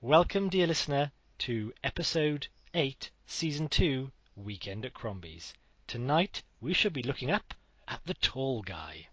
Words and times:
Welcome, 0.00 0.48
dear 0.48 0.68
listener, 0.68 1.10
to 1.38 1.72
episode 1.82 2.46
8, 2.72 3.10
season 3.26 3.68
2, 3.68 4.12
Weekend 4.36 4.84
at 4.84 4.94
Crombie's. 4.94 5.54
Tonight 5.88 6.44
we 6.60 6.72
shall 6.72 6.92
be 6.92 7.02
looking 7.02 7.32
up 7.32 7.52
at 7.88 8.04
the 8.04 8.14
tall 8.14 8.62
guy. 8.62 9.08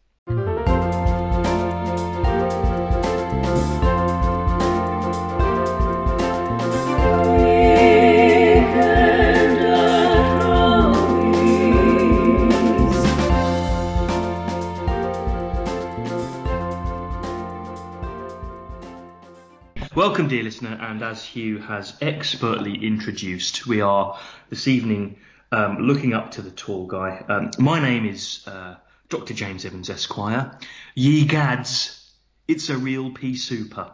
Welcome, 20.15 20.29
dear 20.29 20.43
listener, 20.43 20.77
and 20.79 21.03
as 21.03 21.25
Hugh 21.25 21.57
has 21.57 21.97
expertly 21.99 22.85
introduced, 22.85 23.67
we 23.67 23.81
are 23.81 24.17
this 24.49 24.65
evening 24.65 25.17
um, 25.51 25.79
looking 25.79 26.13
up 26.13 26.31
to 26.31 26.41
the 26.41 26.51
tall 26.51 26.87
guy. 26.87 27.21
Um, 27.27 27.51
my 27.59 27.81
name 27.81 28.05
is 28.05 28.41
uh, 28.47 28.75
Dr. 29.09 29.33
James 29.33 29.65
Evans, 29.65 29.89
Esquire. 29.89 30.57
Ye 30.95 31.25
gads, 31.25 32.13
it's 32.47 32.69
a 32.69 32.77
real 32.77 33.11
pea 33.11 33.35
super. 33.35 33.91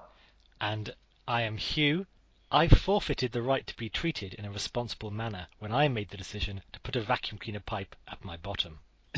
And 0.60 0.94
I 1.28 1.42
am 1.42 1.58
Hugh. 1.58 2.06
I 2.52 2.68
forfeited 2.68 3.32
the 3.32 3.42
right 3.42 3.66
to 3.66 3.76
be 3.76 3.90
treated 3.90 4.36
in 4.36 4.46
a 4.46 4.52
responsible 4.52 5.10
manner 5.10 5.48
when 5.58 5.72
I 5.72 5.88
made 5.88 6.10
the 6.10 6.18
decision 6.18 6.62
to 6.74 6.80
put 6.82 6.96
a 6.96 7.02
vacuum 7.02 7.40
cleaner 7.40 7.62
pipe 7.62 7.96
at 8.08 8.24
my 8.24 8.38
bottom. 8.38 8.78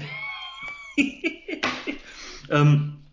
um, 2.49 3.03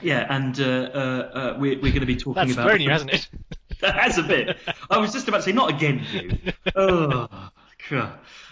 yeah, 0.00 0.26
and 0.28 0.58
uh, 0.60 0.64
uh, 0.64 0.98
uh, 0.98 1.56
we're, 1.58 1.76
we're 1.76 1.90
going 1.92 2.00
to 2.00 2.06
be 2.06 2.16
talking 2.16 2.34
That's 2.34 2.54
about. 2.54 2.68
thrown 2.68 2.80
you, 2.80 2.90
hasn't 2.90 3.12
it? 3.12 3.28
that 3.80 3.96
has 3.96 4.18
a 4.18 4.22
bit. 4.22 4.56
I 4.90 4.98
was 4.98 5.12
just 5.12 5.28
about 5.28 5.38
to 5.38 5.42
say, 5.44 5.52
not 5.52 5.70
again, 5.70 5.98
Hugh. 5.98 6.38
oh. 6.76 7.28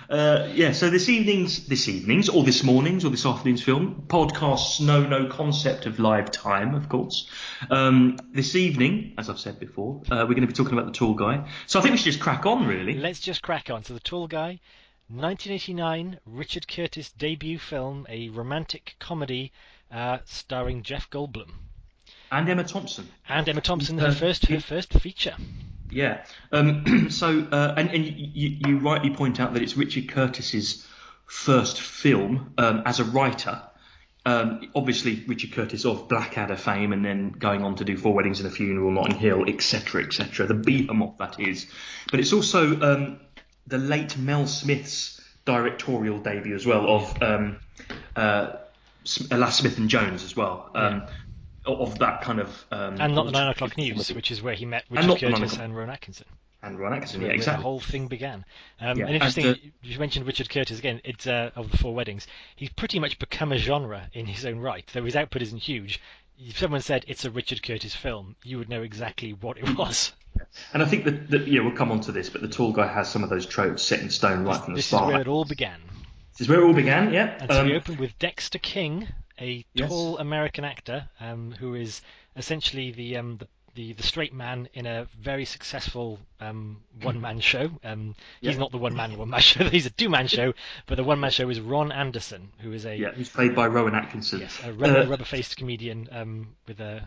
Uh, 0.08 0.48
yeah, 0.55 0.72
so 0.72 0.89
this 0.89 1.08
evening's, 1.08 1.67
this 1.67 1.89
evening's, 1.89 2.28
or 2.28 2.44
this 2.44 2.62
morning's, 2.62 3.05
or 3.05 3.11
this 3.11 3.27
afternoon's 3.27 3.62
film, 3.62 4.05
podcasts 4.06 4.80
know 4.80 5.05
no 5.06 5.27
concept 5.27 5.84
of 5.86 5.98
live 5.98 6.30
time, 6.30 6.74
of 6.74 6.89
course. 6.89 7.28
Um, 7.70 8.17
this 8.33 8.55
evening, 8.55 9.14
as 9.19 9.28
I've 9.28 9.39
said 9.39 9.58
before, 9.58 10.02
uh, 10.11 10.24
we're 10.28 10.34
going 10.34 10.42
to 10.42 10.47
be 10.47 10.52
talking 10.52 10.74
about 10.74 10.86
the 10.86 10.92
tall 10.92 11.14
guy. 11.14 11.48
So 11.67 11.78
I 11.78 11.83
think 11.83 11.92
we 11.92 11.98
should 11.98 12.12
just 12.12 12.20
crack 12.20 12.47
on, 12.47 12.67
really. 12.67 12.94
Let's 12.94 13.20
just 13.20 13.42
crack 13.42 13.69
on. 13.69 13.83
So 13.84 13.94
the 13.94 14.00
tall 14.00 14.28
guy, 14.28 14.61
1989, 15.08 16.20
Richard 16.24 16.69
Curtis 16.69 17.12
debut 17.12 17.58
film, 17.58 18.06
a 18.08 18.28
romantic 18.28 18.94
comedy 19.00 19.52
uh, 19.97 20.19
starring 20.27 20.83
Jeff 20.83 21.08
Goldblum 21.11 21.50
And 22.30 22.48
Emma 22.48 22.64
Thompson. 22.64 23.08
and 23.28 23.48
Emma 23.48 23.61
Thompson, 23.61 23.98
her 23.98 24.08
Uh, 24.08 24.12
first 24.14 24.47
her 24.47 24.61
first 24.61 24.92
feature. 24.92 25.34
Yeah. 25.91 26.25
Um, 26.52 27.11
so, 27.11 27.47
uh, 27.50 27.75
and, 27.77 27.91
and 27.91 28.05
you, 28.06 28.58
you 28.67 28.78
rightly 28.78 29.11
point 29.11 29.41
out 29.41 29.55
that 29.55 29.62
it's 29.62 29.77
Richard 29.77 30.08
Curtis's 30.08 30.86
first 31.27 31.80
film 31.80 32.52
um, 32.58 32.83
as 32.84 33.00
a 33.00 33.05
writer. 33.05 33.62
Um, 34.24 34.69
obviously, 34.74 35.22
Richard 35.28 35.52
Curtis 35.52 35.84
of 35.84 36.08
Blackadder 36.08 36.56
fame, 36.56 36.92
and 36.92 37.05
then 37.05 37.30
going 37.30 37.62
on 37.62 37.77
to 37.77 37.84
do 37.84 37.97
Four 37.97 38.12
Weddings 38.14 38.41
and 38.41 38.48
a 38.48 38.50
Funeral, 38.52 38.91
Notting 38.91 39.17
Hill, 39.17 39.44
etc., 39.48 40.02
etc. 40.05 40.47
The 40.48 40.55
behemoth 40.55 41.19
that 41.19 41.39
is. 41.39 41.67
But 42.11 42.19
it's 42.19 42.33
also 42.33 42.80
um, 42.80 43.20
the 43.69 43.78
late 43.78 44.19
Mel 44.19 44.48
Smith's 44.48 45.20
directorial 45.44 46.19
debut 46.19 46.56
as 46.56 46.67
well 46.67 46.89
of 46.97 47.22
um, 47.22 47.58
uh, 48.17 48.55
S- 49.06 49.30
uh, 49.30 49.50
Smith 49.50 49.78
and 49.78 49.88
Jones 49.88 50.22
as 50.24 50.36
well. 50.36 50.70
Um, 50.74 51.02
Of 51.64 51.98
that 51.98 52.22
kind 52.22 52.38
of 52.38 52.64
um, 52.70 53.00
And 53.00 53.14
not 53.14 53.26
the 53.26 53.32
nine 53.32 53.48
o'clock 53.48 53.76
news, 53.76 54.12
which 54.12 54.30
is 54.30 54.40
where 54.42 54.54
he 54.54 54.64
met 54.66 54.84
Richard 54.90 55.06
not 55.08 55.20
the 55.20 55.30
9 55.30 55.38
Curtis 55.40 55.56
and 55.58 55.76
Ron 55.76 55.90
Atkinson. 55.90 56.26
and 56.62 56.78
Ron 56.78 56.92
Atkinson, 56.92 57.22
yeah, 57.22 57.28
exactly. 57.28 57.60
the 57.60 57.62
whole 57.64 57.80
thing 57.80 58.06
began. 58.06 58.44
Um, 58.80 58.98
Yeah, 58.98 59.06
and 59.06 59.14
interesting, 59.14 59.46
uh, 59.46 59.54
you 59.82 59.98
mentioned 59.98 60.27
Richard 60.27 60.48
Curtis 60.48 60.78
again. 60.78 61.00
It's 61.04 61.27
uh, 61.27 61.50
of 61.56 61.70
the 61.72 61.77
Four 61.78 61.92
Weddings. 61.94 62.27
He's 62.54 62.70
pretty 62.70 63.00
much 63.00 63.18
become 63.18 63.50
a 63.50 63.58
genre 63.58 64.08
in 64.12 64.27
his 64.27 64.46
own 64.46 64.58
right, 64.61 64.89
though 64.92 65.05
his 65.05 65.16
output 65.16 65.42
isn't 65.42 65.58
huge. 65.62 66.00
If 66.39 66.58
someone 66.58 66.83
said 66.83 67.05
it's 67.08 67.24
a 67.24 67.30
Richard 67.33 67.62
Curtis 67.64 67.95
film, 67.96 68.36
you 68.45 68.58
would 68.58 68.68
know 68.68 68.83
exactly 68.83 69.33
what 69.33 69.56
it 69.58 69.68
was. 69.78 70.12
And 70.72 70.83
I 70.83 70.86
think 70.86 71.05
that, 71.05 71.30
that 71.30 71.48
yeah, 71.48 71.62
we'll 71.62 71.72
come 71.74 71.90
on 71.90 72.00
to 72.02 72.12
this, 72.12 72.28
but 72.30 72.42
the 72.42 72.48
tall 72.48 72.70
guy 72.72 72.86
has 72.86 73.08
some 73.11 73.24
of 73.24 73.30
those 73.30 73.46
tropes 73.46 73.83
set 73.83 74.00
in 74.00 74.11
stone 74.11 74.45
right 74.45 74.62
from 74.62 74.74
the 74.74 74.78
This 74.78 74.84
is 74.84 74.89
start. 74.90 75.06
where 75.12 75.20
it 75.20 75.27
all 75.28 75.45
began. 75.46 75.80
This 76.39 76.42
is 76.42 76.48
where 76.48 76.61
it 76.61 76.64
all 76.67 76.74
began, 76.74 77.13
yeah. 77.13 77.36
And 77.41 77.51
so 77.51 77.61
Um, 77.61 77.67
we 77.67 77.74
opened 77.77 77.98
with 77.98 78.19
Dexter 78.19 78.58
King, 78.58 79.08
a 79.41 79.64
Yes. 79.74 79.89
tall 79.89 80.19
American 80.19 80.64
actor 80.64 81.08
um, 81.20 81.52
who 81.52 81.74
is 81.74 82.02
essentially 82.36 82.91
the, 82.92 83.17
um, 83.17 83.39
the 83.39 83.48
the 83.74 83.92
the 83.92 84.02
straight 84.02 84.33
man 84.33 84.70
in 84.73 84.86
a 84.86 85.07
very 85.20 85.45
successful 85.45 86.19
um, 86.41 86.83
one 87.02 87.20
man 87.20 87.41
show. 87.52 87.70
Um, 87.85 88.14
he's 88.41 88.55
Yeah. 88.55 88.58
not 88.61 88.70
the 88.73 88.79
one 88.79 88.96
man 88.96 89.19
one 89.19 89.29
man 89.29 89.41
show. 89.52 89.64
He's 89.69 89.85
a 89.85 89.91
two 89.91 90.08
man 90.08 90.29
show, 90.29 90.55
but 90.86 90.95
the 90.96 91.05
one 91.05 91.20
man 91.20 91.30
show 91.30 91.48
is 91.51 91.61
Ron 91.61 91.92
Anderson, 91.92 92.52
who 92.61 92.73
is 92.73 92.86
a 92.86 92.96
yeah, 92.96 93.11
who's 93.11 93.29
played 93.29 93.55
by 93.55 93.67
Rowan 93.67 93.95
Atkinson. 93.95 94.41
yes 94.41 94.58
a 94.64 94.73
rubber, 94.73 95.01
Uh, 95.01 95.07
rubber 95.07 95.25
faced 95.25 95.58
comedian 95.58 96.08
um, 96.11 96.57
with 96.67 96.80
a 96.80 97.05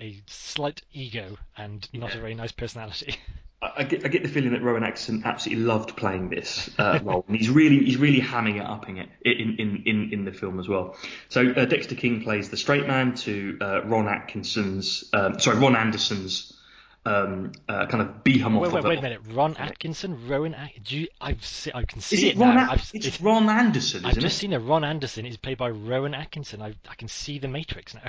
a 0.00 0.20
slight 0.26 0.82
ego 0.92 1.36
and 1.56 1.88
not 1.92 2.12
a 2.14 2.18
very 2.18 2.34
nice 2.34 2.52
personality. 2.52 3.14
I, 3.62 3.84
get, 3.84 4.06
I 4.06 4.08
get 4.08 4.22
the 4.22 4.28
feeling 4.30 4.52
that 4.52 4.62
Rowan 4.62 4.84
Atkinson 4.84 5.22
absolutely 5.24 5.64
loved 5.64 5.94
playing 5.96 6.30
this 6.30 6.70
uh, 6.78 6.98
role, 7.02 7.24
and 7.28 7.36
he's 7.36 7.50
really 7.50 7.84
he's 7.84 7.98
really 7.98 8.20
hamming 8.20 8.56
it 8.56 8.64
up 8.64 8.88
in 8.88 8.96
it 8.96 9.08
in 9.22 9.56
in, 9.58 9.82
in, 9.84 10.12
in 10.12 10.24
the 10.24 10.32
film 10.32 10.58
as 10.58 10.66
well. 10.68 10.96
So 11.28 11.46
uh, 11.50 11.66
Dexter 11.66 11.94
King 11.94 12.22
plays 12.22 12.48
the 12.48 12.56
straight 12.56 12.86
man 12.86 13.14
to 13.16 13.58
uh, 13.60 13.82
Ron 13.84 14.08
Atkinson's 14.08 15.04
um, 15.12 15.38
sorry 15.38 15.58
Ron 15.58 15.76
Anderson's 15.76 16.56
um, 17.04 17.52
uh, 17.68 17.86
kind 17.86 18.02
of 18.02 18.24
behemoth. 18.24 18.62
wait, 18.62 18.72
wait, 18.72 18.84
wait 18.84 18.98
a 18.98 19.02
minute. 19.02 19.20
Ron 19.30 19.56
Atkinson, 19.56 20.26
Rowan. 20.28 20.54
You, 20.86 21.08
I've 21.20 21.44
se- 21.44 21.72
I 21.74 21.84
can 21.84 22.00
see 22.00 22.16
Is 22.16 22.22
it, 22.24 22.26
it 22.28 22.38
Ron? 22.38 22.54
now. 22.56 22.72
At- 22.72 22.78
it's 22.78 22.94
it's- 22.94 23.20
Ron 23.20 23.48
Anderson, 23.50 24.04
I've 24.06 24.14
just 24.18 24.36
it? 24.36 24.40
seen 24.40 24.52
a 24.54 24.60
Ron 24.60 24.84
Anderson. 24.84 25.24
He's 25.26 25.36
played 25.36 25.58
by 25.58 25.68
Rowan 25.70 26.14
Atkinson. 26.14 26.62
I, 26.62 26.74
I 26.88 26.94
can 26.94 27.08
see 27.08 27.38
the 27.38 27.48
Matrix 27.48 27.94
now. 27.94 28.02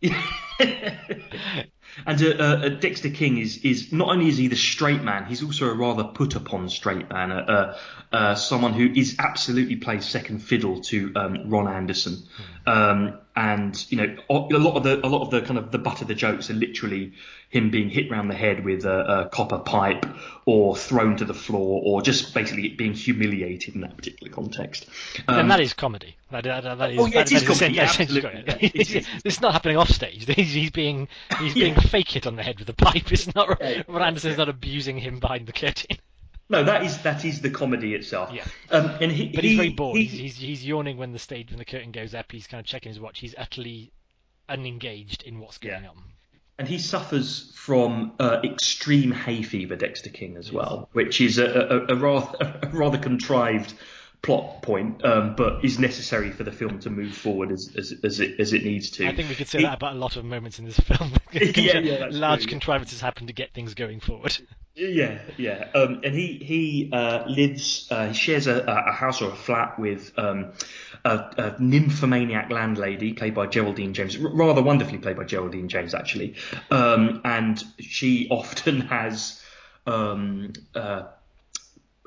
and 2.06 2.22
uh, 2.22 2.26
uh, 2.38 2.68
Dexter 2.68 3.10
King 3.10 3.38
is 3.38 3.58
is 3.58 3.92
not 3.92 4.08
only 4.08 4.28
is 4.28 4.36
he 4.36 4.46
the 4.46 4.56
straight 4.56 5.02
man, 5.02 5.26
he's 5.26 5.42
also 5.42 5.66
a 5.68 5.74
rather 5.74 6.04
put 6.04 6.36
upon 6.36 6.68
straight 6.68 7.10
man, 7.10 7.32
uh, 7.32 7.34
uh, 7.34 7.78
uh, 8.12 8.34
someone 8.36 8.72
who 8.74 8.86
is 8.86 9.16
absolutely 9.18 9.76
plays 9.76 10.08
second 10.08 10.38
fiddle 10.40 10.80
to 10.82 11.12
um, 11.16 11.50
Ron 11.50 11.66
Anderson. 11.66 12.22
Um, 12.66 13.18
and 13.38 13.86
you 13.88 13.96
know 13.96 14.16
a 14.28 14.34
lot 14.58 14.74
of 14.76 14.82
the 14.82 15.06
a 15.06 15.08
lot 15.08 15.22
of 15.22 15.30
the 15.30 15.40
kind 15.40 15.58
of 15.58 15.70
the 15.70 15.78
butt 15.78 16.02
of 16.02 16.08
the 16.08 16.14
jokes 16.14 16.50
are 16.50 16.54
literally 16.54 17.12
him 17.50 17.70
being 17.70 17.88
hit 17.88 18.10
round 18.10 18.28
the 18.28 18.34
head 18.34 18.64
with 18.64 18.84
a, 18.84 19.20
a 19.26 19.28
copper 19.28 19.58
pipe 19.58 20.04
or 20.44 20.76
thrown 20.76 21.16
to 21.16 21.24
the 21.24 21.32
floor 21.32 21.80
or 21.84 22.02
just 22.02 22.34
basically 22.34 22.68
being 22.70 22.92
humiliated 22.94 23.74
in 23.76 23.80
that 23.82 23.96
particular 23.96 24.30
context. 24.32 24.86
Um, 25.28 25.38
and 25.38 25.50
that 25.52 25.60
is 25.60 25.72
comedy. 25.72 26.16
That, 26.30 26.44
that, 26.44 26.64
that, 26.64 26.78
that 26.78 26.90
is, 26.90 26.98
Oh, 26.98 27.06
yeah, 27.06 27.22
that, 27.22 27.32
it 27.32 27.36
is 27.36 27.48
comedy, 27.48 27.78
essen- 27.80 28.02
absolutely. 28.02 28.30
essentially- 28.40 28.72
Yeah, 28.84 28.98
it 28.98 29.24
is. 29.24 29.40
not 29.40 29.52
happening 29.52 29.76
off 29.78 29.88
stage. 29.88 30.26
He's, 30.34 30.52
he's 30.52 30.70
being 30.72 31.08
he's 31.38 31.54
being 31.54 31.74
Yeah. 31.74 31.80
fake 31.80 32.10
hit 32.10 32.26
on 32.26 32.34
the 32.36 32.42
head 32.42 32.58
with 32.58 32.68
a 32.68 32.74
pipe. 32.74 33.10
It's 33.12 33.32
not 33.34 33.58
Yeah, 33.62 33.82
Anderson's 33.88 34.36
not 34.36 34.48
abusing 34.48 34.98
him 34.98 35.20
behind 35.20 35.46
the 35.46 35.52
curtain. 35.52 35.96
No, 36.48 36.64
that 36.64 36.82
is 36.84 36.98
that 37.02 37.24
is 37.24 37.40
the 37.40 37.50
comedy 37.50 37.94
itself. 37.94 38.30
Yeah. 38.32 38.44
Um, 38.70 38.90
and 39.00 39.12
he, 39.12 39.28
But 39.28 39.44
he, 39.44 39.50
he's 39.50 39.56
very 39.58 39.68
bored. 39.70 39.96
he- 39.98 40.04
he's, 40.04 40.18
he's 40.20 40.36
he's 40.36 40.66
yawning 40.66 40.96
when 40.96 41.12
the 41.12 41.18
stage 41.18 41.50
when 41.50 41.58
the 41.58 41.64
curtain 41.64 41.90
goes 41.92 42.14
up. 42.14 42.30
He's 42.32 42.46
kind 42.46 42.60
of 42.60 42.66
checking 42.66 42.90
his 42.90 43.00
watch. 43.00 43.18
He's 43.20 43.34
utterly 43.38 43.92
unengaged 44.48 45.22
in 45.24 45.40
what's 45.40 45.58
going 45.58 45.82
Yeah. 45.84 45.90
on. 45.90 45.96
And 46.60 46.66
he 46.66 46.78
suffers 46.78 47.52
from 47.54 48.12
uh, 48.18 48.40
extreme 48.42 49.12
hay 49.12 49.42
fever, 49.42 49.76
Dexter 49.76 50.10
King, 50.10 50.36
as 50.36 50.50
well, 50.50 50.88
which 50.92 51.20
is 51.20 51.38
a, 51.38 51.46
a, 51.88 51.94
a, 51.94 51.94
rather, 51.94 52.58
a 52.62 52.68
rather 52.72 52.98
contrived 52.98 53.74
plot 54.28 54.60
point, 54.60 55.02
um, 55.06 55.34
but 55.36 55.64
is 55.64 55.78
necessary 55.78 56.30
for 56.30 56.44
the 56.44 56.52
film 56.52 56.78
to 56.80 56.90
move 56.90 57.16
forward 57.16 57.50
as, 57.50 57.74
as, 57.78 57.94
as, 58.04 58.20
it, 58.20 58.38
as 58.38 58.52
it 58.52 58.62
needs 58.62 58.90
to. 58.90 59.08
I 59.08 59.14
think 59.16 59.30
we 59.30 59.34
could 59.34 59.48
say 59.48 59.60
He- 59.60 59.64
that 59.64 59.76
about 59.76 59.94
a 59.94 59.98
lot 59.98 60.16
of 60.16 60.24
moments 60.26 60.58
in 60.58 60.66
this 60.66 60.78
film. 60.78 61.12
Yeah, 61.32 61.78
yeah, 61.78 62.06
Large 62.10 62.40
true, 62.40 62.46
yeah. 62.46 62.50
contrivances 62.50 63.00
happen 63.00 63.26
to 63.28 63.32
get 63.32 63.54
things 63.54 63.72
going 63.74 64.00
forward. 64.00 64.36
Yeah, 64.74 65.18
yeah. 65.36 65.68
Um, 65.74 66.00
and 66.04 66.14
he 66.14 66.34
he 66.42 66.90
uh, 66.92 67.24
lives, 67.26 67.88
uh, 67.90 68.08
he 68.08 68.14
shares 68.14 68.46
a, 68.46 68.64
a 68.66 68.92
house 68.92 69.22
or 69.22 69.30
a 69.30 69.34
flat 69.34 69.78
with 69.78 70.12
um, 70.18 70.52
a, 71.04 71.10
a 71.10 71.56
nymphomaniac 71.58 72.50
landlady 72.50 73.12
played 73.14 73.34
by 73.34 73.46
Geraldine 73.46 73.94
James, 73.94 74.16
rather 74.18 74.62
wonderfully 74.62 74.98
played 74.98 75.16
by 75.16 75.24
Geraldine 75.24 75.68
James 75.68 75.94
actually. 75.94 76.34
Um, 76.70 77.22
and 77.24 77.62
she 77.80 78.28
often 78.30 78.82
has. 78.82 79.42
Um, 79.86 80.52
uh, 80.74 81.04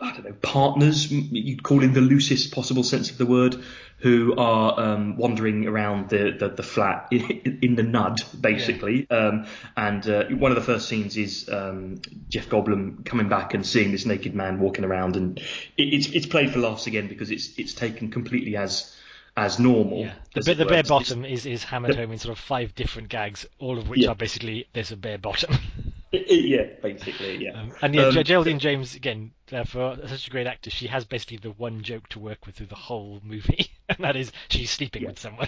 I 0.02 0.12
don't 0.14 0.26
know, 0.26 0.34
partners, 0.42 1.12
you'd 1.12 1.62
call 1.62 1.84
in 1.84 1.94
the 1.94 2.02
loosest 2.02 2.52
possible 2.52 2.84
sense 2.84 3.12
of 3.12 3.20
the 3.20 3.26
word, 3.26 3.64
who 3.98 4.36
are 4.36 4.80
um, 4.80 5.16
wandering 5.16 5.68
around 5.68 6.10
the, 6.10 6.36
the, 6.38 6.50
the 6.50 6.64
flat 6.64 7.08
in, 7.12 7.60
in 7.62 7.76
the 7.76 7.84
nud, 7.84 8.20
basically. 8.42 9.08
Um, 9.12 9.46
and 9.78 10.08
uh, 10.10 10.24
one 10.30 10.52
of 10.52 10.56
the 10.56 10.64
first 10.64 10.90
scenes 10.90 11.18
is 11.18 11.48
um, 11.50 12.02
Jeff 12.30 12.50
Goldblum 12.50 13.06
coming 13.06 13.30
back 13.30 13.54
and 13.54 13.64
seeing 13.66 13.92
this 13.92 14.06
naked 14.08 14.34
man 14.34 14.60
walking 14.60 14.86
around, 14.86 15.16
and 15.18 15.38
it, 15.38 15.44
it's 15.78 16.08
it's 16.08 16.26
played 16.26 16.52
for 16.52 16.60
laughs 16.60 16.88
again 16.88 17.08
because 17.08 17.30
it's 17.30 17.58
it's 17.60 17.74
taken 17.76 18.10
completely 18.10 18.58
as 18.58 18.96
as 19.38 19.60
normal. 19.60 20.00
Yeah. 20.00 20.14
The, 20.34 20.52
as 20.52 20.58
the 20.58 20.66
bare 20.66 20.84
bottom 20.84 21.24
is, 21.26 21.46
is 21.46 21.64
hammered 21.64 21.96
home 21.96 22.12
in 22.12 22.18
sort 22.18 22.38
of 22.38 22.44
five 22.44 22.76
different 22.76 23.10
gags, 23.10 23.46
all 23.60 23.78
of 23.78 23.88
which 23.88 24.02
Yeah. 24.02 24.10
are 24.10 24.16
basically 24.16 24.68
there's 24.74 24.92
a 24.92 24.98
bare 24.98 25.18
bottom. 25.18 25.56
yeah, 26.30 26.64
basically, 26.82 27.44
yeah. 27.44 27.52
Um, 27.60 27.72
and 27.82 27.96
yeah, 27.96 28.08
Um, 28.08 28.24
Geraldine 28.24 28.60
James 28.60 28.96
again 28.96 29.32
uh, 29.52 29.64
for 29.64 29.98
such 30.08 30.28
a 30.28 30.30
great 30.32 30.48
actor, 30.48 30.70
she 30.70 30.88
has 30.88 31.06
basically 31.06 31.38
the 31.38 31.52
one 31.52 31.82
joke 31.84 32.10
to 32.10 32.20
work 32.20 32.46
with 32.46 32.56
through 32.56 32.68
the 32.68 32.76
whole 32.76 33.22
movie, 33.24 33.68
and 33.90 34.00
that 34.00 34.16
is 34.16 34.32
she's 34.50 34.72
sleeping 34.72 35.04
Yeah. 35.04 35.10
with 35.10 35.20
someone. 35.20 35.48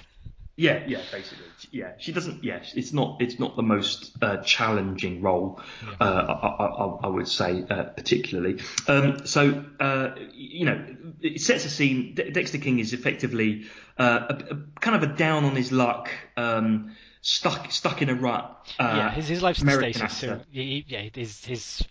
Yeah, 0.55 0.83
yeah, 0.85 1.01
basically, 1.11 1.45
yeah. 1.71 1.93
She 1.97 2.11
doesn't. 2.11 2.43
Yeah, 2.43 2.59
it's 2.75 2.93
not. 2.93 3.19
It's 3.23 3.39
not 3.39 3.55
the 3.55 3.63
most 3.63 4.15
uh, 4.21 4.37
challenging 4.43 5.23
role. 5.23 5.59
Uh, 5.99 6.03
I, 6.03 6.47
I, 6.47 6.65
I- 6.65 6.99
I 7.05 7.07
would 7.07 7.27
say, 7.27 7.65
uh, 7.67 7.85
particularly. 7.85 8.61
Um, 8.87 9.25
so, 9.25 9.65
uh, 9.79 10.11
you 10.31 10.65
know, 10.65 10.85
it 11.21 11.41
sets 11.41 11.65
a 11.65 11.69
scene. 11.71 12.13
De- 12.13 12.29
Dexter 12.29 12.59
King 12.59 12.77
is 12.77 12.93
effectively 12.93 13.63
uh, 13.97 14.27
a, 14.29 14.33
a, 14.53 14.57
kind 14.79 14.95
of 14.95 15.01
a 15.11 15.15
down 15.15 15.43
on 15.43 15.55
his 15.55 15.71
luck, 15.71 16.11
um, 16.37 16.95
stuck 17.23 17.71
stuck 17.71 18.03
in 18.03 18.09
a 18.09 18.15
rut. 18.15 18.75
Uh, 18.77 18.93
yeah, 18.95 19.11
his 19.11 19.27
his 19.27 19.41
life's 19.41 19.63
American 19.63 19.93
stasis. 19.93 20.17
So 20.17 20.41
he, 20.51 20.85
yeah, 20.87 21.09
his 21.13 21.43
his 21.43 21.83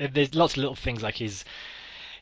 uh, 0.00 0.06
there's 0.12 0.34
lots 0.34 0.52
of 0.52 0.58
little 0.58 0.76
things 0.76 1.02
like 1.02 1.16
his. 1.16 1.44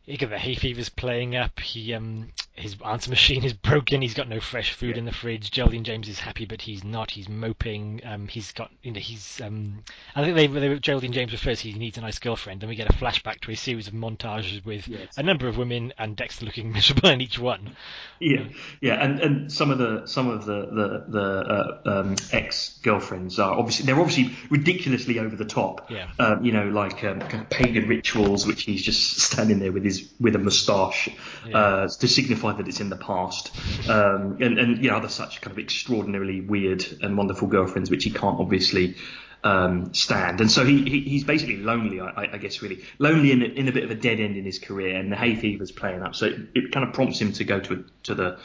He 0.05 0.17
got 0.17 0.31
the 0.31 0.39
hay 0.39 0.55
fever's 0.55 0.89
playing 0.89 1.37
up. 1.37 1.61
He 1.61 1.93
um 1.93 2.33
his 2.55 2.77
answer 2.85 3.09
machine 3.11 3.45
is 3.45 3.53
broken. 3.55 4.03
He's 4.03 4.15
got 4.15 4.29
no 4.29 4.39
fresh 4.41 4.73
food 4.75 4.91
Yeah. 4.97 4.99
in 5.01 5.05
the 5.07 5.13
fridge. 5.13 5.51
Geraldine 5.51 5.85
James 5.85 6.09
is 6.09 6.19
happy, 6.19 6.45
but 6.45 6.61
he's 6.63 6.85
not. 6.85 7.11
He's 7.11 7.29
moping. 7.29 8.01
Um, 8.05 8.29
he's 8.29 8.53
got 8.53 8.71
you 8.83 8.93
know 8.93 9.01
he's 9.01 9.41
um. 9.41 9.83
I 10.15 10.23
think 10.23 10.37
they, 10.37 10.47
they 10.47 10.79
Geraldine 10.79 11.13
James 11.13 11.33
refers 11.33 11.61
he 11.61 11.73
needs 11.73 11.97
a 11.99 12.03
nice 12.03 12.19
girlfriend, 12.19 12.63
and 12.63 12.69
we 12.71 12.77
get 12.77 12.91
a 12.91 12.93
flashback 12.93 13.41
to 13.43 13.51
a 13.53 13.57
series 13.57 13.89
of 13.89 13.95
montages 13.95 14.65
with 14.65 14.87
Yes. 14.89 15.17
a 15.17 15.23
number 15.23 15.49
of 15.49 15.57
women 15.57 15.93
and 15.99 16.15
Dexter 16.17 16.45
looking 16.45 16.73
miserable 16.73 17.09
in 17.09 17.21
each 17.21 17.39
one. 17.39 17.75
Yeah, 18.21 18.45
yeah, 18.81 18.95
and, 19.03 19.19
and 19.21 19.53
some 19.53 19.71
of 19.71 19.79
the 19.79 20.07
some 20.07 20.29
of 20.29 20.45
the 20.45 20.67
the, 20.67 21.05
the 21.09 21.23
uh, 21.23 22.01
um, 22.01 22.17
ex 22.33 22.79
girlfriends 22.83 23.39
are 23.39 23.53
obviously 23.59 23.87
they're 23.87 23.99
obviously 23.99 24.37
ridiculously 24.51 25.19
over 25.19 25.35
the 25.37 25.45
top. 25.47 25.91
Yeah. 25.91 26.09
Um, 26.19 26.45
you 26.45 26.53
know, 26.53 26.69
like 26.69 27.03
um, 27.05 27.21
kind 27.21 27.43
of 27.43 27.51
pagan 27.51 27.89
rituals, 27.89 28.47
which 28.47 28.63
he's 28.65 28.83
just 28.83 29.19
standing 29.21 29.59
there 29.59 29.73
with 29.73 29.85
his 29.85 30.13
with 30.21 30.37
a 30.37 30.39
moustache 30.39 31.09
Yeah. 31.47 31.57
uh, 31.57 31.89
to 31.89 32.09
signify 32.09 32.52
that 32.55 32.69
it's 32.69 32.81
in 32.81 32.89
the 32.91 32.97
past, 32.97 33.51
um, 33.89 34.39
and 34.41 34.59
and 34.59 34.83
know 34.83 34.97
other 34.97 35.09
such 35.09 35.41
kind 35.41 35.53
of 35.57 35.59
extraordinarily 35.59 36.41
weird 36.41 36.85
and 37.03 37.17
wonderful 37.17 37.49
girlfriends, 37.49 37.91
which 37.91 38.05
he 38.05 38.11
can't 38.11 38.39
obviously. 38.41 38.97
Um, 39.45 39.93
stand. 39.93 40.41
And 40.41 40.49
so 40.49 40.65
he, 40.65 40.89
he 40.89 41.01
he's 41.01 41.25
basically 41.25 41.57
lonely 41.57 42.01
I, 42.01 42.29
I- 42.35 42.39
guess 42.39 42.63
really. 42.63 42.85
Lonely 43.01 43.33
in 43.33 43.43
a, 43.43 43.47
in 43.47 43.67
a 43.67 43.73
bit 43.73 43.83
of 43.83 43.91
a 43.91 43.97
dead 43.97 44.21
end 44.21 44.37
in 44.37 44.45
his 44.45 44.61
career 44.61 44.95
and 44.95 45.11
the 45.11 45.17
hay 45.17 45.35
fever's 45.35 45.73
playing 45.73 46.01
up. 46.01 46.15
So 46.15 46.27
it, 46.27 46.37
it 46.55 46.71
kind 46.71 46.87
of 46.87 46.95
prompts 46.95 47.21
him 47.21 47.33
to 47.33 47.43
go 47.43 47.59
to 47.59 47.85
to 48.05 48.15
the 48.15 48.39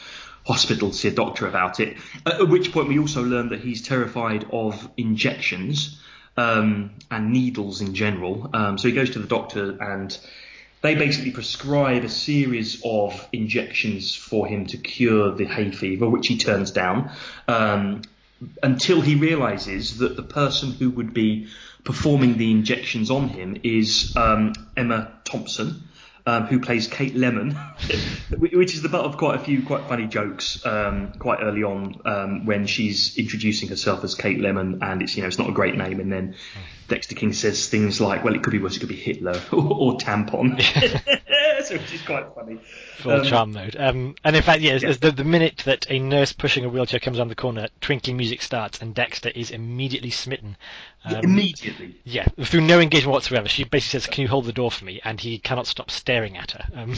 hospital 0.44 0.90
to 0.90 0.96
see 0.96 1.10
a 1.10 1.12
doctor 1.12 1.46
about 1.48 1.80
it. 1.80 1.98
At, 2.26 2.42
at 2.42 2.50
which 2.50 2.72
point 2.72 2.88
we 2.88 2.98
also 2.98 3.22
learn 3.24 3.50
that 3.50 3.60
he's 3.60 3.84
terrified 3.88 4.48
of 4.52 4.90
injections 4.98 6.02
um, 6.36 6.96
and 7.12 7.32
needles 7.32 7.82
in 7.82 7.94
general. 7.94 8.50
Um, 8.54 8.80
so 8.80 8.88
he 8.88 8.94
goes 8.96 9.12
to 9.12 9.20
the 9.20 9.28
doctor 9.28 9.78
and 9.80 10.18
they 10.88 10.96
basically 10.96 11.32
prescribe 11.32 12.06
a 12.06 12.10
series 12.10 12.82
of 12.86 13.28
injections 13.34 14.16
for 14.16 14.48
him 14.48 14.66
to 14.68 14.78
cure 14.78 15.36
the 15.36 15.44
hay 15.44 15.70
fever, 15.70 16.08
which 16.08 16.28
he 16.28 16.38
turns 16.38 16.72
down, 16.72 17.12
um, 17.50 18.02
until 18.64 19.02
he 19.02 19.16
realizes 19.16 19.98
that 19.98 20.16
the 20.16 20.24
person 20.24 20.72
who 20.72 20.90
would 20.90 21.14
be 21.14 21.48
performing 21.84 22.38
the 22.38 22.52
injections 22.52 23.12
on 23.12 23.28
him 23.28 23.58
is 23.64 24.16
um, 24.16 24.54
Emma 24.78 25.12
Thompson. 25.26 25.84
Um, 26.26 26.44
who 26.48 26.60
plays 26.60 26.88
Kate 26.88 27.16
Lemon, 27.16 27.52
which 28.38 28.74
is 28.74 28.82
the 28.82 28.90
butt 28.90 29.06
of 29.06 29.16
quite 29.16 29.40
a 29.40 29.40
few 29.42 29.66
quite 29.66 29.88
funny 29.88 30.08
jokes 30.08 30.66
um, 30.66 31.14
quite 31.20 31.40
early 31.42 31.64
on 31.64 32.02
um, 32.04 32.46
when 32.46 32.68
she's 32.68 33.18
introducing 33.18 33.70
herself 33.70 34.04
as 34.04 34.14
Kate 34.14 34.42
Lemon, 34.42 34.80
and 34.82 35.02
it's 35.02 35.16
you 35.16 35.22
know 35.22 35.30
it's 35.30 35.38
not 35.38 35.48
a 35.48 35.54
great 35.54 35.78
name, 35.78 36.02
and 36.02 36.12
then 36.12 36.36
Dexter 36.88 37.16
King 37.16 37.34
says 37.34 37.68
things 37.68 38.00
like, 38.02 38.24
"Well, 38.24 38.34
it 38.36 38.44
could 38.44 38.52
be 38.52 38.60
worse, 38.60 38.76
it 38.78 38.80
could 38.80 38.90
be 38.90 38.96
Hitler 38.96 39.40
or, 39.52 39.60
or 39.94 39.98
tampon," 39.98 40.62
so 41.64 41.76
which 41.76 41.94
is 41.94 42.02
quite 42.04 42.26
funny. 42.34 42.58
Full 42.98 43.12
Um, 43.12 43.24
charm 43.26 43.52
mode. 43.54 43.76
Um, 43.78 44.16
and 44.24 44.36
in 44.36 44.42
fact, 44.42 44.62
yes, 44.62 44.82
yeah. 44.84 44.90
as 44.90 45.00
the, 45.00 45.12
the 45.12 45.24
minute 45.24 45.58
that 45.66 45.86
a 45.90 46.00
nurse 46.00 46.32
pushing 46.34 46.66
a 46.66 46.70
wheelchair 46.70 47.00
comes 47.00 47.20
around 47.20 47.28
the 47.28 47.36
corner, 47.36 47.68
twinkling 47.82 48.18
music 48.18 48.42
starts, 48.42 48.82
and 48.82 48.96
Dexter 48.96 49.30
is 49.30 49.52
immediately 49.52 50.10
smitten. 50.10 50.58
Um, 51.06 51.16
Immediately, 51.24 51.96
Yeah, 52.04 52.26
through 52.44 52.62
no 52.62 52.80
engagement 52.80 53.14
whatsoever. 53.14 53.48
She 53.48 53.64
basically 53.64 54.00
says, 54.02 54.08
"Can 54.08 54.24
you 54.24 54.28
hold 54.28 54.46
the 54.46 54.54
door 54.54 54.72
for 54.72 54.84
me?" 54.84 55.00
And 55.04 55.20
he 55.20 55.38
cannot 55.40 55.68
stop 55.68 55.92
staring 55.92 56.38
at 56.38 56.52
her. 56.52 56.66
Um, 56.74 56.96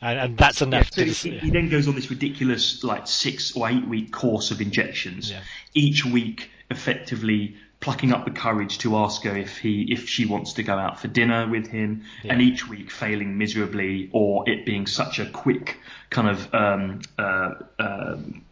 and, 0.00 0.18
and 0.18 0.38
that's 0.38 0.60
Yeah, 0.60 0.66
enough 0.68 0.90
so 0.92 1.04
to. 1.04 1.10
he, 1.10 1.38
he 1.38 1.50
then 1.50 1.68
goes 1.68 1.88
on 1.88 1.94
this 1.94 2.10
ridiculous 2.10 2.84
like 2.84 3.06
six 3.08 3.56
or 3.56 3.68
eight 3.68 3.86
week 3.86 4.12
course 4.12 4.50
of 4.50 4.60
injections. 4.60 5.30
Yeah. 5.30 5.40
Each 5.74 6.04
week, 6.04 6.50
effectively 6.70 7.56
plucking 7.80 8.12
up 8.12 8.24
the 8.24 8.30
courage 8.30 8.78
to 8.78 8.96
ask 8.98 9.22
her 9.24 9.36
if 9.36 9.58
he 9.58 9.82
if 9.92 10.08
she 10.08 10.26
wants 10.26 10.54
to 10.54 10.62
go 10.62 10.76
out 10.76 11.00
for 11.00 11.08
dinner 11.08 11.48
with 11.48 11.66
him, 11.66 12.04
Yeah. 12.22 12.34
and 12.34 12.42
each 12.42 12.68
week 12.68 12.90
failing 12.90 13.38
miserably, 13.38 14.10
or 14.12 14.48
it 14.48 14.66
being 14.66 14.86
such 14.86 15.18
a 15.18 15.26
quick 15.26 15.78
kind 16.10 16.28
of 16.28 16.54
um, 16.54 17.00
uh, 17.18 17.50
um 17.78 18.44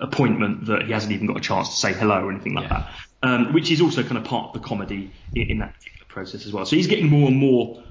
appointment 0.00 0.66
that 0.66 0.82
he 0.82 0.92
hasn't 0.92 1.12
even 1.12 1.26
got 1.28 1.36
a 1.36 1.40
chance 1.40 1.68
to 1.68 1.76
say 1.76 1.92
hello 1.92 2.24
or 2.24 2.30
anything 2.30 2.54
like 2.54 2.64
Yeah. 2.70 2.80
that. 2.80 2.90
Um, 3.22 3.52
which 3.54 3.70
is 3.70 3.80
also 3.80 4.02
kind 4.02 4.18
of 4.18 4.24
part 4.24 4.48
of 4.48 4.60
the 4.60 4.68
comedy 4.68 5.10
in, 5.34 5.50
in 5.50 5.58
that 5.58 5.74
particular 5.74 6.06
process 6.08 6.44
as 6.46 6.52
well. 6.52 6.66
So 6.66 6.76
he's 6.76 6.86
getting 6.86 7.08
more 7.08 7.28
and 7.28 7.36
more 7.36 7.82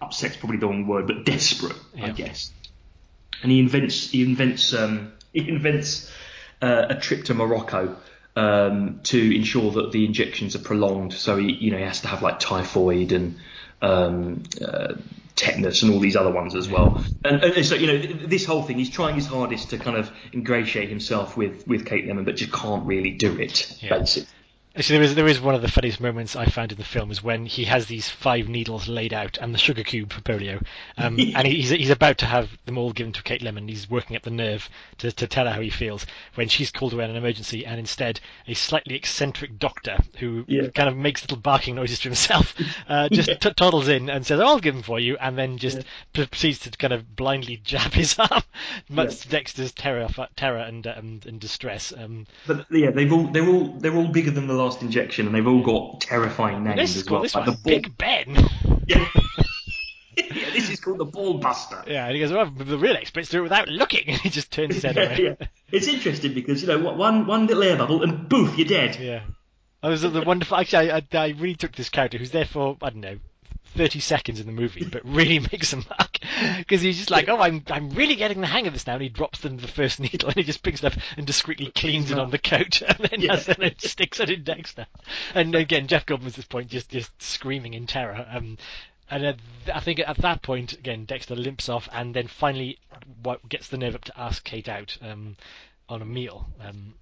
upset's 0.00 0.36
probably 0.36 0.56
the 0.56 0.66
wrong 0.66 0.86
word, 0.86 1.06
but 1.06 1.24
desperate, 1.24 1.76
I 2.00 2.10
guess 2.10 2.50
and 3.42 3.50
he 3.50 3.58
invents 3.60 4.10
he 4.10 4.22
invents 4.22 4.74
um, 4.74 5.12
he 5.32 5.48
invents 5.48 6.10
uh, 6.62 6.86
a 6.90 6.94
trip 6.96 7.24
to 7.24 7.34
Morocco 7.34 7.96
um, 8.40 9.00
to 9.02 9.36
ensure 9.36 9.70
that 9.72 9.92
the 9.92 10.06
injections 10.06 10.56
are 10.56 10.60
prolonged. 10.60 11.12
So 11.12 11.36
he 11.36 11.52
you 11.52 11.70
know 11.70 11.76
he 11.78 11.84
has 11.84 12.00
to 12.02 12.08
have 12.08 12.22
like 12.22 12.38
typhoid 12.38 13.12
and 13.12 13.38
um, 13.82 14.42
uh, 14.64 14.94
tetanus 15.36 15.82
and 15.82 15.92
all 15.92 16.00
these 16.00 16.16
other 16.16 16.30
ones 16.30 16.54
as 16.54 16.68
well. 16.68 17.02
And, 17.22 17.42
and 17.42 17.66
so 17.66 17.74
you 17.74 17.86
know 17.86 17.98
this 17.98 18.46
whole 18.46 18.62
thing 18.62 18.78
he's 18.78 18.90
trying 18.90 19.14
his 19.14 19.26
hardest 19.26 19.70
to 19.70 19.78
kind 19.78 19.96
of 19.96 20.10
ingratiate 20.32 20.88
himself 20.88 21.36
with 21.36 21.66
with 21.66 21.84
Kate 21.84 22.06
Lemon, 22.06 22.24
but 22.24 22.36
just 22.36 22.52
can't 22.52 22.86
really 22.86 23.10
do 23.10 23.38
it. 23.38 23.76
Yeah. 23.82 23.98
Basically. 23.98 24.28
Actually, 24.76 24.98
there 24.98 25.04
is 25.04 25.14
there 25.16 25.26
is 25.26 25.40
one 25.40 25.56
of 25.56 25.62
the 25.62 25.68
funniest 25.68 26.00
moments 26.00 26.36
I 26.36 26.46
found 26.46 26.70
in 26.70 26.78
the 26.78 26.84
film 26.84 27.10
is 27.10 27.22
when 27.24 27.44
he 27.44 27.64
has 27.64 27.86
these 27.86 28.08
five 28.08 28.48
needles 28.48 28.86
laid 28.88 29.12
out 29.12 29.36
and 29.38 29.52
the 29.52 29.58
sugar 29.58 29.82
cube 29.82 30.12
for 30.12 30.20
polio, 30.20 30.62
um, 30.96 31.18
and 31.34 31.44
he's 31.46 31.70
he's 31.70 31.90
about 31.90 32.18
to 32.18 32.26
have 32.26 32.56
them 32.66 32.78
all 32.78 32.92
given 32.92 33.12
to 33.14 33.22
Kate 33.24 33.42
Lemon. 33.42 33.66
He's 33.66 33.90
working 33.90 34.14
up 34.16 34.22
the 34.22 34.30
nerve 34.30 34.68
to 34.98 35.10
to 35.10 35.26
tell 35.26 35.46
her 35.46 35.52
how 35.52 35.60
he 35.60 35.70
feels 35.70 36.06
when 36.36 36.46
she's 36.48 36.70
called 36.70 36.92
away 36.92 37.02
on 37.02 37.10
an 37.10 37.16
emergency, 37.16 37.66
and 37.66 37.80
instead 37.80 38.20
a 38.46 38.54
slightly 38.54 38.94
eccentric 38.94 39.58
doctor 39.58 39.98
who 40.18 40.44
Yeah. 40.46 40.68
kind 40.68 40.88
of 40.88 40.96
makes 40.96 41.22
little 41.22 41.38
barking 41.38 41.74
noises 41.74 41.98
to 42.00 42.08
himself 42.08 42.54
uh, 42.88 43.08
just 43.08 43.28
Yeah. 43.28 43.34
t- 43.34 43.52
toddles 43.54 43.88
in 43.88 44.08
and 44.08 44.24
says, 44.24 44.38
"Oh, 44.38 44.46
"I'll 44.46 44.60
give 44.60 44.74
them 44.74 44.84
for 44.84 45.00
you," 45.00 45.16
and 45.20 45.36
then 45.36 45.58
just 45.58 45.80
p- 46.12 46.26
proceeds 46.26 46.60
to 46.60 46.70
kind 46.70 46.92
of 46.92 47.16
blindly 47.16 47.56
jab 47.64 47.92
his 47.92 48.16
arm, 48.20 48.42
much 48.88 49.18
to 49.22 49.28
Dexter's 49.28 49.72
terror 49.72 50.06
terror 50.36 50.58
and 50.60 50.86
um, 50.86 51.20
and 51.26 51.40
distress. 51.40 51.92
Um, 51.96 52.28
But 52.46 52.66
yeah, 52.70 52.90
they've 52.92 53.12
all 53.12 53.26
they're 53.26 53.48
all 53.48 53.64
they're 53.80 53.96
all 53.96 54.06
bigger 54.06 54.30
than 54.30 54.46
the 54.46 54.59
last 54.60 54.82
injection, 54.82 55.26
and 55.26 55.34
they've 55.34 55.46
all 55.46 55.62
got 55.62 56.00
terrifying 56.00 56.64
names 56.64 56.76
this 56.76 56.90
is 56.90 56.96
as 56.98 57.02
called 57.08 57.12
well. 57.18 57.22
this 57.22 57.34
like 57.34 57.46
one 57.46 57.56
the 57.56 57.62
ball- 57.62 57.80
Big 57.80 57.96
Ben. 57.98 58.48
Yeah. 58.86 59.08
yeah, 60.16 60.50
this 60.52 60.70
is 60.70 60.80
called 60.80 60.98
the 60.98 61.04
ball 61.04 61.38
buster. 61.38 61.82
Yeah, 61.86 62.06
and 62.06 62.14
he 62.14 62.20
goes, 62.20 62.32
well, 62.32 62.50
the 62.50 62.78
real 62.78 62.96
experts 62.96 63.28
do 63.28 63.38
it 63.40 63.42
without 63.42 63.68
looking. 63.68 64.04
And 64.08 64.18
he 64.18 64.28
just 64.30 64.50
turns 64.50 64.74
his 64.74 64.82
head 64.82 64.96
Yeah, 64.96 65.02
away. 65.04 65.36
yeah. 65.40 65.46
It's 65.72 65.86
interesting 65.86 66.34
because 66.34 66.62
you 66.62 66.68
know 66.68 66.78
one 66.78 67.26
one 67.26 67.46
little 67.46 67.62
air 67.62 67.76
bubble 67.76 68.02
and 68.02 68.28
boof, 68.28 68.58
you're 68.58 68.66
dead. 68.68 68.98
Yeah. 69.00 69.22
I 69.82 69.88
was 69.88 70.02
the 70.02 70.22
wonderful. 70.22 70.56
Actually, 70.58 70.90
I, 70.90 70.96
I, 70.98 71.16
I 71.16 71.28
really 71.38 71.54
took 71.54 71.72
this 71.72 71.88
character 71.88 72.18
who's 72.18 72.32
there 72.32 72.44
for 72.44 72.76
I 72.82 72.90
don't 72.90 73.00
know. 73.00 73.18
30 73.76 74.00
seconds 74.00 74.40
in 74.40 74.46
the 74.46 74.52
movie, 74.52 74.84
but 74.84 75.04
really 75.04 75.38
makes 75.52 75.72
a 75.72 75.76
mark 75.76 76.18
because 76.58 76.82
he's 76.82 76.98
just 76.98 77.10
like, 77.10 77.28
oh, 77.28 77.38
I'm 77.40 77.62
I'm 77.70 77.90
really 77.90 78.16
getting 78.16 78.40
the 78.40 78.46
hang 78.46 78.66
of 78.66 78.72
this 78.72 78.86
now, 78.86 78.94
and 78.94 79.02
he 79.02 79.08
drops 79.08 79.40
them 79.40 79.56
the 79.58 79.68
first 79.68 80.00
needle, 80.00 80.28
and 80.28 80.36
he 80.36 80.42
just 80.42 80.62
picks 80.62 80.82
it 80.82 80.86
up 80.92 81.00
and 81.16 81.26
discreetly 81.26 81.70
cleans 81.74 82.10
it 82.10 82.18
on 82.18 82.30
the 82.30 82.38
coat, 82.38 82.82
and 82.86 82.98
then, 82.98 83.20
Yeah. 83.20 83.34
and 83.46 83.56
then 83.58 83.74
sticks 83.78 84.20
it 84.20 84.30
in 84.30 84.42
Dexter. 84.44 84.86
And 85.34 85.54
again, 85.54 85.86
Jeff 85.86 86.06
Goldblum's 86.06 86.32
at 86.32 86.36
this 86.36 86.44
point 86.46 86.68
just 86.68 86.90
just 86.90 87.10
screaming 87.22 87.74
in 87.74 87.86
terror. 87.86 88.26
Um, 88.30 88.58
and 89.12 89.26
uh, 89.26 89.32
I 89.74 89.80
think 89.80 89.98
at 89.98 90.18
that 90.18 90.42
point, 90.42 90.72
again, 90.74 91.04
Dexter 91.04 91.34
limps 91.34 91.68
off, 91.68 91.88
and 91.92 92.14
then 92.14 92.26
finally 92.28 92.78
what 93.22 93.48
gets 93.48 93.68
the 93.68 93.76
nerve 93.78 93.94
up 93.96 94.04
to 94.04 94.20
ask 94.20 94.44
Kate 94.44 94.68
out 94.68 94.96
um, 95.02 95.36
on 95.88 96.02
a 96.02 96.04
meal. 96.06 96.48
Um, 96.62 96.94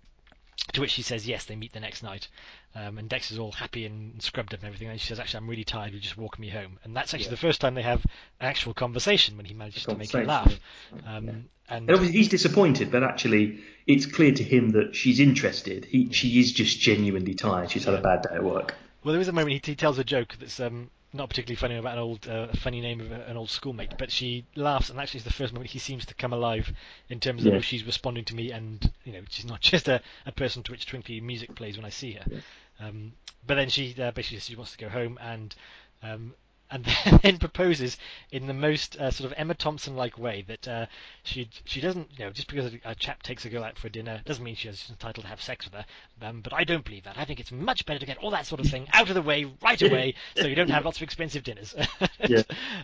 to 0.72 0.80
which 0.80 0.90
she 0.90 1.02
says 1.02 1.26
yes. 1.26 1.44
They 1.44 1.54
meet 1.56 1.72
the 1.72 1.80
next 1.80 2.02
night, 2.02 2.28
um, 2.74 2.98
and 2.98 3.12
is 3.12 3.38
all 3.38 3.52
happy 3.52 3.86
and 3.86 4.20
scrubbed 4.22 4.54
up 4.54 4.60
and 4.60 4.66
everything. 4.66 4.88
And 4.88 5.00
she 5.00 5.06
says, 5.08 5.18
"Actually, 5.18 5.38
I'm 5.38 5.48
really 5.50 5.64
tired. 5.64 5.92
You 5.92 6.00
just 6.00 6.16
walk 6.16 6.38
me 6.38 6.48
home." 6.48 6.78
And 6.84 6.96
that's 6.96 7.14
actually 7.14 7.26
Yeah. 7.26 7.30
the 7.30 7.36
first 7.38 7.60
time 7.60 7.74
they 7.74 7.82
have 7.82 8.04
an 8.40 8.46
actual 8.48 8.74
conversation 8.74 9.36
when 9.36 9.46
he 9.46 9.54
manages 9.54 9.84
to 9.84 9.96
make 9.96 10.12
her 10.12 10.24
laugh. 10.24 10.58
Um, 11.06 11.28
And 11.28 11.48
And 11.70 11.90
obviously 11.90 12.16
he's 12.16 12.28
disappointed, 12.28 12.90
but 12.90 13.02
actually 13.02 13.60
it's 13.86 14.06
clear 14.06 14.32
to 14.32 14.42
him 14.42 14.70
that 14.70 14.96
she's 14.96 15.20
interested. 15.20 15.84
He 15.84 16.10
she 16.12 16.38
is 16.40 16.52
just 16.52 16.80
genuinely 16.80 17.34
tired. 17.34 17.70
She's 17.70 17.84
had 17.84 17.94
a 17.94 18.00
bad 18.00 18.22
day 18.22 18.36
at 18.36 18.44
work. 18.44 18.74
well, 19.04 19.12
there 19.12 19.20
is 19.20 19.28
a 19.28 19.32
moment 19.32 19.64
he, 19.66 19.72
he 19.72 19.76
tells 19.76 19.98
a 19.98 20.04
joke 20.04 20.36
that's 20.40 20.60
um, 20.60 20.90
not 21.12 21.28
particularly 21.30 21.56
funny 21.56 21.76
about 21.76 21.94
an 21.94 21.98
old, 22.00 22.28
uh, 22.28 22.48
funny 22.54 22.80
name 22.80 23.00
of 23.00 23.10
an 23.12 23.36
old 23.36 23.50
schoolmate, 23.50 23.94
but 23.98 24.10
she 24.10 24.44
laughs, 24.54 24.90
and 24.90 25.00
actually 25.00 25.18
it's 25.18 25.26
the 25.26 25.32
first 25.32 25.52
moment 25.52 25.70
he 25.70 25.78
seems 25.78 26.04
to 26.06 26.14
come 26.14 26.32
alive 26.32 26.72
in 27.08 27.18
terms 27.20 27.42
of 27.42 27.48
Yeah. 27.48 27.54
how 27.54 27.60
she's 27.60 27.84
responding 27.84 28.24
to 28.26 28.34
me, 28.34 28.50
and 28.52 28.92
you 29.04 29.12
know, 29.12 29.22
she's 29.30 29.46
not 29.46 29.60
just 29.72 29.88
a, 29.88 30.00
a 30.26 30.32
person 30.32 30.62
to 30.64 30.72
which 30.72 30.86
twinkly 30.86 31.20
music 31.20 31.54
plays 31.54 31.76
when 31.76 31.86
I 31.86 31.90
see 31.90 32.12
her. 32.12 32.42
Um, 32.80 33.12
but 33.46 33.54
then 33.54 33.68
she 33.68 33.94
uh, 34.00 34.10
basically 34.10 34.40
she 34.40 34.54
wants 34.56 34.72
to 34.72 34.78
go 34.78 34.88
home 34.88 35.18
and 35.20 35.54
um, 36.02 36.34
and 36.70 36.84
then 37.22 37.38
proposes 37.38 37.96
in 38.30 38.46
the 38.46 38.54
most 38.54 38.96
uh, 38.96 39.10
sort 39.10 39.30
of 39.30 39.38
Emma 39.38 39.54
Thompson-like 39.54 40.18
way 40.18 40.44
that 40.48 40.68
uh, 40.68 40.86
she 41.22 41.48
she 41.64 41.80
doesn't 41.80 42.08
you 42.18 42.24
know 42.24 42.30
just 42.30 42.48
because 42.48 42.72
a, 42.84 42.94
chap 42.94 43.22
takes 43.22 43.44
a 43.44 43.48
girl 43.48 43.64
out 43.64 43.78
for 43.78 43.88
dinner 43.88 44.20
doesn't 44.24 44.44
mean 44.44 44.54
she's 44.54 44.88
entitled 44.90 45.24
to 45.24 45.28
have 45.28 45.40
sex 45.40 45.64
with 45.64 45.74
her. 45.74 45.84
Um, 46.20 46.40
but 46.40 46.52
I 46.52 46.64
don't 46.64 46.84
believe 46.84 47.04
that. 47.04 47.16
I 47.16 47.24
think 47.24 47.40
it's 47.40 47.52
much 47.52 47.86
better 47.86 48.00
to 48.00 48.06
get 48.06 48.18
all 48.18 48.30
that 48.30 48.46
sort 48.46 48.60
of 48.60 48.66
thing 48.66 48.86
out 48.92 49.08
of 49.08 49.14
the 49.14 49.22
way 49.22 49.46
right 49.62 49.80
away, 49.80 50.14
so 50.36 50.46
you 50.46 50.54
don't 50.54 50.70
have 50.70 50.84
lots 50.84 50.98
of 50.98 51.02
expensive 51.02 51.44
dinners. 51.44 51.74
yeah. 52.28 52.42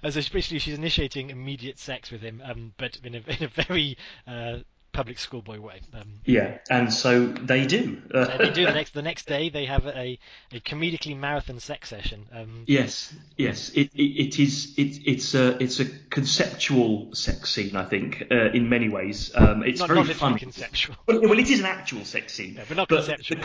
so 0.09 0.21
basically, 0.33 0.59
she's 0.59 0.79
initiating 0.79 1.31
immediate 1.31 1.79
sex 1.79 2.11
with 2.11 2.21
him, 2.21 2.43
um, 2.45 2.73
but 2.76 2.99
in 3.03 3.14
a 3.14 3.19
in 3.19 3.45
a 3.45 3.49
very 3.49 3.97
uh, 4.26 4.59
public 4.94 5.18
schoolboy 5.18 5.60
way. 5.60 5.80
Um, 5.92 6.20
yeah, 6.24 6.58
and 6.70 6.90
so 6.90 7.26
they 7.26 7.66
do. 7.66 8.00
Uh, 8.12 8.36
they 8.38 8.50
do 8.50 8.64
the 8.64 8.72
next 8.72 8.94
the 8.94 9.02
next 9.02 9.26
day. 9.26 9.50
They 9.50 9.66
have 9.66 9.84
a, 9.84 10.18
a 10.52 10.60
comedically 10.60 11.18
marathon 11.18 11.60
sex 11.60 11.90
session. 11.90 12.26
Um, 12.32 12.64
yes, 12.66 13.12
yes, 13.36 13.70
it, 13.70 13.90
it, 13.94 14.02
it 14.02 14.38
is. 14.38 14.72
It, 14.78 15.02
it's 15.06 15.34
a 15.34 15.62
it's 15.62 15.80
a 15.80 15.84
conceptual 15.84 17.14
sex 17.14 17.50
scene. 17.50 17.76
I 17.76 17.84
think 17.84 18.24
uh, 18.30 18.52
in 18.52 18.70
many 18.70 18.88
ways, 18.88 19.32
um, 19.34 19.62
it's 19.64 19.80
not, 19.80 19.88
very 19.88 20.04
not 20.04 20.16
fun. 20.16 20.38
Conceptual. 20.38 20.96
Well, 21.06 21.20
well, 21.22 21.38
it 21.38 21.50
is 21.50 21.60
an 21.60 21.66
actual 21.66 22.04
sex 22.04 22.32
scene, 22.32 22.54
yeah, 22.54 22.64
but 22.66 22.76
not 22.76 22.88
but 22.88 23.04
conceptual. 23.04 23.40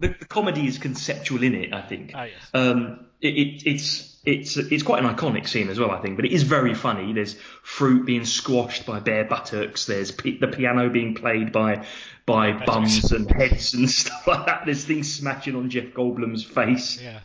The, 0.00 0.08
the, 0.08 0.14
the, 0.20 0.26
comedy 0.26 0.66
is 0.66 0.78
conceptual 0.78 1.42
in 1.42 1.54
it. 1.54 1.72
I 1.72 1.80
think. 1.82 2.12
Ah, 2.14 2.24
yes. 2.24 2.34
Um, 2.52 3.06
it, 3.20 3.62
it's 3.66 4.07
it's 4.24 4.56
it's 4.56 4.82
quite 4.82 5.02
an 5.02 5.14
iconic 5.14 5.48
scene 5.48 5.68
as 5.68 5.78
well, 5.78 5.90
I 5.90 6.00
think. 6.00 6.16
But 6.16 6.24
it 6.24 6.32
is 6.32 6.42
very 6.42 6.74
funny. 6.74 7.12
There's 7.12 7.34
fruit 7.62 8.04
being 8.06 8.24
squashed 8.24 8.86
by 8.86 9.00
bare 9.00 9.24
buttocks. 9.24 9.86
There's 9.86 10.10
p- 10.10 10.38
the 10.38 10.48
piano 10.48 10.90
being 10.90 11.14
played 11.14 11.52
by 11.52 11.86
by 12.26 12.52
bums 12.52 13.10
and 13.12 13.30
heads 13.30 13.74
and 13.74 13.88
stuff 13.90 14.26
like 14.26 14.46
that. 14.46 14.62
There's 14.64 14.84
things 14.84 15.12
smashing 15.12 15.56
on 15.56 15.70
Jeff 15.70 15.94
Goldblum's 15.94 16.44
face. 16.44 17.00
Yeah. 17.00 17.20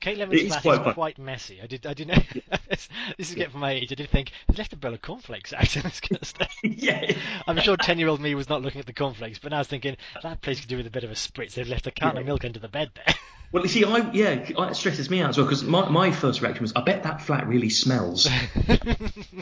Kate 0.00 0.18
Lemon's 0.18 0.42
It's 0.42 0.50
flat 0.52 0.62
quite 0.62 0.74
is 0.74 0.84
fun. 0.84 0.94
quite 0.94 1.18
messy. 1.18 1.60
I 1.62 1.66
did, 1.66 1.86
I 1.86 1.94
didn't. 1.94 2.22
this 2.68 2.88
is 3.18 3.34
getting 3.34 3.52
from 3.52 3.60
my 3.60 3.72
age. 3.72 3.90
I 3.90 3.94
did 3.94 4.10
think 4.10 4.32
they 4.48 4.54
left 4.56 4.72
a 4.72 4.76
bowl 4.76 4.92
of 4.92 5.00
cornflakes 5.00 5.52
out 5.52 5.74
in 5.76 5.82
this 5.82 6.00
kind 6.00 6.20
of 6.20 6.28
stuff. 6.28 6.54
yeah. 6.62 7.12
I'm 7.46 7.58
sure 7.58 7.76
ten-year-old 7.76 8.20
me 8.20 8.34
was 8.34 8.48
not 8.48 8.62
looking 8.62 8.80
at 8.80 8.86
the 8.86 8.92
cornflakes, 8.92 9.38
but 9.38 9.50
now 9.50 9.56
I 9.56 9.60
was 9.60 9.68
thinking 9.68 9.96
that 10.22 10.42
place 10.42 10.60
could 10.60 10.68
do 10.68 10.76
with 10.76 10.86
a 10.86 10.90
bit 10.90 11.04
of 11.04 11.10
a 11.10 11.14
spritz. 11.14 11.54
They've 11.54 11.68
left 11.68 11.86
a 11.86 11.90
carton 11.90 12.20
of 12.20 12.26
milk 12.26 12.44
under 12.44 12.58
the 12.58 12.68
bed 12.68 12.90
there. 12.94 13.14
Well, 13.52 13.62
you 13.62 13.68
see, 13.68 13.84
I 13.84 14.10
yeah, 14.10 14.30
it 14.48 14.74
stresses 14.74 15.08
me 15.10 15.20
out 15.20 15.30
as 15.30 15.36
well 15.36 15.46
because 15.46 15.62
my, 15.62 15.88
my 15.88 16.10
first 16.10 16.40
reaction 16.42 16.62
was, 16.62 16.72
I 16.74 16.80
bet 16.80 17.04
that 17.04 17.22
flat 17.22 17.46
really 17.46 17.70
smells 17.70 18.28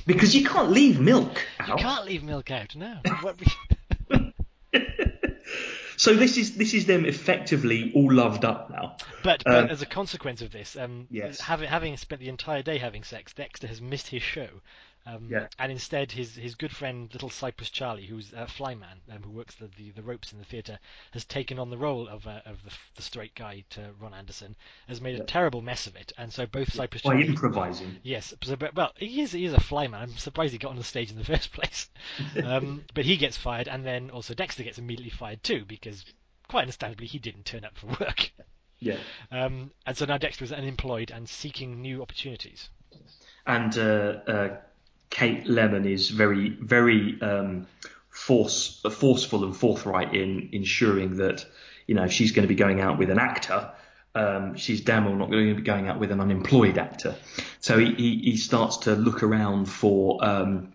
because 0.06 0.36
you 0.36 0.44
can't 0.44 0.70
leave 0.70 1.00
milk 1.00 1.42
out. 1.58 1.68
You 1.68 1.76
can't 1.76 2.04
leave 2.04 2.22
milk 2.22 2.50
out. 2.50 2.76
No. 2.76 2.98
So 6.02 6.14
this 6.16 6.36
is 6.36 6.56
this 6.56 6.74
is 6.74 6.86
them 6.86 7.04
effectively 7.04 7.92
all 7.94 8.12
loved 8.12 8.44
up 8.44 8.68
now. 8.70 8.96
But, 9.22 9.46
Um, 9.46 9.68
as 9.70 9.82
a 9.82 9.86
consequence 9.86 10.42
of 10.42 10.50
this, 10.50 10.74
um, 10.76 11.06
Yes. 11.12 11.40
having 11.40 11.68
having 11.68 11.96
spent 11.96 12.20
the 12.20 12.28
entire 12.28 12.60
day 12.60 12.78
having 12.78 13.04
sex, 13.04 13.32
Dexter 13.32 13.68
has 13.68 13.80
missed 13.80 14.08
his 14.08 14.20
show. 14.20 14.48
Um, 15.04 15.28
Yeah. 15.30 15.48
And 15.58 15.72
instead, 15.72 16.12
his 16.12 16.36
his 16.36 16.54
good 16.54 16.74
friend, 16.74 17.10
Little 17.12 17.30
Cyprus 17.30 17.70
Charlie, 17.70 18.06
who's 18.06 18.32
a 18.32 18.46
flyman 18.46 19.00
um, 19.10 19.22
who 19.22 19.30
works 19.30 19.54
the, 19.56 19.68
the, 19.76 19.90
the 19.90 20.02
ropes 20.02 20.32
in 20.32 20.38
the 20.38 20.44
theatre, 20.44 20.78
has 21.12 21.24
taken 21.24 21.58
on 21.58 21.70
the 21.70 21.76
role 21.76 22.06
of 22.08 22.26
uh, 22.26 22.40
of 22.44 22.62
the, 22.64 22.70
the 22.96 23.02
straight 23.02 23.34
guy 23.34 23.64
to 23.70 23.90
Ron 24.00 24.14
Anderson, 24.14 24.54
has 24.88 25.00
made 25.00 25.18
a 25.20 25.24
terrible 25.24 25.60
mess 25.60 25.86
of 25.86 25.96
it, 25.96 26.12
and 26.18 26.32
so 26.32 26.46
both 26.46 26.72
Cyprus 26.72 27.02
By 27.02 27.12
Charlie. 27.14 27.26
improvising. 27.26 27.96
Yes, 28.02 28.32
so, 28.42 28.56
but, 28.56 28.74
well, 28.74 28.92
he 28.96 29.22
is 29.22 29.32
he 29.32 29.44
is 29.44 29.52
a 29.54 29.60
flyman. 29.60 30.00
I'm 30.00 30.16
surprised 30.16 30.52
he 30.52 30.58
got 30.58 30.70
on 30.70 30.76
the 30.76 30.84
stage 30.84 31.10
in 31.10 31.18
the 31.18 31.24
first 31.32 31.52
place. 31.52 31.90
Um, 32.44 32.84
but 32.94 33.04
he 33.04 33.16
gets 33.16 33.36
fired, 33.36 33.68
and 33.68 33.84
then 33.84 34.10
also 34.10 34.34
Dexter 34.34 34.62
gets 34.62 34.78
immediately 34.78 35.10
fired 35.10 35.42
too 35.42 35.64
because, 35.66 36.04
quite 36.48 36.62
understandably, 36.62 37.06
he 37.06 37.18
didn't 37.18 37.44
turn 37.44 37.64
up 37.64 37.76
for 37.76 37.86
work. 38.00 38.30
Yeah. 38.78 38.98
Um, 39.30 39.70
and 39.86 39.96
so 39.96 40.04
now 40.06 40.18
Dexter 40.18 40.44
is 40.44 40.52
unemployed 40.52 41.10
and 41.12 41.28
seeking 41.28 41.80
new 41.80 42.02
opportunities. 42.02 42.68
And 43.46 43.76
uh, 43.78 43.82
uh, 44.26 44.56
Kate 45.12 45.46
Lemon 45.46 45.84
is 45.84 46.08
very 46.08 46.48
very 46.48 47.20
um, 47.20 47.66
force 48.08 48.80
forceful 48.90 49.44
and 49.44 49.54
forthright 49.54 50.14
in 50.14 50.48
ensuring 50.52 51.18
that 51.18 51.44
you 51.86 51.94
know 51.94 52.04
if 52.04 52.12
she's 52.12 52.32
going 52.32 52.44
to 52.44 52.48
be 52.48 52.54
going 52.54 52.80
out 52.80 52.98
with 52.98 53.10
an 53.10 53.18
actor. 53.18 53.70
Um, 54.14 54.56
she's 54.56 54.82
damn 54.82 55.06
well 55.06 55.14
not 55.14 55.30
going 55.30 55.48
to 55.48 55.54
be 55.54 55.62
going 55.62 55.88
out 55.88 55.98
with 55.98 56.10
an 56.12 56.20
unemployed 56.20 56.76
actor. 56.76 57.14
So 57.60 57.78
he, 57.78 57.94
he, 57.94 58.18
he 58.18 58.36
starts 58.36 58.78
to 58.78 58.94
look 58.94 59.22
around 59.22 59.66
for 59.66 60.22
um, 60.22 60.71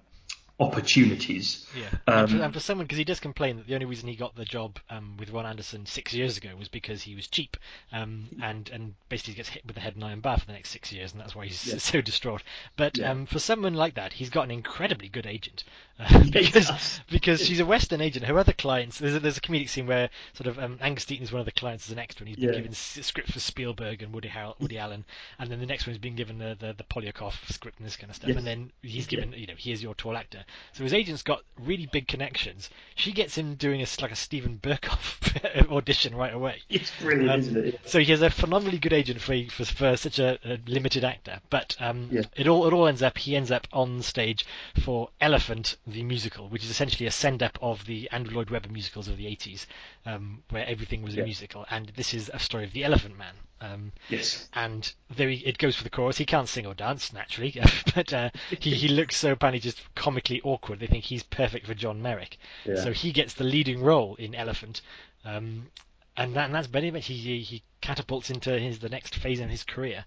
opportunities. 0.60 1.66
Yeah. 1.76 1.84
and, 2.08 2.30
for, 2.30 2.36
Um, 2.38 2.42
and 2.42 2.54
for 2.54 2.60
someone, 2.60 2.86
because 2.86 2.98
he 2.98 3.04
does 3.04 3.20
complain 3.20 3.58
that 3.58 3.68
the 3.68 3.74
only 3.74 3.86
reason 3.86 4.08
he 4.08 4.16
got 4.16 4.36
the 4.36 4.46
job 4.46 4.80
um, 4.90 5.16
with 5.18 5.30
Ron 5.32 5.46
Anderson 5.46 5.86
six 5.86 6.14
years 6.14 6.38
ago 6.38 6.50
was 6.58 6.68
because 6.70 7.02
he 7.04 7.16
was 7.16 7.28
cheap, 7.28 7.58
um, 7.92 8.28
and 8.42 8.70
and 8.70 8.96
basically 9.10 9.36
gets 9.36 9.50
hit 9.50 9.66
with 9.66 9.76
the 9.76 9.82
head 9.82 9.96
and 9.96 10.04
iron 10.04 10.20
bar 10.20 10.38
for 10.38 10.46
the 10.46 10.54
next 10.54 10.70
six 10.72 10.92
years, 10.92 11.12
and 11.12 11.22
that's 11.22 11.36
why 11.36 11.46
he's 11.46 11.66
Yeah. 11.68 11.78
so 11.80 12.02
distraught. 12.02 12.44
But 12.76 12.98
Yeah. 12.98 13.12
um, 13.12 13.26
for 13.26 13.40
someone 13.40 13.74
like 13.74 13.96
that, 13.96 14.14
he's 14.14 14.30
got 14.30 14.44
an 14.44 14.52
incredibly 14.52 15.10
good 15.10 15.26
agent. 15.28 15.64
Uh, 16.00 16.24
because 16.32 17.00
because 17.10 17.44
she's 17.44 17.60
a 17.60 17.66
Western 17.66 18.02
agent. 18.02 18.24
Her 18.24 18.38
other 18.38 18.54
clients, 18.54 19.00
there's 19.00 19.16
a, 19.16 19.20
there's 19.20 19.38
a 19.40 19.42
comedic 19.42 19.68
scene 19.68 19.88
where 19.88 20.12
sort 20.34 20.46
of 20.46 20.60
um, 20.60 20.78
Angus 20.80 21.06
Deayton 21.06 21.24
is 21.24 21.32
one 21.32 21.40
of 21.40 21.48
the 21.48 21.52
clients 21.52 21.88
as 21.88 21.92
an 21.92 21.98
extra, 21.98 22.22
and 22.24 22.28
he's 22.30 22.38
been 22.38 22.54
given 22.54 22.70
s- 22.70 23.00
script 23.02 23.32
for 23.32 23.40
Spielberg 23.40 24.04
and 24.04 24.14
Woody, 24.14 24.28
Har- 24.28 24.54
Woody 24.60 24.78
Allen, 24.78 25.06
and 25.40 25.50
then 25.50 25.60
the 25.60 25.66
next 25.66 25.88
one 25.88 25.94
is 25.94 25.98
being 25.98 26.16
given 26.16 26.38
the 26.38 26.56
the, 26.60 26.74
the 26.74 26.84
Polyakov 26.84 27.34
script 27.52 27.80
and 27.80 27.88
this 27.88 27.96
kind 27.96 28.12
of 28.12 28.16
stuff, 28.16 28.28
Yes. 28.28 28.38
and 28.38 28.46
then 28.46 28.72
he's 28.84 29.08
given 29.08 29.34
you 29.34 29.48
know 29.48 29.56
here's 29.58 29.82
your 29.82 29.96
tall 29.96 30.16
actor. 30.16 30.46
So 30.74 30.84
his 30.84 30.94
agent's 30.94 31.24
got 31.24 31.42
really 31.60 31.86
big 31.86 32.08
connections. 32.08 32.70
She 32.96 33.12
gets 33.12 33.38
him 33.38 33.56
doing 33.56 33.82
a 33.82 33.88
like 34.02 34.12
a 34.12 34.16
Steven 34.16 34.60
Berkoff 34.62 35.72
audition 35.72 36.16
right 36.16 36.34
away. 36.34 36.62
It's 36.70 36.92
brilliant, 37.02 37.30
Um, 37.32 37.40
isn't 37.40 37.66
it? 37.66 37.80
So 37.86 38.00
he 38.00 38.06
has 38.06 38.22
a 38.22 38.30
phenomenally 38.30 38.78
good 38.80 38.94
agent 38.94 39.22
for 39.22 39.36
for, 39.50 39.66
for 39.66 39.98
such 39.98 40.20
a, 40.20 40.38
a 40.46 40.60
limited 40.68 41.04
actor. 41.04 41.40
But 41.50 41.76
um, 41.80 42.10
Yeah. 42.12 42.22
it 42.36 42.48
all 42.48 42.68
it 42.68 42.74
all 42.74 42.88
ends 42.88 43.02
up 43.02 43.18
he 43.18 43.36
ends 43.36 43.52
up 43.52 43.68
on 43.74 44.02
stage 44.02 44.46
for 44.82 45.10
Elephant 45.22 45.78
the 45.86 46.04
musical, 46.04 46.48
which 46.50 46.64
is 46.64 46.70
essentially 46.70 47.08
a 47.08 47.12
send 47.12 47.42
up 47.44 47.58
of 47.62 47.86
the 47.86 48.10
Andrew 48.12 48.36
Lloyd 48.36 48.50
Webber 48.50 48.70
musicals 48.70 49.08
of 49.08 49.18
the 49.18 49.26
80s, 49.26 49.66
um, 50.06 50.44
where 50.50 50.66
everything 50.66 51.02
was 51.02 51.16
Yeah. 51.16 51.22
a 51.24 51.26
musical. 51.26 51.66
And 51.70 51.90
this 51.96 52.14
is 52.14 52.30
a 52.34 52.40
story 52.40 52.64
of 52.64 52.74
the 52.74 52.84
Elephant 52.84 53.18
Man. 53.18 53.34
Um, 53.60 53.92
Yes. 54.10 54.50
and 54.54 54.94
there 55.16 55.30
he, 55.30 55.38
it 55.38 55.58
goes 55.58 55.76
for 55.76 55.84
the 55.84 55.90
chorus. 55.90 56.18
He 56.20 56.26
can't 56.26 56.48
sing 56.48 56.68
or 56.68 56.76
dance 56.76 57.12
naturally, 57.12 57.60
but 57.96 58.14
uh, 58.14 58.30
he 58.60 58.76
he 58.76 58.88
looks 58.88 59.18
so 59.18 59.32
apparently 59.32 59.60
just 59.60 59.82
comically 59.96 60.37
awkward. 60.42 60.80
They 60.80 60.88
think 60.88 61.04
he's 61.04 61.24
perfect 61.24 61.68
for 61.68 61.74
John 61.74 62.02
Merrick, 62.02 62.38
Yeah. 62.66 62.76
so 62.76 62.92
he 62.92 63.12
gets 63.12 63.34
the 63.34 63.44
leading 63.44 63.82
role 63.82 64.16
in 64.16 64.36
Elephant, 64.36 64.82
um, 65.26 65.68
and, 66.16 66.36
that, 66.36 66.46
and 66.46 66.56
that's 66.56 66.68
very 66.68 66.92
much 66.92 67.06
he 67.08 67.40
he 67.40 67.64
catapults 67.82 68.30
into 68.30 68.58
his 68.60 68.80
the 68.80 68.90
next 68.90 69.16
phase 69.16 69.40
in 69.40 69.50
his 69.50 69.64
career. 69.64 70.06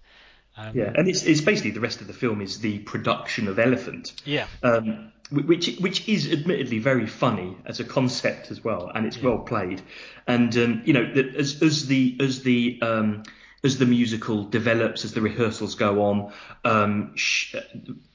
Um, 0.57 0.77
Yeah, 0.77 0.91
and 0.93 1.07
it's, 1.07 1.23
it's 1.23 1.41
basically 1.41 1.71
the 1.71 1.79
rest 1.79 2.01
of 2.01 2.07
the 2.07 2.13
film 2.13 2.41
is 2.41 2.59
the 2.59 2.79
production 2.79 3.47
of 3.47 3.57
Elephant, 3.57 4.13
yeah, 4.25 4.47
um, 4.63 5.11
which 5.31 5.77
which 5.79 6.09
is 6.09 6.31
admittedly 6.31 6.79
very 6.79 7.07
funny 7.07 7.55
as 7.65 7.79
a 7.79 7.85
concept 7.85 8.51
as 8.51 8.61
well, 8.61 8.91
and 8.93 9.05
it's 9.05 9.21
well 9.21 9.39
played. 9.39 9.81
And 10.27 10.55
um, 10.57 10.81
you 10.85 10.93
know, 10.93 11.03
as 11.03 11.61
as 11.61 11.87
the 11.87 12.17
as 12.19 12.43
the 12.43 12.79
um, 12.81 13.23
as 13.63 13.77
the 13.77 13.85
musical 13.85 14.43
develops, 14.43 15.05
as 15.05 15.13
the 15.13 15.21
rehearsals 15.21 15.75
go 15.75 16.03
on, 16.03 16.33
um, 16.65 17.13
sh- 17.15 17.55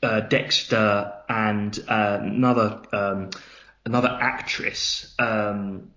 uh, 0.02 0.20
Dexter 0.20 1.12
and 1.28 1.78
uh, 1.88 2.18
another 2.22 2.82
um, 2.92 3.30
another 3.84 4.18
actress. 4.20 5.14
Um, 5.18 5.92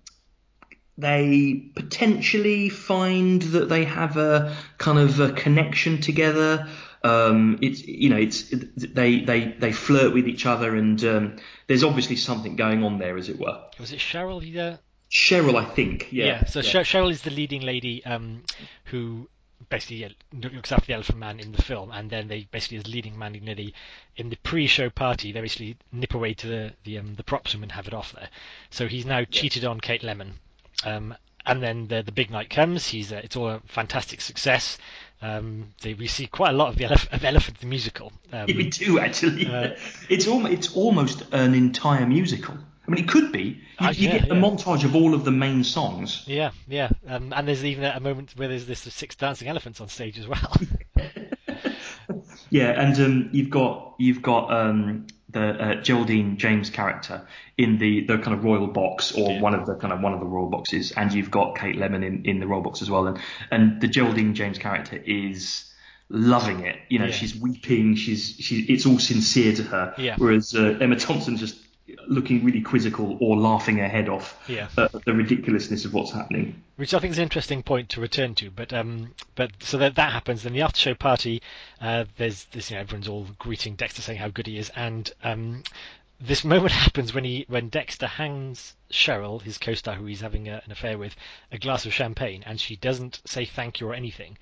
they 0.98 1.70
potentially 1.74 2.68
find 2.68 3.40
that 3.42 3.68
they 3.68 3.84
have 3.84 4.16
a 4.16 4.54
kind 4.78 4.98
of 4.98 5.18
a 5.18 5.32
connection 5.32 6.00
together. 6.00 6.68
Um, 7.02 7.58
it's 7.62 7.86
you 7.86 8.10
know 8.10 8.18
it's 8.18 8.50
they 8.76 9.20
they 9.20 9.54
they 9.58 9.72
flirt 9.72 10.12
with 10.12 10.28
each 10.28 10.44
other 10.44 10.76
and 10.76 11.02
um, 11.04 11.36
there's 11.66 11.82
obviously 11.82 12.16
something 12.16 12.56
going 12.56 12.84
on 12.84 12.98
there 12.98 13.16
as 13.16 13.30
it 13.30 13.38
were. 13.38 13.58
was 13.78 13.92
it 13.92 13.98
Cheryl? 14.00 14.42
He, 14.42 14.58
uh, 14.58 14.76
Cheryl, 15.10 15.56
I 15.56 15.64
think. 15.64 16.08
Yeah. 16.12 16.26
Yeah. 16.26 16.44
so 16.44 16.60
Cher- 16.60 16.82
Cheryl 16.84 17.10
is 17.10 17.22
the 17.22 17.30
leading 17.30 17.62
lady 17.62 18.04
um, 18.04 18.42
who 18.84 19.28
basically 19.68 20.14
looks 20.32 20.72
after 20.72 20.86
the 20.86 20.94
Elephant 20.94 21.18
Man 21.18 21.40
in 21.40 21.52
the 21.52 21.62
film, 21.62 21.90
and 21.92 22.10
then 22.10 22.28
they 22.28 22.48
basically 22.50 22.78
is 22.78 22.86
leading 22.86 23.18
Mandy 23.18 23.40
Niddy 23.40 23.72
in 24.16 24.30
the 24.30 24.36
pre-show 24.36 24.90
party. 24.90 25.32
They 25.32 25.40
basically 25.40 25.76
nip 25.92 26.14
away 26.14 26.34
to 26.34 26.46
the 26.46 26.72
the, 26.84 26.98
um, 26.98 27.14
the 27.14 27.24
props 27.24 27.54
room 27.54 27.62
and 27.62 27.72
have 27.72 27.86
it 27.86 27.94
off 27.94 28.12
there. 28.12 28.28
So 28.70 28.86
he's 28.86 29.06
now 29.06 29.24
cheated 29.24 29.64
on 29.64 29.80
Kate 29.80 30.02
Lemon, 30.02 30.34
um, 30.84 31.14
and 31.44 31.62
then 31.62 31.88
the 31.88 32.02
the 32.02 32.12
big 32.12 32.30
night 32.30 32.50
comes. 32.50 32.86
He's 32.86 33.12
uh, 33.12 33.20
it's 33.22 33.36
all 33.36 33.48
a 33.48 33.60
fantastic 33.66 34.20
success. 34.20 34.78
Um, 35.22 35.74
they, 35.82 35.92
we 35.92 36.06
see 36.06 36.26
quite 36.26 36.50
a 36.50 36.56
lot 36.56 36.68
of 36.68 36.76
the 36.76 36.84
Elef- 36.84 37.12
of 37.12 37.24
Elephant 37.24 37.58
the 37.60 37.66
musical. 37.66 38.12
Um, 38.32 38.46
we 38.46 38.70
do 38.70 39.00
actually. 39.00 39.44
Uh, 39.48 39.74
it's 40.08 40.28
almost 40.28 40.52
it's 40.54 40.76
almost 40.76 41.22
an 41.32 41.52
entire 41.52 42.06
musical. 42.06 42.56
I 42.90 42.94
mean, 42.96 43.04
it 43.04 43.08
could 43.08 43.30
be. 43.30 43.42
You, 43.80 43.86
Uh, 43.86 43.90
you 43.90 44.08
yeah, 44.08 44.18
get 44.18 44.30
a 44.32 44.34
yeah. 44.34 44.40
montage 44.40 44.84
of 44.84 44.96
all 44.96 45.14
of 45.14 45.24
the 45.24 45.30
main 45.30 45.62
songs. 45.62 46.24
yeah, 46.26 46.50
yeah, 46.66 46.90
um, 47.06 47.32
and 47.36 47.46
there's 47.46 47.64
even 47.64 47.84
a, 47.84 47.92
a 47.96 48.00
moment 48.00 48.32
where 48.36 48.48
there's 48.48 48.66
this 48.66 48.80
six 48.80 49.14
dancing 49.14 49.46
elephants 49.48 49.80
on 49.80 49.88
stage 49.88 50.18
as 50.18 50.26
well. 50.26 50.52
Yeah, 52.52 52.70
and 52.80 52.98
um, 52.98 53.28
you've 53.32 53.50
got 53.50 53.94
you've 53.98 54.22
got 54.22 54.52
um, 54.52 55.06
the 55.28 55.40
uh, 55.50 55.74
Geraldine 55.82 56.36
James 56.36 56.68
character 56.68 57.24
in 57.56 57.78
the, 57.78 58.04
the 58.06 58.18
kind 58.18 58.36
of 58.36 58.42
royal 58.42 58.66
box 58.66 59.12
or 59.12 59.30
Yeah. 59.30 59.40
one 59.40 59.54
of 59.54 59.66
the 59.66 59.76
kind 59.76 59.92
of 59.92 60.00
one 60.00 60.12
of 60.14 60.18
the 60.18 60.26
royal 60.26 60.48
boxes, 60.48 60.90
and 60.90 61.12
you've 61.12 61.30
got 61.30 61.56
Kate 61.56 61.76
Lemon 61.76 62.02
in, 62.02 62.24
in 62.24 62.40
the 62.40 62.48
royal 62.48 62.62
box 62.62 62.82
as 62.82 62.90
well, 62.90 63.06
and 63.06 63.20
and 63.52 63.80
the 63.80 63.86
Geraldine 63.86 64.34
James 64.34 64.58
character 64.58 64.96
is 64.96 65.72
loving 66.08 66.64
it. 66.64 66.76
You 66.88 66.98
know, 66.98 67.04
Yeah. 67.04 67.12
she's 67.12 67.36
weeping. 67.36 67.94
She's 67.94 68.34
she. 68.40 68.62
It's 68.62 68.84
all 68.84 68.98
sincere 68.98 69.54
to 69.54 69.62
her. 69.62 69.94
Yeah. 69.96 70.16
Whereas 70.18 70.52
uh, 70.52 70.76
Emma 70.80 70.96
Thompson 70.96 71.36
just 71.36 71.56
looking 72.06 72.44
really 72.44 72.60
quizzical 72.60 73.16
or 73.20 73.36
laughing 73.36 73.78
her 73.78 73.88
head 73.88 74.08
off 74.08 74.38
Yeah. 74.48 74.68
at 74.76 74.92
the 75.04 75.12
ridiculousness 75.14 75.84
of 75.84 75.94
what's 75.94 76.12
happening. 76.12 76.62
which 76.76 76.94
I 76.94 76.98
think 76.98 77.12
is 77.12 77.18
an 77.18 77.24
interesting 77.24 77.62
point 77.62 77.90
to 77.90 78.00
return 78.00 78.34
to. 78.36 78.50
But 78.50 78.72
um, 78.72 79.14
but 79.34 79.50
so 79.60 79.78
that 79.78 79.96
that 79.96 80.12
happens. 80.12 80.42
Then 80.42 80.52
the 80.54 80.62
after 80.62 80.78
show 80.80 80.94
party, 80.94 81.42
uh, 81.80 82.04
there's 82.16 82.44
this, 82.46 82.70
you 82.70 82.76
know, 82.76 82.80
everyone's 82.82 83.08
all 83.08 83.26
greeting 83.38 83.74
Dexter, 83.74 84.02
saying 84.02 84.18
how 84.18 84.28
good 84.28 84.46
he 84.46 84.56
is, 84.58 84.70
and 84.74 85.10
um, 85.22 85.62
this 86.20 86.44
moment 86.44 86.72
happens 86.84 87.14
when 87.14 87.24
he 87.24 87.44
when 87.48 87.68
Dexter 87.68 88.06
hands 88.06 88.74
Cheryl, 88.90 89.40
his 89.42 89.58
co-star, 89.58 89.94
who 89.94 90.06
he's 90.06 90.20
having 90.20 90.48
a, 90.48 90.60
an 90.64 90.72
affair 90.72 90.98
with, 90.98 91.14
a 91.52 91.58
glass 91.58 91.86
of 91.86 91.92
champagne, 91.94 92.42
and 92.46 92.60
she 92.60 92.76
doesn't 92.76 93.20
say 93.24 93.44
thank 93.44 93.80
you 93.80 93.88
or 93.88 93.94
anything. 93.94 94.36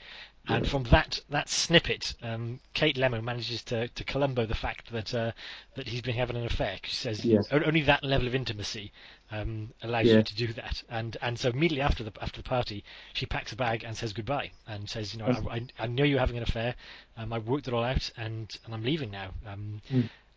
And 0.48 0.66
from 0.68 0.82
that 0.84 1.20
that 1.30 1.48
snippet, 1.48 2.14
um, 2.22 2.60
Kate 2.74 2.96
Lemon 2.96 3.24
manages 3.24 3.62
to, 3.64 3.88
to 3.88 4.04
Columbo 4.04 4.46
the 4.46 4.54
fact 4.54 4.90
that 4.92 5.14
uh, 5.14 5.32
that 5.76 5.88
he's 5.88 6.00
been 6.02 6.14
having 6.16 6.36
an 6.36 6.46
affair. 6.46 6.78
She 6.84 6.94
says. 6.94 7.24
"O- 7.50 7.62
only 7.64 7.82
that 7.82 8.02
level 8.04 8.26
of 8.26 8.34
intimacy 8.34 8.92
um, 9.30 9.72
allows 9.82 10.06
Yeah. 10.06 10.16
you 10.16 10.22
to 10.22 10.34
do 10.36 10.52
that. 10.54 10.82
And 10.88 11.16
and 11.20 11.38
so 11.38 11.50
immediately 11.50 11.82
after 11.82 12.02
the 12.04 12.12
after 12.20 12.40
the 12.42 12.48
party, 12.48 12.84
she 13.12 13.26
packs 13.26 13.52
a 13.52 13.56
bag 13.56 13.84
and 13.84 13.96
says 13.96 14.12
goodbye 14.12 14.50
and 14.66 14.88
says, 14.88 15.12
you 15.12 15.20
know, 15.20 15.26
I, 15.50 15.56
I, 15.56 15.66
I 15.80 15.86
know 15.86 16.04
you're 16.04 16.18
having 16.20 16.36
an 16.38 16.42
affair. 16.42 16.74
Um, 17.16 17.32
I 17.32 17.38
worked 17.38 17.68
it 17.68 17.74
all 17.74 17.84
out, 17.84 18.10
and 18.16 18.56
and 18.64 18.74
I'm 18.74 18.82
leaving 18.82 19.10
now. 19.10 19.30
Um, 19.46 19.82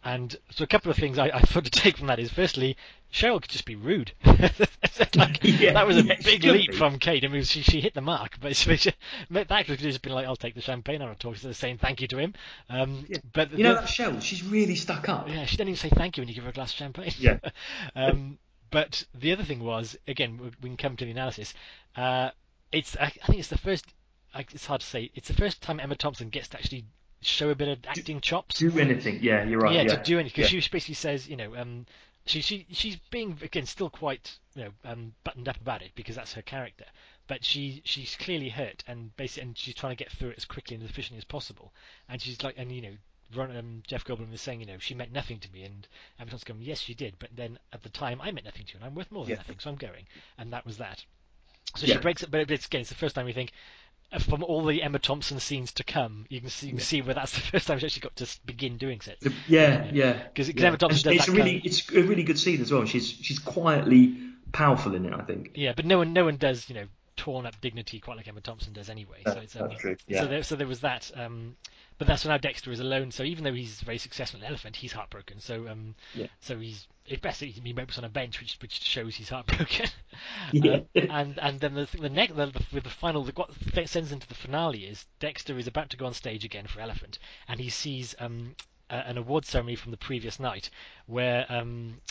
And 0.04 0.36
so 0.50 0.64
a 0.64 0.68
couple 0.68 0.90
of 0.90 0.98
things 0.98 1.20
I, 1.20 1.28
I 1.28 1.42
thought 1.42 1.66
to 1.66 1.70
take 1.72 1.98
from 1.98 2.08
that 2.08 2.18
is 2.20 2.32
firstly, 2.32 2.76
Cheryl 3.14 3.40
could 3.42 3.52
just 3.52 3.66
be 3.66 3.76
rude. 3.76 4.14
Like, 5.16 5.40
Yeah, 5.44 5.74
that 5.74 5.88
was 5.88 5.98
a 5.98 6.04
yeah, 6.04 6.16
big 6.24 6.44
leap 6.44 6.72
be. 6.72 6.78
from 6.78 6.98
Kate. 7.00 7.24
I 7.26 7.28
mean, 7.28 7.44
she 7.44 7.62
she 7.62 7.82
hit 7.82 7.94
the 7.94 8.02
mark, 8.02 8.38
but 8.40 8.56
she, 8.56 8.76
she, 8.78 8.92
that 9.30 9.48
could 9.50 9.68
have 9.68 9.80
just 9.80 10.02
been 10.02 10.14
like, 10.14 10.26
"I'll 10.26 10.36
take 10.36 10.56
the 10.56 10.62
champagne." 10.62 11.02
I'm 11.02 11.10
not 11.10 11.20
talking 11.20 11.40
to 11.42 11.54
saying 11.54 11.80
thank 11.80 12.02
you 12.02 12.08
to 12.10 12.18
him. 12.18 12.34
Um, 12.70 13.06
But 13.34 13.52
You 13.52 13.64
know 13.64 13.76
the- 13.76 13.82
that 13.82 13.90
Cheryl, 13.90 14.22
she's 14.22 14.44
really 14.44 14.76
stuck 14.76 15.10
up. 15.10 15.28
yeah, 15.28 15.46
she 15.46 15.58
didn't 15.58 15.70
even 15.70 15.78
say 15.78 15.90
thank 15.90 16.16
you 16.18 16.22
when 16.22 16.30
you 16.30 16.36
give 16.36 16.44
her 16.46 16.52
a 16.52 16.54
glass 16.54 16.72
of 16.72 16.78
champagne. 16.78 17.12
Yeah. 17.18 17.40
um, 17.96 18.38
but 18.70 19.04
the 19.14 19.32
other 19.34 19.44
thing 19.44 19.62
was, 19.64 19.98
again, 20.08 20.38
we- 20.38 20.52
we 20.62 20.70
can 20.70 20.78
come 20.78 20.96
to 20.98 21.06
the 21.06 21.12
analysis. 21.12 21.54
Uh, 21.96 22.30
it's 22.72 22.96
I, 22.98 23.06
I 23.24 23.28
think 23.28 23.40
it's 23.40 23.50
the 23.50 23.58
first. 23.58 23.86
I- 24.34 24.46
It's 24.54 24.66
hard 24.66 24.82
to 24.82 24.88
say. 24.88 25.12
It's 25.16 25.28
the 25.28 25.34
first 25.36 25.62
time 25.62 25.80
Emma 25.80 25.96
Thompson 25.96 26.30
gets 26.30 26.48
to 26.50 26.58
actually 26.58 26.86
show 27.22 27.50
a 27.50 27.56
bit 27.56 27.68
of 27.68 27.80
acting 27.88 28.22
chops. 28.22 28.60
Do 28.60 28.78
anything. 28.80 29.20
Yeah, 29.22 29.44
you're 29.44 29.60
right. 29.60 29.74
yeah, 29.74 29.82
Yeah, 29.84 29.96
to 29.96 30.04
do 30.04 30.20
anything 30.20 30.42
because 30.42 30.52
Yeah. 30.54 30.60
she 30.60 30.70
basically 30.70 30.96
says, 30.96 31.28
you 31.28 31.36
know, 31.38 31.56
um, 31.56 31.86
she 32.26 32.42
she 32.42 32.66
she's 32.72 32.98
being 33.10 33.38
again 33.42 33.66
still 33.66 33.90
quite 33.90 34.38
you 34.56 34.64
know 34.66 34.72
um, 34.86 35.14
buttoned 35.24 35.48
up 35.48 35.58
about 35.60 35.82
it 35.82 35.92
because 35.96 36.16
that's 36.16 36.34
her 36.34 36.42
character, 36.42 36.86
but 37.28 37.44
she 37.44 37.82
she's 37.86 38.16
clearly 38.16 38.50
hurt 38.50 38.84
and 38.88 39.16
basically 39.18 39.50
and 39.50 39.58
she's 39.58 39.76
trying 39.76 39.96
to 39.96 40.04
get 40.04 40.12
through 40.12 40.30
it 40.30 40.38
as 40.38 40.46
quickly 40.46 40.76
and 40.76 40.84
as 40.84 40.90
efficiently 40.90 41.18
as 41.18 41.26
possible, 41.26 41.72
and 42.10 42.22
she's 42.22 42.42
like 42.44 42.56
and 42.58 42.72
you 42.72 42.82
know. 42.82 42.94
Ron, 43.34 43.56
um, 43.56 43.82
Jeff 43.88 44.04
Goldblum 44.04 44.30
was 44.30 44.42
saying, 44.42 44.60
you 44.60 44.66
know, 44.66 44.78
she 44.78 44.94
meant 44.94 45.14
nothing 45.14 45.40
to 45.40 45.50
me, 45.54 45.64
and 45.64 45.88
Thompson's 46.18 46.44
going, 46.44 46.62
yes, 46.62 46.82
she 46.82 46.94
did, 46.94 47.16
but 47.18 47.30
then 47.34 47.58
at 47.72 47.82
the 47.82 47.88
time 47.88 48.20
I 48.20 48.30
meant 48.30 48.44
nothing 48.44 48.66
to 48.66 48.74
you, 48.74 48.80
and 48.80 48.84
I'm 48.84 48.94
worth 48.94 49.10
more 49.10 49.24
than 49.24 49.30
Yeah. 49.32 49.38
nothing, 49.38 49.58
so 49.58 49.70
I'm 49.70 49.78
going, 49.78 50.06
and 50.38 50.52
that 50.52 50.66
was 50.66 50.76
that. 50.80 51.06
So 51.78 51.86
Yeah. 51.88 51.94
she 51.94 52.02
breaks 52.02 52.24
it, 52.24 52.30
but 52.30 52.52
it's, 52.52 52.66
again, 52.66 52.82
it's 52.82 52.90
the 52.90 52.96
first 52.98 53.16
time 53.16 53.26
we 53.26 53.32
think, 53.32 53.54
from 54.20 54.44
all 54.44 54.66
the 54.66 54.84
Emma 54.84 55.00
Thompson 55.00 55.40
scenes 55.40 55.72
to 55.74 55.84
come, 55.84 56.26
you 56.30 56.42
can 56.42 56.50
see, 56.50 56.68
you 56.68 56.74
can 56.74 56.82
see 56.82 57.02
where 57.02 57.14
that's 57.14 57.32
the 57.36 57.42
first 57.42 57.68
time 57.68 57.80
she 57.80 57.86
actually 57.86 58.02
got 58.02 58.16
to 58.18 58.28
begin 58.46 58.78
doing 58.78 59.00
so. 59.02 59.12
The- 59.22 59.34
Yeah, 59.48 59.90
yeah. 59.94 60.22
'Cause 60.36 60.50
yeah. 60.50 60.68
Emma 60.68 60.78
Thompson 60.78 61.14
it's 61.14 61.26
that 61.26 61.32
a 61.32 61.36
really, 61.36 61.52
kind 61.52 61.60
of- 61.62 61.66
it's 61.66 61.90
a 61.92 62.04
really 62.04 62.24
good 62.24 62.38
scene 62.40 62.62
as 62.62 62.72
well. 62.72 62.86
She's 62.86 63.08
she's 63.10 63.40
quietly 63.40 64.18
powerful 64.52 64.96
in 64.96 65.06
it. 65.06 65.14
I 65.14 65.22
think. 65.24 65.52
Yeah, 65.56 65.74
but 65.76 65.86
no 65.86 65.98
one, 66.00 66.14
no 66.14 66.26
one 66.26 66.38
does, 66.38 66.68
you 66.70 66.76
know, 66.76 66.86
torn 67.16 67.46
up 67.46 67.60
dignity 67.62 68.00
quite 68.00 68.18
like 68.18 68.28
Emma 68.28 68.42
Thompson 68.42 68.74
does 68.74 68.90
anyway. 68.90 69.22
So 69.26 69.40
it's 69.40 69.56
um, 69.56 69.70
that's 69.70 69.82
true, 69.82 69.96
So 70.12 70.26
there, 70.26 70.44
so 70.44 70.56
there 70.56 70.68
was 70.68 70.82
that. 70.82 71.12
Um, 71.16 71.56
but 72.02 72.08
that's 72.08 72.26
when 72.26 72.32
now 72.32 72.38
Dexter 72.40 72.72
is 72.72 72.80
alone. 72.80 73.12
So 73.12 73.22
even 73.22 73.44
though 73.44 73.54
he's 73.54 73.80
very 73.82 74.00
successful 74.00 74.40
in 74.40 74.46
Elephant, 74.48 74.76
he's 74.76 74.92
heartbroken. 74.92 75.40
So 75.40 75.68
um, 75.68 75.94
Yeah. 76.16 76.26
so 76.40 76.58
he's 76.60 76.88
at 77.12 77.22
best 77.22 77.42
he 77.42 77.74
mopes 77.74 78.00
on 78.00 78.04
a 78.04 78.10
bench, 78.10 78.40
which 78.40 78.58
which 78.60 78.82
shows 78.82 79.16
he's 79.18 79.30
heartbroken. 79.30 79.86
Yeah. 80.52 80.80
Um, 80.96 81.08
and 81.12 81.40
and 81.40 81.60
then 81.60 81.76
the 81.76 81.88
the 82.00 82.10
next 82.10 82.36
the, 82.36 82.48
the, 82.48 82.64
with 82.74 82.86
the 82.86 82.90
final 82.90 83.24
the, 83.24 83.34
what 83.34 83.52
sends 83.88 84.12
into 84.12 84.28
the 84.28 84.34
finale 84.34 84.80
is 84.86 85.06
Dexter 85.20 85.60
is 85.60 85.68
about 85.68 85.92
to 85.92 85.98
go 85.98 86.08
on 86.08 86.16
stage 86.16 86.44
again 86.44 86.66
for 86.66 86.80
Elephant, 86.80 87.20
and 87.48 87.60
he 87.60 87.70
sees 87.70 88.16
um 88.18 88.56
a, 88.90 88.96
an 88.96 89.20
award 89.20 89.46
ceremony 89.46 89.76
from 89.76 89.92
the 89.92 89.98
previous 89.98 90.40
night 90.40 90.72
where 91.06 91.46
um. 91.50 92.02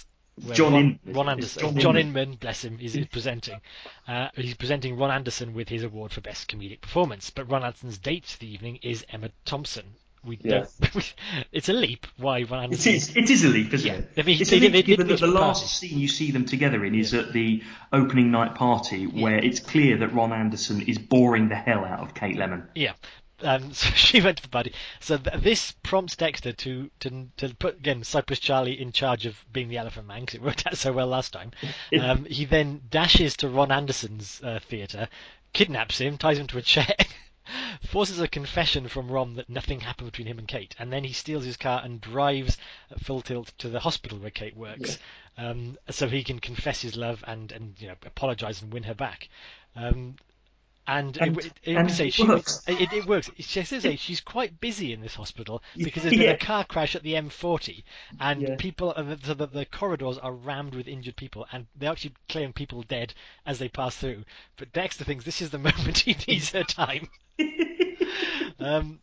Where 0.44 0.54
John 0.54 0.72
Ron, 0.72 0.82
Inman. 1.04 1.14
Ron 1.16 1.28
Anderson, 1.28 1.60
John 1.62 1.78
John 1.78 1.96
Inman. 1.96 2.22
Inman, 2.24 2.36
bless 2.38 2.64
him, 2.64 2.78
is, 2.80 2.96
is 2.96 3.06
presenting. 3.06 3.60
Uh, 4.08 4.28
he's 4.34 4.54
presenting 4.54 4.96
Ron 4.96 5.10
Anderson 5.10 5.54
with 5.54 5.68
his 5.68 5.82
award 5.82 6.12
for 6.12 6.20
best 6.20 6.50
comedic 6.50 6.80
performance. 6.80 7.30
But 7.30 7.50
Ron 7.50 7.64
Anderson's 7.64 7.98
date 7.98 8.26
for 8.26 8.38
the 8.38 8.52
evening 8.52 8.78
is 8.82 9.04
Emma 9.10 9.30
Thompson. 9.44 9.84
We 10.22 10.38
Yeah. 10.42 10.66
don't. 10.82 11.14
it's 11.52 11.68
a 11.70 11.72
leap. 11.72 12.06
Why 12.18 12.42
Ron 12.42 12.64
Anderson? 12.64 12.92
is. 12.92 13.16
It 13.16 13.30
is 13.30 13.42
a 13.44 13.48
leap, 13.48 13.72
isn't 13.72 13.86
Yeah. 13.86 13.94
it? 14.00 14.10
I 14.18 14.22
mean, 14.22 14.40
it's 14.40 14.50
they 14.50 14.58
a 14.58 14.60
leap 14.60 14.72
they 14.72 14.82
did 14.82 14.86
given 14.86 15.06
that 15.06 15.14
meet 15.14 15.20
the 15.20 15.26
last 15.26 15.62
party. 15.62 15.88
scene 15.88 15.98
you 15.98 16.08
see 16.08 16.30
them 16.30 16.44
together 16.44 16.84
in 16.84 16.94
is 16.94 17.14
at 17.14 17.32
the 17.32 17.62
opening 17.92 18.30
night 18.30 18.54
party, 18.54 19.06
where 19.06 19.38
it's 19.38 19.60
clear 19.60 19.96
that 19.98 20.12
Ron 20.12 20.32
Anderson 20.34 20.82
is 20.82 20.98
boring 20.98 21.48
the 21.48 21.54
hell 21.56 21.84
out 21.86 22.00
of 22.00 22.12
Kate 22.14 22.36
Lemon. 22.36 22.68
Yeah. 22.74 22.92
Um, 23.42 23.72
so 23.72 23.90
she 23.90 24.20
went 24.20 24.38
to 24.38 24.42
the 24.42 24.48
party. 24.48 24.72
So 25.00 25.16
th- 25.16 25.42
this 25.42 25.72
prompts 25.82 26.16
Dexter 26.16 26.52
to, 26.52 26.90
to 27.00 27.28
to 27.38 27.54
put 27.54 27.76
again 27.76 28.04
Cyprus 28.04 28.38
Charlie 28.38 28.80
in 28.80 28.92
charge 28.92 29.26
of 29.26 29.44
being 29.52 29.68
the 29.68 29.78
Elephant 29.78 30.06
Man 30.06 30.20
because 30.20 30.34
it 30.36 30.42
worked 30.42 30.66
out 30.66 30.76
so 30.76 30.92
well 30.92 31.06
last 31.06 31.32
time. 31.32 31.52
Um, 31.98 32.24
he 32.24 32.44
then 32.44 32.82
dashes 32.90 33.36
to 33.38 33.48
Ron 33.48 33.72
Anderson's 33.72 34.40
uh, 34.42 34.60
theatre, 34.60 35.08
kidnaps 35.52 35.98
him, 35.98 36.18
ties 36.18 36.38
him 36.38 36.46
to 36.48 36.58
a 36.58 36.62
chair, 36.62 36.94
forces 37.86 38.20
a 38.20 38.28
confession 38.28 38.88
from 38.88 39.10
Ron 39.10 39.34
that 39.34 39.48
nothing 39.48 39.80
happened 39.80 40.10
between 40.10 40.26
him 40.26 40.38
and 40.38 40.48
Kate, 40.48 40.74
and 40.78 40.92
then 40.92 41.04
he 41.04 41.12
steals 41.12 41.44
his 41.44 41.56
car 41.56 41.80
and 41.84 42.00
drives 42.00 42.58
at 42.90 43.00
full 43.00 43.22
tilt 43.22 43.52
to 43.58 43.68
the 43.68 43.80
hospital 43.80 44.18
where 44.18 44.30
Kate 44.30 44.56
works, 44.56 44.98
um, 45.38 45.78
so 45.88 46.08
he 46.08 46.24
can 46.24 46.38
confess 46.38 46.82
his 46.82 46.96
love 46.96 47.24
and 47.26 47.52
and 47.52 47.74
you 47.78 47.88
know 47.88 47.96
apologise 48.04 48.62
and 48.62 48.72
win 48.72 48.84
her 48.84 48.94
back. 48.94 49.28
Um, 49.76 50.16
and, 50.86 51.16
And- 51.18 51.38
it, 51.38 51.52
it, 51.62 51.76
and 51.76 51.90
say 51.90 52.08
it 52.08 52.14
she, 52.14 52.24
works. 52.26 52.62
it, 52.66 52.92
it 52.92 53.06
works. 53.06 53.30
She 53.38 53.62
says 53.64 53.82
hey, 53.84 53.96
she's 53.96 54.20
quite 54.20 54.60
busy 54.60 54.92
in 54.92 55.00
this 55.00 55.14
hospital 55.14 55.62
because 55.76 56.02
there's 56.02 56.14
been 56.14 56.22
Yeah. 56.22 56.30
a 56.32 56.38
car 56.38 56.64
crash 56.64 56.96
at 56.96 57.02
the 57.02 57.14
M40, 57.14 57.84
and 58.18 58.42
Yeah. 58.42 58.56
people, 58.58 58.92
the, 58.96 59.18
so 59.22 59.34
the, 59.34 59.46
the 59.46 59.64
corridors 59.66 60.18
are 60.18 60.32
rammed 60.32 60.74
with 60.74 60.88
injured 60.88 61.16
people, 61.16 61.46
and 61.52 61.66
they 61.76 61.86
actually 61.86 62.14
claim 62.28 62.52
people 62.52 62.82
dead 62.82 63.14
as 63.46 63.58
they 63.58 63.68
pass 63.68 63.96
through. 63.96 64.24
But 64.56 64.72
Dexter 64.72 65.04
thinks 65.04 65.24
this 65.24 65.42
is 65.42 65.50
the 65.50 65.58
moment 65.70 65.98
he 65.98 66.16
needs 66.26 66.50
her 66.52 66.64
time. 66.64 67.08
um, 68.58 69.00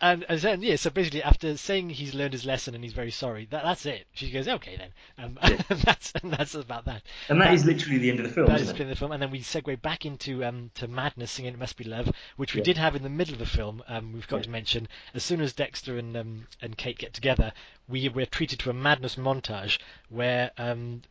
and, 0.00 0.24
and 0.28 0.40
then, 0.40 0.62
yeah, 0.62 0.76
so 0.76 0.90
basically, 0.90 1.22
after 1.22 1.56
saying 1.56 1.90
he's 1.90 2.14
learned 2.14 2.32
his 2.32 2.44
lesson 2.44 2.74
and 2.74 2.82
he's 2.82 2.92
very 2.92 3.10
sorry, 3.10 3.46
that, 3.50 3.62
that's 3.64 3.84
it. 3.86 4.06
She 4.12 4.30
goes, 4.30 4.48
okay 4.48 4.76
then. 4.76 4.90
Um, 5.18 5.38
and 5.42 5.80
that's 5.80 6.12
and 6.22 6.32
that's 6.32 6.54
about 6.54 6.86
that. 6.86 7.02
And 7.28 7.40
that 7.40 7.52
is 7.54 7.64
literally 7.64 7.98
the 7.98 8.10
end 8.10 8.20
of 8.20 8.26
the 8.26 8.32
film, 8.32 8.46
That 8.46 8.56
is 8.56 8.62
isn't 8.68 8.80
in 8.80 8.86
it? 8.86 8.90
the 8.90 8.96
film, 8.96 9.12
and 9.12 9.22
then 9.22 9.30
we 9.30 9.40
segue 9.40 9.80
back 9.82 10.06
into 10.06 10.44
um, 10.44 10.70
to 10.74 10.88
Madness 10.88 11.30
singing 11.30 11.54
"It 11.54 11.58
Must 11.58 11.76
Be 11.76 11.84
Love," 11.84 12.10
which 12.36 12.54
we 12.54 12.60
Yeah. 12.60 12.64
did 12.64 12.78
have 12.78 12.96
in 12.96 13.02
the 13.02 13.08
middle 13.08 13.34
of 13.34 13.38
the 13.40 13.46
film. 13.46 13.82
Um, 13.88 14.12
we've 14.12 14.26
got 14.28 14.38
Yeah. 14.38 14.42
to 14.44 14.50
mention 14.50 14.88
as 15.14 15.22
soon 15.22 15.40
as 15.40 15.52
Dexter 15.52 15.98
and 15.98 16.16
um, 16.16 16.46
and 16.62 16.76
Kate 16.76 16.98
get 16.98 17.12
together, 17.12 17.52
we 17.88 18.08
we're 18.08 18.26
treated 18.26 18.58
to 18.60 18.70
a 18.70 18.74
Madness 18.74 19.16
montage 19.16 19.78
where 20.08 20.50
um, 20.58 21.02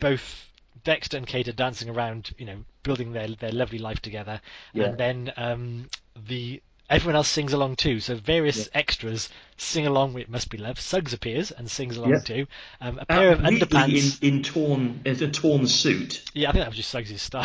both 0.00 0.46
Dexter 0.84 1.16
and 1.16 1.26
Kate 1.26 1.48
are 1.48 1.52
dancing 1.52 1.88
around, 1.90 2.30
you 2.38 2.46
know, 2.46 2.64
building 2.82 3.12
their 3.12 3.28
their 3.28 3.52
lovely 3.52 3.78
life 3.78 4.00
together, 4.00 4.40
Yeah. 4.72 4.84
and 4.86 4.98
then 4.98 5.32
um, 5.36 5.90
the 6.16 6.62
everyone 6.90 7.16
else 7.16 7.28
sings 7.28 7.52
along 7.52 7.76
too. 7.76 8.00
So 8.00 8.14
various 8.16 8.68
extras 8.74 9.28
sing 9.56 9.86
along 9.86 10.14
with 10.14 10.24
"It 10.24 10.30
Must 10.30 10.48
Be 10.50 10.58
Love." 10.58 10.78
Suggs 10.80 11.12
appears 11.12 11.50
and 11.50 11.70
sings 11.70 11.96
along 11.96 12.10
Yeah. 12.10 12.18
too. 12.20 12.46
Um, 12.80 12.98
a 12.98 13.06
pair 13.06 13.32
of 13.32 13.40
underpants. 13.40 14.22
in, 14.22 14.36
in 14.36 14.42
torn, 14.42 15.00
in 15.04 15.22
a 15.22 15.30
torn 15.30 15.66
suit. 15.66 16.22
Yeah, 16.34 16.48
I 16.48 16.52
think 16.52 16.62
that 16.64 16.68
was 16.68 16.76
just 16.76 16.90
Suggs' 16.90 17.20
style. 17.20 17.44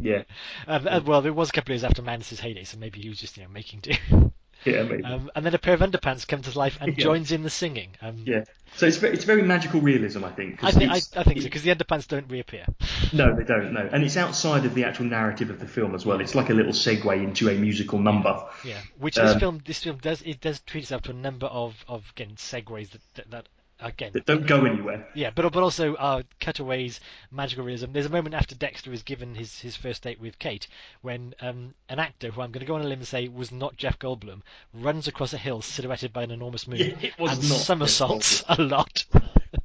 Yeah, 0.00 0.22
Um, 0.66 0.86
uh, 0.88 1.00
well, 1.04 1.22
there 1.22 1.32
was 1.32 1.48
a 1.50 1.52
couple 1.52 1.72
of 1.72 1.76
years 1.76 1.84
after 1.84 2.02
Madness's 2.02 2.40
heyday, 2.40 2.64
so 2.64 2.78
maybe 2.78 3.00
he 3.00 3.08
was 3.08 3.18
just 3.18 3.36
you 3.36 3.42
know 3.44 3.48
making 3.48 3.80
do. 3.80 3.92
yeah, 4.64 4.82
maybe. 4.82 5.04
Um, 5.04 5.30
and 5.34 5.44
then 5.46 5.54
a 5.54 5.58
pair 5.58 5.74
of 5.74 5.80
underpants 5.80 6.26
comes 6.26 6.50
to 6.50 6.58
life 6.58 6.78
and 6.80 6.88
Yeah. 6.98 7.04
joins 7.04 7.32
in 7.32 7.42
the 7.42 7.50
singing. 7.50 7.90
Um, 8.02 8.22
yeah. 8.26 8.44
So 8.76 8.86
it's 8.86 8.98
very, 8.98 9.14
it's 9.14 9.24
very 9.24 9.42
magical 9.42 9.80
realism, 9.80 10.24
I 10.24 10.30
think. 10.30 10.62
I 10.62 10.70
think 10.70 10.92
I, 10.92 11.00
I 11.16 11.24
think 11.24 11.38
so 11.38 11.44
because 11.44 11.62
the 11.62 11.74
underpants 11.74 12.06
don't 12.06 12.30
reappear. 12.30 12.66
No, 13.12 13.34
they 13.34 13.42
don't. 13.42 13.72
No, 13.72 13.88
and 13.92 14.04
it's 14.04 14.16
outside 14.16 14.64
of 14.64 14.74
the 14.74 14.84
actual 14.84 15.06
narrative 15.06 15.50
of 15.50 15.58
the 15.58 15.66
film 15.66 15.94
as 15.94 16.06
well. 16.06 16.20
It's 16.20 16.36
like 16.36 16.50
a 16.50 16.54
little 16.54 16.72
segue 16.72 17.22
into 17.22 17.48
a 17.48 17.54
musical 17.54 17.98
number. 17.98 18.44
Yeah, 18.64 18.80
which 18.98 19.16
this 19.16 19.32
Um, 19.34 19.40
film 19.40 19.62
this 19.66 19.82
film 19.82 19.98
does 19.98 20.22
it 20.22 20.40
does 20.40 20.60
treat 20.60 20.82
itself 20.84 21.02
to 21.02 21.10
a 21.10 21.14
number 21.14 21.46
of 21.46 21.84
of 21.88 22.12
again 22.16 22.36
segues 22.36 22.90
that 22.90 23.00
that, 23.14 23.30
that 23.32 23.48
again, 23.80 24.10
that 24.12 24.26
don't 24.26 24.46
go 24.46 24.64
anywhere. 24.64 25.06
yeah, 25.14 25.30
but 25.34 25.50
but 25.52 25.62
also 25.62 25.94
uh, 25.94 26.22
cutaways, 26.40 27.00
magical 27.30 27.64
realism. 27.64 27.92
There's 27.92 28.06
a 28.06 28.10
moment 28.10 28.34
after 28.34 28.54
Dexter 28.54 28.92
is 28.92 29.02
given 29.02 29.34
his, 29.34 29.58
his 29.60 29.76
first 29.76 30.02
date 30.02 30.20
with 30.20 30.38
Kate 30.38 30.66
when 31.02 31.34
um, 31.40 31.74
an 31.88 31.98
actor 31.98 32.30
who 32.30 32.40
I'm 32.42 32.50
going 32.52 32.60
to 32.60 32.66
go 32.66 32.74
on 32.76 32.82
a 32.82 32.84
limb 32.84 32.98
and 33.00 33.06
say 33.08 33.28
was 33.28 33.50
not 33.52 33.76
Jeff 33.76 33.98
Goldblum 33.98 34.42
runs 34.74 35.08
across 35.08 35.32
a 35.32 35.38
hill 35.38 35.62
silhouetted 35.62 36.12
by 36.12 36.22
an 36.22 36.30
enormous 36.30 36.66
moon 36.68 36.78
Yeah, 36.78 36.94
it 37.00 37.18
was 37.18 37.38
and 37.38 37.48
not 37.48 37.58
somersaults 37.58 38.44
a 38.48 38.60
lot. 38.60 39.04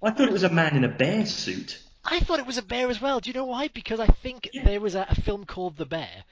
I 0.01 0.11
thought 0.11 0.27
it 0.27 0.31
was 0.31 0.43
a 0.43 0.49
man 0.49 0.75
in 0.75 0.83
a 0.83 0.89
bear 0.89 1.25
suit. 1.25 1.81
I 2.03 2.19
thought 2.19 2.39
it 2.39 2.45
was 2.45 2.57
a 2.57 2.61
bear 2.63 2.89
as 2.89 3.01
well. 3.01 3.19
Do 3.19 3.29
you 3.29 3.33
know 3.33 3.45
why? 3.45 3.67
Because 3.67 3.99
I 3.99 4.07
think 4.07 4.49
Yeah. 4.53 4.63
there 4.63 4.79
was 4.81 4.95
a, 4.95 5.07
a 5.09 5.15
film 5.15 5.45
called 5.45 5.77
The 5.77 5.85
Bear 5.85 6.23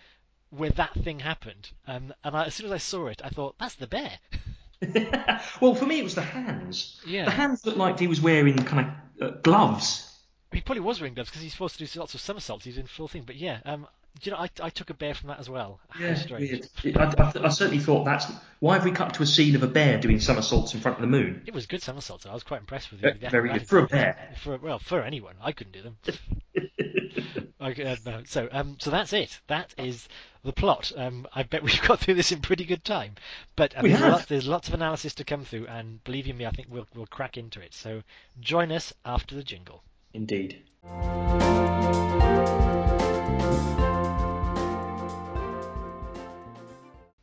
where 0.52 0.70
that 0.70 0.94
thing 0.94 1.20
happened, 1.20 1.72
um, 1.88 2.14
and 2.24 2.38
I, 2.38 2.46
as 2.46 2.54
soon 2.54 2.68
as 2.68 2.72
I 2.72 2.78
saw 2.78 3.08
it, 3.08 3.22
I 3.24 3.30
thought 3.30 3.56
that's 3.60 3.74
the 3.74 3.88
bear. 3.88 4.12
well, 5.62 5.76
for 5.76 5.86
me, 5.86 6.00
it 6.00 6.04
was 6.04 6.16
the 6.16 6.22
hands. 6.22 7.02
Yeah. 7.06 7.26
The 7.26 7.32
hands 7.32 7.66
looked 7.66 7.78
like 7.78 8.00
he 8.00 8.08
was 8.08 8.22
wearing 8.22 8.58
kind 8.58 8.92
of 9.20 9.28
uh, 9.28 9.36
gloves. 9.42 10.10
He 10.52 10.62
probably 10.62 10.82
was 10.82 11.00
wearing 11.00 11.14
gloves 11.14 11.30
because 11.30 11.42
he's 11.42 11.52
supposed 11.54 11.78
to 11.78 11.86
do 11.86 12.00
lots 12.00 12.14
of 12.14 12.22
somersaults. 12.22 12.66
He's 12.66 12.78
in 12.78 12.86
full 12.86 13.08
thing, 13.08 13.24
but 13.26 13.36
yeah. 13.36 13.60
Um, 13.66 13.88
do 14.22 14.30
you 14.30 14.36
know, 14.36 14.42
I, 14.44 14.50
I 14.62 14.70
took 14.70 14.92
a 14.92 14.94
bear 14.94 15.16
from 15.16 15.30
that 15.30 15.40
as 15.40 15.50
well. 15.50 15.80
How 15.90 16.14
strange. 16.14 16.52
weird. 16.52 16.70
It- 16.84 16.98
I, 16.98 17.06
I, 17.06 17.46
I 17.46 17.50
certainly 17.50 17.84
thought 17.84 18.06
that's 18.06 18.28
why 18.60 18.76
have 18.76 18.86
we 18.86 18.92
cut 18.92 19.16
to 19.16 19.24
a 19.24 19.26
scene 19.26 19.56
of 19.56 19.64
a 19.64 19.68
bear 19.68 20.00
doing 20.00 20.20
somersaults 20.20 20.74
in 20.76 20.82
front 20.82 20.98
of 20.98 21.02
the 21.02 21.08
moon? 21.08 21.42
It 21.48 21.54
was 21.54 21.66
good 21.66 21.82
somersaults. 21.82 22.26
I 22.26 22.34
was 22.34 22.44
quite 22.44 22.60
impressed 22.60 22.92
with 22.92 23.04
it. 23.04 23.20
Very 23.32 23.52
good 23.52 23.68
for 23.68 23.80
a 23.80 23.88
bear. 23.88 24.36
For 24.44 24.58
well, 24.58 24.80
for 24.80 25.02
anyone, 25.02 25.36
I 25.42 25.52
couldn't 25.52 25.74
do 25.74 25.82
them. 25.82 25.98
I, 27.60 27.72
uh, 27.72 27.96
no, 28.06 28.22
so, 28.26 28.50
um, 28.52 28.78
so 28.80 28.92
that's 28.92 29.14
it. 29.14 29.40
That 29.48 29.74
is 29.78 30.08
the 30.44 30.54
plot. 30.54 30.92
Um, 30.96 31.28
I 31.34 31.44
bet 31.44 31.64
we've 31.64 31.82
got 31.82 32.00
through 32.00 32.16
this 32.16 32.32
in 32.32 32.42
pretty 32.42 32.66
good 32.66 32.84
time. 32.84 33.16
But 33.56 33.76
uh, 33.76 33.82
there's, 33.82 34.02
lots, 34.02 34.26
there's 34.26 34.48
lots 34.48 34.68
of 34.68 34.74
analysis 34.74 35.16
to 35.16 35.24
come 35.24 35.46
through, 35.46 35.68
and 35.68 36.04
believe 36.04 36.28
you 36.28 36.34
me, 36.34 36.46
I 36.46 36.52
think 36.52 36.68
we'll 36.70 36.88
we'll 36.94 37.08
crack 37.08 37.38
into 37.38 37.62
it. 37.62 37.74
So, 37.74 38.04
join 38.40 38.72
us 38.72 38.94
after 39.06 39.36
the 39.36 39.44
jingle. 39.44 39.84
Indeed. 40.14 40.62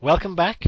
Welcome 0.00 0.34
back. 0.34 0.64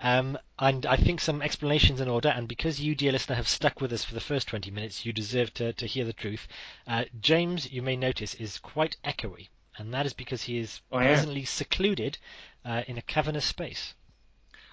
Um, 0.00 0.36
and 0.58 0.84
I 0.84 0.96
think 0.96 1.20
some 1.20 1.40
explanations 1.40 2.00
in 2.00 2.08
order, 2.08 2.28
and 2.28 2.48
because 2.48 2.80
you, 2.80 2.96
dear 2.96 3.12
listener, 3.12 3.36
have 3.36 3.46
stuck 3.46 3.80
with 3.80 3.92
us 3.92 4.02
for 4.02 4.14
the 4.14 4.20
first 4.20 4.48
20 4.48 4.72
minutes, 4.72 5.06
you 5.06 5.12
deserve 5.12 5.54
to, 5.54 5.72
to 5.74 5.86
hear 5.86 6.04
the 6.04 6.12
truth. 6.12 6.48
Uh, 6.88 7.04
James, 7.20 7.70
you 7.70 7.82
may 7.82 7.94
notice, 7.94 8.34
is 8.34 8.58
quite 8.58 8.96
echoey, 9.04 9.48
and 9.78 9.94
that 9.94 10.06
is 10.06 10.12
because 10.12 10.42
he 10.42 10.58
is 10.58 10.80
I 10.92 11.04
am. 11.04 11.08
presently 11.08 11.44
secluded 11.44 12.18
uh, 12.64 12.82
in 12.86 12.98
a 12.98 13.02
cavernous 13.02 13.44
space. 13.44 13.94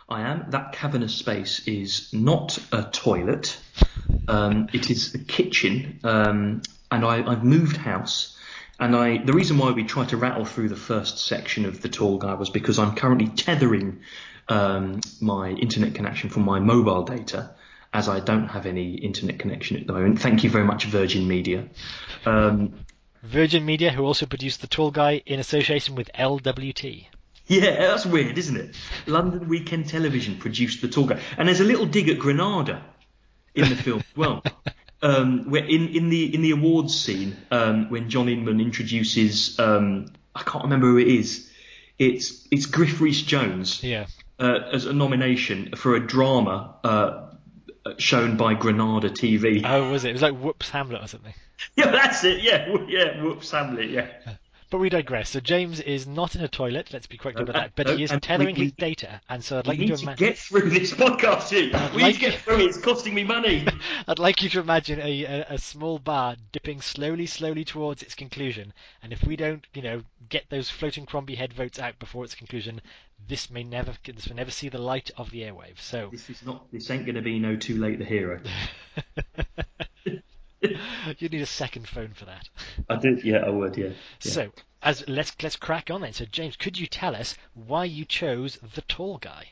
I 0.08 0.22
am. 0.22 0.46
That 0.50 0.74
cavernous 0.74 1.14
space 1.14 1.68
is 1.68 2.12
not 2.14 2.58
a 2.72 2.84
toilet. 2.84 3.60
Um, 4.28 4.68
it 4.74 4.90
is 4.90 5.14
a 5.14 5.20
kitchen, 5.20 6.00
um, 6.04 6.62
and 6.92 7.06
I, 7.06 7.24
I've 7.32 7.44
moved 7.44 7.78
house. 7.78 8.36
And 8.80 8.96
I, 8.96 9.18
the 9.24 9.34
reason 9.34 9.58
why 9.58 9.72
we 9.72 9.84
tried 9.84 10.10
to 10.10 10.18
rattle 10.18 10.46
through 10.46 10.70
the 10.70 10.76
first 10.76 11.20
section 11.20 11.66
of 11.66 11.82
the 11.82 11.90
tall 11.90 12.18
guy 12.18 12.34
was 12.34 12.50
because 12.50 12.80
I'm 12.80 12.96
currently 12.96 13.28
tethering 13.28 14.00
um, 14.48 15.02
my 15.22 15.50
internet 15.50 15.94
connection 15.94 16.30
from 16.30 16.44
my 16.44 16.60
mobile 16.60 17.04
data, 17.04 17.52
as 17.94 18.08
I 18.08 18.20
don't 18.20 18.48
have 18.48 18.66
any 18.66 18.94
internet 18.96 19.38
connection 19.38 19.78
at 19.78 19.86
the 19.86 19.94
moment. 19.94 20.22
Thank 20.22 20.44
you 20.44 20.50
very 20.50 20.66
much, 20.66 20.86
Virgin 20.86 21.28
Media. 21.28 21.68
Um, 22.26 22.86
Virgin 23.24 23.66
Media, 23.66 23.92
who 23.92 24.04
also 24.06 24.26
produced 24.26 24.62
The 24.62 24.68
Tall 24.68 24.92
Guy 24.92 25.22
in 25.26 25.40
association 25.40 25.96
with 25.96 26.10
LWT. 26.14 27.08
Yeah, 27.48 27.72
that's 27.88 28.06
weird, 28.06 28.38
isn't 28.38 28.56
it? 28.58 28.76
London 29.08 29.50
Weekend 29.50 29.90
Television 29.90 30.38
produced 30.38 30.82
the 30.82 30.88
tall 30.88 31.06
guy, 31.06 31.20
and 31.36 31.48
there's 31.48 31.60
a 31.60 31.64
little 31.64 31.88
dig 31.88 32.08
at 32.08 32.20
Granada 32.20 32.86
in 33.56 33.68
the 33.70 33.76
film 33.76 34.00
as 34.00 34.18
well. 34.18 34.44
Um, 35.02 35.50
where 35.50 35.64
in, 35.64 35.88
in 35.96 36.10
the 36.10 36.36
in 36.36 36.42
the 36.42 36.52
awards 36.52 36.94
scene, 36.94 37.38
um, 37.52 37.90
when 37.90 38.10
John 38.10 38.28
Inman 38.28 38.60
introduces, 38.60 39.58
um, 39.58 40.08
I 40.36 40.44
can't 40.44 40.66
remember 40.66 40.88
who 40.88 40.98
it 40.98 41.08
is. 41.08 41.50
It's 41.98 42.46
it's 42.52 42.66
Griff 42.66 43.00
Rhys 43.00 43.22
Jones 43.22 43.82
Yeah. 43.82 44.08
uh, 44.40 44.60
as 44.74 44.84
a 44.88 44.92
nomination 44.92 45.70
for 45.78 45.96
a 45.96 46.06
drama 46.06 46.76
uh, 46.84 47.29
shown 47.98 48.38
by 48.38 48.54
Granada 48.54 49.10
TV. 49.10 49.62
Oh, 49.66 49.92
was 49.92 50.06
it? 50.06 50.10
It 50.10 50.14
was 50.14 50.22
like 50.22 50.38
Whoops 50.38 50.70
Hamlet 50.70 51.04
or 51.04 51.08
something. 51.08 51.34
yeah, 51.76 51.92
that's 51.92 52.24
it. 52.24 52.42
Yeah, 52.42 52.76
yeah. 52.88 53.22
Whoops, 53.22 53.52
Hamlet. 53.52 53.90
Yeah. 53.90 54.10
But 54.70 54.78
we 54.78 54.90
digress. 54.90 55.32
So 55.32 55.40
James 55.40 55.80
is 55.80 56.06
not 56.06 56.36
in 56.36 56.44
a 56.44 56.48
toilet. 56.48 56.90
Let's 56.94 57.08
be 57.08 57.18
clear 57.18 57.34
about 57.34 57.54
that. 57.54 57.72
But 57.76 57.88
he 57.88 57.94
oh, 57.94 58.04
is 58.04 58.12
oh, 58.12 58.14
oh, 58.14 58.16
and 58.16 58.24
tethering 58.24 58.56
we- 58.56 58.66
his 58.66 58.72
data, 58.74 59.20
and 59.28 59.44
so 59.44 59.58
I'd 59.58 59.68
like 59.68 59.80
you 59.80 59.88
need 59.88 59.98
to 59.98 60.04
imagine. 60.04 60.28
get 60.28 60.38
through 60.38 60.70
this 60.70 60.94
podcast. 60.94 61.50
We 61.50 62.04
like 62.04 62.14
need 62.14 62.14
to 62.14 62.20
get 62.20 62.40
through 62.42 62.60
it. 62.60 62.66
It's 62.66 62.78
costing 62.78 63.16
me 63.16 63.24
money. 63.24 63.66
I'd 64.08 64.20
like 64.20 64.44
you 64.44 64.50
to 64.50 64.60
imagine 64.60 65.00
a, 65.00 65.24
a, 65.24 65.46
a 65.50 65.58
small 65.58 65.98
bar 65.98 66.36
dipping 66.52 66.82
slowly, 66.82 67.26
slowly 67.26 67.66
towards 67.66 68.04
its 68.04 68.14
conclusion, 68.14 68.74
and 69.02 69.12
if 69.12 69.24
we 69.24 69.36
don't, 69.36 69.66
you 69.74 69.82
know, 69.82 70.04
get 70.30 70.46
those 70.50 70.70
floating 70.70 71.06
Crombie 71.06 71.36
head 71.36 71.54
votes 71.54 71.80
out 71.80 71.98
before 71.98 72.24
its 72.24 72.36
conclusion, 72.36 72.82
this 73.28 73.50
may 73.50 73.64
never, 73.64 73.94
this 74.06 74.28
will 74.28 74.36
never 74.36 74.52
see 74.52 74.70
the 74.70 74.78
light 74.78 75.12
of 75.18 75.32
the 75.32 75.42
airwaves. 75.42 75.80
So, 75.80 76.10
This 76.12 76.30
is 76.30 76.46
not. 76.46 76.72
This 76.72 76.90
ain't 76.92 77.06
going 77.06 77.16
to 77.16 77.22
be 77.22 77.40
no 77.40 77.56
too 77.56 77.78
late. 77.78 78.00
The 78.00 78.06
hero. 78.06 78.40
you 81.20 81.30
need 81.30 81.42
a 81.42 81.46
second 81.46 81.88
phone 81.88 82.14
for 82.14 82.26
that. 82.26 82.50
I 82.90 82.96
did. 82.98 83.24
Yeah, 83.24 83.38
I 83.46 83.50
would. 83.50 83.78
Yeah. 83.78 83.88
yeah. 83.88 83.94
So, 84.20 84.52
as 84.82 85.08
let's 85.08 85.36
let's 85.42 85.56
crack 85.56 85.90
on 85.90 86.02
then. 86.02 86.14
So, 86.14 86.26
James, 86.26 86.56
could 86.56 86.78
you 86.78 86.88
tell 86.88 87.16
us 87.16 87.38
why 87.54 87.86
you 87.86 88.06
chose 88.06 88.58
the 88.76 88.82
tall 88.82 89.18
guy? 89.18 89.48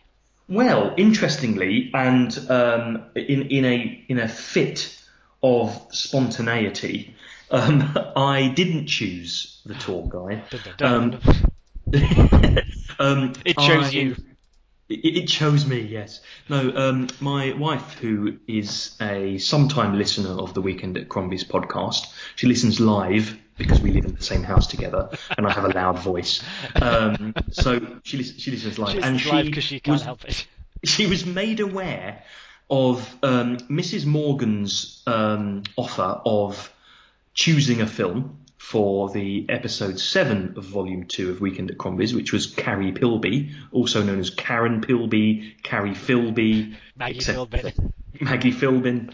Well, 0.50 0.94
interestingly, 0.98 1.92
and 1.94 2.38
um, 2.50 3.06
in 3.16 3.48
in 3.48 3.66
a 3.66 4.06
in 4.08 4.20
a 4.20 4.28
fit 4.28 5.02
of 5.44 5.88
spontaneity, 5.92 7.16
um, 7.52 7.98
I 8.16 8.50
didn't 8.50 8.88
choose 8.88 9.62
the 9.66 9.76
tall 9.76 10.08
guy. 10.08 10.44
Um, 10.82 11.20
um, 13.00 13.34
It 13.46 13.58
chose 13.58 13.88
I- 13.88 13.90
you. 13.92 14.16
It, 14.90 15.18
it 15.18 15.28
chose 15.28 15.66
me, 15.66 15.82
yes. 15.82 16.22
No, 16.50 16.72
um, 16.76 17.08
my 17.20 17.54
wife, 17.54 17.96
who 17.96 18.38
is 18.48 18.96
a 19.02 19.38
sometime 19.38 19.98
listener 19.98 20.32
of 20.32 20.54
the 20.54 20.62
Weekend 20.62 20.98
at 20.98 21.10
Crombie's 21.10 21.44
podcast, 21.44 22.08
she 22.36 22.48
listens 22.48 22.80
live 22.80 23.38
because 23.58 23.82
we 23.82 23.92
live 23.92 24.06
in 24.06 24.14
the 24.14 24.24
same 24.24 24.44
house 24.44 24.68
together, 24.68 25.10
and 25.38 25.46
I 25.46 25.52
have 25.52 25.66
a 25.66 25.70
loud 25.70 26.00
voice. 26.00 26.44
Um, 26.82 27.34
so 27.52 27.80
she 28.04 28.24
she 28.24 28.52
listens 28.52 28.78
live, 28.78 28.94
She's 28.94 29.04
and 29.04 29.26
live 29.26 29.46
she 29.46 29.50
because 29.50 29.64
she 29.64 29.80
can't 29.80 29.94
was, 29.94 30.04
help 30.04 30.26
it. 30.26 30.48
she 30.84 31.08
was 31.08 31.26
made 31.26 31.60
aware 31.60 32.24
of 32.70 33.16
um, 33.24 33.58
Mrs. 33.58 34.06
Morgan's 34.06 35.02
um, 35.08 35.64
offer 35.76 36.22
of 36.26 36.72
choosing 37.34 37.82
a 37.82 37.88
film 37.88 38.40
for 38.58 39.10
the 39.12 39.46
episode 39.50 40.00
seven 40.00 40.56
of 40.58 40.64
volume 40.66 41.06
two 41.06 41.30
of 41.32 41.40
Weekend 41.42 41.72
at 41.72 41.78
Crombie's, 41.78 42.14
which 42.14 42.34
was 42.34 42.48
Carrie 42.48 42.92
Pilby, 42.92 43.52
also 43.72 44.04
known 44.04 44.20
as 44.20 44.30
Karen 44.30 44.82
Pilby, 44.82 45.54
Carrie 45.64 45.92
Philby, 45.92 46.76
Maggie. 46.98 47.20
Philbin. 47.20 47.92
Maggie 48.20 48.52
Philbin. 48.52 49.14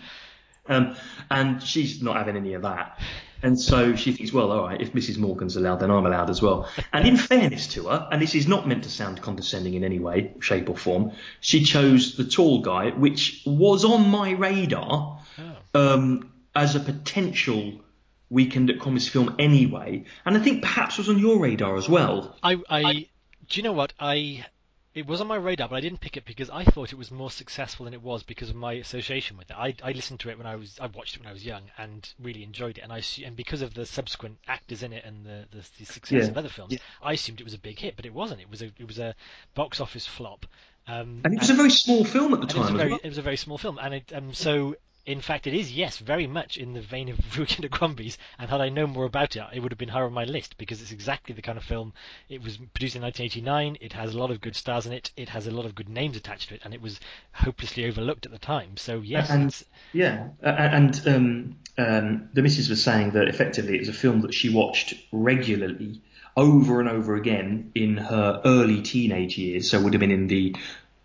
Um, 0.67 0.95
and 1.29 1.61
she's 1.61 2.01
not 2.01 2.15
having 2.15 2.37
any 2.37 2.53
of 2.53 2.61
that. 2.61 2.97
And 3.41 3.59
so 3.59 3.97
she 3.97 4.13
thinks, 4.13 4.31
well, 4.31 4.49
all 4.53 4.63
right, 4.63 4.79
if 4.81 4.93
Mrs. 4.93 5.17
Morgan's 5.17 5.57
allowed, 5.57 5.81
then 5.81 5.91
I'm 5.91 6.05
allowed 6.05 6.29
as 6.29 6.41
well. 6.41 6.69
And 6.93 7.05
in 7.05 7.17
fairness 7.17 7.67
to 7.73 7.87
her, 7.89 8.07
and 8.09 8.21
this 8.21 8.35
is 8.35 8.47
not 8.47 8.65
meant 8.65 8.83
to 8.85 8.89
sound 8.89 9.21
condescending 9.21 9.73
in 9.73 9.83
any 9.83 9.99
way, 9.99 10.31
shape, 10.39 10.69
or 10.69 10.77
form, 10.77 11.11
she 11.41 11.65
chose 11.65 12.15
the 12.15 12.23
tall 12.23 12.61
guy, 12.61 12.91
which 12.91 13.43
was 13.45 13.83
on 13.83 14.07
my 14.09 14.31
radar 14.31 15.19
Oh. 15.37 15.93
um, 15.93 16.31
as 16.55 16.75
a 16.75 16.79
potential 16.79 17.81
weekend 18.33 18.69
at 18.69 18.79
Crombie's 18.79 19.07
film 19.07 19.35
anyway. 19.39 20.03
And 20.25 20.35
I 20.35 20.39
think 20.41 20.61
perhaps 20.63 20.97
was 20.97 21.07
on 21.09 21.19
your 21.19 21.39
radar 21.39 21.77
as 21.77 21.87
well. 21.87 22.35
I, 22.41 22.57
I, 22.69 22.93
do 23.47 23.59
you 23.59 23.63
know 23.63 23.73
what? 23.73 23.93
I, 23.99 24.45
it 24.95 25.07
was 25.07 25.21
on 25.21 25.27
my 25.27 25.35
radar, 25.35 25.69
but 25.69 25.75
I 25.75 25.81
didn't 25.81 26.01
pick 26.01 26.17
it 26.17 26.25
because 26.25 26.49
I 26.49 26.63
thought 26.65 26.91
it 26.91 26.97
was 26.97 27.09
more 27.11 27.31
successful 27.31 27.85
than 27.85 27.93
it 27.93 28.01
was 28.01 28.23
because 28.23 28.49
of 28.49 28.55
my 28.55 28.73
association 28.73 29.37
with 29.37 29.49
it. 29.49 29.55
I, 29.57 29.75
I 29.83 29.91
listened 29.91 30.19
to 30.21 30.29
it 30.29 30.37
when 30.37 30.45
I 30.47 30.55
was, 30.55 30.77
I 30.79 30.87
watched 30.87 31.15
it 31.15 31.21
when 31.21 31.29
I 31.29 31.33
was 31.33 31.45
young 31.45 31.63
and 31.77 32.07
really 32.21 32.43
enjoyed 32.43 32.77
it, 32.77 32.81
and 32.81 32.91
I, 32.91 32.99
assu- 32.99 33.25
and 33.25 33.35
because 33.35 33.61
of 33.61 33.73
the 33.73 33.85
subsequent 33.85 34.37
actors 34.47 34.83
in 34.83 34.93
it 34.93 35.03
and 35.05 35.25
the, 35.25 35.45
the, 35.51 35.63
the 35.79 35.85
success 35.85 36.23
Yeah. 36.25 36.29
of 36.29 36.37
other 36.37 36.49
films, 36.49 36.75
I 37.01 37.13
assumed 37.13 37.39
it 37.39 37.43
was 37.43 37.53
a 37.55 37.59
big 37.59 37.79
hit, 37.79 37.95
but 37.95 38.05
it 38.05 38.13
wasn't. 38.13 38.41
It 38.41 38.49
was 38.49 38.61
a, 38.61 38.65
it 38.77 38.87
was 38.87 38.99
a 38.99 39.15
box 39.55 39.79
office 39.79 40.05
flop. 40.05 40.45
Um, 40.87 41.21
And 41.23 41.33
it 41.33 41.39
was 41.39 41.49
a 41.49 41.53
very 41.55 41.71
small 41.71 42.03
film 42.03 42.33
at 42.33 42.41
the 42.41 42.47
and 42.47 42.51
it 42.51 42.57
was 42.59 42.65
a 42.65 42.69
time 42.69 42.77
very, 42.77 42.89
well. 42.91 42.99
it 43.03 43.07
was 43.09 43.17
a 43.17 43.21
very 43.21 43.37
small 43.37 43.57
film, 43.57 43.79
and 43.81 43.93
it, 43.95 44.11
um, 44.13 44.33
so 44.33 44.75
in 45.05 45.19
fact 45.19 45.47
it 45.47 45.53
is 45.53 45.71
yes, 45.71 45.97
very 45.97 46.27
much 46.27 46.57
in 46.57 46.73
the 46.73 46.81
vein 46.81 47.09
of 47.09 47.37
Weekend 47.37 47.65
at 47.65 47.71
Crombie's. 47.71 48.17
And 48.39 48.49
had 48.49 48.61
I 48.61 48.69
known 48.69 48.91
more 48.91 49.05
about 49.05 49.35
it, 49.35 49.43
it 49.53 49.59
would 49.59 49.71
have 49.71 49.77
been 49.79 49.89
higher 49.89 50.05
on 50.05 50.13
my 50.13 50.23
list 50.23 50.57
because 50.57 50.81
it's 50.81 50.91
exactly 50.91 51.35
the 51.35 51.41
kind 51.41 51.57
of 51.57 51.63
film. 51.63 51.93
It 52.29 52.41
was 52.41 52.57
produced 52.57 52.95
in 52.95 53.01
1989. 53.01 53.77
It 53.81 53.93
has 53.93 54.13
a 54.13 54.17
lot 54.17 54.31
of 54.31 54.41
good 54.41 54.55
stars 54.55 54.85
in 54.85 54.93
it. 54.93 55.11
It 55.17 55.29
has 55.29 55.47
a 55.47 55.51
lot 55.51 55.65
of 55.65 55.75
good 55.75 55.89
names 55.89 56.15
attached 56.17 56.49
to 56.49 56.55
it, 56.55 56.61
and 56.63 56.73
it 56.73 56.81
was 56.81 56.99
hopelessly 57.33 57.85
overlooked 57.85 58.25
at 58.25 58.31
the 58.31 58.39
time. 58.39 58.77
So 58.77 59.01
yes, 59.01 59.29
And- 59.29 59.63
Yeah, 59.91 60.29
and 60.41 61.01
um, 61.07 61.55
um, 61.77 62.29
the 62.33 62.41
missus 62.41 62.69
was 62.69 62.83
saying 62.83 63.11
that 63.11 63.27
effectively 63.27 63.75
it 63.75 63.79
was 63.79 63.89
a 63.89 63.93
film 63.93 64.21
that 64.21 64.33
she 64.33 64.49
watched 64.53 64.93
regularly, 65.11 66.01
over 66.35 66.79
and 66.79 66.89
over 66.89 67.15
again 67.15 67.71
in 67.75 67.97
her 67.97 68.41
early 68.45 68.81
teenage 68.81 69.37
years. 69.37 69.69
So 69.69 69.79
it 69.79 69.83
would 69.83 69.93
have 69.93 69.99
been 69.99 70.11
in 70.11 70.27
the 70.27 70.55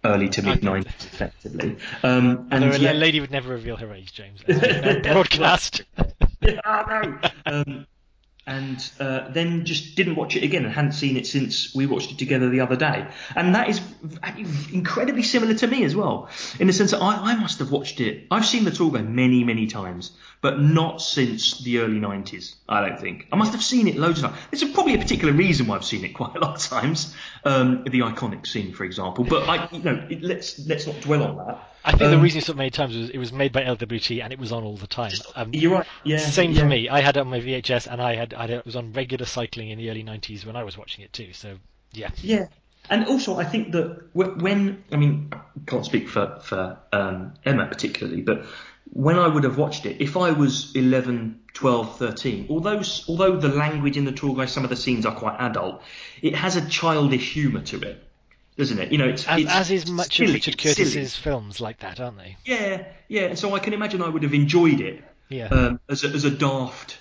early 0.05 0.29
to 0.31 0.43
mid 0.43 0.61
'90s, 0.61 0.87
effectively. 0.87 1.77
Um, 2.03 2.49
and 2.51 2.65
Although 2.65 2.77
a 2.77 2.79
yeah, 2.79 2.93
lady 2.93 3.21
would 3.21 3.31
never 3.31 3.51
reveal 3.51 3.77
her 3.77 3.93
age, 3.93 4.13
James. 4.13 4.43
Broadcast. 5.03 5.83
oh, 5.99 6.09
no. 6.65 7.19
Um, 7.47 7.87
and 8.49 8.91
uh, 8.99 9.29
then 9.29 9.67
just 9.67 9.95
didn't 9.95 10.17
watch 10.17 10.35
it 10.35 10.43
again 10.43 10.65
and 10.65 10.73
hadn't 10.73 10.93
seen 10.93 11.19
it 11.19 11.27
since 11.27 11.75
we 11.75 11.85
watched 11.85 12.11
it 12.11 12.19
together 12.19 12.49
the 12.49 12.61
other 12.61 12.77
day. 12.77 13.07
And 13.37 13.55
that 13.55 13.69
is 13.69 13.81
incredibly 14.73 15.23
similar 15.23 15.53
to 15.53 15.67
me 15.67 15.85
as 15.85 15.95
well, 15.95 16.31
in 16.59 16.67
the 16.67 16.73
sense 16.73 16.93
that 16.93 17.03
I, 17.03 17.33
I 17.33 17.37
must 17.37 17.59
have 17.59 17.71
watched 17.71 18.01
it. 18.01 18.27
I've 18.31 18.47
seen 18.47 18.65
the 18.65 18.71
Tour 18.71 18.91
many, 19.03 19.45
many 19.45 19.67
times, 19.67 20.13
but 20.41 20.59
not 20.59 21.03
since 21.03 21.59
the 21.59 21.81
early 21.81 22.01
90s, 22.01 22.55
I 22.67 22.89
don't 22.89 22.99
think. 22.99 23.27
I 23.31 23.37
must 23.37 23.53
have 23.53 23.63
seen 23.63 23.87
it 23.87 23.97
loads 23.97 24.23
of 24.23 24.31
times. 24.31 24.43
There's 24.51 24.73
probably 24.73 24.95
a 24.95 24.99
particular 24.99 25.35
reason 25.35 25.67
why 25.67 25.77
I've 25.77 25.85
seen 25.85 26.03
it 26.07 26.09
quite 26.15 26.35
a 26.35 26.41
lot 26.41 26.57
of 26.57 26.63
times, 26.63 27.15
um, 27.45 27.85
the 27.85 28.01
iconic 28.01 28.47
scene, 28.47 28.73
for 28.73 28.85
example. 28.85 29.25
But 29.25 29.47
I, 29.47 29.69
you 29.73 29.83
know, 29.83 30.09
let's 30.23 30.67
let's 30.67 30.87
not 30.87 30.99
dwell 31.03 31.23
on 31.23 31.37
that. 31.37 31.69
I 31.85 31.91
think 31.91 32.11
the 32.11 32.17
Um, 32.17 32.21
reason 32.23 32.39
it's 32.39 32.47
so 32.47 32.55
many 32.55 32.71
times 32.71 32.97
was 32.97 33.11
it 33.11 33.19
was 33.19 33.33
made 33.33 33.53
by 33.53 33.63
LWT 33.63 34.23
and 34.23 34.33
it 34.33 34.39
was 34.39 34.53
on 34.53 34.65
all 34.65 34.77
the 34.77 34.87
time. 34.87 35.13
Um, 35.37 35.51
You're 35.53 35.73
right. 35.73 35.87
Yeah. 36.05 36.19
same 36.19 36.53
yeah. 36.53 36.61
for 36.61 36.67
me. 36.67 36.89
I 36.89 37.01
had 37.01 37.17
it 37.17 37.21
on 37.21 37.29
my 37.29 37.41
VHS 37.41 37.87
and 37.91 38.01
I 38.03 38.15
had, 38.15 38.35
I 38.35 38.43
had 38.43 38.51
it 38.51 38.65
was 38.67 38.77
on 38.77 38.93
regular 38.93 39.25
cycling 39.27 39.71
in 39.71 39.79
the 39.79 39.91
early 39.91 40.05
90s 40.05 40.45
when 40.45 40.57
I 40.57 40.65
was 40.65 40.77
watching 40.77 41.05
it 41.05 41.13
too. 41.13 41.33
So 41.33 41.59
yeah, 41.93 42.11
Yeah, 42.23 42.47
and 42.91 43.07
also 43.07 43.37
I 43.39 43.45
think 43.45 43.73
that 43.73 44.09
when 44.13 44.85
I 44.93 44.97
mean 44.97 45.31
I 45.33 45.41
can't 45.67 45.85
speak 45.85 46.09
for 46.09 46.39
for 46.43 46.79
um, 46.93 47.35
Emma 47.45 47.67
particularly, 47.67 48.23
but 48.23 48.45
when 48.93 49.19
I 49.19 49.29
would 49.29 49.45
have 49.45 49.59
watched 49.59 49.85
it, 49.87 50.01
if 50.01 50.17
I 50.17 50.33
was 50.33 50.75
11, 50.75 51.41
12, 51.53 51.99
13, 51.99 52.47
although 52.49 52.83
although 53.09 53.37
the 53.37 53.49
language 53.49 53.97
in 53.97 54.05
the 54.05 54.13
tour 54.13 54.35
guide, 54.35 54.49
some 54.49 54.65
of 54.65 54.71
the 54.71 54.77
scenes 54.77 55.05
are 55.07 55.15
quite 55.15 55.37
adult, 55.39 55.83
it 56.23 56.35
has 56.35 56.57
a 56.57 56.67
childish 56.69 57.33
humour 57.33 57.61
to 57.63 57.81
it, 57.81 58.03
doesn't 58.59 58.79
it? 58.81 58.93
You 58.93 58.99
know, 58.99 59.09
it's 59.09 59.27
as, 59.27 59.41
it's 59.41 59.51
as 59.51 59.71
is 59.71 59.91
much 59.91 60.17
silly, 60.17 60.31
of 60.31 60.35
Richard 60.35 60.55
it's 60.55 60.63
silly. 60.75 60.75
Curtis's 60.75 61.17
films 61.17 61.61
like 61.61 61.79
that, 61.79 62.01
aren't 62.01 62.19
they? 62.19 62.37
Yeah, 62.45 62.85
yeah. 63.07 63.23
And 63.23 63.39
so 63.39 63.55
I 63.55 63.61
can 63.61 63.73
imagine 63.73 64.03
I 64.03 64.09
would 64.09 64.25
have 64.25 64.35
enjoyed 64.35 64.81
it 64.81 65.03
Yeah. 65.29 65.47
um, 65.47 65.81
as 65.89 66.03
a, 66.05 66.09
as 66.09 66.25
a 66.25 66.31
daft, 66.31 66.99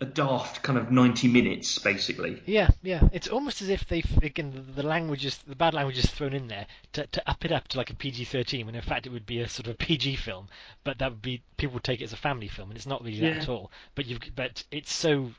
a 0.00 0.04
daft 0.04 0.62
kind 0.62 0.78
of 0.78 0.92
90 0.92 1.26
minutes 1.26 1.80
basically. 1.80 2.40
Yeah, 2.46 2.68
yeah. 2.82 3.08
It's 3.12 3.26
almost 3.26 3.62
as 3.62 3.68
if 3.68 3.88
they 3.88 4.04
again 4.22 4.64
the, 4.76 4.84
language 4.84 5.26
is 5.26 5.36
the 5.38 5.56
bad 5.56 5.74
language 5.74 5.98
is 5.98 6.06
thrown 6.08 6.32
in 6.34 6.46
there 6.46 6.66
to, 6.92 7.06
to 7.08 7.28
up 7.28 7.44
it 7.44 7.50
up 7.50 7.66
to 7.68 7.78
like 7.78 7.90
a 7.90 7.94
PG-13 7.94 8.64
when 8.66 8.74
in 8.76 8.82
fact 8.82 9.06
it 9.06 9.10
would 9.10 9.26
be 9.26 9.40
a 9.40 9.48
sort 9.48 9.66
of 9.66 9.74
a 9.74 9.76
PG 9.76 10.16
film, 10.16 10.46
but 10.84 10.98
that 10.98 11.10
would 11.10 11.22
be 11.22 11.42
people 11.56 11.74
would 11.74 11.84
take 11.84 12.00
it 12.00 12.04
as 12.04 12.12
a 12.12 12.16
family 12.16 12.46
film 12.48 12.70
and 12.70 12.76
it's 12.76 12.86
not 12.86 13.02
really 13.02 13.20
that 13.20 13.38
at 13.38 13.48
all. 13.48 13.72
But 13.96 14.06
you've 14.06 14.20
but 14.36 14.62
it's 14.70 14.92
so 14.92 15.30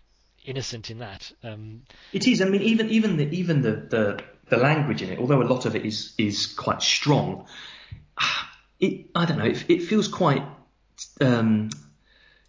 innocent 0.47 0.89
in 0.89 0.99
that. 0.99 1.31
Um, 1.43 1.83
It 2.13 2.27
is. 2.27 2.41
I 2.41 2.45
mean, 2.45 2.61
even 2.63 2.89
even 2.89 3.17
the 3.17 3.29
even 3.29 3.61
the, 3.61 3.71
the 3.71 4.23
the 4.49 4.57
language 4.57 5.01
in 5.01 5.09
it, 5.09 5.19
although 5.19 5.41
a 5.41 5.49
lot 5.53 5.65
of 5.65 5.75
it 5.75 5.85
is 5.85 6.13
is 6.17 6.47
quite 6.47 6.81
strong, 6.81 7.45
it 8.79 9.07
I 9.15 9.25
don't 9.25 9.37
know. 9.37 9.45
It, 9.45 9.69
it 9.69 9.83
feels 9.83 10.07
quite 10.07 10.43
um, 11.21 11.69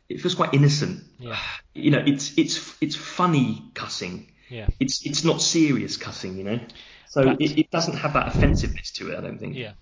it 0.09 0.21
feels 0.21 0.35
quite 0.35 0.55
innocent. 0.55 1.05
Yeah. 1.19 1.39
You 1.75 1.93
know, 1.93 2.03
it's 2.05 2.37
it's 2.37 2.77
it's 2.81 2.97
funny 2.97 3.63
cussing. 3.75 4.27
yeah. 4.49 4.67
It's 4.81 5.07
it's 5.07 5.23
not 5.23 5.41
serious 5.41 5.97
cussing. 5.97 6.37
You 6.37 6.43
know, 6.45 6.61
so 7.09 7.23
But- 7.25 7.41
it, 7.41 7.57
it 7.57 7.71
doesn't 7.71 7.97
have 7.99 8.15
that 8.15 8.27
offensiveness 8.35 8.91
to 8.95 9.13
it. 9.13 9.19
I 9.19 9.21
don't 9.21 9.39
think. 9.39 9.55
Yeah, 9.55 9.75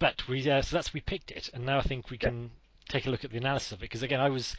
but 0.00 0.26
we 0.26 0.50
uh, 0.50 0.62
so 0.62 0.74
that's 0.76 0.92
we 0.92 1.00
picked 1.00 1.30
it, 1.30 1.50
and 1.54 1.64
now 1.64 1.78
I 1.78 1.82
think 1.82 2.10
we 2.10 2.18
can 2.18 2.50
take 2.88 3.06
a 3.06 3.10
look 3.10 3.24
at 3.24 3.30
the 3.30 3.36
analysis 3.38 3.70
of 3.72 3.78
it 3.78 3.82
because 3.82 4.02
again 4.02 4.18
I 4.20 4.28
was 4.30 4.56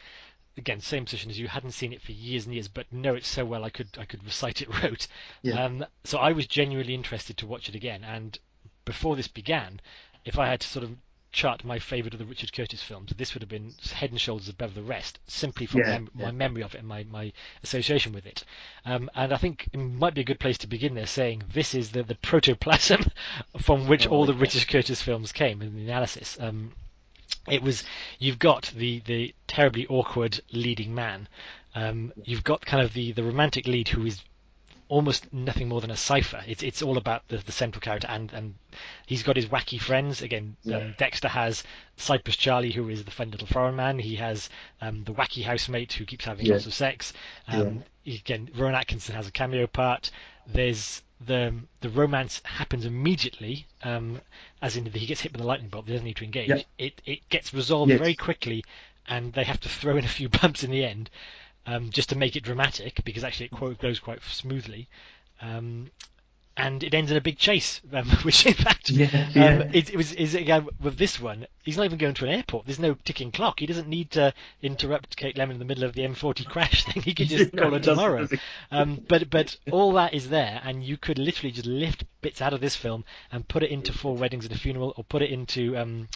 again 0.58 0.80
same 0.82 1.06
position 1.06 1.30
as 1.32 1.39
you 1.39 1.48
hadn't 1.48 1.72
seen 1.72 1.93
it 1.93 2.02
for 2.02 2.12
years 2.12 2.46
and 2.46 2.54
years, 2.54 2.67
but 2.67 2.91
know 2.91 3.15
it 3.15 3.26
so 3.26 3.46
well 3.46 3.63
I 3.63 3.70
could 3.70 3.89
I 4.00 4.06
could 4.06 4.24
recite 4.24 4.62
it 4.62 4.70
rote. 4.84 5.08
Yeah. 5.41 5.63
Um, 5.63 5.86
so 6.04 6.17
I 6.17 6.32
was 6.32 6.48
genuinely 6.48 6.93
interested 6.96 7.38
to 7.38 7.48
watch 7.48 7.70
it 7.70 7.76
again, 7.76 8.04
and 8.04 8.38
before 8.86 9.15
this 9.15 9.28
began, 9.28 9.80
if 10.26 10.39
I 10.39 10.48
had 10.48 10.62
to 10.62 10.67
sort 10.67 10.84
of 10.86 10.91
chart 11.34 11.63
my 11.65 11.78
favourite 11.78 12.13
of 12.13 12.20
the 12.20 12.26
Richard 12.26 12.54
Curtis 12.54 12.82
films, 12.82 13.12
this 13.17 13.34
would 13.34 13.41
have 13.43 13.50
been 13.50 13.74
head 13.93 14.12
and 14.12 14.20
shoulders 14.20 14.48
above 14.48 14.74
the 14.74 14.82
rest, 14.82 15.20
simply 15.28 15.65
from 15.65 15.82
Yeah, 15.82 15.91
mem- 15.91 16.10
yeah. 16.15 16.26
my 16.28 16.32
memory 16.32 16.63
of 16.63 16.74
it 16.74 16.80
and 16.80 16.88
my, 16.88 17.04
my 17.04 17.32
association 17.63 18.13
with 18.13 18.26
it. 18.26 18.43
Um, 18.86 19.10
and 19.13 19.34
I 19.34 19.38
think 19.38 19.67
it 19.74 19.78
might 19.78 20.13
be 20.15 20.22
a 20.22 20.24
good 20.24 20.39
place 20.39 20.58
to 20.60 20.67
begin 20.67 20.96
there, 20.96 21.06
saying 21.06 21.43
this 21.54 21.76
is 21.76 21.91
the, 21.91 22.02
the 22.02 22.15
protoplasm 22.15 23.02
from 23.60 23.88
which 23.88 24.08
Oh, 24.08 24.12
all 24.12 24.26
the. 24.26 24.34
Richard 24.34 24.67
Curtis 24.70 25.02
films 25.02 25.32
came 25.34 25.62
in 25.62 25.76
the 25.76 25.84
analysis. 25.84 26.38
Um, 26.39 26.72
it 27.49 27.62
was 27.62 27.83
you've 28.19 28.39
got 28.39 28.71
the 28.75 28.99
the 29.05 29.33
terribly 29.47 29.88
awkward 29.88 30.39
leading 30.51 30.93
man. 30.95 31.27
Um, 31.75 32.12
you've 32.23 32.43
got 32.43 32.65
kind 32.65 32.83
of 32.83 32.93
the 32.93 33.12
the 33.12 33.23
romantic 33.23 33.67
lead 33.67 33.88
who 33.89 34.05
is 34.05 34.21
almost 34.89 35.31
nothing 35.33 35.67
more 35.67 35.81
than 35.81 35.91
a 35.91 35.97
cipher. 35.97 36.41
It's 36.47 36.63
it's 36.63 36.81
all 36.81 36.97
about 36.97 37.27
the, 37.27 37.38
the 37.38 37.51
central 37.51 37.81
character 37.81 38.07
and 38.10 38.31
and 38.33 38.55
he's 39.05 39.21
got 39.23 39.36
his 39.36 39.47
wacky 39.47 39.79
friends. 39.79 40.21
Again, 40.21 40.55
Yeah. 40.63 40.77
um, 40.77 40.95
Dexter 40.97 41.27
has 41.27 41.63
Cyprus 41.97 42.38
Charlie, 42.38 42.71
who 42.71 42.88
is 42.89 43.03
the 43.03 43.12
fun 43.12 43.31
little 43.31 43.47
foreign 43.47 43.75
man. 43.75 43.99
He 43.99 44.15
has 44.15 44.49
um, 44.81 45.03
the 45.03 45.13
wacky 45.13 45.43
housemate 45.43 45.91
who 45.93 46.05
keeps 46.05 46.25
having 46.25 46.45
Yeah. 46.45 46.53
lots 46.53 46.65
of 46.67 46.73
sex. 46.73 47.13
Um, 47.47 47.83
Again, 48.05 48.49
Rowan 48.55 48.73
Atkinson 48.73 49.15
has 49.15 49.27
a 49.27 49.31
cameo 49.31 49.67
part. 49.67 50.12
There's 50.47 51.01
the 51.19 51.53
the 51.82 51.89
romance 51.89 52.41
happens 52.45 52.86
immediately, 52.86 53.65
um, 53.84 54.21
as 54.62 54.77
in 54.77 54.86
he 54.86 55.06
gets 55.06 55.21
hit 55.21 55.32
with 55.32 55.41
a 55.41 55.45
lightning 55.45 55.69
bolt. 55.69 55.86
He 55.88 55.93
doesn't 55.93 56.06
need 56.06 56.17
to 56.17 56.23
engage. 56.25 56.49
Yeah. 56.49 56.62
It 56.77 57.01
it 57.06 57.30
gets 57.30 57.53
resolved 57.53 57.89
Yes. 57.89 57.99
very 57.99 58.15
quickly, 58.15 58.63
and 59.08 59.34
they 59.34 59.43
have 59.43 59.60
to 59.62 59.69
throw 59.69 59.97
in 59.97 60.06
a 60.06 60.10
few 60.10 60.30
bumps 60.41 60.63
in 60.63 60.71
the 60.71 60.84
end 60.86 61.10
um, 61.65 61.89
just 61.91 62.10
to 62.10 62.17
make 62.17 62.36
it 62.36 62.43
dramatic 62.43 63.03
because 63.03 63.23
actually 63.23 63.49
it 63.51 63.80
goes 63.80 63.99
quite 63.99 64.23
smoothly. 64.23 64.88
Um, 65.41 65.91
and 66.58 66.84
it 66.84 66.93
ends 66.93 67.12
in 67.12 67.17
a 67.17 67.22
big 67.22 67.38
chase, 67.38 67.82
um, 67.93 68.10
which 68.24 68.46
in 68.46 68.54
fact, 68.54 68.89
Yeah, 68.89 69.08
um, 69.36 69.62
it, 69.74 69.91
it 69.91 69.96
was 69.96 70.12
is 70.13 70.36
again 70.36 70.67
with 70.82 70.98
this 70.98 71.20
one. 71.20 71.46
He's 71.63 71.78
not 71.78 71.86
even 71.86 71.98
going 71.98 72.13
to 72.15 72.26
an 72.26 72.32
airport. 72.32 72.65
There's 72.65 72.80
no 72.80 72.96
ticking 72.96 73.32
clock. 73.32 73.60
He 73.60 73.65
doesn't 73.65 73.88
need 73.88 74.12
to 74.12 74.34
interrupt 74.62 75.15
Kate 75.17 75.38
Lemon 75.38 75.56
in 75.56 75.60
the 75.60 75.65
middle 75.65 75.84
of 75.84 75.93
the 75.93 76.02
M40 76.02 76.46
crash 76.48 76.84
thing. 76.88 77.04
He 77.04 77.13
could 77.13 77.28
just 77.30 77.54
No, 77.54 77.63
call 77.63 77.72
her 77.74 77.80
tomorrow. 77.80 78.28
Um, 78.72 79.02
but 79.08 79.30
but 79.30 79.58
all 79.72 79.93
that 79.93 80.13
is 80.13 80.30
there, 80.30 80.62
and 80.63 80.84
you 80.84 80.98
could 80.98 81.20
literally 81.20 81.52
just 81.52 81.67
lift 81.67 82.06
bits 82.22 82.41
out 82.41 82.54
of 82.54 82.62
this 82.62 82.76
film 82.76 83.06
and 83.32 83.48
put 83.48 83.63
it 83.63 83.70
into 83.72 83.93
Four 83.93 84.15
Weddings 84.17 84.46
and 84.46 84.54
a 84.54 84.58
Funeral, 84.58 84.93
or 84.98 85.04
put 85.04 85.22
it 85.22 85.30
into 85.30 85.78
um, 85.78 86.08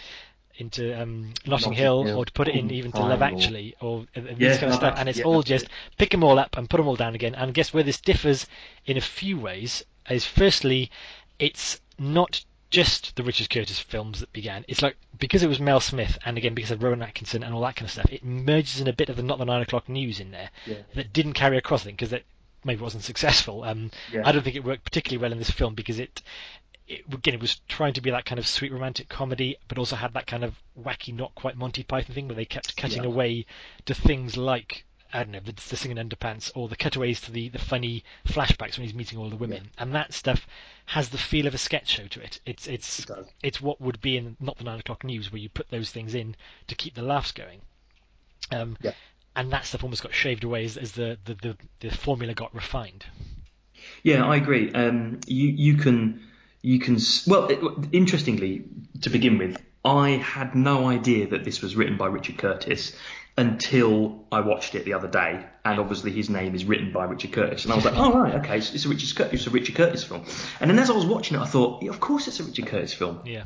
into 0.57 0.99
um, 0.99 1.33
Notting, 1.45 1.73
Hill, 1.73 2.03
Hill, 2.03 2.17
or 2.19 2.25
to 2.25 2.31
put 2.31 2.47
it 2.47 2.55
in 2.55 2.71
even 2.71 2.91
to 2.93 3.03
Love 3.03 3.21
Actually, 3.21 3.75
or 3.81 4.05
uh, 4.15 4.21
Yeah, 4.37 4.57
kind 4.57 4.69
of 4.69 4.75
stuff. 4.75 4.95
And 4.97 5.09
it's 5.09 5.19
yeah, 5.19 5.25
all 5.25 5.43
just 5.43 5.65
it. 5.65 5.71
pick 5.97 6.11
them 6.11 6.23
all 6.23 6.39
up 6.39 6.57
and 6.57 6.69
put 6.69 6.77
them 6.77 6.87
all 6.87 6.95
down 6.95 7.15
again. 7.15 7.35
And 7.35 7.53
guess 7.53 7.73
where 7.73 7.83
this 7.83 7.99
differs 8.01 8.47
in 8.85 8.97
a 8.97 9.01
few 9.01 9.37
ways 9.39 9.83
is 10.09 10.25
firstly, 10.25 10.89
it's 11.39 11.79
not 11.99 12.43
just 12.69 13.15
the 13.17 13.23
Richard 13.23 13.49
Curtis 13.49 13.79
films 13.79 14.21
that 14.21 14.31
began. 14.31 14.63
It's 14.67 14.81
like 14.81 14.95
because 15.19 15.43
it 15.43 15.47
was 15.49 15.59
Mel 15.59 15.79
Smith 15.81 16.17
and 16.25 16.37
again 16.37 16.53
because 16.53 16.71
of 16.71 16.81
Rowan 16.81 17.01
Atkinson 17.01 17.43
and 17.43 17.53
all 17.53 17.61
that 17.61 17.75
kind 17.75 17.85
of 17.85 17.91
stuff, 17.91 18.11
it 18.11 18.23
merges 18.23 18.79
in 18.79 18.87
a 18.87 18.93
bit 18.93 19.09
of 19.09 19.17
the 19.17 19.23
not 19.23 19.39
the 19.39 19.45
nine 19.45 19.61
o'clock 19.61 19.89
news 19.89 20.19
in 20.19 20.31
there 20.31 20.49
Yeah. 20.65 20.77
that 20.95 21.11
didn't 21.13 21.33
carry 21.33 21.57
across. 21.57 21.81
I 21.81 21.85
think 21.85 21.97
because 21.97 22.11
that 22.11 22.23
maybe 22.63 22.81
wasn't 22.81 23.03
successful. 23.03 23.63
Um, 23.63 23.91
Yeah. 24.11 24.21
I 24.25 24.31
don't 24.31 24.43
think 24.43 24.55
it 24.55 24.63
worked 24.63 24.85
particularly 24.85 25.21
well 25.21 25.31
in 25.33 25.37
this 25.37 25.51
film 25.51 25.75
because 25.75 25.99
it, 25.99 26.21
it 26.87 27.01
again 27.13 27.33
it 27.33 27.41
was 27.41 27.59
trying 27.67 27.93
to 27.93 28.01
be 28.01 28.09
that 28.11 28.23
kind 28.25 28.39
of 28.39 28.47
sweet 28.47 28.71
romantic 28.71 29.09
comedy, 29.09 29.57
but 29.67 29.77
also 29.77 29.97
had 29.97 30.13
that 30.13 30.27
kind 30.27 30.43
of 30.45 30.55
wacky, 30.79 31.13
not 31.13 31.35
quite 31.35 31.57
Monty 31.57 31.83
Python 31.83 32.15
thing 32.15 32.27
where 32.29 32.35
they 32.35 32.45
kept 32.45 32.77
cutting 32.77 33.03
Yeah. 33.03 33.09
away 33.09 33.45
to 33.85 33.93
things 33.93 34.37
like. 34.37 34.85
I 35.13 35.23
don't 35.23 35.31
know, 35.31 35.39
the, 35.39 35.53
the 35.53 35.75
singing 35.75 35.97
underpants 35.97 36.51
or 36.55 36.67
the 36.67 36.75
cutaways 36.75 37.21
to 37.21 37.31
the, 37.31 37.49
the 37.49 37.59
funny 37.59 38.03
flashbacks 38.27 38.77
when 38.77 38.85
he's 38.87 38.93
meeting 38.93 39.19
all 39.19 39.29
the 39.29 39.35
women. 39.35 39.69
And 39.77 39.93
that 39.95 40.13
stuff 40.13 40.47
has 40.85 41.09
the 41.09 41.17
feel 41.17 41.47
of 41.47 41.53
a 41.53 41.57
sketch 41.57 41.89
show 41.89 42.07
to 42.07 42.21
it. 42.21 42.39
It's 42.45 42.67
it's 42.67 42.99
It 42.99 43.11
it's 43.43 43.61
what 43.61 43.81
would 43.81 44.01
be 44.01 44.17
in 44.17 44.37
not 44.39 44.57
the 44.57 44.63
nine 44.63 44.79
o'clock 44.79 45.03
news 45.03 45.31
where 45.31 45.39
you 45.39 45.49
put 45.49 45.69
those 45.69 45.91
things 45.91 46.15
in 46.15 46.35
to 46.67 46.75
keep 46.75 46.95
the 46.95 47.01
laughs 47.01 47.31
going. 47.31 47.61
Um, 48.51 48.77
Yeah. 48.81 48.93
And 49.35 49.51
that 49.53 49.65
stuff 49.65 49.83
almost 49.83 50.03
got 50.03 50.13
shaved 50.13 50.43
away 50.43 50.65
as, 50.65 50.75
as 50.75 50.91
the, 50.91 51.17
the, 51.23 51.35
the, 51.35 51.57
the 51.79 51.89
formula 51.95 52.33
got 52.33 52.53
refined. 52.53 53.05
Yeah, 54.03 54.25
I 54.25 54.35
agree. 54.35 54.71
Um, 54.73 55.19
you 55.25 55.47
you 55.47 55.75
can 55.75 56.21
you 56.61 56.79
can 56.79 56.97
well. 57.27 57.47
It, 57.47 57.59
interestingly, 57.91 58.63
to 59.01 59.09
begin 59.09 59.37
with, 59.37 59.57
I 59.83 60.11
had 60.11 60.53
no 60.53 60.87
idea 60.87 61.27
that 61.27 61.43
this 61.43 61.61
was 61.61 61.75
written 61.75 61.97
by 61.97 62.07
Richard 62.07 62.37
Curtis 62.37 62.95
until 63.37 64.25
I 64.31 64.41
watched 64.41 64.75
it 64.75 64.85
the 64.85 64.93
other 64.93 65.07
day, 65.07 65.45
and 65.63 65.79
obviously 65.79 66.11
his 66.11 66.29
name 66.29 66.55
is 66.55 66.65
written 66.65 66.91
by 66.91 67.05
Richard 67.05 67.31
Curtis, 67.31 67.63
and 67.63 67.73
I 67.73 67.75
was 67.75 67.85
like, 67.85 67.95
oh 67.97 68.19
right, 68.19 68.35
okay, 68.35 68.57
it's, 68.57 68.73
it's 68.73 68.85
a 68.85 68.89
Richard 68.89 69.15
Curtis, 69.15 69.33
it's 69.33 69.47
a 69.47 69.49
Richard 69.51 69.75
Curtis 69.75 70.03
film. 70.03 70.25
And 70.59 70.69
then 70.69 70.79
as 70.79 70.89
I 70.89 70.93
was 70.93 71.05
watching 71.05 71.37
it, 71.37 71.41
I 71.41 71.45
thought, 71.45 71.83
yeah, 71.83 71.89
of 71.89 71.99
course 71.99 72.27
it's 72.27 72.39
a 72.39 72.43
Richard 72.43 72.67
Curtis 72.67 72.93
film. 72.93 73.21
Yeah. 73.25 73.43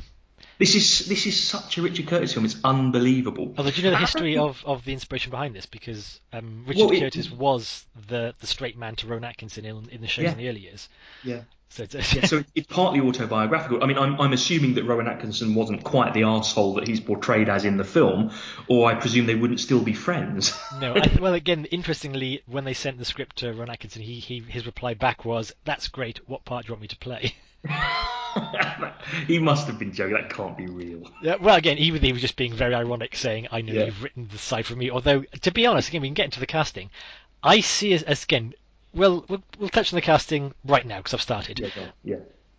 This 0.58 0.74
is 0.74 1.06
this 1.06 1.26
is 1.26 1.38
such 1.38 1.76
a 1.78 1.82
Richard 1.82 2.06
Curtis 2.06 2.32
film. 2.32 2.44
It's 2.46 2.56
unbelievable. 2.64 3.54
Although, 3.58 3.70
do 3.70 3.76
you 3.76 3.84
know 3.84 3.90
the 3.90 3.98
history 3.98 4.38
of, 4.38 4.62
of 4.64 4.84
the 4.84 4.92
inspiration 4.94 5.30
behind 5.30 5.54
this? 5.54 5.66
Because 5.66 6.20
um, 6.32 6.64
Richard 6.66 6.80
Well, 6.84 6.92
it- 6.92 7.00
Curtis 7.00 7.30
was 7.30 7.84
the, 8.08 8.34
the 8.40 8.46
straight 8.46 8.78
man 8.78 8.96
to 8.96 9.06
Rowan 9.06 9.24
Atkinson 9.24 9.64
in, 9.66 9.88
in 9.90 10.00
the 10.00 10.06
shows 10.06 10.24
Yeah. 10.24 10.32
in 10.32 10.38
the 10.38 10.48
early 10.48 10.60
years. 10.60 10.88
Yeah. 11.22 11.40
So 11.68 11.82
it's, 11.82 12.14
Yeah, 12.14 12.24
so 12.24 12.44
it's 12.54 12.66
partly 12.68 13.00
autobiographical. 13.00 13.82
I 13.82 13.86
mean, 13.86 13.98
I'm, 13.98 14.18
I'm 14.20 14.32
assuming 14.32 14.74
that 14.74 14.84
Rowan 14.84 15.08
Atkinson 15.08 15.54
wasn't 15.54 15.82
quite 15.84 16.14
the 16.14 16.22
asshole 16.22 16.74
that 16.74 16.86
he's 16.88 17.00
portrayed 17.00 17.48
as 17.50 17.64
in 17.66 17.76
the 17.76 17.84
film, 17.84 18.30
or 18.68 18.88
I 18.88 18.94
presume 18.94 19.26
they 19.26 19.34
wouldn't 19.34 19.60
still 19.60 19.82
be 19.82 19.92
friends. 19.92 20.58
No, 20.80 20.94
I, 20.94 21.18
well, 21.20 21.34
again, 21.34 21.64
interestingly, 21.66 22.42
when 22.46 22.64
they 22.64 22.72
sent 22.74 22.98
the 22.98 23.04
script 23.04 23.36
to 23.36 23.52
Ron 23.52 23.68
Atkinson, 23.70 24.00
he, 24.02 24.20
he 24.20 24.40
his 24.40 24.64
reply 24.66 24.94
back 24.94 25.24
was, 25.24 25.54
"That's 25.64 25.88
great. 25.88 26.20
What 26.28 26.44
part 26.44 26.64
do 26.64 26.68
you 26.68 26.74
want 26.74 26.82
me 26.82 26.88
to 26.88 26.96
play?" 26.98 27.34
he 29.26 29.38
must 29.38 29.66
have 29.66 29.78
been 29.78 29.92
joking. 29.92 30.14
That 30.14 30.30
can't 30.30 30.56
be 30.56 30.66
real. 30.66 31.10
Yeah, 31.22 31.36
well, 31.36 31.56
again, 31.56 31.78
even 31.78 32.02
he 32.02 32.12
was 32.12 32.22
just 32.22 32.36
being 32.36 32.52
very 32.52 32.74
ironic, 32.74 33.16
saying, 33.16 33.48
"I 33.50 33.60
know 33.60 33.72
Yeah. 33.72 33.84
you've 33.84 34.02
written 34.02 34.28
the 34.30 34.38
side 34.38 34.66
for 34.66 34.76
me." 34.76 34.90
Although, 34.90 35.22
to 35.22 35.50
be 35.50 35.66
honest, 35.66 35.88
again, 35.88 36.02
we 36.02 36.08
can 36.08 36.14
get 36.14 36.24
into 36.26 36.40
the 36.40 36.46
casting. 36.46 36.90
I 37.42 37.60
see 37.60 37.92
as, 37.92 38.02
as 38.02 38.24
again, 38.24 38.54
well, 38.94 39.24
we'll, 39.28 39.42
we'll 39.58 39.68
touch 39.68 39.92
on 39.92 39.96
the 39.96 40.02
casting 40.02 40.54
right 40.64 40.86
now 40.86 40.98
because 40.98 41.14
I've 41.14 41.22
started. 41.22 41.58
Yeah, 41.58 41.68
yeah. 42.02 42.16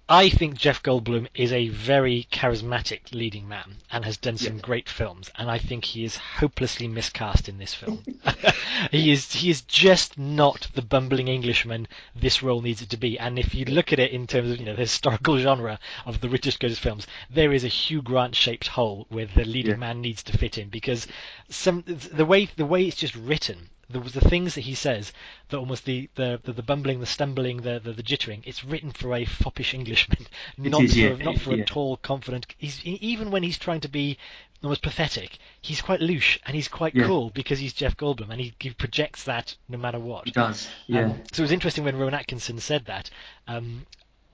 I 0.09 0.29
think 0.29 0.57
Jeff 0.57 0.81
Goldblum 0.83 1.27
is 1.35 1.51
a 1.51 1.67
very 1.67 2.27
charismatic 2.31 3.13
leading 3.13 3.45
man 3.47 3.75
and 3.91 4.05
has 4.05 4.15
done 4.15 4.37
some 4.37 4.53
Yes. 4.55 4.61
great 4.61 4.87
films, 4.87 5.29
and 5.35 5.51
I 5.51 5.57
think 5.57 5.83
he 5.83 6.05
is 6.05 6.15
hopelessly 6.15 6.87
miscast 6.87 7.49
in 7.49 7.57
this 7.57 7.73
film. 7.73 8.05
he 8.91 9.11
is 9.11 9.33
he 9.33 9.49
is 9.49 9.63
just 9.63 10.17
not 10.17 10.67
the 10.75 10.81
bumbling 10.81 11.27
Englishman 11.27 11.89
this 12.15 12.41
role 12.41 12.61
needs 12.61 12.81
it 12.81 12.89
to 12.91 12.97
be. 12.97 13.19
And 13.19 13.37
if 13.37 13.53
you 13.53 13.65
look 13.65 13.91
at 13.91 13.99
it 13.99 14.11
in 14.11 14.27
terms 14.27 14.49
of 14.51 14.59
you 14.59 14.65
know 14.65 14.75
the 14.75 14.81
historical 14.83 15.37
genre 15.39 15.77
of 16.05 16.21
the 16.21 16.29
Richard 16.29 16.57
Curtis 16.57 16.79
films, 16.79 17.05
there 17.29 17.51
is 17.51 17.65
a 17.65 17.67
Hugh 17.67 18.01
Grant 18.01 18.33
shaped 18.33 18.67
hole 18.69 19.07
where 19.09 19.25
the 19.25 19.43
leading 19.43 19.71
Yeah. 19.71 19.77
man 19.77 19.99
needs 19.99 20.23
to 20.23 20.37
fit 20.37 20.57
in 20.57 20.69
because 20.69 21.05
some 21.49 21.83
the 21.85 22.25
way 22.25 22.45
the 22.55 22.65
way 22.65 22.85
it's 22.85 22.95
just 22.97 23.15
written 23.15 23.69
the, 23.89 23.99
the 23.99 24.21
things 24.21 24.55
that 24.55 24.61
he 24.61 24.73
says, 24.73 25.13
the 25.49 25.57
almost 25.57 25.85
the, 25.85 26.09
the, 26.15 26.39
the, 26.43 26.53
the 26.53 26.63
bumbling, 26.63 26.99
the 26.99 27.05
stumbling, 27.05 27.57
the, 27.61 27.79
the, 27.79 27.93
the 27.93 28.03
jittering, 28.03 28.41
it's 28.45 28.63
written 28.63 28.91
for 28.91 29.13
a 29.15 29.25
foppish 29.25 29.73
Englishman, 29.73 30.27
not 30.57 30.83
is, 30.83 30.93
for 30.93 30.99
yeah, 30.99 31.15
not 31.15 31.39
for 31.39 31.55
yeah. 31.55 31.63
a 31.63 31.65
tall, 31.65 31.97
confident. 31.97 32.45
He's 32.57 32.83
even 32.83 33.31
when 33.31 33.43
he's 33.43 33.57
trying 33.57 33.81
to 33.81 33.87
be 33.87 34.17
almost 34.63 34.81
pathetic, 34.81 35.37
he's 35.61 35.81
quite 35.81 35.99
louche 35.99 36.39
and 36.45 36.55
he's 36.55 36.67
quite 36.67 36.95
Yeah. 36.95 37.05
cool 37.05 37.29
because 37.29 37.59
he's 37.59 37.73
Jeff 37.73 37.95
Goldblum 37.95 38.29
and 38.29 38.41
he, 38.41 38.53
he 38.59 38.71
projects 38.71 39.23
that 39.25 39.55
no 39.69 39.77
matter 39.77 39.99
what. 39.99 40.25
He 40.25 40.31
does. 40.31 40.67
Yeah. 40.87 41.05
Um, 41.05 41.21
so 41.31 41.41
it 41.41 41.45
was 41.45 41.51
interesting 41.51 41.83
when 41.83 41.97
Rowan 41.97 42.13
Atkinson 42.13 42.59
said 42.59 42.85
that. 42.85 43.09
Um, 43.47 43.85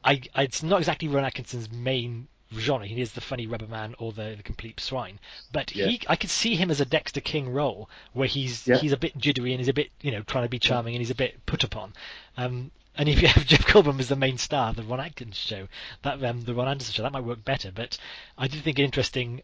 I, 0.04 0.22
I, 0.34 0.44
it's 0.44 0.64
not 0.64 0.80
exactly 0.80 1.08
Rowan 1.08 1.26
Atkinson's 1.26 1.72
main 1.72 2.28
genre. 2.60 2.86
He 2.88 3.00
is 3.02 3.14
the 3.14 3.22
funny 3.22 3.48
rubber 3.48 3.68
man 3.68 3.96
or 4.00 4.12
the, 4.12 4.36
the 4.38 4.44
complete 4.44 4.80
swine. 4.80 5.20
But 5.52 5.76
Yeah. 5.76 5.88
he, 5.88 6.02
I 6.08 6.16
could 6.16 6.30
see 6.30 6.56
him 6.56 6.70
as 6.72 6.80
a 6.82 6.86
Dexter 6.86 7.22
King 7.22 7.50
role 7.54 7.90
where 8.14 8.28
he's 8.28 8.68
Yeah. 8.68 8.78
he's 8.78 8.92
a 8.92 8.98
bit 8.98 9.18
jittery 9.18 9.52
and 9.54 9.60
he's 9.60 9.68
a 9.70 9.74
bit 9.74 9.92
you 10.02 10.12
know 10.12 10.22
trying 10.22 10.46
to 10.46 10.50
be 10.50 10.60
charming 10.60 10.96
and 10.96 11.02
he's 11.02 11.10
a 11.12 11.16
bit 11.16 11.46
put 11.46 11.64
upon. 11.64 11.94
Um, 12.38 12.72
and 12.96 13.10
if 13.10 13.22
you 13.22 13.28
have 13.28 13.46
Jeff 13.48 13.66
Goldblum 13.66 14.00
as 14.00 14.10
the 14.10 14.16
main 14.16 14.38
star 14.38 14.70
of 14.70 14.76
the 14.76 14.84
Ron 14.84 15.00
Atkinson 15.00 15.34
show, 15.34 15.68
that 16.04 16.24
um, 16.24 16.42
the 16.42 16.54
Ron 16.54 16.68
Anderson 16.68 16.94
show, 16.94 17.04
that 17.04 17.12
might 17.12 17.24
work 17.24 17.44
better. 17.44 17.72
But 17.74 17.98
I 18.38 18.48
did 18.48 18.62
think 18.64 18.78
it 18.80 18.84
interesting 18.84 19.42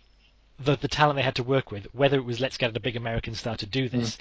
the 0.60 0.76
the 0.76 0.88
talent 0.88 1.16
they 1.16 1.24
had 1.24 1.36
to 1.36 1.44
work 1.44 1.72
with, 1.72 1.88
whether 1.94 2.18
it 2.18 2.26
was 2.26 2.40
let's 2.40 2.58
get 2.58 2.76
a 2.76 2.80
big 2.80 2.96
American 2.96 3.34
star 3.36 3.56
to 3.58 3.66
do 3.66 3.90
this. 3.90 4.16
Mm. 4.16 4.20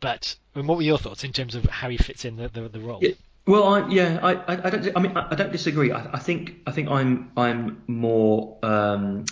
But 0.00 0.36
I 0.54 0.58
mean, 0.60 0.68
what 0.68 0.76
were 0.76 0.82
your 0.84 0.98
thoughts 0.98 1.24
in 1.24 1.32
terms 1.32 1.54
of 1.56 1.64
how 1.64 1.88
he 1.88 1.96
fits 1.96 2.24
in 2.24 2.36
the 2.36 2.48
the, 2.48 2.68
the 2.68 2.80
role? 2.80 3.00
Well, 3.48 3.64
I, 3.64 3.88
yeah, 3.88 4.20
I, 4.22 4.66
I, 4.66 4.70
don't. 4.70 4.96
I 4.96 5.00
mean, 5.00 5.16
I, 5.16 5.28
I 5.30 5.34
don't 5.34 5.50
disagree. 5.50 5.90
I, 5.90 6.16
I 6.16 6.18
think, 6.18 6.56
I 6.66 6.70
think 6.70 6.90
I'm, 6.90 7.32
I'm 7.34 7.82
more 7.86 8.58
um, 8.62 9.24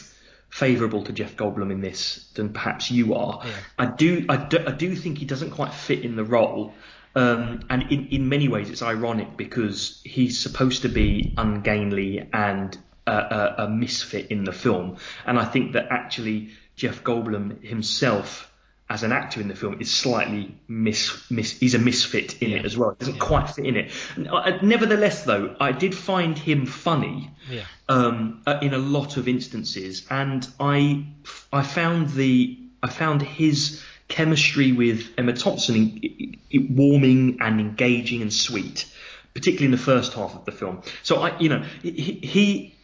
favourable 0.48 1.04
to 1.04 1.12
Jeff 1.12 1.36
Goldblum 1.36 1.70
in 1.70 1.82
this 1.82 2.26
than 2.34 2.54
perhaps 2.54 2.90
you 2.90 3.14
are. 3.14 3.42
Yeah. 3.44 3.52
I 3.78 3.86
do, 3.86 4.24
I 4.30 4.36
do, 4.38 4.58
I 4.66 4.72
do 4.72 4.96
think 4.96 5.18
he 5.18 5.26
doesn't 5.26 5.50
quite 5.50 5.74
fit 5.74 6.02
in 6.02 6.16
the 6.16 6.24
role. 6.24 6.72
Um, 7.14 7.60
and 7.68 7.92
in, 7.92 8.08
in 8.08 8.28
many 8.30 8.48
ways, 8.48 8.70
it's 8.70 8.82
ironic 8.82 9.36
because 9.36 10.00
he's 10.02 10.38
supposed 10.38 10.82
to 10.82 10.88
be 10.88 11.34
ungainly 11.36 12.26
and 12.32 12.76
a, 13.06 13.12
a, 13.12 13.54
a 13.64 13.68
misfit 13.68 14.28
in 14.28 14.44
the 14.44 14.52
film. 14.52 14.96
And 15.26 15.38
I 15.38 15.44
think 15.44 15.72
that 15.72 15.88
actually 15.90 16.52
Jeff 16.74 17.04
Goldblum 17.04 17.62
himself, 17.62 18.50
as 18.88 19.02
an 19.02 19.10
actor 19.12 19.40
in 19.40 19.48
the 19.48 19.54
film, 19.56 19.80
is 19.80 19.92
slightly 19.92 20.54
mis, 20.68 21.28
mis 21.30 21.58
he's 21.58 21.74
a 21.74 21.78
misfit 21.78 22.40
in 22.40 22.50
Yeah. 22.50 22.58
it 22.58 22.64
as 22.66 22.76
well. 22.76 22.90
He 22.98 23.04
doesn't 23.04 23.18
quite 23.18 23.50
fit 23.50 23.64
in 23.66 23.76
it. 23.76 23.90
Uh, 24.30 24.58
Nevertheless, 24.62 25.24
though, 25.24 25.56
I 25.58 25.72
did 25.72 25.94
find 25.94 26.38
him 26.38 26.66
funny 26.66 27.30
Yeah. 27.50 27.62
um, 27.88 28.42
uh, 28.46 28.58
in 28.62 28.74
a 28.74 28.78
lot 28.78 29.16
of 29.16 29.26
instances, 29.28 30.06
and 30.08 30.46
I 30.60 31.04
I 31.52 31.62
found 31.62 32.10
the 32.10 32.58
I 32.82 32.88
found 32.88 33.22
his 33.22 33.82
chemistry 34.08 34.70
with 34.70 35.08
Emma 35.18 35.32
Thompson 35.32 35.74
in, 35.74 36.36
i 36.52 36.56
i 36.56 36.66
warming 36.70 37.38
and 37.40 37.60
engaging 37.60 38.22
and 38.22 38.32
sweet, 38.32 38.86
particularly 39.34 39.64
in 39.66 39.72
the 39.72 39.78
first 39.92 40.12
half 40.12 40.36
of 40.36 40.44
the 40.44 40.52
film. 40.52 40.82
So 41.02 41.16
I 41.22 41.36
you 41.40 41.48
know 41.48 41.64
he 41.82 42.20
he, 42.22 42.74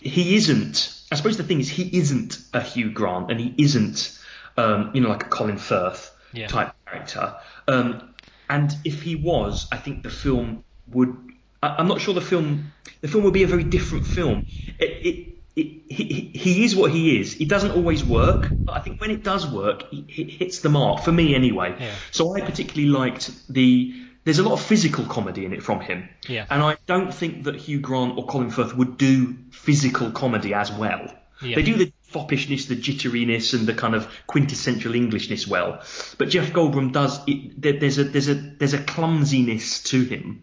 he 0.00 0.36
isn't. 0.36 0.92
I 1.10 1.14
suppose 1.14 1.38
the 1.38 1.44
thing 1.44 1.60
is 1.60 1.68
he 1.70 1.98
isn't 1.98 2.38
a 2.52 2.60
Hugh 2.60 2.90
Grant 2.90 3.30
and 3.30 3.40
he 3.40 3.54
isn't 3.56 4.12
um, 4.56 4.90
you 4.94 5.00
know 5.00 5.08
like 5.08 5.24
a 5.24 5.28
Colin 5.28 5.58
Firth 5.58 6.12
Yeah. 6.32 6.46
type 6.48 6.72
character. 6.86 7.34
Um, 7.68 8.14
and 8.48 8.74
if 8.84 9.02
he 9.02 9.16
was, 9.16 9.66
I 9.72 9.76
think 9.76 10.02
the 10.02 10.10
film 10.10 10.64
would. 10.88 11.16
I, 11.62 11.76
I'm 11.78 11.88
not 11.88 12.00
sure 12.00 12.14
the 12.14 12.20
film. 12.20 12.72
The 13.00 13.08
film 13.08 13.24
would 13.24 13.32
be 13.34 13.42
a 13.42 13.46
very 13.48 13.64
different 13.64 14.06
film. 14.06 14.44
It, 14.78 14.84
it, 15.06 15.28
it, 15.56 15.66
he, 15.88 16.04
he- 16.04 16.38
he 16.38 16.64
is 16.64 16.76
what 16.76 16.90
he 16.92 17.18
is. 17.20 17.40
It 17.40 17.48
doesn't 17.48 17.72
always 17.72 18.04
work, 18.04 18.52
but 18.66 18.76
I 18.76 18.80
think 18.80 19.00
when 19.00 19.10
it 19.10 19.22
does 19.24 19.46
work, 19.50 19.84
it, 19.92 20.04
it 20.08 20.30
hits 20.30 20.60
the 20.60 20.68
mark 20.68 21.02
for 21.02 21.10
me 21.12 21.34
anyway. 21.34 21.74
Yeah. 21.80 21.94
So 22.12 22.34
I 22.36 22.40
particularly 22.40 22.88
liked 22.90 23.30
the. 23.52 23.94
There's 24.24 24.40
a 24.40 24.42
lot 24.42 24.54
of 24.54 24.60
physical 24.62 25.04
comedy 25.04 25.44
in 25.44 25.52
it 25.52 25.62
from 25.62 25.80
him, 25.80 26.08
Yeah. 26.28 26.46
and 26.50 26.60
I 26.62 26.76
don't 26.86 27.14
think 27.14 27.44
that 27.44 27.54
Hugh 27.54 27.78
Grant 27.80 28.18
or 28.18 28.26
Colin 28.26 28.50
Firth 28.50 28.74
would 28.76 28.98
do 28.98 29.36
physical 29.52 30.10
comedy 30.10 30.52
as 30.52 30.70
well. 30.72 31.12
Yeah. 31.40 31.54
They 31.54 31.62
do 31.62 31.74
the 31.76 31.92
foppishness, 32.12 32.68
the 32.68 32.76
jitteriness, 32.76 33.52
and 33.54 33.66
the 33.66 33.74
kind 33.74 33.94
of 33.94 34.08
quintessential 34.26 34.94
Englishness 34.94 35.46
well. 35.46 35.82
But 36.18 36.28
Jeff 36.28 36.52
Goldblum 36.52 36.92
does. 36.92 37.20
It, 37.26 37.60
there, 37.60 37.74
there's 37.74 37.98
a 37.98 38.04
there's 38.04 38.28
a 38.28 38.34
there's 38.34 38.74
a 38.74 38.82
clumsiness 38.82 39.82
to 39.84 40.02
him, 40.04 40.42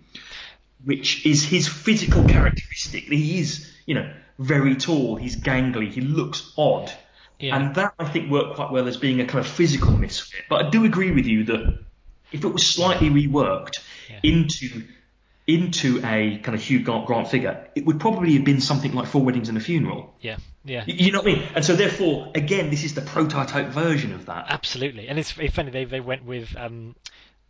which 0.83 1.25
is 1.25 1.43
his 1.43 1.67
physical 1.67 2.25
characteristic. 2.27 3.03
He 3.05 3.39
is, 3.39 3.71
you 3.85 3.95
know, 3.95 4.11
very 4.39 4.75
tall. 4.75 5.15
He's 5.15 5.35
gangly. 5.39 5.91
He 5.91 6.01
looks 6.01 6.53
odd. 6.57 6.91
Yeah. 7.39 7.57
And 7.57 7.75
that 7.75 7.93
I 7.99 8.05
think 8.05 8.31
worked 8.31 8.55
quite 8.55 8.71
well 8.71 8.87
as 8.87 8.97
being 8.97 9.19
a 9.19 9.25
kind 9.25 9.39
of 9.39 9.47
physical 9.47 9.91
misfit. 9.91 10.41
But 10.49 10.65
I 10.65 10.69
do 10.69 10.85
agree 10.85 11.11
with 11.11 11.25
you 11.25 11.43
that 11.45 11.79
if 12.31 12.43
it 12.43 12.47
was 12.47 12.65
slightly 12.65 13.09
reworked 13.09 13.79
Yeah. 14.09 14.19
into 14.23 14.83
into 15.45 15.99
a 15.99 16.37
kind 16.37 16.55
of 16.55 16.61
Hugh 16.61 16.81
Grant, 16.81 17.27
figure, 17.27 17.67
it 17.75 17.85
would 17.85 17.99
probably 17.99 18.33
have 18.35 18.45
been 18.45 18.61
something 18.61 18.93
like 18.93 19.07
Four 19.07 19.23
Weddings 19.23 19.49
and 19.49 19.57
a 19.57 19.61
Funeral. 19.61 20.13
Yeah. 20.21 20.37
Yeah. 20.63 20.83
You- 20.87 21.11
know 21.11 21.19
what 21.19 21.27
I 21.27 21.33
mean? 21.35 21.43
And 21.55 21.65
so 21.65 21.75
therefore, 21.75 22.31
again, 22.35 22.69
this 22.69 22.83
is 22.83 22.95
the 22.95 23.01
prototype 23.01 23.67
version 23.67 24.13
of 24.13 24.27
that. 24.27 24.45
Absolutely, 24.49 25.07
and 25.07 25.19
it's, 25.19 25.37
it's 25.37 25.53
funny 25.55 25.71
they 25.71 25.83
they 25.85 25.99
went 25.99 26.23
with 26.23 26.55
um, 26.57 26.95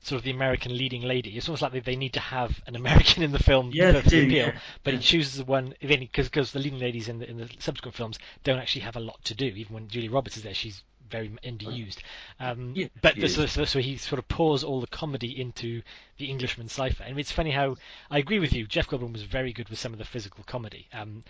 sort 0.01 0.17
of 0.17 0.23
the 0.25 0.31
American 0.31 0.75
leading 0.75 1.03
lady. 1.03 1.29
It's 1.37 1.47
almost 1.47 1.61
like 1.61 1.71
they, 1.73 1.79
they 1.79 1.95
need 1.95 2.13
to 2.13 2.19
have 2.19 2.59
an 2.65 2.75
American 2.75 3.21
in 3.21 3.31
the 3.31 3.37
film 3.39 3.69
Yeah, 3.71 4.01
for, 4.01 4.09
the 4.09 4.25
appeal, 4.25 4.47
yeah. 4.47 4.59
but 4.83 4.95
he 4.95 4.99
chooses 4.99 5.35
the 5.37 5.45
one 5.45 5.75
because 5.81 6.27
because 6.27 6.51
the 6.51 6.59
leading 6.59 6.79
ladies 6.79 7.07
in 7.07 7.19
the 7.19 7.29
in 7.29 7.37
the 7.37 7.49
subsequent 7.59 7.95
films 7.95 8.17
don't 8.43 8.57
actually 8.57 8.81
have 8.81 8.95
a 8.95 8.99
lot 8.99 9.23
to 9.25 9.35
do. 9.35 9.45
Even 9.45 9.73
when 9.75 9.87
Julie 9.87 10.09
Roberts 10.09 10.37
is 10.37 10.43
there, 10.43 10.55
she's 10.55 10.83
very 11.13 11.29
underused. 11.45 11.99
Um, 12.39 12.73
Yeah, 12.75 12.87
but 13.01 13.15
she 13.15 13.27
so, 13.27 13.43
is. 13.43 13.51
so, 13.51 13.65
so 13.65 13.79
he 13.79 13.97
sort 13.97 14.19
of 14.19 14.27
pours 14.27 14.63
all 14.63 14.81
the 14.81 14.87
comedy 14.87 15.39
into 15.39 15.81
the 16.17 16.25
Englishman 16.29 16.67
cipher. 16.67 17.03
And 17.03 17.19
it's 17.19 17.31
funny 17.31 17.51
how 17.51 17.77
I 18.09 18.17
agree 18.17 18.39
with 18.39 18.51
you. 18.51 18.65
Jeff 18.67 18.87
Goldblum 18.89 19.13
was 19.13 19.23
very 19.23 19.53
good 19.53 19.69
with 19.69 19.79
some 19.79 19.93
of 19.93 19.99
the 19.99 20.05
physical 20.05 20.43
comedy. 20.43 20.87
Um, 20.91 21.23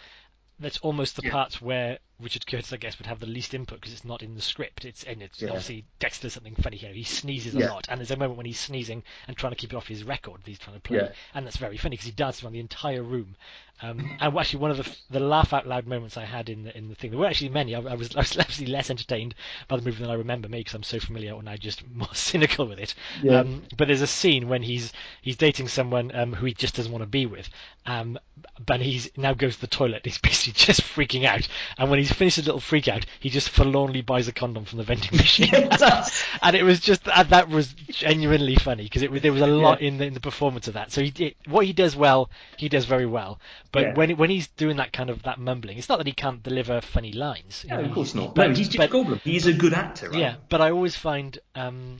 that's 0.59 0.77
almost 0.79 1.17
the 1.17 1.23
Yeah. 1.25 1.31
parts 1.31 1.61
where 1.61 1.99
Richard 2.19 2.45
Curtis, 2.47 2.71
I 2.71 2.77
guess, 2.77 2.97
would 2.99 3.07
have 3.07 3.19
the 3.19 3.25
least 3.27 3.53
input 3.53 3.79
because 3.81 3.93
it's 3.93 4.05
not 4.05 4.21
in 4.21 4.35
the 4.35 4.41
script. 4.41 4.85
It's 4.85 5.03
and 5.03 5.21
it's 5.21 5.41
Yeah. 5.41 5.49
obviously 5.49 5.85
Dexter 5.99 6.29
something 6.29 6.55
funny 6.55 6.77
here. 6.77 6.93
He 6.93 7.03
sneezes 7.03 7.55
a 7.55 7.59
Yeah. 7.59 7.69
lot, 7.69 7.87
and 7.89 7.99
there's 7.99 8.11
a 8.11 8.17
moment 8.17 8.37
when 8.37 8.45
he's 8.45 8.59
sneezing 8.59 9.03
and 9.27 9.35
trying 9.35 9.51
to 9.51 9.57
keep 9.57 9.73
it 9.73 9.75
off 9.75 9.87
his 9.87 10.03
record 10.03 10.41
that 10.41 10.47
he's 10.49 10.59
trying 10.59 10.75
to 10.77 10.81
play, 10.81 10.97
Yeah. 10.97 11.09
and 11.33 11.45
that's 11.45 11.57
very 11.57 11.77
funny 11.77 11.93
because 11.93 12.05
he 12.05 12.11
dances 12.11 12.43
around 12.43 12.53
the 12.53 12.59
entire 12.59 13.03
room. 13.03 13.35
Um, 13.81 14.15
and 14.21 14.37
actually, 14.37 14.59
one 14.59 14.71
of 14.71 14.77
the 14.77 14.95
the 15.09 15.19
laugh 15.19 15.51
out 15.51 15.67
loud 15.67 15.87
moments 15.87 16.15
I 16.15 16.23
had 16.25 16.47
in 16.47 16.63
the 16.63 16.77
in 16.77 16.87
the 16.89 16.95
thing, 16.95 17.09
there 17.09 17.19
were 17.19 17.25
actually 17.25 17.49
many. 17.49 17.75
I, 17.75 17.79
I 17.81 17.95
was 17.95 18.15
I 18.15 18.19
was 18.19 18.37
actually 18.37 18.67
less 18.67 18.89
entertained 18.89 19.33
by 19.67 19.75
the 19.75 19.81
movie 19.81 20.01
than 20.01 20.11
I 20.11 20.13
remember, 20.13 20.47
maybe 20.47 20.61
because 20.61 20.75
I'm 20.75 20.83
so 20.83 20.99
familiar 20.99 21.33
and 21.35 21.49
I 21.49 21.57
just 21.57 21.85
more 21.93 22.13
cynical 22.13 22.67
with 22.67 22.79
it. 22.79 22.93
Um, 23.29 23.63
but 23.75 23.87
there's 23.87 24.01
a 24.01 24.07
scene 24.07 24.47
when 24.47 24.61
he's 24.61 24.93
he's 25.21 25.35
dating 25.35 25.67
someone 25.67 26.15
um, 26.15 26.33
who 26.33 26.45
he 26.45 26.53
just 26.53 26.75
doesn't 26.75 26.91
want 26.91 27.01
to 27.01 27.07
be 27.07 27.25
with, 27.25 27.49
um, 27.85 28.17
but 28.63 28.79
he's 28.79 29.09
now 29.17 29.33
goes 29.33 29.55
to 29.55 29.61
the 29.61 29.67
toilet. 29.67 30.03
He's 30.05 30.17
basically 30.19 30.53
just 30.53 30.81
freaking 30.81 31.25
out, 31.25 31.45
and 31.77 31.89
when 31.89 31.99
he's 32.07 32.15
finished 32.15 32.35
his 32.37 32.45
little 32.45 32.59
freak 32.59 32.87
out, 32.87 33.05
he 33.19 33.29
just 33.29 33.49
forlornly 33.49 34.01
buys 34.01 34.27
a 34.27 34.31
condom 34.31 34.65
from 34.65 34.77
the 34.77 34.83
vending 34.83 35.15
machine, 35.15 35.49
and 36.41 36.55
it 36.55 36.63
was 36.63 36.79
just 36.79 37.03
that 37.05 37.49
was 37.49 37.73
genuinely 37.73 38.55
funny 38.55 38.83
because 38.83 39.01
it 39.01 39.11
was 39.11 39.21
there 39.21 39.31
was 39.33 39.41
a 39.41 39.47
lot 39.47 39.81
Yeah. 39.81 39.87
in 39.87 39.97
the, 39.97 40.05
in 40.05 40.13
the 40.13 40.19
performance 40.19 40.67
of 40.67 40.73
that. 40.75 40.91
So 40.91 41.01
he 41.01 41.09
did 41.11 41.35
what 41.47 41.65
he 41.65 41.73
does 41.73 41.95
well, 41.95 42.29
he 42.57 42.69
does 42.69 42.85
very 42.85 43.05
well. 43.05 43.39
But 43.71 43.81
Yeah. 43.83 43.93
when 43.95 44.17
when 44.17 44.29
he's 44.29 44.47
doing 44.47 44.77
that 44.77 44.93
kind 44.93 45.09
of 45.09 45.23
that 45.23 45.39
mumbling, 45.39 45.77
it's 45.77 45.89
not 45.89 45.97
that 45.97 46.07
he 46.07 46.13
can't 46.13 46.43
deliver 46.43 46.81
funny 46.81 47.13
lines. 47.13 47.65
No, 47.67 47.77
know, 47.77 47.87
of 47.87 47.91
course 47.93 48.13
not. 48.15 48.35
But, 48.35 48.49
no, 48.49 48.55
he's 48.55 48.67
but- 48.69 48.77
Jeff 48.77 48.89
Goldblum. 48.91 49.19
He's 49.21 49.45
a 49.47 49.53
good 49.53 49.73
actor, 49.73 50.09
right? 50.09 50.19
yeah, 50.19 50.35
but 50.49 50.61
I 50.61 50.71
always 50.71 50.95
find 50.95 51.37
um, 51.55 51.99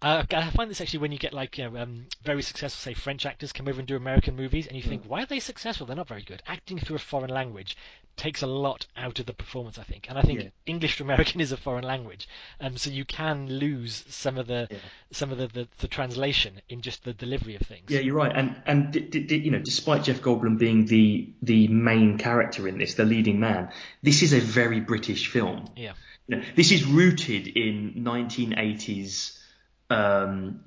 Uh, 0.00 0.22
I 0.30 0.50
find 0.50 0.70
this 0.70 0.80
actually 0.80 1.00
when 1.00 1.10
you 1.12 1.18
get 1.18 1.32
like 1.32 1.58
you 1.58 1.68
know, 1.68 1.76
um, 1.80 2.06
very 2.22 2.42
successful, 2.42 2.92
say 2.92 2.94
French 2.94 3.26
actors 3.26 3.52
come 3.52 3.66
over 3.66 3.80
and 3.80 3.88
do 3.88 3.96
American 3.96 4.36
movies, 4.36 4.66
and 4.68 4.76
you 4.76 4.82
think, 4.82 5.02
why 5.06 5.22
are 5.22 5.26
they 5.26 5.40
successful? 5.40 5.86
They're 5.86 5.96
not 5.96 6.06
very 6.08 6.22
good. 6.22 6.40
Acting 6.46 6.78
through 6.78 6.96
a 6.96 7.00
foreign 7.00 7.30
language 7.30 7.76
takes 8.16 8.42
a 8.42 8.46
lot 8.46 8.86
out 8.96 9.18
of 9.20 9.26
the 9.26 9.32
performance, 9.32 9.78
I 9.78 9.82
think, 9.84 10.06
and 10.08 10.16
I 10.18 10.22
think 10.22 10.40
Yeah. 10.42 10.48
English 10.66 10.96
to 10.98 11.02
American 11.04 11.40
is 11.46 11.50
a 11.50 11.56
foreign 11.56 11.84
language, 11.84 12.28
um, 12.60 12.76
so 12.76 12.90
you 12.90 13.04
can 13.04 13.48
lose 13.48 14.04
some 14.08 14.38
of 14.38 14.46
the 14.46 14.68
Yeah. 14.70 14.78
some 15.10 15.32
of 15.32 15.38
the, 15.38 15.48
the, 15.48 15.68
the 15.78 15.88
translation 15.88 16.60
in 16.68 16.80
just 16.80 17.02
the 17.02 17.12
delivery 17.12 17.56
of 17.56 17.62
things. 17.62 17.90
Yeah, 17.90 17.98
you're 18.00 18.14
right. 18.14 18.32
And 18.34 18.54
and 18.66 18.92
d- 18.92 19.00
d- 19.00 19.20
d- 19.24 19.36
you 19.38 19.50
know, 19.50 19.58
despite 19.60 20.04
Jeff 20.04 20.20
Goldblum 20.20 20.58
being 20.58 20.86
the 20.86 21.32
the 21.42 21.66
main 21.66 22.18
character 22.18 22.68
in 22.68 22.78
this, 22.78 22.94
the 22.94 23.04
leading 23.04 23.40
man, 23.40 23.70
this 24.02 24.22
is 24.22 24.32
a 24.32 24.40
very 24.40 24.78
British 24.80 25.26
film. 25.28 25.68
Yeah. 25.76 25.94
You 26.28 26.36
know, 26.36 26.42
this 26.54 26.70
is 26.70 26.84
rooted 26.84 27.46
in 27.48 27.94
1980s 28.04 29.37
um, 29.90 30.64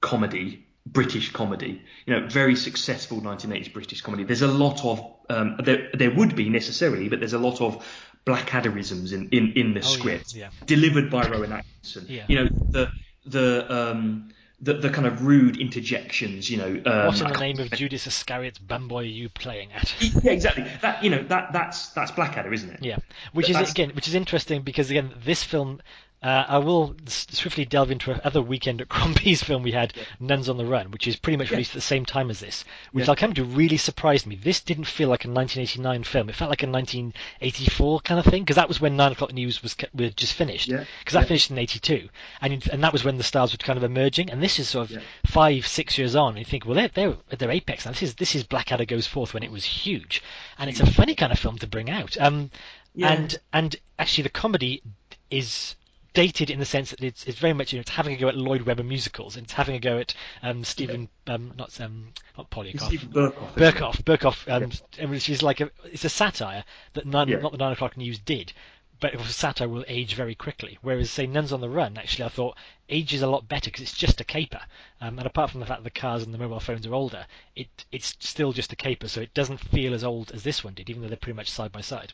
comedy, 0.00 0.66
British 0.86 1.32
comedy. 1.32 1.82
You 2.06 2.14
know, 2.20 2.26
very 2.28 2.56
successful 2.56 3.20
1980s 3.20 3.72
British 3.72 4.00
comedy. 4.00 4.24
There's 4.24 4.42
a 4.42 4.48
lot 4.48 4.84
of 4.84 5.14
um, 5.28 5.56
there 5.62 5.90
there 5.94 6.10
would 6.10 6.34
be 6.36 6.48
necessarily, 6.48 7.08
but 7.08 7.20
there's 7.20 7.32
a 7.32 7.38
lot 7.38 7.60
of 7.60 7.84
Blackadderisms 8.26 9.12
in 9.12 9.28
in 9.30 9.52
in 9.52 9.74
the 9.74 9.80
Oh, 9.80 9.82
script 9.82 10.34
yeah. 10.34 10.50
delivered 10.66 11.10
by 11.10 11.28
Rowan 11.28 11.52
Atkinson. 11.52 12.06
Yeah. 12.08 12.24
You 12.28 12.36
know, 12.36 12.48
the 12.70 12.90
the 13.26 13.72
um 13.72 14.32
the, 14.60 14.74
the 14.74 14.90
kind 14.90 15.08
of 15.08 15.26
rude 15.26 15.56
interjections, 15.60 16.48
you 16.48 16.56
know. 16.56 16.80
Um, 16.86 17.06
What 17.08 17.20
in 17.20 17.32
the 17.32 17.38
name 17.40 17.58
of 17.58 17.70
Judas 17.72 18.06
Iscariot's 18.06 18.60
bumboy 18.60 19.00
are 19.00 19.02
you 19.02 19.28
playing 19.28 19.72
at? 19.72 19.92
yeah, 20.22 20.30
exactly. 20.30 20.64
That 20.82 21.02
you 21.02 21.10
know 21.10 21.22
that 21.24 21.52
that's 21.52 21.88
that's 21.88 22.12
Blackadder, 22.12 22.52
isn't 22.52 22.70
it? 22.70 22.78
Yeah, 22.80 22.98
which 23.32 23.50
is 23.50 23.70
again, 23.70 23.90
which 23.90 24.06
is 24.06 24.14
interesting 24.14 24.62
because 24.62 24.90
again, 24.90 25.12
this 25.24 25.42
film. 25.42 25.80
Uh, 26.22 26.44
I 26.48 26.58
will 26.58 26.94
swiftly 27.06 27.64
delve 27.64 27.90
into 27.90 28.12
another 28.12 28.40
weekend 28.40 28.80
at 28.80 28.88
Crombie's 28.88 29.42
film 29.44 29.62
we 29.64 29.72
had, 29.72 29.92
Nuns 30.20 30.48
on 30.48 30.56
the 30.56 30.64
Run, 30.64 30.90
which 30.92 31.08
is 31.08 31.16
pretty 31.16 31.36
much 31.36 31.50
released 31.50 31.72
at 31.72 31.74
the 31.74 31.80
same 31.80 32.04
time 32.04 32.30
as 32.30 32.38
this, 32.40 32.64
which 32.92 33.06
Yeah. 33.06 33.10
I'll 33.10 33.16
come 33.16 33.32
to 33.34 33.44
really 33.44 33.76
surprised 33.76 34.26
me. 34.26 34.36
This 34.36 34.60
didn't 34.60 34.84
feel 34.84 35.08
like 35.08 35.24
a 35.24 35.28
1989 35.28 36.04
film; 36.04 36.28
it 36.28 36.36
felt 36.36 36.50
like 36.50 36.62
a 36.62 36.66
1984 36.66 38.00
kind 38.00 38.20
of 38.20 38.26
thing 38.26 38.42
because 38.42 38.56
that 38.56 38.68
was 38.68 38.80
when 38.80 38.96
Nine 38.96 39.12
O'clock 39.12 39.32
News 39.32 39.62
was 39.62 39.76
were 39.94 40.10
just 40.10 40.34
finished. 40.34 40.68
Because 40.68 41.14
that 41.14 41.20
yeah. 41.22 41.26
finished 41.26 41.50
in 41.50 41.58
'82, 41.58 42.08
and 42.40 42.68
and 42.70 42.84
that 42.84 42.92
was 42.92 43.04
when 43.04 43.18
the 43.18 43.24
stars 43.24 43.52
were 43.52 43.58
kind 43.58 43.76
of 43.76 43.82
emerging. 43.84 44.30
And 44.30 44.42
this 44.42 44.58
is 44.58 44.68
sort 44.68 44.86
of 44.90 44.96
Yeah. 44.96 45.00
five, 45.26 45.66
six 45.66 45.98
years 45.98 46.14
on. 46.14 46.30
And 46.30 46.38
you 46.38 46.44
think, 46.44 46.66
well, 46.66 46.74
they're 46.74 46.88
they're 46.88 47.16
at 47.30 47.38
their 47.38 47.50
apex 47.50 47.84
now. 47.84 47.92
This 47.92 48.02
is 48.02 48.14
this 48.14 48.34
is 48.34 48.44
Blackadder 48.44 48.84
goes 48.84 49.06
forth 49.06 49.34
when 49.34 49.42
it 49.42 49.50
was 49.50 49.64
huge, 49.64 50.22
and 50.58 50.70
it's 50.70 50.80
a 50.80 50.86
funny 50.86 51.14
kind 51.14 51.32
of 51.32 51.38
film 51.38 51.58
to 51.58 51.66
bring 51.66 51.90
out. 51.90 52.16
Um, 52.20 52.50
Yeah. 52.94 53.12
and 53.12 53.38
and 53.52 53.76
actually 53.98 54.22
the 54.24 54.30
comedy 54.30 54.82
is 55.30 55.74
dated 56.12 56.50
in 56.50 56.58
the 56.58 56.64
sense 56.64 56.90
that 56.90 57.02
it's, 57.02 57.24
it's 57.24 57.38
very 57.38 57.52
much 57.52 57.72
you 57.72 57.78
know 57.78 57.80
it's 57.82 57.90
having 57.90 58.14
a 58.14 58.18
go 58.18 58.28
at 58.28 58.36
Lloyd 58.36 58.62
Webber 58.62 58.82
musicals 58.82 59.36
and 59.36 59.44
it's 59.44 59.52
having 59.52 59.76
a 59.76 59.80
go 59.80 59.98
at 59.98 60.14
um, 60.42 60.64
Stephen 60.64 61.08
um, 61.26 61.52
not 61.56 61.80
um, 61.80 62.08
not 62.36 62.50
Poliakoff 62.50 62.86
Steven 62.86 63.08
Berkoff. 63.10 63.54
Berkoff 63.54 64.02
Berkoff 64.04 64.48
um, 64.52 64.70
and 64.98 65.10
which 65.10 65.28
is 65.28 65.42
like 65.42 65.60
a 65.60 65.70
it's 65.84 66.04
a 66.04 66.08
satire 66.08 66.64
that 66.94 67.06
nine, 67.06 67.28
Yeah. 67.28 67.38
not 67.38 67.52
the 67.52 67.58
nine 67.58 67.72
o'clock 67.72 67.96
news 67.96 68.18
did 68.18 68.52
but 69.00 69.12
it 69.12 69.18
was 69.18 69.28
a 69.28 69.32
satire 69.32 69.68
will 69.68 69.84
age 69.88 70.14
very 70.14 70.36
quickly. 70.36 70.78
Whereas 70.80 71.10
say 71.10 71.26
Nuns 71.26 71.52
on 71.52 71.60
the 71.60 71.68
Run 71.68 71.96
actually 71.98 72.26
I 72.26 72.28
thought 72.28 72.56
ages 72.88 73.22
a 73.22 73.26
lot 73.26 73.48
better 73.48 73.68
because 73.68 73.82
it's 73.82 73.96
just 73.96 74.20
a 74.20 74.24
caper. 74.24 74.60
Um, 75.00 75.18
and 75.18 75.26
apart 75.26 75.50
from 75.50 75.58
the 75.60 75.66
fact 75.66 75.82
that 75.82 75.92
the 75.92 75.98
cars 76.00 76.22
and 76.22 76.32
the 76.32 76.38
mobile 76.38 76.60
phones 76.60 76.86
are 76.86 76.94
older 76.94 77.26
it 77.56 77.68
it's 77.90 78.14
still 78.20 78.52
just 78.52 78.72
a 78.72 78.76
caper 78.76 79.08
so 79.08 79.20
it 79.20 79.34
doesn't 79.34 79.58
feel 79.58 79.92
as 79.94 80.04
old 80.04 80.30
as 80.30 80.44
this 80.44 80.62
one 80.62 80.74
did 80.74 80.88
even 80.88 81.02
though 81.02 81.08
they're 81.08 81.16
pretty 81.16 81.36
much 81.36 81.50
side 81.50 81.72
by 81.72 81.80
side. 81.80 82.12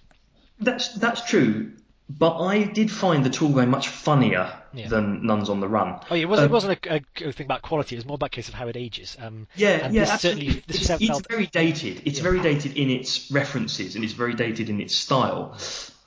That's 0.61 0.89
that's 0.95 1.25
true, 1.29 1.73
but 2.09 2.39
I 2.43 2.65
did 2.65 2.91
find 2.91 3.25
the 3.25 3.31
Tall 3.31 3.51
Guy 3.51 3.67
much 3.67 3.89
funnier 3.89 4.53
Yeah. 4.73 4.89
than 4.89 5.27
Nuns 5.27 5.51
on 5.51 5.61
the 5.61 5.69
Run. 5.69 6.01
Oh, 6.11 6.15
yeah, 6.15 6.23
it 6.23 6.29
wasn't, 6.29 6.47
Um, 6.47 6.51
it 6.51 6.53
wasn't 6.53 6.87
a, 6.87 7.29
a, 7.29 7.33
thing 7.33 7.45
about 7.47 7.63
quality. 7.63 7.97
It 7.97 7.99
was 7.99 8.07
more 8.07 8.15
about 8.15 8.27
a 8.27 8.31
case 8.31 8.49
of 8.49 8.55
how 8.55 8.69
it 8.69 8.77
ages. 8.77 9.17
Um, 9.21 9.47
Yeah, 9.57 9.91
yeah, 9.91 10.17
certainly 10.17 10.63
it's, 10.69 10.89
it's 10.91 11.21
very 11.29 11.47
dated. 11.47 12.03
It's 12.05 12.21
very 12.21 12.41
dated 12.41 12.77
in 12.77 12.91
its 12.91 13.31
references 13.31 13.95
and 13.95 14.05
it's 14.05 14.15
very 14.15 14.35
dated 14.35 14.71
in 14.71 14.81
its 14.81 14.95
style, 14.95 15.57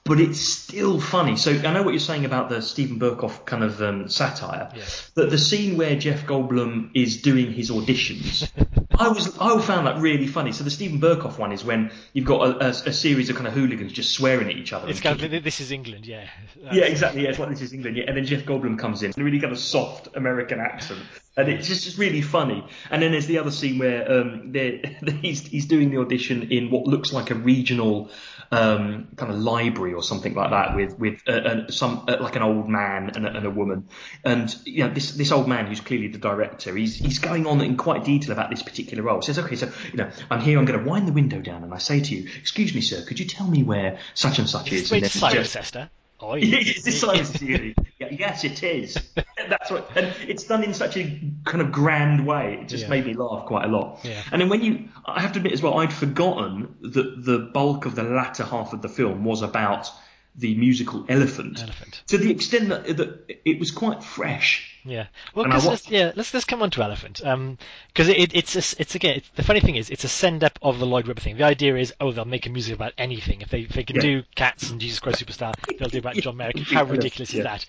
but 0.04 0.20
it's 0.20 0.40
still 0.40 1.00
funny. 1.00 1.38
So 1.38 1.52
I 1.52 1.72
know 1.74 1.84
what 1.84 1.92
you're 1.92 2.00
saying 2.00 2.26
about 2.26 2.50
the 2.50 2.62
Steven 2.62 3.00
Berkoff 3.00 3.46
kind 3.46 3.64
of 3.64 3.82
um, 3.82 4.10
satire, 4.10 4.72
Yeah. 4.76 4.84
but 5.16 5.30
the 5.30 5.38
scene 5.38 5.78
where 5.78 5.96
Jeff 5.96 6.26
Goldblum 6.26 6.90
is 6.96 7.22
doing 7.22 7.54
his 7.54 7.70
auditions, 7.70 8.50
I 8.98 9.08
was 9.10 9.38
I 9.40 9.60
found 9.62 9.88
that 9.88 10.00
really 10.00 10.28
funny. 10.28 10.52
So 10.52 10.64
the 10.64 10.70
Steven 10.70 11.00
Berkoff 11.00 11.38
one 11.38 11.52
is 11.52 11.64
when 11.64 11.92
you've 12.14 12.26
got 12.26 12.48
a, 12.48 12.66
a, 12.66 12.70
a 12.70 12.94
series 12.94 13.30
of 13.30 13.36
kind 13.36 13.48
of 13.48 13.54
hooligans 13.54 13.94
just 13.94 14.12
swearing 14.14 14.48
at 14.50 14.56
each 14.58 14.74
other. 14.74 14.90
it's 14.90 15.00
kind 15.00 15.22
of 15.22 15.44
this 15.44 15.60
is 15.62 15.72
England, 15.72 16.06
yeah. 16.06 16.28
yeah, 16.72 16.84
exactly. 16.84 17.24
Yeah, 17.24 17.30
it's 17.30 17.40
like 17.40 17.50
this 17.50 17.62
is 17.62 17.74
England. 17.74 17.98
Yeah, 17.98 18.06
and 18.08 18.18
then 18.18 18.26
Jeff 18.26 18.44
Goldblum 18.44 18.80
comes 18.80 19.04
in, 19.04 19.14
a 19.16 19.24
really 19.24 19.40
kind 19.40 19.54
of 19.54 19.60
soft 19.60 20.10
American 20.16 20.60
accent, 20.60 21.00
and 21.38 21.48
it's 21.48 21.68
just 21.68 21.98
really 21.98 22.22
funny. 22.22 22.66
And 22.90 23.02
then 23.02 23.12
there's 23.12 23.28
the 23.28 23.38
other 23.38 23.52
scene 23.52 23.78
where 23.80 24.12
um, 24.12 24.54
he's 25.22 25.46
he's 25.48 25.66
doing 25.68 25.92
the 25.92 26.00
audition 26.00 26.52
in 26.52 26.70
what 26.72 26.86
looks 26.86 27.14
like 27.14 27.30
a 27.32 27.36
regional 27.36 28.10
um, 28.52 29.08
kind 29.16 29.32
of 29.32 29.40
library 29.40 29.94
or 29.94 30.04
something 30.04 30.34
like 30.34 30.50
that, 30.52 30.76
with 30.76 31.00
with 31.00 31.22
uh, 31.28 31.32
uh, 31.32 31.72
some 31.72 32.06
uh, 32.08 32.18
like 32.20 32.36
an 32.36 32.42
old 32.42 32.68
man 32.68 33.12
and 33.16 33.26
a, 33.26 33.38
and 33.38 33.46
a 33.46 33.50
woman, 33.50 33.88
and 34.26 34.54
you 34.66 34.84
know 34.84 34.94
this 34.94 35.12
this 35.12 35.32
old 35.32 35.48
man 35.48 35.68
who's 35.68 35.80
clearly 35.80 36.08
the 36.08 36.18
director, 36.18 36.76
he's 36.76 36.96
he's 36.96 37.20
going 37.20 37.48
on 37.48 37.62
in 37.62 37.78
quite 37.78 38.04
detail 38.04 38.34
about 38.34 38.50
this 38.50 38.62
particular 38.62 39.04
role. 39.04 39.22
Says, 39.22 39.40
okay, 39.40 39.56
so 39.56 39.72
you 39.92 39.98
know 39.98 40.12
I'm 40.30 40.42
here, 40.42 40.60
I'm 40.60 40.66
going 40.66 40.80
to 40.80 40.90
wind 40.90 41.08
the 41.08 41.14
window 41.14 41.40
down, 41.40 41.64
and 41.64 41.74
I 41.74 41.78
say 41.78 42.02
to 42.02 42.16
you, 42.16 42.30
excuse 42.40 42.76
me, 42.76 42.82
sir, 42.82 43.04
could 43.06 43.20
you 43.20 43.26
tell 43.26 43.48
me 43.48 43.64
where 43.64 44.00
such 44.14 44.40
and 44.40 44.50
such 44.50 44.72
is? 44.74 44.92
Wait, 44.92 45.04
And 45.04 45.06
then 45.06 45.12
Esther. 45.56 45.90
Oh, 46.22 46.34
is 46.36 46.84
this 46.84 47.02
Cyrus 47.02 47.32
Theory? 47.32 47.76
Yeah, 48.00 48.10
yes, 48.12 48.44
it 48.44 48.62
is. 48.64 48.98
That's 49.50 49.72
what, 49.72 49.90
and 49.96 50.14
it's 50.28 50.44
done 50.44 50.64
in 50.64 50.74
such 50.74 50.98
a 50.98 51.04
kind 51.46 51.62
of 51.62 51.72
grand 51.72 52.26
way. 52.26 52.60
It 52.62 52.68
just 52.68 52.84
Yeah. 52.84 52.90
made 52.90 53.06
me 53.06 53.14
laugh 53.14 53.46
quite 53.46 53.66
a 53.66 53.68
lot. 53.68 54.00
Yeah. 54.04 54.22
And 54.32 54.42
then 54.42 54.50
when 54.50 54.62
you, 54.64 54.90
I 55.06 55.22
have 55.22 55.34
to 55.34 55.40
admit 55.40 55.54
as 55.54 55.62
well, 55.62 55.80
I'd 55.80 55.94
forgotten 55.94 56.76
that 56.82 57.24
the 57.26 57.40
bulk 57.40 57.86
of 57.86 57.96
the 57.96 58.04
latter 58.04 58.44
half 58.44 58.74
of 58.74 58.82
the 58.82 58.90
film 58.90 59.24
was 59.26 59.42
about 59.42 59.90
the 60.36 60.56
musical 60.56 61.06
Elephant. 61.10 61.62
Elephant. 61.62 62.04
To 62.08 62.18
the 62.18 62.32
extent 62.32 62.70
that, 62.70 62.86
that 62.98 63.42
it 63.44 63.60
was 63.60 63.72
quite 63.72 64.04
fresh. 64.04 64.71
Yeah. 64.84 65.08
Well, 65.36 65.46
'cause 65.46 65.66
let's, 65.68 65.90
yeah, 65.92 66.12
let's 66.16 66.34
let's 66.34 66.46
come 66.46 66.62
on 66.64 66.72
to 66.72 66.82
Elephant. 66.84 67.24
Um, 67.24 67.58
because 67.88 68.08
it, 68.10 68.18
it, 68.18 68.36
it's 68.36 68.56
a 68.56 68.82
it's 68.82 68.96
again 68.96 69.18
it's, 69.18 69.30
the 69.36 69.44
funny 69.44 69.60
thing 69.60 69.76
is 69.76 69.90
it's 69.90 70.04
a 70.04 70.08
send 70.08 70.44
up 70.44 70.58
of 70.62 70.80
the 70.80 70.86
Lloyd 70.88 71.08
Webber 71.08 71.22
thing. 71.22 71.38
The 71.38 71.44
idea 71.44 71.76
is 71.76 71.94
oh 72.02 72.12
they'll 72.12 72.26
make 72.26 72.46
a 72.48 72.50
music 72.50 72.74
about 72.76 72.94
anything 72.98 73.42
if 73.42 73.50
they 73.50 73.62
if 73.62 73.70
they 73.70 73.84
can 73.84 73.98
Yeah. 73.98 74.02
do 74.02 74.24
Cats 74.36 74.70
and 74.72 74.82
Jesus 74.82 75.00
Christ 75.00 75.24
Superstar 75.26 75.54
they'll 75.78 75.90
do 75.90 76.00
about 76.00 76.16
John 76.16 76.38
Merrick. 76.38 76.58
How 76.68 76.84
ridiculous 76.84 77.34
is 77.34 77.44
that? 77.44 77.66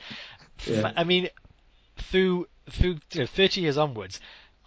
Yeah. 0.67 0.93
I 0.97 1.05
mean, 1.05 1.29
through 1.99 2.47
through 2.71 2.99
you 3.13 3.21
know, 3.21 3.27
thirty 3.27 3.61
years 3.61 3.77
onwards. 3.77 4.21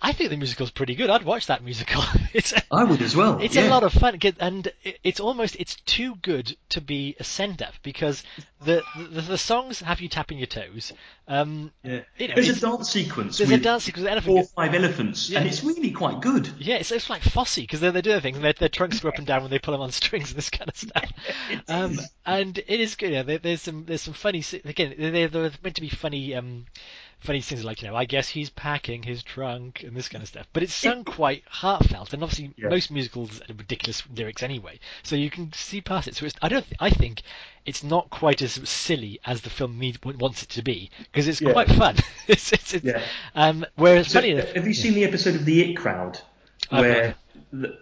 I 0.06 0.12
think 0.12 0.30
the 0.30 0.38
musical's 0.38 0.70
pretty 0.70 0.93
good. 0.93 1.10
I'd 1.10 1.24
watch 1.26 1.47
that 1.47 1.64
musical. 1.64 2.03
it's 2.34 2.53
a, 2.53 2.62
I 2.72 2.84
would 2.84 3.01
as 3.01 3.16
well. 3.16 3.39
it's 3.41 3.56
yeah. 3.56 3.68
a 3.68 3.70
lot 3.70 3.82
of 3.82 3.91
fun, 3.91 4.20
and 4.39 4.72
it's 5.03 5.20
almost 5.20 5.56
it's 5.60 5.78
too 5.78 6.14
good 6.22 6.56
to 6.70 6.80
be 6.80 7.16
a 7.20 7.24
send 7.24 7.64
up 7.64 7.74
because 7.82 8.24
the, 8.62 8.84
the 8.95 9.22
the 9.22 9.38
songs 9.39 9.80
have 9.80 10.01
you 10.01 10.08
tapping 10.08 10.38
your 10.38 10.45
toes. 10.45 10.93
Um, 11.28 11.72
Yeah. 11.82 12.01
you 12.20 12.28
know, 12.28 12.36
There's 12.36 12.49
a 12.49 12.62
dance 12.62 12.91
sequence 12.91 13.39
there's 13.39 13.49
a 13.49 13.58
dance 13.58 13.88
the 13.88 13.97
elephant. 13.97 14.26
four 14.26 14.41
or 14.41 14.43
five 14.43 14.76
elephants, 14.76 15.32
and 15.34 15.47
it's 15.47 15.64
really 15.64 15.89
quite 15.89 16.22
good. 16.22 16.51
yeah, 16.60 16.76
it's, 16.76 16.91
it's 16.91 17.10
like 17.10 17.24
Fosse 17.24 17.56
because 17.56 17.80
they're, 17.80 17.91
they're 17.91 18.03
doing 18.03 18.22
things 18.22 18.36
and 18.38 18.45
their, 18.45 18.53
their 18.53 18.70
trunks 18.70 18.99
go 18.99 19.10
up 19.10 19.18
and 19.18 19.26
down 19.26 19.41
when 19.41 19.49
they 19.49 19.58
pull 19.58 19.72
them 19.72 19.82
on 19.82 19.91
strings 19.91 20.30
and 20.30 20.38
this 20.38 20.51
kind 20.51 20.70
of 20.70 20.78
stuff. 20.78 21.12
Um, 21.68 21.97
and 22.26 22.58
it 22.60 22.80
is 22.80 22.95
good. 22.95 23.12
Yeah, 23.12 23.24
there, 23.24 23.39
there's 23.39 23.64
some 23.64 23.86
there's 23.86 24.01
some 24.03 24.14
funny 24.14 24.43
again. 24.66 24.93
They're, 24.99 25.28
they're 25.28 25.51
meant 25.64 25.76
to 25.76 25.82
be 25.82 25.89
funny. 25.89 26.36
Um, 26.36 26.66
funny 27.26 27.41
things 27.41 27.63
like 27.63 27.82
you 27.82 27.88
know 27.88 27.95
I 27.95 28.05
guess 28.05 28.30
he's 28.30 28.49
packing 28.49 29.03
his 29.03 29.23
trunk 29.23 29.84
and 29.84 29.95
this 29.95 30.07
kind 30.09 30.21
of 30.21 30.28
stuff. 30.28 30.47
But 30.53 30.63
it's 30.63 30.73
sung 30.73 31.03
quite 31.03 31.43
heartfelt 31.47 32.13
and 32.13 32.23
obviously 32.23 32.53
Yeah. 32.57 32.69
most 32.69 32.91
musicals 32.91 33.41
are 33.41 33.53
ridiculous 33.53 34.03
lyrics 34.15 34.43
anyway, 34.43 34.80
so 35.03 35.15
you 35.15 35.30
can 35.30 35.51
see 35.53 35.82
past 35.82 36.07
it. 36.07 36.15
So 36.15 36.26
it's, 36.26 36.36
I 36.41 36.49
don't 36.49 36.63
th- 36.63 36.78
I 36.80 36.89
think 36.89 37.21
it's 37.65 37.84
not 37.84 38.09
quite 38.11 38.41
as 38.41 38.53
silly 38.69 39.19
as 39.26 39.41
the 39.41 39.49
film 39.49 39.82
wants 40.19 40.43
it 40.43 40.49
to 40.49 40.61
be 40.61 40.91
because 41.11 41.28
it's 41.28 41.41
Yeah. 41.41 41.51
quite 41.51 41.69
fun. 41.69 41.95
it's, 42.28 42.53
it's, 42.53 42.73
it's, 42.76 42.86
Yeah. 42.86 43.01
um, 43.34 43.65
whereas 43.76 44.07
So, 44.07 44.19
funny 44.19 44.32
enough, 44.32 44.51
have 44.53 44.67
you 44.67 44.73
seen 44.73 44.93
the 44.93 45.03
episode 45.03 45.36
of 45.36 45.45
The 45.45 45.61
It 45.71 45.73
Crowd? 45.76 46.19
Where 46.69 47.15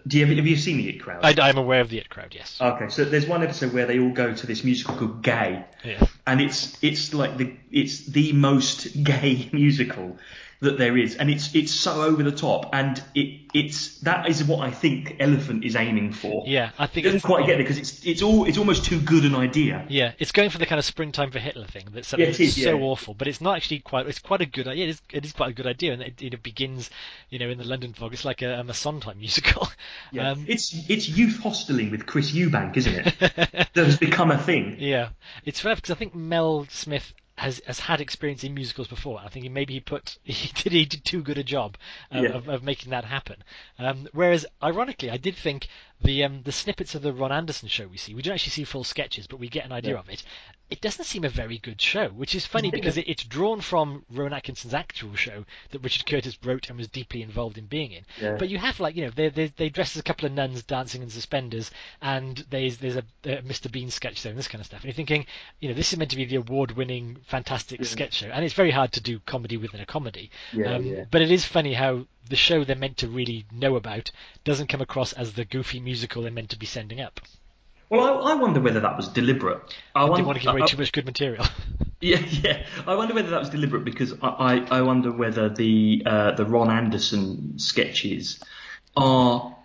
do 0.06 0.18
you 0.18 0.26
have, 0.26 0.36
have 0.36 0.46
you 0.46 0.56
seen 0.56 0.78
The 0.78 0.88
It 0.88 1.00
Crowd? 1.00 1.24
I, 1.24 1.48
I'm 1.48 1.58
aware 1.58 1.80
of 1.80 1.88
the 1.88 1.98
It 1.98 2.08
crowd. 2.08 2.34
Yes. 2.34 2.58
Okay, 2.60 2.88
so 2.88 3.04
there's 3.04 3.26
one 3.26 3.42
episode 3.42 3.72
where 3.72 3.86
they 3.86 3.98
all 3.98 4.10
go 4.10 4.34
to 4.34 4.46
this 4.46 4.64
musical 4.64 4.96
called 4.96 5.22
Gay, 5.22 5.64
yeah. 5.84 6.06
and 6.26 6.40
it's 6.40 6.76
it's 6.82 7.14
like 7.14 7.36
the 7.36 7.54
it's 7.70 8.06
the 8.06 8.32
most 8.32 9.02
gay 9.04 9.48
musical 9.52 10.18
that 10.64 10.78
there 10.78 10.96
is, 10.96 11.16
and 11.16 11.30
it's 11.30 11.54
it's 11.54 11.72
so 11.72 12.02
over 12.02 12.22
the 12.22 12.32
top, 12.32 12.70
and 12.72 13.02
it 13.14 13.40
it's 13.54 14.00
that 14.00 14.28
is 14.28 14.42
what 14.44 14.60
I 14.66 14.70
think 14.70 15.16
Elephant 15.20 15.64
is 15.64 15.76
aiming 15.76 16.12
for. 16.12 16.44
Yeah, 16.46 16.70
I 16.78 16.84
it 16.84 16.90
think 16.90 17.04
doesn't 17.04 17.18
it's 17.18 17.24
quite 17.24 17.46
get 17.46 17.60
it 17.60 17.64
because 17.64 17.78
it's 17.78 18.04
it's 18.04 18.22
all 18.22 18.44
it's 18.44 18.58
almost 18.58 18.84
too 18.84 19.00
good 19.00 19.24
an 19.24 19.34
idea. 19.34 19.86
Yeah, 19.88 20.12
it's 20.18 20.32
going 20.32 20.50
for 20.50 20.58
the 20.58 20.66
kind 20.66 20.78
of 20.78 20.84
springtime 20.84 21.30
for 21.30 21.38
Hitler 21.38 21.66
thing. 21.66 21.86
That's 21.92 22.12
Yeah, 22.12 22.26
it 22.26 22.40
is, 22.40 22.60
so 22.60 22.76
yeah. 22.76 22.84
awful, 22.84 23.14
but 23.14 23.28
it's 23.28 23.40
not 23.40 23.56
actually 23.56 23.78
quite. 23.78 24.06
It's 24.06 24.18
quite 24.18 24.40
a 24.40 24.46
good. 24.46 24.66
idea. 24.66 24.86
It 24.86 24.90
is. 24.90 25.02
It 25.12 25.24
is 25.24 25.32
quite 25.32 25.50
a 25.50 25.54
good 25.54 25.66
idea, 25.66 25.92
and 25.92 26.02
it, 26.02 26.20
it 26.20 26.42
begins, 26.42 26.90
you 27.30 27.38
know, 27.38 27.48
in 27.48 27.58
the 27.58 27.64
London 27.64 27.92
fog. 27.92 28.12
It's 28.12 28.24
like 28.24 28.42
a, 28.42 28.64
a 28.68 28.74
Sondheim 28.74 29.18
musical. 29.18 29.68
Yeah. 30.12 30.30
Um, 30.32 30.44
it's 30.48 30.74
it's 30.88 31.08
youth 31.08 31.40
hosteling 31.42 31.90
with 31.90 32.06
Chris 32.06 32.32
Eubank, 32.32 32.76
isn't 32.76 32.94
it? 32.94 33.18
that 33.18 33.70
has 33.74 33.98
become 33.98 34.30
a 34.30 34.38
thing. 34.38 34.76
yeah, 34.78 35.10
it's 35.44 35.60
fair 35.60 35.74
because 35.74 35.90
I 35.90 35.94
think 35.94 36.14
Mel 36.14 36.66
Smith 36.70 37.12
has 37.36 37.60
has 37.66 37.80
had 37.80 38.00
experience 38.00 38.44
in 38.44 38.54
musicals 38.54 38.86
before. 38.88 39.20
I 39.20 39.28
think 39.28 39.50
maybe 39.50 39.74
he 39.74 39.80
put 39.80 40.18
he 40.24 40.52
did 40.62 40.72
he 40.72 40.84
did 40.84 41.04
too 41.04 41.22
good 41.22 41.38
a 41.38 41.44
job 41.44 41.76
of, 42.10 42.22
Yeah. 42.22 42.30
of, 42.30 42.48
of 42.48 42.62
making 42.62 42.90
that 42.90 43.04
happen. 43.04 43.42
Um, 43.78 44.08
whereas 44.12 44.46
ironically, 44.62 45.10
I 45.10 45.16
did 45.16 45.34
think 45.36 45.68
the 46.04 46.24
um, 46.24 46.42
the 46.42 46.52
snippets 46.52 46.94
of 46.94 47.02
the 47.02 47.12
Ron 47.12 47.32
Anderson 47.32 47.68
show 47.68 47.86
we 47.86 47.96
see, 47.96 48.14
we 48.14 48.22
don't 48.22 48.34
actually 48.34 48.50
see 48.50 48.64
full 48.64 48.84
sketches, 48.84 49.26
but 49.26 49.38
we 49.40 49.48
get 49.48 49.64
an 49.64 49.72
idea 49.72 49.94
Yeah. 49.94 49.98
of 50.00 50.08
it. 50.08 50.22
It 50.70 50.80
doesn't 50.80 51.04
seem 51.04 51.24
a 51.24 51.28
very 51.28 51.58
good 51.58 51.80
show, 51.80 52.08
which 52.08 52.34
is 52.34 52.46
funny 52.46 52.70
because 52.78 52.96
it, 52.96 53.06
it's 53.06 53.22
drawn 53.24 53.60
from 53.60 54.04
Rowan 54.10 54.32
Atkinson's 54.32 54.72
actual 54.74 55.14
show 55.14 55.44
that 55.70 55.80
Richard 55.80 56.06
Curtis 56.06 56.38
wrote 56.42 56.68
and 56.68 56.78
was 56.78 56.88
deeply 56.88 57.20
involved 57.22 57.58
in 57.58 57.66
being 57.66 57.92
in. 57.92 58.04
Yeah. 58.20 58.36
But 58.38 58.48
you 58.48 58.58
have 58.58 58.80
like 58.80 58.96
you 58.96 59.04
know 59.04 59.10
they 59.10 59.28
they 59.28 59.46
they 59.48 59.68
dress 59.68 59.94
as 59.96 60.00
a 60.00 60.02
couple 60.04 60.26
of 60.26 60.32
nuns 60.32 60.62
dancing 60.62 61.02
in 61.02 61.10
suspenders, 61.10 61.70
and 62.00 62.38
there's 62.50 62.78
there's 62.78 62.96
a, 62.96 63.04
a 63.24 63.42
Mr 63.42 63.70
Bean 63.70 63.90
sketch 63.90 64.22
there 64.22 64.30
and 64.30 64.38
this 64.38 64.48
kind 64.48 64.60
of 64.60 64.66
stuff. 64.66 64.80
And 64.80 64.86
you're 64.86 64.94
thinking, 64.94 65.26
you 65.60 65.68
know, 65.68 65.74
this 65.74 65.92
is 65.92 65.98
meant 65.98 66.10
to 66.10 66.16
be 66.16 66.24
the 66.24 66.36
award-winning, 66.36 67.18
fantastic 67.26 67.80
Yeah. 67.80 67.86
sketch 67.86 68.14
show, 68.14 68.28
and 68.28 68.44
it's 68.44 68.54
very 68.54 68.70
hard 68.70 68.92
to 68.92 69.00
do 69.00 69.20
comedy 69.20 69.56
within 69.56 69.80
a 69.80 69.86
comedy. 69.86 70.30
Um. 70.66 71.06
But 71.10 71.22
it 71.22 71.30
is 71.30 71.44
funny 71.44 71.74
how 71.74 72.06
the 72.28 72.36
show 72.36 72.64
they're 72.64 72.76
meant 72.76 72.98
to 72.98 73.08
really 73.08 73.46
know 73.52 73.76
about 73.76 74.10
doesn't 74.44 74.68
come 74.68 74.80
across 74.80 75.12
as 75.12 75.34
the 75.34 75.44
goofy 75.44 75.80
musical 75.80 76.22
they're 76.22 76.30
meant 76.30 76.50
to 76.50 76.58
be 76.58 76.66
sending 76.66 77.00
up. 77.00 77.20
Well, 77.90 78.26
I, 78.26 78.32
I 78.32 78.34
wonder 78.34 78.60
whether 78.60 78.80
that 78.80 78.96
was 78.96 79.08
deliberate. 79.08 79.60
I 79.94 80.04
wonder, 80.04 80.26
want 80.26 80.38
to 80.38 80.44
give 80.44 80.52
away 80.52 80.62
I- 80.62 80.66
too 80.66 80.78
much 80.78 80.92
good 80.92 81.04
material. 81.06 81.44
Yeah, 82.00 82.18
yeah. 82.18 82.66
I 82.86 82.96
wonder 82.96 83.14
whether 83.14 83.30
that 83.30 83.40
was 83.40 83.48
deliberate 83.48 83.84
because 83.84 84.12
I, 84.20 84.28
I, 84.28 84.78
I 84.78 84.82
wonder 84.82 85.10
whether 85.10 85.48
the 85.48 86.02
uh, 86.04 86.32
the 86.32 86.44
Ron 86.44 86.70
Anderson 86.70 87.58
sketches 87.58 88.42
are 88.94 89.56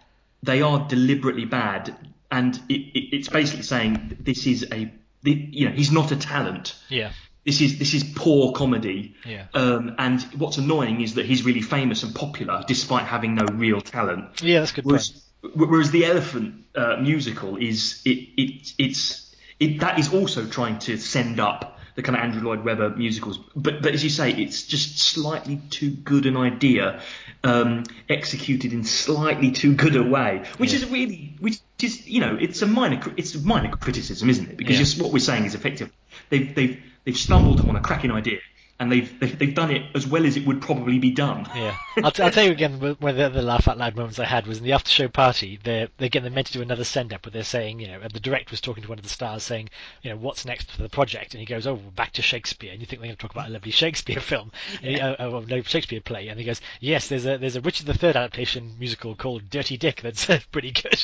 they 0.41 0.61
are 0.61 0.87
deliberately 0.87 1.43
bad, 1.43 1.93
and 2.31 2.55
it, 2.69 2.73
it, 2.97 3.15
it's 3.17 3.27
basically 3.27 3.63
saying 3.63 4.15
this 4.21 4.47
is 4.47 4.65
a 4.71 4.89
the, 5.23 5.31
you 5.33 5.67
know 5.67 5.75
he's 5.75 5.91
not 5.91 6.13
a 6.13 6.15
talent. 6.15 6.75
yeah, 6.87 7.11
This 7.49 7.61
is 7.61 7.79
this 7.79 7.93
is 7.95 8.03
poor 8.03 8.51
comedy. 8.51 9.15
Yeah. 9.25 9.45
Um, 9.55 9.95
and 9.97 10.21
what's 10.41 10.57
annoying 10.59 11.01
is 11.01 11.15
that 11.15 11.25
he's 11.25 11.41
really 11.43 11.61
famous 11.63 12.03
and 12.03 12.13
popular 12.13 12.63
despite 12.67 13.05
having 13.05 13.33
no 13.33 13.45
real 13.65 13.81
talent. 13.81 14.41
yeah, 14.43 14.59
that's 14.59 14.71
good. 14.71 14.85
Whereas, 14.85 15.07
whereas 15.55 15.89
the 15.89 16.05
Elephant 16.05 16.65
uh, 16.75 16.97
musical 17.01 17.57
is 17.57 18.01
it, 18.05 18.19
it 18.43 18.73
it's 18.77 19.35
it 19.59 19.79
that 19.79 19.97
is 19.97 20.13
also 20.13 20.45
trying 20.45 20.77
to 20.79 20.97
send 20.97 21.39
up 21.39 21.77
the 21.95 22.03
kind 22.03 22.15
of 22.17 22.23
Andrew 22.23 22.41
Lloyd 22.47 22.63
Webber 22.63 22.91
musicals, 22.91 23.39
but 23.55 23.81
but 23.81 23.93
as 23.95 24.03
you 24.03 24.11
say, 24.11 24.31
it's 24.31 24.63
just 24.63 24.99
slightly 24.99 25.59
too 25.71 25.89
good 25.89 26.25
an 26.27 26.37
idea, 26.37 27.01
um, 27.43 27.83
executed 28.07 28.73
in 28.73 28.83
slightly 28.83 29.51
too 29.51 29.73
good 29.73 29.95
a 29.95 30.03
way, 30.03 30.43
which 30.57 30.71
Yeah. 30.71 30.79
is 30.79 30.85
really 30.91 31.35
which 31.39 31.57
is 31.81 32.07
you 32.07 32.21
know 32.21 32.37
it's 32.39 32.61
a 32.61 32.67
minor 32.67 33.01
it's 33.17 33.33
a 33.35 33.39
minor 33.39 33.71
criticism, 33.75 34.29
isn't 34.29 34.49
it? 34.51 34.57
Because 34.57 34.75
Yeah. 34.75 34.83
just 34.85 35.01
what 35.01 35.11
we're 35.11 35.19
saying 35.31 35.45
is 35.45 35.55
effective. 35.55 35.89
They've 36.29 36.53
they've 36.53 36.83
they've 37.05 37.17
stumbled 37.17 37.61
on 37.61 37.75
a 37.75 37.79
cracking 37.81 38.11
idea. 38.11 38.39
And 38.81 38.89
they've, 38.89 39.19
they've 39.19 39.37
they've 39.37 39.53
done 39.53 39.71
it 39.71 39.83
as 39.93 40.07
well 40.07 40.25
as 40.25 40.37
it 40.37 40.45
would 40.47 40.61
probably 40.61 40.99
be 40.99 41.11
done. 41.11 41.45
Yeah, 41.53 41.75
I'll, 42.01 42.11
t- 42.11 42.23
I'll 42.23 42.31
tell 42.31 42.45
you 42.45 42.51
again. 42.51 42.79
One 42.79 42.95
of 43.11 43.17
the 43.17 43.25
other 43.25 43.41
laugh 43.41 43.67
out 43.67 43.77
loud 43.77 43.95
moments 43.97 44.19
I 44.19 44.25
had 44.25 44.47
was 44.47 44.59
in 44.59 44.63
the 44.63 44.71
after 44.71 44.89
show 44.89 45.09
party. 45.09 45.59
They're 45.61 45.89
they 45.97 46.05
again 46.05 46.23
they're 46.23 46.31
meant 46.31 46.47
to 46.47 46.53
do 46.53 46.61
another 46.61 46.85
send 46.85 47.11
up, 47.13 47.23
but 47.23 47.33
they're 47.33 47.43
saying 47.43 47.81
you 47.81 47.87
know 47.87 47.99
the 48.07 48.21
director 48.21 48.51
was 48.51 48.61
talking 48.61 48.81
to 48.83 48.87
one 48.89 48.97
of 48.97 49.03
the 49.03 49.09
stars 49.09 49.43
saying 49.43 49.69
you 50.01 50.09
know 50.09 50.15
what's 50.15 50.45
next 50.45 50.71
for 50.71 50.81
the 50.81 50.87
project, 50.87 51.33
and 51.33 51.39
he 51.41 51.45
goes 51.45 51.67
oh 51.67 51.75
back 51.75 52.13
to 52.13 52.21
Shakespeare, 52.21 52.71
and 52.71 52.79
you 52.79 52.85
think 52.85 53.01
they're 53.01 53.07
going 53.07 53.17
to 53.17 53.21
talk 53.21 53.31
about 53.31 53.49
a 53.49 53.51
lovely 53.51 53.71
Shakespeare 53.71 54.19
film, 54.21 54.49
he, 54.81 54.97
uh, 54.99 55.15
uh, 55.19 55.43
no 55.45 55.61
Shakespeare 55.61 55.99
play, 55.99 56.29
and 56.29 56.39
he 56.39 56.45
goes 56.45 56.61
yes 56.79 57.09
there's 57.09 57.25
a 57.25 57.37
there's 57.37 57.57
a 57.57 57.61
Richard 57.61 57.89
III 57.89 58.09
adaptation 58.11 58.75
musical 58.79 59.13
called 59.13 59.49
Dirty 59.49 59.75
Dick 59.75 59.99
that's 60.01 60.29
uh, 60.29 60.39
pretty 60.53 60.71
good, 60.71 61.03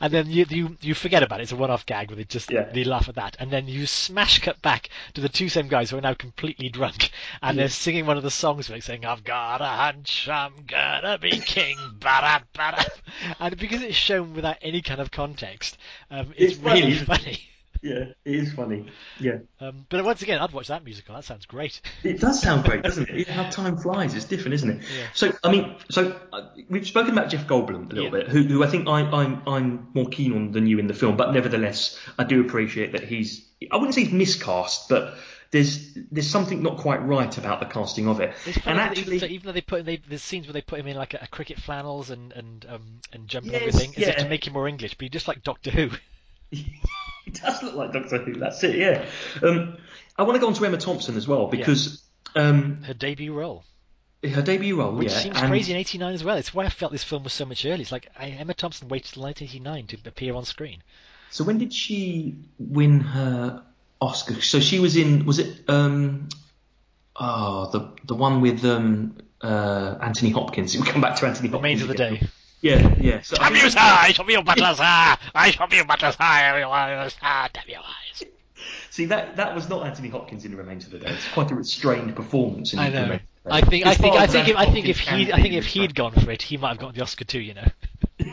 and 0.00 0.10
then 0.10 0.30
you 0.30 0.46
you 0.48 0.76
you 0.80 0.94
forget 0.94 1.22
about 1.22 1.40
it. 1.40 1.42
It's 1.42 1.52
a 1.52 1.56
one 1.56 1.70
off 1.70 1.84
gag 1.84 2.08
where 2.08 2.16
they 2.16 2.24
just 2.24 2.50
Yeah. 2.50 2.70
they 2.72 2.84
laugh 2.84 3.10
at 3.10 3.16
that, 3.16 3.36
and 3.38 3.50
then 3.50 3.68
you 3.68 3.84
smash 3.86 4.38
cut 4.38 4.62
back 4.62 4.88
to 5.12 5.20
the 5.20 5.28
two 5.28 5.50
same 5.50 5.68
guys 5.68 5.90
who 5.90 5.98
are 5.98 6.00
now 6.00 6.14
completely 6.14 6.70
drunk, 6.70 7.09
and 7.42 7.58
they're 7.58 7.68
singing 7.68 8.06
one 8.06 8.16
of 8.16 8.22
the 8.22 8.30
songs 8.30 8.68
like 8.70 8.82
saying, 8.82 9.04
"I've 9.04 9.24
got 9.24 9.60
a 9.60 9.66
hunch, 9.66 10.28
I'm 10.28 10.52
gonna 10.66 11.18
be 11.18 11.30
king." 11.38 11.76
Ba-da, 11.98 12.40
ba-da. 12.54 12.84
And 13.38 13.56
because 13.56 13.82
it's 13.82 13.96
shown 13.96 14.34
without 14.34 14.56
any 14.62 14.82
kind 14.82 15.00
of 15.00 15.10
context, 15.10 15.76
um, 16.10 16.32
it's, 16.36 16.54
It's 16.54 16.62
really 16.62 16.94
funny. 16.94 17.18
funny. 17.22 17.40
Yeah, 17.82 18.12
it 18.26 18.34
is 18.34 18.52
funny. 18.52 18.84
Yeah. 19.18 19.38
Um, 19.58 19.86
but 19.88 20.04
once 20.04 20.20
again, 20.20 20.38
I'd 20.38 20.52
watch 20.52 20.68
that 20.68 20.84
musical. 20.84 21.14
That 21.14 21.24
sounds 21.24 21.46
great. 21.46 21.80
It 22.04 22.20
does 22.20 22.42
sound 22.42 22.64
great, 22.64 22.82
doesn't 22.82 23.08
it? 23.08 23.26
How 23.36 23.48
time 23.48 23.78
flies. 23.78 24.14
It's 24.14 24.26
different, 24.26 24.52
isn't 24.56 24.68
it? 24.70 24.82
Yeah. 24.82 25.06
So, 25.14 25.32
I 25.42 25.50
mean, 25.50 25.76
so 25.88 26.14
uh, 26.30 26.48
we've 26.68 26.86
spoken 26.86 27.12
about 27.12 27.30
Jeff 27.30 27.46
Goldblum 27.46 27.90
a 27.90 27.94
little 27.94 28.04
Yeah. 28.04 28.10
bit, 28.10 28.28
who, 28.28 28.42
who 28.42 28.62
I 28.62 28.66
think 28.66 28.86
I, 28.86 29.00
I'm 29.00 29.42
I'm 29.48 29.88
more 29.94 30.04
keen 30.10 30.34
on 30.34 30.52
than 30.52 30.66
you 30.66 30.78
in 30.78 30.88
the 30.88 30.94
film, 30.94 31.16
but 31.16 31.32
nevertheless, 31.32 31.98
I 32.18 32.24
do 32.24 32.42
appreciate 32.42 32.92
that 32.92 33.04
he's. 33.04 33.46
I 33.72 33.76
wouldn't 33.76 33.94
say 33.94 34.04
he's 34.04 34.12
miscast, 34.12 34.90
but 34.90 35.14
there's 35.50 35.94
there's 36.12 36.28
something 36.28 36.62
not 36.62 36.78
quite 36.78 37.04
right 37.04 37.36
about 37.36 37.60
the 37.60 37.66
casting 37.66 38.06
of 38.08 38.20
it. 38.20 38.34
And 38.64 38.78
actually, 38.78 39.16
even, 39.16 39.30
even 39.30 39.46
though 39.46 39.52
they 39.52 39.60
put 39.60 39.84
they, 39.84 39.96
there's 39.96 40.22
scenes 40.22 40.46
where 40.46 40.52
they 40.52 40.62
put 40.62 40.78
him 40.78 40.86
in 40.86 40.96
like 40.96 41.14
a, 41.14 41.20
a 41.22 41.26
cricket 41.26 41.58
flannels 41.58 42.10
and 42.10 42.32
and 42.32 42.66
um, 42.68 43.00
and 43.12 43.26
jumping 43.26 43.52
Yes, 43.52 43.62
everything, 43.62 43.94
yeah. 43.96 44.12
to 44.14 44.28
make 44.28 44.46
him 44.46 44.52
more 44.52 44.68
English, 44.68 44.94
but 44.94 45.02
he's 45.02 45.10
just 45.10 45.28
like 45.28 45.42
Doctor 45.42 45.70
Who. 45.70 45.90
he 46.50 47.30
does 47.32 47.62
look 47.62 47.74
like 47.74 47.92
Doctor 47.92 48.18
Who. 48.18 48.34
That's 48.34 48.62
it. 48.64 48.76
Yeah. 48.76 49.06
Um, 49.42 49.76
I 50.16 50.22
want 50.22 50.34
to 50.36 50.40
go 50.40 50.46
on 50.48 50.54
to 50.54 50.64
Emma 50.64 50.78
Thompson 50.78 51.16
as 51.16 51.26
well 51.26 51.46
because 51.48 52.02
um, 52.36 52.82
Her 52.84 52.94
debut 52.94 53.32
role, 53.32 53.64
her 54.22 54.42
debut 54.42 54.76
role, 54.78 54.92
which 54.92 55.10
yeah, 55.10 55.18
seems 55.18 55.36
and- 55.38 55.48
crazy 55.48 55.72
in 55.72 55.78
'89 55.78 56.14
as 56.14 56.22
well. 56.24 56.36
It's 56.36 56.54
why 56.54 56.64
I 56.64 56.68
felt 56.68 56.92
this 56.92 57.04
film 57.04 57.24
was 57.24 57.32
so 57.32 57.44
much 57.44 57.64
earlier. 57.64 57.80
It's 57.80 57.92
like 57.92 58.08
I, 58.18 58.26
Emma 58.28 58.54
Thompson 58.54 58.88
waited 58.88 59.14
till 59.14 59.22
1989 59.24 60.02
to 60.02 60.08
appear 60.08 60.34
on 60.34 60.44
screen. 60.44 60.82
So 61.30 61.44
when 61.44 61.58
did 61.58 61.72
she 61.72 62.36
win 62.58 63.00
her 63.00 63.62
Oscar? 64.00 64.40
So 64.40 64.60
she 64.60 64.78
was 64.78 64.96
in 64.96 65.24
was 65.26 65.38
it 65.38 65.68
um 65.68 66.28
oh 67.16 67.70
the 67.70 67.92
the 68.04 68.14
one 68.14 68.40
with 68.40 68.64
um 68.64 69.16
uh 69.42 69.96
Anthony 70.00 70.30
Hopkins. 70.30 70.74
We'll 70.80 70.86
come 70.86 71.00
back 71.00 71.16
to 71.16 71.26
Anthony 71.26 71.48
Hopkins. 71.48 71.62
Remains 71.62 71.82
of 71.82 71.88
the 71.88 71.94
again. 71.94 72.14
day. 72.14 72.28
Yeah, 72.62 72.94
yeah. 73.00 73.22
So 73.22 73.36
I 73.40 73.44
Damn 73.44 73.52
think- 73.52 73.64
you, 73.64 73.70
sir! 73.70 73.78
I 73.80 74.12
shall 74.12 74.26
be 74.26 74.34
your 74.34 74.44
butler, 74.44 74.74
sir! 74.74 75.16
I 75.34 75.50
shall 75.50 75.66
be 75.66 75.76
your 75.76 75.86
butler, 75.86 76.12
sir! 76.12 76.18
Everyone, 76.20 77.08
sir! 77.08 77.48
Damn 77.54 77.68
your 77.68 77.80
eyes! 77.80 78.22
see 78.90 79.06
that 79.06 79.36
that 79.36 79.54
was 79.54 79.68
not 79.68 79.86
Anthony 79.86 80.08
Hopkins 80.08 80.44
in 80.44 80.54
Remains 80.56 80.84
of 80.84 80.90
the 80.90 80.98
Day. 80.98 81.10
It's 81.10 81.26
quite 81.28 81.50
a 81.50 81.54
restrained 81.54 82.14
performance. 82.14 82.72
In 82.74 82.78
I 82.78 82.90
know. 82.90 83.02
Remains 83.02 83.22
of 83.22 83.44
the 83.44 83.50
Day. 83.50 83.56
I 83.56 83.60
think. 83.62 83.86
I 83.86 83.94
think. 83.94 84.14
I 84.16 84.26
think. 84.26 84.48
If, 84.48 84.56
I 84.56 84.66
think 84.66 84.88
if 84.88 84.98
he. 85.00 85.32
I 85.32 85.40
think 85.40 85.54
if 85.54 85.66
he'd 85.66 85.94
gone 85.94 86.12
for 86.12 86.30
it, 86.30 86.42
he 86.42 86.58
might 86.58 86.70
have 86.70 86.78
got 86.78 86.94
the 86.94 87.00
Oscar 87.00 87.24
too. 87.24 87.40
You 87.40 87.54
know. 87.54 87.68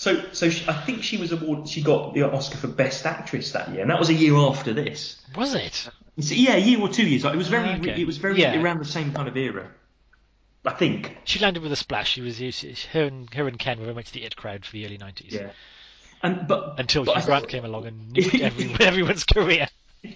So, 0.00 0.24
so 0.32 0.48
she, 0.48 0.66
I 0.66 0.72
think 0.72 1.02
she 1.02 1.18
was 1.18 1.30
awarded. 1.30 1.68
She 1.68 1.82
got 1.82 2.14
the 2.14 2.22
Oscar 2.22 2.56
for 2.56 2.68
Best 2.68 3.04
Actress 3.04 3.52
that 3.52 3.68
year, 3.68 3.82
and 3.82 3.90
that 3.90 3.98
was 3.98 4.08
a 4.08 4.14
year 4.14 4.34
after 4.34 4.72
this. 4.72 5.20
Was 5.36 5.54
it? 5.54 5.74
So, 6.20 6.34
yeah, 6.34 6.54
a 6.54 6.58
year 6.58 6.80
or 6.80 6.88
two 6.88 7.06
years. 7.06 7.22
It 7.22 7.36
was 7.36 7.48
very. 7.48 7.68
Ah, 7.68 7.76
okay. 7.76 8.00
It 8.00 8.06
was 8.06 8.16
very 8.16 8.40
Yeah. 8.40 8.58
around 8.62 8.78
the 8.78 8.86
same 8.86 9.12
kind 9.12 9.28
of 9.28 9.36
era. 9.36 9.70
I 10.64 10.70
think. 10.70 11.18
She 11.24 11.38
landed 11.38 11.62
with 11.62 11.70
a 11.70 11.76
splash. 11.76 12.12
She 12.12 12.22
was. 12.22 12.36
she- 12.38 12.74
Her 12.94 13.02
and 13.04 13.30
her 13.34 13.46
and 13.46 13.58
Ken 13.58 13.78
were 13.78 13.84
very 13.84 13.94
much 13.94 14.12
the 14.12 14.24
it 14.24 14.36
crowd 14.36 14.64
for 14.64 14.72
the 14.72 14.86
early 14.86 14.96
'90s. 14.96 15.32
Yeah. 15.32 15.50
And 16.22 16.48
but 16.48 16.80
Until 16.80 17.04
but 17.04 17.18
Hugh 17.18 17.26
Grant 17.26 17.48
came 17.48 17.66
along 17.66 17.86
and 17.86 18.18
every, 18.40 18.74
everyone's 18.80 19.24
career. 19.24 19.68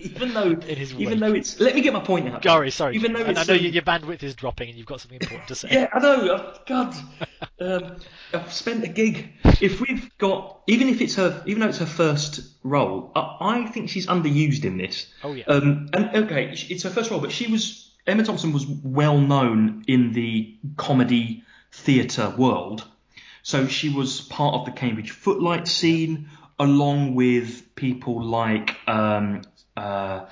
even 0.00 0.34
though 0.34 0.50
in 0.68 0.76
his 0.76 0.94
even 0.94 1.20
though 1.20 1.32
it's 1.32 1.60
let 1.60 1.74
me 1.74 1.80
get 1.80 1.92
my 1.92 2.00
point 2.00 2.28
out. 2.28 2.42
Gary, 2.42 2.70
sorry. 2.70 2.94
Even 2.94 3.12
though 3.12 3.24
and 3.24 3.38
I 3.38 3.44
know 3.44 3.54
um, 3.54 3.60
your, 3.60 3.72
your 3.72 3.82
bandwidth 3.82 4.22
is 4.22 4.34
dropping 4.34 4.68
and 4.68 4.78
you've 4.78 4.86
got 4.86 5.00
something 5.00 5.18
important 5.20 5.48
to 5.48 5.54
say. 5.54 5.68
yeah, 5.70 5.88
I 5.92 5.98
know. 5.98 6.34
I've, 6.34 6.66
God, 6.66 6.94
um, 7.60 7.96
I've 8.32 8.52
spent 8.52 8.84
a 8.84 8.88
gig. 8.88 9.32
If 9.60 9.80
we've 9.80 10.16
got 10.18 10.60
even 10.66 10.88
if 10.88 11.00
it's 11.00 11.16
her 11.16 11.42
even 11.46 11.60
though 11.60 11.68
it's 11.68 11.78
her 11.78 11.86
first 11.86 12.40
role, 12.62 13.12
I, 13.14 13.36
I 13.40 13.66
think 13.66 13.88
she's 13.90 14.06
underused 14.06 14.64
in 14.64 14.78
this. 14.78 15.06
Oh, 15.22 15.32
yeah. 15.32 15.44
Um, 15.44 15.88
and 15.92 16.24
okay, 16.24 16.50
it's 16.52 16.82
her 16.82 16.90
first 16.90 17.10
role, 17.10 17.20
but 17.20 17.32
she 17.32 17.50
was 17.50 17.90
Emma 18.06 18.24
Thompson 18.24 18.52
was 18.52 18.66
well 18.66 19.18
known 19.18 19.84
in 19.86 20.12
the 20.12 20.56
comedy 20.76 21.44
theatre 21.72 22.32
world. 22.36 22.84
So 23.42 23.66
she 23.66 23.88
was 23.88 24.20
part 24.20 24.54
of 24.54 24.66
the 24.66 24.72
Cambridge 24.72 25.10
Footlight 25.12 25.68
scene, 25.68 26.28
along 26.58 27.14
with 27.14 27.74
people 27.74 28.22
like 28.22 28.76
um, 28.86 29.42
uh, 29.80 30.26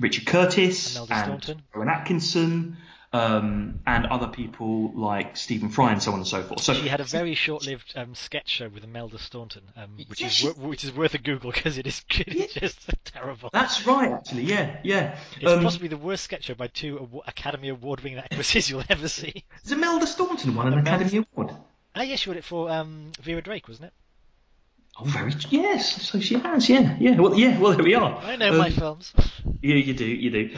Richard 0.00 0.26
Curtis 0.26 0.96
and 0.96 1.06
Staunton. 1.06 1.62
Rowan 1.74 1.88
Atkinson, 1.88 2.76
um, 3.12 3.80
and 3.86 4.06
other 4.06 4.28
people 4.28 4.92
like 4.94 5.36
Stephen 5.36 5.70
Fry 5.70 5.92
and 5.92 6.02
so 6.02 6.12
on 6.12 6.18
and 6.18 6.26
so 6.26 6.42
forth. 6.42 6.60
So 6.60 6.74
She 6.74 6.88
had 6.88 7.00
a 7.00 7.04
very 7.04 7.34
short-lived 7.34 7.94
um, 7.96 8.14
sketch 8.14 8.48
show 8.50 8.68
with 8.68 8.84
Imelda 8.84 9.18
Staunton, 9.18 9.62
um, 9.76 9.96
which 10.08 10.20
Yeah, 10.20 10.26
is 10.26 10.32
she- 10.34 10.48
which 10.48 10.84
is 10.84 10.92
worth 10.92 11.14
a 11.14 11.18
Google 11.18 11.50
because 11.50 11.78
it 11.78 11.86
is 11.86 12.04
it's 12.10 12.52
just 12.54 12.78
terrible. 13.04 13.48
that's 13.52 13.86
right, 13.86 14.12
actually. 14.12 14.42
Yeah, 14.42 14.76
yeah. 14.84 15.18
It's 15.40 15.50
Um, 15.50 15.62
possibly 15.62 15.88
the 15.88 15.96
worst 15.96 16.24
sketch 16.24 16.44
show 16.44 16.54
by 16.54 16.66
two 16.66 17.22
Academy 17.26 17.68
Award-winning 17.70 18.18
actresses 18.18 18.68
you'll 18.68 18.84
ever 18.90 19.08
see. 19.08 19.42
Imelda 19.70 20.06
Staunton 20.06 20.54
won 20.54 20.66
an 20.66 20.74
Imelda- 20.74 21.04
Academy 21.06 21.26
Award? 21.34 21.54
Ah, 21.96 22.02
yes, 22.02 22.20
she 22.20 22.28
won 22.30 22.36
it 22.36 22.44
for 22.44 22.70
um, 22.70 23.10
Vera 23.22 23.40
Drake, 23.42 23.66
wasn't 23.68 23.86
it? 23.86 23.92
Oh, 25.00 25.04
very 25.04 25.32
yes. 25.50 26.02
So 26.02 26.20
she 26.20 26.34
has. 26.38 26.68
Yeah, 26.68 26.96
yeah. 26.98 27.18
Well, 27.20 27.34
yeah. 27.34 27.58
Well, 27.58 27.72
there 27.74 27.84
we 27.84 27.94
are. 27.94 28.18
I 28.18 28.36
know 28.36 28.50
Um, 28.50 28.58
my 28.58 28.70
films. 28.70 29.12
Yeah, 29.62 29.76
you 29.76 29.94
do, 29.94 30.04
you 30.04 30.30
do. 30.30 30.56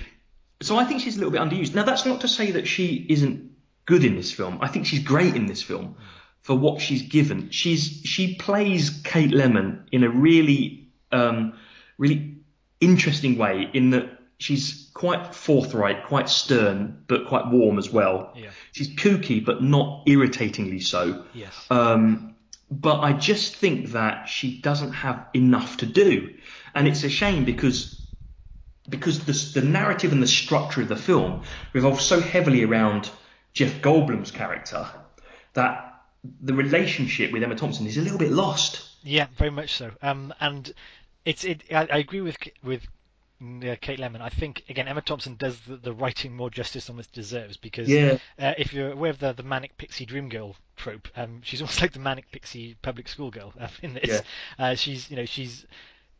So 0.63 0.77
I 0.77 0.85
think 0.85 1.01
she's 1.03 1.17
a 1.17 1.19
little 1.19 1.33
bit 1.33 1.41
underused. 1.41 1.75
Now 1.75 1.85
that's 1.85 2.07
not 2.07 2.23
to 2.23 2.29
say 2.29 2.53
that 2.53 2.67
she 2.67 3.07
isn't 3.09 3.51
good 3.87 4.05
in 4.05 4.17
this 4.17 4.33
film. 4.33 4.59
I 4.61 4.69
think 4.69 4.87
she's 4.87 5.03
great 5.03 5.35
in 5.37 5.47
this 5.47 5.63
film 5.63 5.97
for 6.43 6.55
what 6.57 6.81
she's 6.81 7.03
given. 7.03 7.51
She's 7.51 8.03
she 8.05 8.35
plays 8.37 9.01
Kate 9.05 9.31
Lemon 9.33 9.85
in 9.93 10.05
a 10.05 10.09
really 10.11 10.89
um, 11.13 11.55
really 11.99 12.37
interesting 12.81 13.37
way 13.37 13.69
in 13.75 13.91
that 13.91 14.19
she's 14.39 14.91
quite 14.95 15.35
forthright, 15.35 16.07
quite 16.07 16.29
stern, 16.31 17.05
but 17.09 17.27
quite 17.27 17.49
warm 17.49 17.79
as 17.79 17.91
well. 17.91 18.33
Yeah. 18.37 18.51
She's 18.73 18.89
kooky, 18.95 19.45
but 19.45 19.63
not 19.63 20.05
irritatingly 20.07 20.81
so. 20.81 21.25
Yes. 21.35 21.67
Um, 21.71 22.35
but 22.71 23.01
I 23.01 23.13
just 23.13 23.57
think 23.57 23.91
that 23.91 24.29
she 24.29 24.61
doesn't 24.61 24.93
have 24.93 25.27
enough 25.35 25.79
to 25.79 25.87
do, 25.87 26.35
and 26.75 26.87
it's 26.87 27.05
a 27.05 27.09
shame 27.09 27.45
because 27.45 27.97
because 28.89 29.25
the, 29.25 29.61
the 29.61 29.67
narrative 29.67 30.13
and 30.13 30.23
the 30.23 30.27
structure 30.27 30.81
of 30.83 30.89
the 30.89 30.97
film 30.97 31.43
revolves 31.73 32.05
so 32.05 32.21
heavily 32.21 32.65
around 32.65 33.11
Jeff 33.53 33.81
Goldblum's 33.83 34.31
character 34.31 34.89
that 35.53 36.03
the 36.41 36.55
relationship 36.55 37.33
with 37.33 37.43
Emma 37.43 37.57
Thompson 37.57 37.87
is 37.87 37.97
a 37.97 38.03
little 38.03 38.19
bit 38.19 38.31
lost. 38.31 38.89
Yeah, 39.03 39.27
very 39.37 39.51
much 39.51 39.75
so. 39.75 39.91
Um, 40.03 40.35
and 40.41 40.73
it's 41.25 41.45
it. 41.45 41.65
I, 41.71 41.89
I 41.93 41.99
agree 41.99 42.21
with 42.21 42.37
with 42.63 42.87
uh, 43.43 43.77
Kate 43.81 43.99
Lemon. 43.99 44.21
I 44.23 44.29
think 44.29 44.63
again 44.69 44.89
Emma 44.89 45.01
Thompson 45.01 45.35
does 45.37 45.61
the, 45.61 45.77
the 45.77 45.93
writing 45.93 46.35
more 46.37 46.51
justice 46.51 46.87
than 46.87 46.99
it 46.99 47.09
deserves 47.13 47.57
because 47.57 47.89
Yeah. 47.89 48.19
uh, 48.39 48.55
if 48.59 48.73
you're 48.73 48.93
aware 48.93 49.11
of 49.11 49.19
the, 49.19 49.33
the 49.33 49.43
manic 49.43 49.77
pixie 49.79 50.05
dream 50.07 50.29
girl 50.29 50.57
trope, 50.77 51.09
um, 51.17 51.41
she's 51.43 51.61
almost 51.63 51.81
like 51.81 51.93
the 51.93 51.99
manic 51.99 52.31
pixie 52.33 52.77
public 52.83 53.09
school 53.09 53.31
girl 53.31 53.53
uh, 53.61 53.69
in 53.83 53.95
this. 53.95 54.09
Yeah. 54.09 54.21
Uh, 54.65 54.75
she's 54.75 55.11
you 55.11 55.17
know 55.17 55.25
she's 55.25 55.67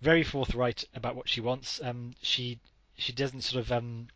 very 0.01 0.23
forthright 0.23 0.85
about 0.95 1.17
what 1.17 1.29
she 1.29 1.41
wants. 1.41 1.81
Um, 1.85 2.13
she 2.23 2.59
she 2.97 3.13
doesn't 3.13 3.43
sort 3.43 3.65
of 3.65 3.73
um, 3.73 4.09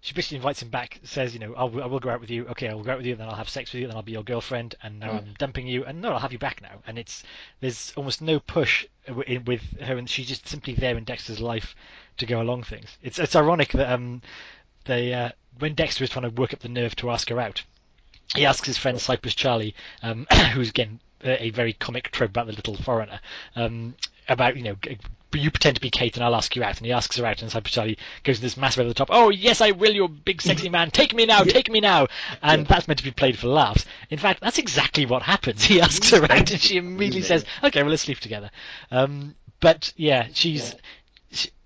she 0.00 0.14
basically 0.14 0.36
invites 0.36 0.62
him 0.62 0.68
back, 0.68 1.00
says, 1.02 1.34
you 1.34 1.40
know, 1.40 1.54
I'll, 1.56 1.82
I 1.82 1.86
will 1.86 1.98
go 1.98 2.08
out 2.08 2.20
with 2.20 2.30
you. 2.30 2.46
Okay, 2.50 2.68
I 2.68 2.74
will 2.74 2.84
go 2.84 2.92
out 2.92 2.98
with 2.98 3.06
you, 3.06 3.12
and 3.14 3.20
then 3.20 3.28
I'll 3.28 3.34
have 3.34 3.48
sex 3.48 3.72
with 3.72 3.80
you, 3.80 3.86
and 3.86 3.90
then 3.90 3.96
I'll 3.96 4.04
be 4.04 4.12
your 4.12 4.22
girlfriend, 4.22 4.76
and 4.80 5.00
now 5.00 5.10
I'm 5.10 5.34
dumping 5.38 5.66
you, 5.66 5.84
and 5.84 6.00
no, 6.00 6.12
I'll 6.12 6.20
have 6.20 6.32
you 6.32 6.38
back 6.38 6.62
now. 6.62 6.80
And 6.86 6.98
it's 7.00 7.24
there's 7.60 7.92
almost 7.96 8.22
no 8.22 8.38
push 8.38 8.86
in- 9.26 9.44
with 9.44 9.60
her, 9.80 9.96
and 9.96 10.08
she's 10.08 10.28
just 10.28 10.46
simply 10.46 10.74
there 10.74 10.96
in 10.96 11.02
Dexter's 11.02 11.40
life 11.40 11.74
to 12.18 12.26
go 12.26 12.40
along 12.40 12.64
things. 12.64 12.96
It's 13.02 13.18
it's 13.18 13.36
ironic 13.36 13.72
that 13.72 13.92
um 13.92 14.22
they 14.84 15.14
uh, 15.14 15.30
when 15.58 15.74
Dexter 15.74 16.04
is 16.04 16.10
trying 16.10 16.28
to 16.28 16.40
work 16.40 16.52
up 16.52 16.60
the 16.60 16.68
nerve 16.68 16.94
to 16.96 17.10
ask 17.10 17.28
her 17.30 17.40
out, 17.40 17.62
he 18.34 18.46
asks 18.46 18.66
his 18.66 18.78
friend 18.78 19.00
Cyprus 19.00 19.34
Charlie, 19.34 19.74
um, 20.02 20.26
who's 20.52 20.70
again 20.70 21.00
a 21.24 21.50
very 21.50 21.72
comic 21.72 22.10
trope 22.12 22.30
about 22.30 22.46
the 22.46 22.52
little 22.52 22.76
foreigner, 22.76 23.20
um, 23.56 23.94
about 24.28 24.56
you 24.56 24.62
know. 24.62 24.76
You 25.34 25.50
pretend 25.50 25.74
to 25.74 25.82
be 25.82 25.90
Kate 25.90 26.16
and 26.16 26.24
I'll 26.24 26.34
ask 26.34 26.56
you 26.56 26.64
out. 26.64 26.78
And 26.78 26.86
he 26.86 26.92
asks 26.92 27.18
her 27.18 27.26
out, 27.26 27.42
and 27.42 27.52
Cyprus 27.52 27.74
Charlie 27.74 27.98
goes 28.24 28.36
to 28.36 28.42
this 28.42 28.56
massive 28.56 28.80
over 28.80 28.88
the 28.88 28.94
top. 28.94 29.10
Oh 29.10 29.28
yes, 29.28 29.60
I 29.60 29.72
will, 29.72 29.92
you 29.92 30.08
big 30.08 30.40
sexy 30.40 30.70
man. 30.70 30.90
Take 30.90 31.14
me 31.14 31.26
now, 31.26 31.42
take 31.42 31.70
me 31.70 31.80
now. 31.80 32.06
And 32.42 32.66
that's 32.66 32.88
meant 32.88 32.98
to 33.00 33.04
be 33.04 33.10
played 33.10 33.38
for 33.38 33.48
laughs. 33.48 33.84
In 34.08 34.18
fact, 34.18 34.40
that's 34.40 34.56
exactly 34.56 35.04
what 35.04 35.20
happens. 35.20 35.62
He 35.68 35.82
asks 35.82 36.10
her 36.12 36.24
out, 36.24 36.50
and 36.50 36.58
she 36.58 36.78
immediately 36.78 37.20
says, 37.22 37.44
"Okay, 37.62 37.82
well 37.82 37.90
let's 37.90 38.02
sleep 38.02 38.20
together." 38.20 38.50
Um, 38.90 39.34
but 39.60 39.92
yeah, 39.96 40.28
she's 40.32 40.70
she, 40.70 40.76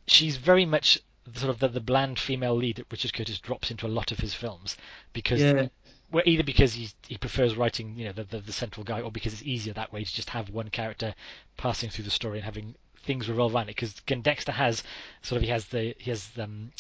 she's 0.07 0.37
very 0.37 0.65
much 0.67 0.99
sort 1.35 1.51
of 1.51 1.59
the, 1.61 1.69
the 1.69 1.81
bland 1.81 2.19
female 2.19 2.55
lead 2.57 2.77
that 2.77 2.87
Richard 2.91 3.13
Curtis 3.13 3.39
drops 3.39 3.71
into 3.71 3.87
a 3.87 3.89
lot 3.89 4.11
of 4.13 4.19
his 4.19 4.35
films 4.35 4.77
because 5.13 5.41
Yeah. 5.41 5.69
well, 6.11 6.25
either 6.27 6.43
because 6.43 6.75
he 6.75 6.91
he 7.07 7.17
prefers 7.17 7.57
writing 7.57 7.97
you 7.97 8.07
know 8.07 8.13
the, 8.13 8.25
the 8.25 8.39
the 8.41 8.53
central 8.53 8.85
guy, 8.85 9.01
or 9.01 9.11
because 9.11 9.33
it's 9.33 9.43
easier 9.43 9.73
that 9.75 9.93
way 9.93 10.05
to 10.05 10.15
just 10.15 10.31
have 10.31 10.51
one 10.51 10.69
character 10.69 11.15
passing 11.57 11.91
through 11.91 12.05
the 12.05 12.11
story 12.11 12.39
and 12.39 12.45
having 12.45 12.75
things 13.05 13.29
revolve 13.29 13.55
around 13.55 13.65
it. 13.69 13.77
Because 13.77 13.95
Dexter 13.95 14.53
has 14.53 14.83
sort 15.23 15.37
of 15.39 15.43
he 15.43 15.49
has 15.51 15.67
the 15.67 15.95
he 15.99 16.11
has 16.11 16.29
um 16.39 16.71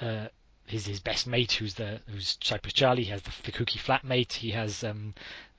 uh 0.00 0.28
his 0.66 0.86
his 0.86 1.00
best 1.00 1.26
mate 1.26 1.52
who's 1.52 1.74
the 1.74 2.00
who's 2.08 2.38
Cyprus 2.42 2.72
Charlie. 2.72 3.04
He 3.04 3.10
has 3.10 3.22
the, 3.22 3.32
the 3.44 3.52
kooky 3.52 3.78
flatmate. 3.78 4.32
He 4.32 4.50
has 4.50 4.82
um 4.82 5.14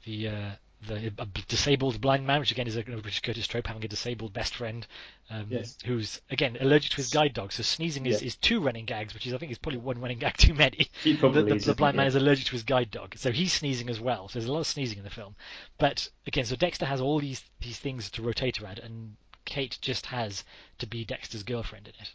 the 0.06 0.28
uh, 0.28 0.52
the 0.88 1.12
a 1.20 1.26
disabled 1.48 2.02
blind 2.02 2.26
man, 2.26 2.40
which 2.40 2.52
again 2.52 2.68
is 2.68 2.76
a 2.78 2.84
Richard 2.84 3.24
Curtis 3.24 3.48
trope, 3.48 3.68
having 3.68 3.84
a 3.84 3.88
disabled 3.88 4.34
best 4.34 4.56
friend, 4.56 4.86
um, 5.30 5.48
Yes. 5.50 5.78
who's 5.86 6.22
again 6.32 6.58
allergic 6.60 6.92
to 6.92 6.98
his 6.98 7.10
guide 7.10 7.34
dog. 7.34 7.52
So 7.52 7.64
sneezing 7.64 8.06
is, 8.06 8.22
Yeah. 8.22 8.28
is 8.28 8.36
two 8.36 8.60
running 8.62 8.86
gags, 8.86 9.14
which 9.14 9.28
is 9.28 9.34
I 9.34 9.38
think 9.38 9.52
is 9.52 9.58
probably 9.58 9.80
one 9.80 10.00
running 10.00 10.20
gag 10.26 10.38
too 10.38 10.54
many. 10.54 10.90
The, 11.04 11.12
the, 11.12 11.56
the 11.60 11.76
blind 11.76 11.96
it? 11.96 11.98
man 11.98 12.08
is 12.08 12.16
allergic 12.16 12.46
to 12.48 12.52
his 12.54 12.64
guide 12.64 12.90
dog, 12.92 13.16
so 13.18 13.32
he's 13.32 13.54
sneezing 13.54 13.90
as 13.90 14.00
well. 14.00 14.28
So 14.28 14.40
there's 14.40 14.50
a 14.50 14.54
lot 14.54 14.62
of 14.62 14.68
sneezing 14.68 14.98
in 14.98 15.04
the 15.04 15.10
film. 15.10 15.36
But 15.78 16.10
again, 16.26 16.46
so 16.46 16.56
Dexter 16.56 16.86
has 16.86 17.02
all 17.02 17.20
these 17.20 17.44
these 17.62 17.78
things 17.78 18.10
to 18.12 18.22
rotate 18.22 18.62
around, 18.62 18.80
and 18.80 19.16
Kate 19.46 19.78
just 19.82 20.08
has 20.08 20.44
to 20.80 20.88
be 20.88 21.06
Dexter's 21.06 21.44
girlfriend 21.44 21.88
in 21.88 21.94
it. 22.02 22.12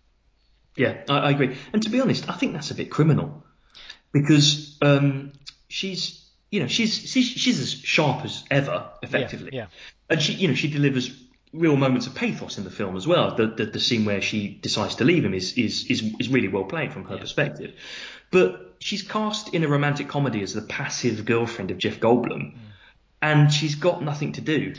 Yeah, 0.76 1.02
I, 1.08 1.18
I 1.18 1.30
agree. 1.30 1.56
And 1.72 1.82
to 1.82 1.90
be 1.90 2.00
honest, 2.00 2.28
I 2.30 2.34
think 2.34 2.52
that's 2.54 2.70
a 2.70 2.74
bit 2.74 2.90
criminal 2.90 3.44
because 4.12 4.78
um, 4.82 5.32
she's, 5.68 6.21
you 6.52 6.60
know, 6.60 6.68
she's, 6.68 6.94
she's 6.94 7.26
she's 7.26 7.58
as 7.58 7.72
sharp 7.72 8.24
as 8.26 8.44
ever, 8.50 8.90
effectively. 9.02 9.50
yeah. 9.54 9.66
And 10.10 10.20
she, 10.20 10.34
you 10.34 10.48
know, 10.48 10.54
she 10.54 10.68
delivers 10.68 11.10
real 11.54 11.76
moments 11.76 12.06
of 12.06 12.14
pathos 12.14 12.58
in 12.58 12.64
the 12.64 12.70
film 12.70 12.94
as 12.94 13.06
well. 13.06 13.34
The 13.34 13.46
the, 13.46 13.64
the 13.64 13.80
scene 13.80 14.04
where 14.04 14.20
she 14.20 14.48
decides 14.48 14.96
to 14.96 15.04
leave 15.04 15.24
him 15.24 15.32
is 15.32 15.54
is 15.54 15.86
is, 15.86 16.14
is 16.20 16.28
really 16.28 16.48
well 16.48 16.64
played 16.64 16.92
from 16.92 17.06
her 17.06 17.16
perspective. 17.16 17.74
But 18.30 18.76
she's 18.80 19.02
cast 19.02 19.54
in 19.54 19.64
a 19.64 19.68
romantic 19.68 20.08
comedy 20.08 20.42
as 20.42 20.52
the 20.52 20.60
passive 20.60 21.24
girlfriend 21.24 21.70
of 21.70 21.78
Jeff 21.78 21.98
Goldblum, 22.00 22.52
mm. 22.52 22.58
and 23.22 23.50
she's 23.50 23.74
got 23.74 24.02
nothing 24.02 24.32
to 24.32 24.42
do. 24.42 24.74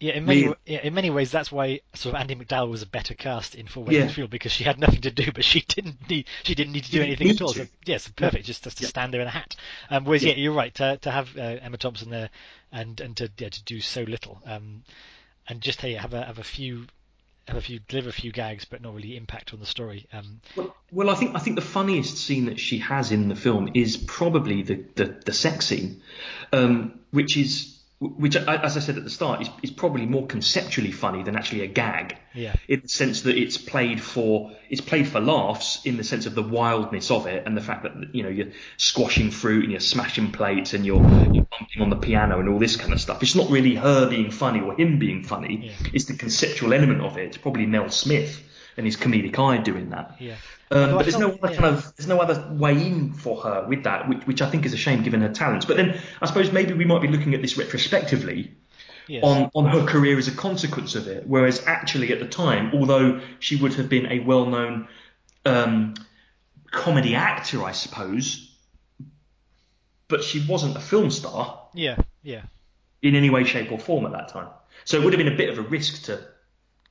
Yeah, 0.00 0.12
in 0.12 0.26
many 0.26 0.42
Really? 0.44 0.54
yeah, 0.64 0.78
in 0.80 0.94
many 0.94 1.10
ways, 1.10 1.32
that's 1.32 1.50
why 1.50 1.80
sort 1.94 2.14
of 2.14 2.20
Andie 2.20 2.36
MacDowell 2.36 2.70
was 2.70 2.82
a 2.82 2.86
better 2.86 3.14
cast 3.14 3.56
in 3.56 3.66
For 3.66 3.80
Yeah. 3.90 4.02
Wayne's 4.02 4.14
Field 4.14 4.30
because 4.30 4.52
she 4.52 4.62
had 4.62 4.78
nothing 4.78 5.00
to 5.00 5.10
do, 5.10 5.32
but 5.32 5.44
she 5.44 5.60
didn't 5.66 6.08
need 6.08 6.26
she 6.44 6.54
didn't 6.54 6.72
need 6.72 6.84
to 6.84 6.90
do 6.92 7.02
anything 7.02 7.30
at 7.30 7.40
all. 7.42 7.52
to. 7.52 7.64
So, 7.64 7.70
yes, 7.84 8.06
perfect, 8.08 8.44
just, 8.46 8.62
just 8.62 8.78
to 8.78 8.86
stand 8.86 9.12
there 9.12 9.20
in 9.20 9.26
a 9.26 9.30
hat. 9.30 9.56
Um, 9.90 10.04
whereas, 10.04 10.22
yeah, 10.24 10.34
you're 10.34 10.52
right 10.52 10.72
to 10.76 10.98
to 10.98 11.10
have 11.10 11.36
uh, 11.36 11.40
Emma 11.40 11.78
Thompson 11.78 12.10
there 12.10 12.30
and 12.70 13.00
and 13.00 13.16
to 13.16 13.30
yeah, 13.38 13.48
to 13.48 13.64
do 13.64 13.80
so 13.80 14.02
little, 14.02 14.40
um, 14.46 14.84
and 15.48 15.60
just 15.60 15.80
hey, 15.80 15.94
have 15.94 16.14
a 16.14 16.24
have 16.24 16.38
a 16.38 16.44
few 16.44 16.86
have 17.48 17.56
a 17.56 17.60
few 17.62 17.80
deliver 17.88 18.10
a 18.10 18.12
few 18.12 18.30
gags, 18.30 18.66
but 18.66 18.80
not 18.82 18.94
really 18.94 19.16
impact 19.16 19.52
on 19.54 19.58
the 19.58 19.66
story. 19.66 20.06
Um, 20.12 20.40
Well, 20.54 20.76
well, 20.92 21.10
I 21.10 21.14
think 21.16 21.34
I 21.34 21.40
think 21.40 21.56
the 21.56 21.62
funniest 21.62 22.18
scene 22.18 22.44
that 22.44 22.60
she 22.60 22.78
has 22.78 23.10
in 23.10 23.28
the 23.28 23.34
film 23.34 23.70
is 23.74 23.96
probably 23.96 24.62
the 24.62 24.84
the, 24.94 25.20
the 25.24 25.32
sex 25.32 25.66
scene, 25.66 26.02
um, 26.52 27.00
which 27.10 27.36
is 27.36 27.74
which, 28.00 28.36
as 28.36 28.76
I 28.76 28.80
said 28.80 28.96
at 28.96 29.02
the 29.02 29.10
start, 29.10 29.42
is, 29.42 29.50
is 29.62 29.70
probably 29.72 30.06
more 30.06 30.24
conceptually 30.26 30.92
funny 30.92 31.24
than 31.24 31.34
actually 31.34 31.62
a 31.62 31.66
gag. 31.66 32.16
Yeah. 32.32 32.54
In 32.68 32.82
the 32.82 32.88
sense 32.88 33.22
that 33.22 33.36
it's 33.36 33.58
played 33.58 34.00
for 34.00 34.52
it's 34.70 34.80
played 34.80 35.08
for 35.08 35.18
laughs 35.18 35.84
in 35.84 35.96
the 35.96 36.04
sense 36.04 36.26
of 36.26 36.36
the 36.36 36.42
wildness 36.42 37.10
of 37.10 37.26
it 37.26 37.44
and 37.44 37.56
the 37.56 37.60
fact 37.60 37.82
that 37.82 38.14
you 38.14 38.22
know 38.22 38.28
you're 38.28 38.52
squashing 38.76 39.32
fruit 39.32 39.64
and 39.64 39.72
you're 39.72 39.80
smashing 39.80 40.30
plates 40.30 40.74
and 40.74 40.86
you're, 40.86 41.00
you're 41.32 41.46
bumping 41.50 41.80
on 41.80 41.90
the 41.90 41.96
piano 41.96 42.38
and 42.38 42.48
all 42.48 42.60
this 42.60 42.76
kind 42.76 42.92
of 42.92 43.00
stuff. 43.00 43.20
It's 43.22 43.34
not 43.34 43.50
really 43.50 43.74
her 43.74 44.08
being 44.08 44.30
funny 44.30 44.60
or 44.60 44.74
him 44.74 45.00
being 45.00 45.24
funny. 45.24 45.66
Yeah. 45.66 45.90
It's 45.92 46.04
the 46.04 46.14
conceptual 46.14 46.72
element 46.72 47.00
of 47.00 47.16
it. 47.18 47.24
It's 47.26 47.38
probably 47.38 47.66
Mel 47.66 47.90
Smith 47.90 48.44
and 48.78 48.86
his 48.86 48.96
comedic 48.96 49.38
eye 49.38 49.58
doing 49.58 49.90
that. 49.90 50.16
yeah. 50.18 50.36
Um, 50.70 50.92
but 50.92 51.02
there's 51.02 51.18
no 51.18 51.30
other 51.32 51.50
yeah. 51.50 51.60
kind 51.60 51.76
of 51.76 51.96
there's 51.96 52.08
no 52.08 52.18
other 52.18 52.46
way 52.52 52.72
in 52.72 53.12
for 53.12 53.40
her 53.42 53.66
with 53.66 53.84
that, 53.84 54.08
which, 54.08 54.26
which 54.26 54.42
I 54.42 54.50
think 54.50 54.66
is 54.66 54.72
a 54.72 54.76
shame 54.76 55.02
given 55.02 55.20
her 55.22 55.30
talents. 55.30 55.66
But 55.66 55.76
then 55.76 55.98
I 56.22 56.26
suppose 56.26 56.52
maybe 56.52 56.74
we 56.74 56.84
might 56.84 57.00
be 57.02 57.08
looking 57.08 57.34
at 57.34 57.42
this 57.42 57.56
retrospectively 57.58 58.54
Yes. 59.10 59.24
on 59.24 59.50
on 59.54 59.64
her 59.64 59.86
career 59.86 60.18
as 60.18 60.28
a 60.28 60.32
consequence 60.32 60.94
of 60.94 61.08
it, 61.08 61.26
whereas 61.26 61.66
actually 61.66 62.12
at 62.12 62.20
the 62.20 62.26
time, 62.28 62.72
although 62.74 63.22
she 63.38 63.56
would 63.56 63.72
have 63.74 63.88
been 63.88 64.04
a 64.12 64.18
well-known 64.18 64.86
um, 65.46 65.94
comedy 66.70 67.14
actor, 67.14 67.64
I 67.64 67.72
suppose, 67.72 68.54
but 70.08 70.22
she 70.22 70.44
wasn't 70.46 70.76
a 70.76 70.80
film 70.80 71.10
star 71.10 71.68
yeah, 71.72 71.96
yeah. 72.22 72.42
in 73.00 73.14
any 73.14 73.30
way, 73.30 73.44
shape, 73.44 73.72
or 73.72 73.78
form 73.78 74.04
at 74.04 74.12
that 74.12 74.28
time. 74.28 74.48
So 74.84 74.98
it 74.98 75.04
would 75.04 75.14
have 75.14 75.18
been 75.24 75.32
a 75.32 75.36
bit 75.38 75.48
of 75.48 75.58
a 75.58 75.62
risk 75.62 76.04
to 76.04 76.22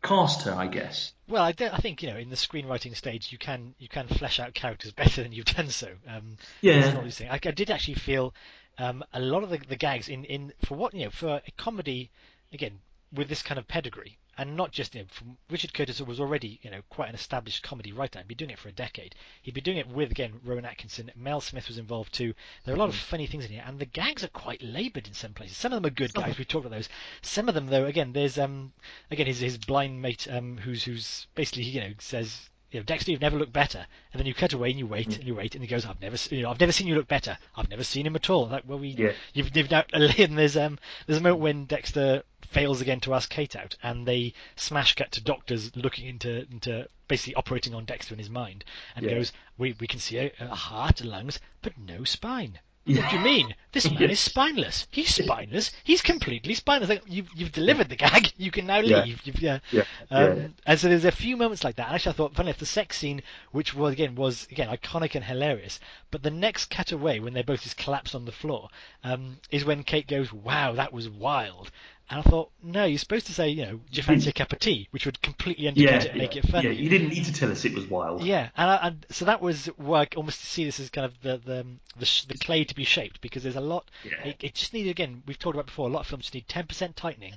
cast 0.01 0.43
her, 0.43 0.53
I 0.53 0.67
guess. 0.67 1.13
Well, 1.27 1.43
I, 1.43 1.53
I 1.59 1.77
think 1.77 2.01
you 2.03 2.09
know 2.09 2.17
in 2.17 2.29
the 2.29 2.35
screenwriting 2.35 2.95
stage 2.95 3.31
you 3.31 3.37
can 3.37 3.75
you 3.79 3.87
can 3.87 4.07
flesh 4.07 4.39
out 4.39 4.53
characters 4.53 4.91
better 4.95 5.23
than 5.23 5.31
you've 5.31 5.45
done 5.45 5.69
so. 5.69 5.89
Um, 6.07 6.37
Yeah. 6.61 6.93
I, 7.29 7.35
I 7.35 7.51
did 7.51 7.69
actually 7.69 7.95
feel 7.95 8.33
um, 8.77 9.03
a 9.13 9.19
lot 9.19 9.43
of 9.43 9.49
the, 9.49 9.57
the 9.57 9.75
gags 9.75 10.07
in, 10.09 10.23
in 10.25 10.53
for 10.65 10.75
what 10.75 10.93
you 10.93 11.05
know 11.05 11.11
for 11.11 11.41
a 11.45 11.51
comedy 11.57 12.11
again 12.53 12.79
with 13.13 13.29
this 13.29 13.41
kind 13.41 13.57
of 13.57 13.67
pedigree 13.67 14.17
and 14.37 14.55
not 14.55 14.71
just 14.71 14.93
you 14.93 15.01
know 15.01 15.07
from 15.09 15.37
Richard 15.49 15.73
Curtis 15.73 15.99
was 16.01 16.19
already 16.19 16.59
you 16.61 16.69
know 16.69 16.81
quite 16.89 17.09
an 17.09 17.15
established 17.15 17.63
comedy 17.63 17.91
writer. 17.91 18.19
He'd 18.19 18.27
been 18.27 18.37
doing 18.37 18.51
it 18.51 18.59
for 18.59 18.69
a 18.69 18.73
decade. 18.73 19.15
He'd 19.41 19.53
been 19.53 19.63
doing 19.63 19.77
it 19.77 19.87
with 19.87 20.11
again 20.11 20.39
Rowan 20.43 20.65
Atkinson. 20.65 21.11
Mel 21.15 21.41
Smith 21.41 21.67
was 21.67 21.77
involved 21.77 22.13
too. 22.13 22.33
There 22.63 22.73
are 22.73 22.77
a 22.77 22.79
lot 22.79 22.89
of 22.89 22.95
funny 22.95 23.27
things 23.27 23.45
in 23.45 23.51
here, 23.51 23.63
and 23.65 23.79
the 23.79 23.85
gags 23.85 24.23
are 24.23 24.29
quite 24.29 24.61
laboured 24.61 25.07
in 25.07 25.13
some 25.13 25.33
places. 25.33 25.57
Some 25.57 25.73
of 25.73 25.81
them 25.81 25.87
are 25.91 25.93
good 25.93 26.13
gags. 26.13 26.37
We 26.37 26.45
talked 26.45 26.65
about 26.65 26.75
those. 26.75 26.89
Some 27.21 27.49
of 27.49 27.55
them 27.55 27.67
though, 27.67 27.85
again, 27.85 28.13
there's 28.13 28.37
um 28.37 28.73
again 29.11 29.27
his 29.27 29.39
his 29.39 29.57
blind 29.57 30.01
mate 30.01 30.27
um 30.29 30.57
who's 30.57 30.83
who's 30.83 31.27
basically 31.35 31.63
you 31.63 31.81
know 31.81 31.93
says 31.99 32.49
you 32.71 32.79
know, 32.79 32.83
Dexter, 32.83 33.11
you've 33.11 33.21
never 33.21 33.37
looked 33.37 33.53
better. 33.53 33.85
And 34.11 34.19
then 34.19 34.25
you 34.25 34.33
cut 34.33 34.53
away 34.53 34.69
and 34.71 34.79
you 34.79 34.87
wait 34.87 35.15
and 35.15 35.23
you 35.23 35.35
wait, 35.35 35.55
and 35.55 35.63
he 35.63 35.67
goes, 35.69 35.85
I've 35.85 36.01
never, 36.01 36.17
you 36.29 36.41
know, 36.41 36.49
I've 36.49 36.59
never 36.59 36.71
seen 36.71 36.87
you 36.87 36.95
look 36.95 37.07
better. 37.07 37.37
I've 37.55 37.69
never 37.69 37.83
seen 37.83 38.05
him 38.05 38.15
at 38.15 38.29
all. 38.29 38.47
Like, 38.47 38.63
well, 38.67 38.79
we, 38.79 38.89
Yeah. 38.89 39.13
you've, 39.33 39.55
you've 39.55 39.71
now, 39.71 39.83
and 39.93 40.03
there's 40.37 40.57
um, 40.57 40.77
there's 41.05 41.19
a 41.19 41.23
moment 41.23 41.41
when 41.41 41.65
Dexter 41.65 42.23
fails 42.49 42.81
again 42.81 42.99
to 43.01 43.13
ask 43.13 43.29
Kate 43.29 43.55
out, 43.55 43.75
and 43.83 44.05
they 44.07 44.33
smash 44.55 44.95
cut 44.95 45.11
to 45.13 45.23
doctors 45.23 45.75
looking 45.75 46.07
into 46.07 46.45
into 46.51 46.87
basically 47.07 47.35
operating 47.35 47.73
on 47.73 47.85
Dexter 47.85 48.13
in 48.13 48.19
his 48.19 48.29
mind, 48.29 48.65
and 48.95 49.05
Yeah. 49.05 49.15
goes, 49.15 49.31
we 49.57 49.75
we 49.79 49.87
can 49.87 49.99
see 49.99 50.17
a, 50.17 50.31
a 50.39 50.55
heart, 50.55 51.01
and 51.01 51.09
lungs, 51.09 51.39
but 51.61 51.77
no 51.77 52.03
spine. 52.03 52.59
What 52.87 53.09
do 53.09 53.17
you 53.17 53.23
mean? 53.23 53.55
This 53.73 53.89
man 53.99 54.09
is 54.09 54.19
spineless. 54.19 54.87
He's 54.91 55.13
spineless. 55.13 55.71
He's 55.83 56.01
completely 56.01 56.53
spineless. 56.53 56.89
Like, 56.89 57.03
you've, 57.07 57.29
you've 57.35 57.51
delivered 57.51 57.89
the 57.89 57.95
gag. 58.05 58.31
You 58.37 58.49
can 58.51 58.65
now 58.65 58.79
leave. 58.79 59.21
Yeah. 59.25 59.59
Yeah, 59.71 59.83
Um, 60.09 60.37
yeah. 60.37 60.47
And 60.65 60.79
so 60.79 60.87
there's 60.87 61.05
a 61.05 61.11
few 61.11 61.37
moments 61.37 61.63
like 61.63 61.75
that. 61.75 61.87
And 61.87 61.95
actually, 61.95 62.11
I 62.11 62.15
thought, 62.15 62.35
funny 62.35 62.49
enough, 62.49 62.59
the 62.59 62.65
sex 62.65 62.97
scene, 62.97 63.21
which 63.51 63.73
was 63.73 63.93
again 63.93 64.15
was 64.15 64.47
again 64.51 64.69
iconic 64.69 65.15
and 65.15 65.23
hilarious, 65.23 65.79
but 66.11 66.23
the 66.23 66.31
next 66.31 66.65
cutaway 66.69 67.19
when 67.19 67.33
they 67.33 67.41
both 67.43 67.61
just 67.63 67.77
collapse 67.77 68.15
on 68.15 68.25
the 68.25 68.31
floor 68.31 68.69
um, 69.03 69.37
is 69.51 69.65
when 69.65 69.83
Kate 69.83 70.07
goes, 70.07 70.31
"Wow, 70.31 70.73
that 70.73 70.93
was 70.93 71.09
wild." 71.09 71.71
And 72.09 72.19
I 72.19 72.23
thought, 72.23 72.51
no, 72.63 72.85
you're 72.85 72.97
supposed 72.99 73.27
to 73.27 73.33
say, 73.33 73.49
you 73.49 73.65
know, 73.65 73.71
do 73.77 73.81
you 73.91 74.01
fancy 74.01 74.29
a 74.29 74.33
cup 74.33 74.53
of 74.53 74.59
tea, 74.59 74.87
which 74.91 75.05
would 75.05 75.21
completely 75.21 75.67
undercut 75.67 75.91
Yeah, 75.91 75.99
it 76.03 76.09
and 76.11 76.17
make 76.17 76.35
it 76.37 76.47
funny. 76.47 76.69
yeah. 76.69 76.73
You 76.73 76.89
didn't 76.89 77.09
need 77.09 77.25
to 77.25 77.33
tell 77.33 77.51
us 77.51 77.65
it 77.65 77.73
was 77.75 77.85
wild. 77.85 78.23
Yeah, 78.23 78.49
and, 78.55 78.69
I, 78.71 78.75
and 78.87 79.05
so 79.09 79.25
that 79.25 79.41
was 79.41 79.65
where 79.75 80.01
I 80.03 80.07
almost 80.15 80.39
see 80.39 80.63
this 80.63 80.79
as 80.79 80.89
kind 80.89 81.03
of 81.03 81.19
the 81.21 81.37
the 81.37 81.65
the, 81.99 82.25
the 82.29 82.37
clay 82.37 82.63
to 82.63 82.73
be 82.75 82.85
shaped 82.85 83.19
because 83.19 83.43
there's 83.43 83.57
a 83.57 83.61
lot. 83.61 83.91
Yeah. 84.05 84.29
It, 84.29 84.37
it 84.39 84.53
just 84.55 84.73
needed 84.73 84.89
again. 84.91 85.21
We've 85.27 85.37
talked 85.37 85.55
about 85.55 85.65
before. 85.65 85.89
A 85.89 85.91
lot 85.91 85.99
of 86.01 86.07
films 86.07 86.23
just 86.31 86.33
need 86.33 86.47
10% 86.47 86.95
tightening, 86.95 87.33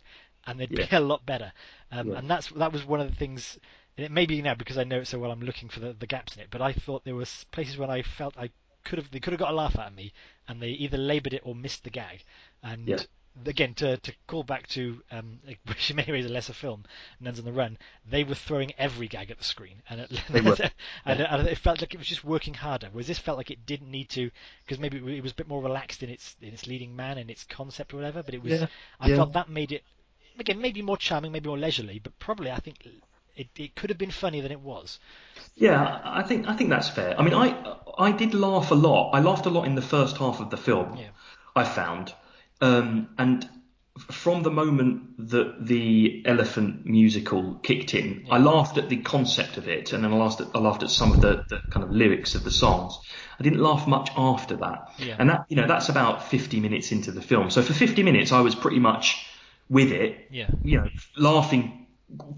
and 0.47 0.61
they'd 0.61 0.71
Yeah. 0.71 0.87
be 0.87 0.97
a 0.97 1.01
lot 1.01 1.27
better. 1.27 1.53
Um, 1.91 2.09
Yeah. 2.11 2.18
And 2.18 2.31
that's 2.31 2.49
that 2.51 2.73
was 2.73 2.85
one 2.87 3.01
of 3.01 3.11
the 3.11 3.16
things. 3.16 3.59
And 3.97 4.07
it 4.07 4.12
may 4.12 4.25
be 4.25 4.41
now 4.41 4.55
because 4.55 4.79
I 4.79 4.85
know 4.85 5.01
it 5.01 5.09
so 5.09 5.18
well. 5.18 5.33
I'm 5.33 5.41
looking 5.43 5.68
for 5.68 5.81
the, 5.81 5.95
the 5.95 6.07
gaps 6.07 6.37
in 6.37 6.43
it, 6.43 6.49
but 6.49 6.62
I 6.62 6.73
thought 6.75 7.05
there 7.05 7.16
was 7.16 7.45
places 7.51 7.77
where 7.77 7.91
I 7.91 8.03
felt 8.03 8.37
I 8.39 8.51
could 8.85 8.99
have 9.01 9.11
they 9.11 9.18
could 9.18 9.33
have 9.33 9.41
got 9.41 9.51
a 9.51 9.57
laugh 9.57 9.77
out 9.77 9.89
of 9.89 9.97
me, 9.97 10.12
and 10.47 10.62
they 10.62 10.68
either 10.68 10.97
laboured 10.97 11.35
it 11.35 11.43
or 11.45 11.57
missed 11.57 11.83
the 11.83 11.91
gag. 11.91 12.23
And 12.62 12.87
Yeah. 12.87 12.99
Again, 13.47 13.74
to 13.74 13.97
to 13.99 14.12
call 14.26 14.43
back 14.43 14.66
to 14.68 15.03
um, 15.11 15.39
which 15.66 15.93
ways 15.95 16.24
is 16.24 16.31
a 16.31 16.33
lesser 16.33 16.53
film, 16.53 16.85
Nuns 17.20 17.39
on 17.39 17.45
the 17.45 17.53
Run, 17.53 17.78
they 18.09 18.24
were 18.24 18.35
throwing 18.35 18.72
every 18.78 19.09
gag 19.09 19.31
at 19.31 19.39
the 19.39 19.45
screen, 19.45 19.83
and 19.89 20.01
it, 20.01 20.11
They 20.31 20.41
were. 20.41 20.57
and, 21.05 21.20
and 21.20 21.49
it 21.49 21.59
felt 21.59 21.81
like 21.81 21.95
it 21.95 21.99
was 21.99 22.07
just 22.07 22.24
working 22.24 22.55
harder. 22.55 22.89
Whereas 22.93 23.07
this 23.07 23.18
felt 23.18 23.39
like 23.39 23.51
it 23.51 23.66
didn't 23.66 23.91
need 23.91 24.09
to, 24.11 24.31
because 24.64 24.78
maybe 24.78 24.99
it 25.16 25.22
was 25.22 25.33
a 25.33 25.37
bit 25.37 25.49
more 25.49 25.62
relaxed 25.62 26.03
in 26.03 26.11
its 26.11 26.37
in 26.41 26.53
its 26.53 26.66
leading 26.66 26.95
man 26.95 27.18
and 27.18 27.31
its 27.31 27.45
concept 27.45 27.93
or 27.95 27.99
whatever. 27.99 28.22
But 28.22 28.35
it 28.35 28.43
was, 28.43 28.53
Yeah, 28.53 28.66
I 28.99 29.09
yeah. 29.09 29.16
felt 29.16 29.33
that 29.35 29.49
made 29.49 29.72
it 29.72 29.83
again 30.39 30.61
maybe 30.61 30.83
more 30.83 30.97
charming, 30.97 31.33
maybe 31.33 31.49
more 31.49 31.59
leisurely, 31.59 31.99
but 31.99 32.18
probably 32.18 32.51
I 32.51 32.59
think 32.59 32.87
it, 33.37 33.49
it 33.57 33.74
could 33.74 33.91
have 33.91 33.99
been 33.99 34.11
funnier 34.11 34.43
than 34.43 34.53
it 34.53 34.61
was. 34.61 34.99
Yeah, 35.55 36.01
I 36.05 36.22
think 36.22 36.49
I 36.49 36.55
think 36.57 36.70
that's 36.70 36.89
fair. 36.89 37.18
I 37.18 37.22
mean, 37.22 37.35
I 37.35 37.76
I 37.99 38.12
did 38.12 38.35
laugh 38.35 38.70
a 38.70 38.74
lot. 38.74 39.12
I 39.12 39.20
laughed 39.20 39.47
a 39.47 39.51
lot 39.51 39.64
in 39.66 39.74
the 39.74 39.83
first 39.83 40.16
half 40.18 40.41
of 40.41 40.51
the 40.51 40.57
film. 40.57 40.97
Yeah. 40.97 41.09
I 41.57 41.64
found, 41.64 42.14
um, 42.61 43.09
and 43.19 43.49
from 43.99 44.43
the 44.43 44.51
moment 44.51 45.29
that 45.31 45.67
the 45.67 46.23
elephant 46.25 46.87
musical 46.87 47.55
kicked 47.63 47.93
in, 47.95 48.27
I 48.31 48.39
laughed 48.39 48.79
at 48.79 48.89
the 48.89 48.97
concept 48.99 49.57
of 49.59 49.69
it, 49.69 49.93
and 49.93 50.03
then 50.05 50.13
I 50.13 50.17
laughed 50.17 50.41
at 50.41 50.49
I 50.55 50.59
laughed 50.59 50.83
at 50.83 50.91
some 50.91 51.13
of 51.13 51.21
the, 51.21 51.45
the 51.49 51.61
kind 51.71 51.85
of 51.85 51.91
lyrics 51.91 52.35
of 52.35 52.45
the 52.45 52.51
songs. 52.51 52.99
I 53.39 53.43
didn't 53.43 53.61
laugh 53.61 53.87
much 53.87 54.11
after 54.17 54.57
that, 54.57 54.93
Yeah. 54.99 55.17
and 55.19 55.29
that 55.31 55.47
you 55.49 55.57
know 55.57 55.67
that's 55.67 55.89
about 55.89 56.29
50 56.31 56.61
minutes 56.61 56.93
into 56.93 57.11
the 57.13 57.21
film. 57.23 57.51
So 57.51 57.63
for 57.63 57.73
50 57.75 58.03
minutes, 58.03 58.33
I 58.33 58.41
was 58.41 58.55
pretty 58.55 58.79
much 58.79 59.27
with 59.69 59.93
it. 59.93 60.29
Yeah. 60.31 60.49
You 60.63 60.79
know, 60.79 60.89
laughing 61.17 61.87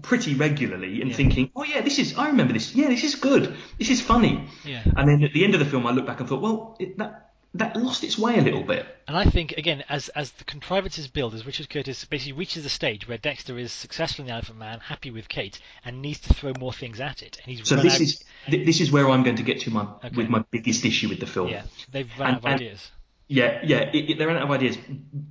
pretty 0.03 0.35
regularly 0.35 1.01
and 1.01 1.09
Yeah. 1.09 1.15
thinking, 1.15 1.51
oh 1.55 1.63
yeah, 1.63 1.81
this 1.81 1.97
is 1.99 2.17
I 2.17 2.27
remember 2.27 2.53
this. 2.53 2.75
Yeah, 2.75 2.89
this 2.89 3.03
is 3.03 3.15
good. 3.15 3.55
This 3.79 3.89
is 3.89 4.01
funny. 4.01 4.47
Yeah. 4.65 4.83
And 4.97 5.07
then 5.07 5.23
at 5.23 5.33
the 5.33 5.43
end 5.43 5.53
of 5.55 5.59
the 5.59 5.65
film, 5.65 5.87
I 5.87 5.91
looked 5.91 6.07
back 6.07 6.19
and 6.19 6.27
thought, 6.29 6.41
well, 6.41 6.75
it, 6.79 6.97
that 6.97 7.32
that 7.55 7.75
lost 7.75 8.03
its 8.03 8.17
way 8.17 8.37
a 8.37 8.41
little 8.41 8.63
bit. 8.63 8.85
And 9.07 9.15
I 9.15 9.25
think 9.25 9.51
again, 9.53 9.83
as 9.89 10.09
as 10.09 10.31
the 10.31 10.43
contrivances 10.43 11.07
build, 11.07 11.33
as 11.35 11.45
Richard 11.45 11.69
Curtis 11.69 12.03
basically 12.05 12.33
reaches 12.33 12.65
a 12.65 12.69
stage 12.69 13.07
where 13.07 13.17
Dexter 13.17 13.57
is 13.59 13.71
successful 13.71 14.23
in 14.23 14.27
the 14.27 14.33
Elephant 14.33 14.57
Man, 14.59 14.79
happy 14.79 15.11
with 15.11 15.29
Kate, 15.29 15.59
and 15.85 16.01
needs 16.01 16.19
to 16.21 16.33
throw 16.33 16.53
more 16.59 16.73
things 16.73 16.99
at 16.99 17.21
it, 17.21 17.39
and 17.43 17.55
he's 17.55 17.67
So 17.67 17.75
this 17.75 17.95
out, 17.95 18.01
is 18.01 18.23
th- 18.47 18.65
this 18.65 18.81
is 18.81 18.91
where 18.91 19.09
I'm 19.09 19.23
going 19.23 19.35
to 19.37 19.43
get 19.43 19.61
to 19.61 19.69
my 19.71 19.83
Okay. 19.83 20.09
with 20.15 20.29
my 20.29 20.43
biggest 20.51 20.83
issue 20.85 21.09
with 21.09 21.19
the 21.19 21.27
film. 21.27 21.49
yeah, 21.49 21.63
they've 21.91 22.09
run 22.17 22.27
And- 22.29 22.35
out 22.37 22.39
of 22.39 22.45
and- 22.45 22.55
ideas. 22.61 22.91
yeah, 23.27 23.59
yeah. 23.63 23.79
It, 23.93 24.09
it, 24.11 24.17
they're 24.17 24.29
out 24.31 24.41
of 24.41 24.49
ideas, 24.51 24.77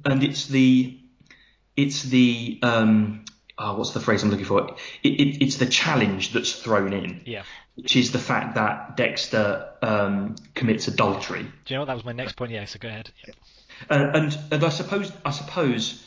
and 0.05 0.23
it's 0.23 0.47
the 0.47 0.99
it's 1.77 2.03
the 2.05 2.59
um, 2.63 3.25
oh, 3.63 3.77
what's 3.77 3.91
the 3.93 4.01
phrase 4.01 4.23
I'm 4.23 4.31
looking 4.31 4.45
for? 4.47 4.75
It, 5.03 5.09
it, 5.09 5.45
it's 5.45 5.57
the 5.57 5.67
challenge 5.67 6.33
that's 6.33 6.53
thrown 6.53 6.93
in, 6.93 7.23
Yeah. 7.25 7.43
which 7.77 7.97
is 7.97 8.13
the 8.13 8.19
fact 8.19 8.55
that 8.57 8.97
Dexter 8.97 9.69
um, 9.83 10.35
commits 10.55 10.89
adultery. 10.89 11.43
Do 11.43 11.49
you 11.69 11.77
know 11.77 11.81
what? 11.83 11.87
That 11.87 11.95
was 11.95 12.05
my 12.05 12.13
next 12.13 12.35
point. 12.37 12.51
Yeah, 12.53 12.65
so 12.65 12.79
go 12.79 12.89
ahead. 12.89 13.11
Uh, 13.91 14.11
and 14.15 14.39
and 14.51 14.65
I 14.65 14.69
suppose 14.69 15.11
I 15.25 15.31
suppose, 15.31 16.05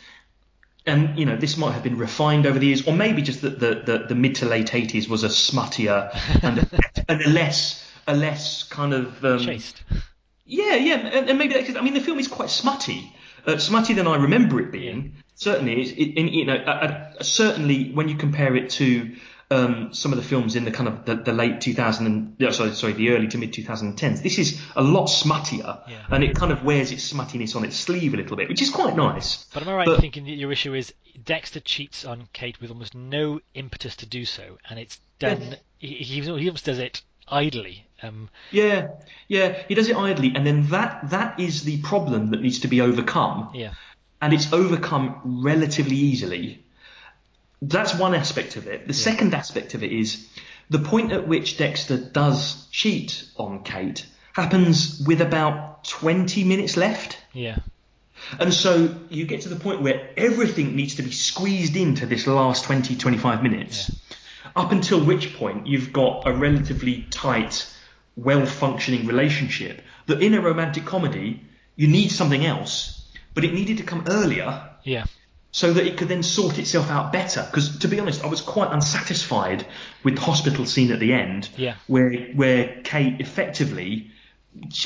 and 0.85 1.17
you 1.17 1.25
know 1.25 1.35
this 1.35 1.57
might 1.57 1.71
have 1.73 1.83
been 1.83 1.97
refined 1.97 2.45
over 2.45 2.59
the 2.59 2.67
years, 2.67 2.87
or 2.87 2.93
maybe 2.95 3.21
just 3.21 3.41
that 3.41 3.59
the, 3.59 3.75
the, 3.85 4.05
the 4.09 4.15
mid 4.15 4.35
to 4.35 4.45
late 4.45 4.73
eighties 4.75 5.09
was 5.09 5.23
a 5.23 5.29
smuttier 5.29 6.09
and 6.43 6.59
a, 6.59 6.67
and 7.11 7.21
a 7.21 7.29
less 7.29 7.81
a 8.07 8.15
less 8.15 8.63
kind 8.63 8.93
of 8.93 9.25
um, 9.25 9.39
Chased. 9.39 9.83
yeah 10.45 10.75
yeah, 10.75 10.95
and, 10.97 11.29
and 11.29 11.39
maybe 11.39 11.53
that, 11.55 11.77
I 11.77 11.81
mean 11.81 11.95
the 11.95 11.99
film 12.01 12.19
is 12.19 12.27
quite 12.27 12.49
smutty, 12.49 13.11
uh, 13.45 13.57
smutty 13.57 13.93
than 13.93 14.07
I 14.07 14.17
remember 14.17 14.59
it 14.59 14.71
being. 14.71 15.15
Certainly, 15.35 15.81
it's, 15.81 15.91
it, 15.91 16.17
and, 16.19 16.29
you 16.29 16.45
know, 16.45 16.55
uh, 16.55 17.11
uh, 17.19 17.23
certainly 17.23 17.91
when 17.91 18.07
you 18.07 18.15
compare 18.15 18.55
it 18.55 18.69
to 18.71 19.15
um, 19.51 19.93
some 19.93 20.11
of 20.11 20.17
the 20.17 20.23
films 20.23 20.55
in 20.55 20.65
the 20.65 20.71
kind 20.71 20.87
of 20.87 21.05
the, 21.05 21.15
the 21.15 21.33
late 21.33 21.61
2000 21.61 22.05
and 22.05 22.35
yeah, 22.39 22.51
sorry, 22.51 22.71
sorry, 22.73 22.93
the 22.93 23.09
early 23.11 23.27
to 23.27 23.37
mid 23.37 23.53
2010s, 23.53 24.23
this 24.23 24.39
is 24.39 24.61
a 24.75 24.81
lot 24.81 25.07
smuttier, 25.07 25.87
Yeah. 25.87 26.05
and 26.09 26.23
it 26.23 26.35
kind 26.35 26.51
of 26.51 26.63
wears 26.63 26.91
its 26.91 27.11
smuttiness 27.11 27.55
on 27.55 27.63
its 27.63 27.75
sleeve 27.75 28.13
a 28.13 28.17
little 28.17 28.37
bit, 28.37 28.49
which 28.49 28.61
is 28.61 28.69
quite 28.69 28.95
nice. 28.95 29.45
But 29.53 29.63
am 29.63 29.69
I 29.69 29.73
right 29.75 29.87
in 29.87 29.99
thinking 29.99 30.25
that 30.25 30.31
your 30.31 30.51
issue 30.51 30.73
is 30.73 30.93
Dexter 31.23 31.59
cheats 31.59 32.05
on 32.05 32.27
Kate 32.33 32.59
with 32.59 32.71
almost 32.71 32.95
no 32.95 33.39
impetus 33.53 33.95
to 33.97 34.05
do 34.05 34.25
so, 34.25 34.57
and 34.69 34.79
it's 34.79 34.99
done. 35.19 35.57
He, 35.77 35.87
he, 35.95 36.21
he 36.21 36.29
almost 36.29 36.65
does 36.65 36.79
it 36.79 37.01
idly. 37.27 37.85
Um, 38.03 38.29
Yeah, 38.51 38.89
yeah, 39.27 39.63
he 39.67 39.75
does 39.75 39.89
it 39.89 39.95
idly, 39.95 40.33
and 40.35 40.45
then 40.45 40.67
that 40.67 41.09
that 41.09 41.39
is 41.39 41.63
the 41.63 41.81
problem 41.81 42.31
that 42.31 42.41
needs 42.41 42.59
to 42.59 42.67
be 42.67 42.81
overcome, 42.81 43.51
yeah, 43.53 43.73
and 44.21 44.33
it's 44.33 44.51
overcome 44.53 45.21
relatively 45.23 45.95
easily. 45.95 46.63
That's 47.61 47.95
one 47.95 48.13
aspect 48.13 48.57
of 48.57 48.67
it. 48.67 48.87
The 48.87 48.93
second 48.93 49.33
aspect 49.33 49.73
of 49.73 49.83
it 49.83 49.91
is 49.91 50.27
the 50.69 50.79
point 50.79 51.11
at 51.11 51.27
which 51.27 51.57
Dexter 51.57 51.97
does 51.97 52.67
cheat 52.69 53.27
on 53.37 53.63
Kate 53.63 54.05
happens 54.33 55.01
with 55.07 55.21
about 55.21 55.85
20 55.85 56.43
minutes 56.43 56.75
left. 56.75 57.17
yeah, 57.33 57.59
And 58.39 58.53
so 58.53 58.93
you 59.09 59.25
get 59.25 59.41
to 59.41 59.49
the 59.49 59.55
point 59.55 59.81
where 59.81 60.09
everything 60.17 60.75
needs 60.75 60.95
to 60.95 61.03
be 61.03 61.11
squeezed 61.11 61.75
into 61.75 62.05
this 62.05 62.27
last 62.27 62.65
20, 62.65 62.95
25 62.97 63.41
minutes. 63.41 63.91
Up 64.55 64.71
until 64.71 65.03
which 65.03 65.35
point 65.35 65.67
you've 65.67 65.91
got 65.91 66.27
a 66.27 66.31
relatively 66.33 67.05
tight, 67.09 67.67
well 68.15 68.45
functioning 68.45 69.05
relationship 69.05 69.81
that 70.05 70.21
in 70.21 70.33
a 70.33 70.41
romantic 70.41 70.85
comedy, 70.85 71.41
you 71.75 71.87
need 71.87 72.09
something 72.09 72.45
else, 72.45 73.05
but 73.33 73.43
it 73.43 73.53
needed 73.53 73.77
to 73.77 73.83
come 73.83 74.05
earlier 74.07 74.69
yeah, 74.83 75.05
so 75.51 75.73
that 75.73 75.85
it 75.85 75.97
could 75.97 76.07
then 76.07 76.23
sort 76.23 76.57
itself 76.57 76.89
out 76.89 77.11
better. 77.11 77.45
Because 77.45 77.79
to 77.79 77.87
be 77.89 77.99
honest, 77.99 78.23
I 78.23 78.27
was 78.27 78.39
quite 78.39 78.71
unsatisfied 78.71 79.65
with 80.03 80.15
the 80.15 80.21
hospital 80.21 80.65
scene 80.65 80.91
at 80.91 80.99
the 80.99 81.11
end, 81.11 81.49
Yeah. 81.57 81.75
where 81.87 82.11
where 82.33 82.81
Kate 82.83 83.19
effectively 83.19 84.11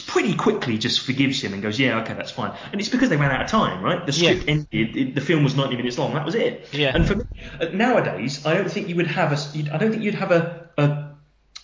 pretty 0.08 0.34
quickly 0.36 0.78
just 0.78 1.02
forgives 1.06 1.42
him 1.42 1.54
and 1.54 1.62
goes, 1.62 1.80
yeah, 1.80 2.00
okay, 2.02 2.14
that's 2.14 2.32
fine. 2.32 2.52
And 2.72 2.82
it's 2.82 2.90
because 2.90 3.10
they 3.10 3.18
ran 3.18 3.32
out 3.32 3.42
of 3.44 3.50
time, 3.50 3.84
right? 3.84 4.06
The 4.06 4.12
script 4.12 4.46
Yeah. 4.46 4.52
ended, 4.52 4.98
it, 4.98 5.16
the 5.16 5.22
film 5.22 5.44
was 5.44 5.56
90 5.56 5.76
minutes 5.78 5.98
long, 5.98 6.14
that 6.14 6.26
was 6.26 6.36
it. 6.36 6.68
Yeah. 6.74 6.92
And 6.94 7.08
for 7.08 7.16
me, 7.16 7.24
uh, 7.62 7.66
nowadays, 7.74 8.46
I 8.46 8.54
don't 8.56 8.70
think 8.72 8.88
you 8.90 8.96
would 8.96 9.08
have 9.08 9.32
a, 9.32 9.58
don't 9.78 9.92
think 9.92 10.04
you'd 10.04 10.16
have 10.16 10.32
a, 10.32 10.70
a 10.78 11.10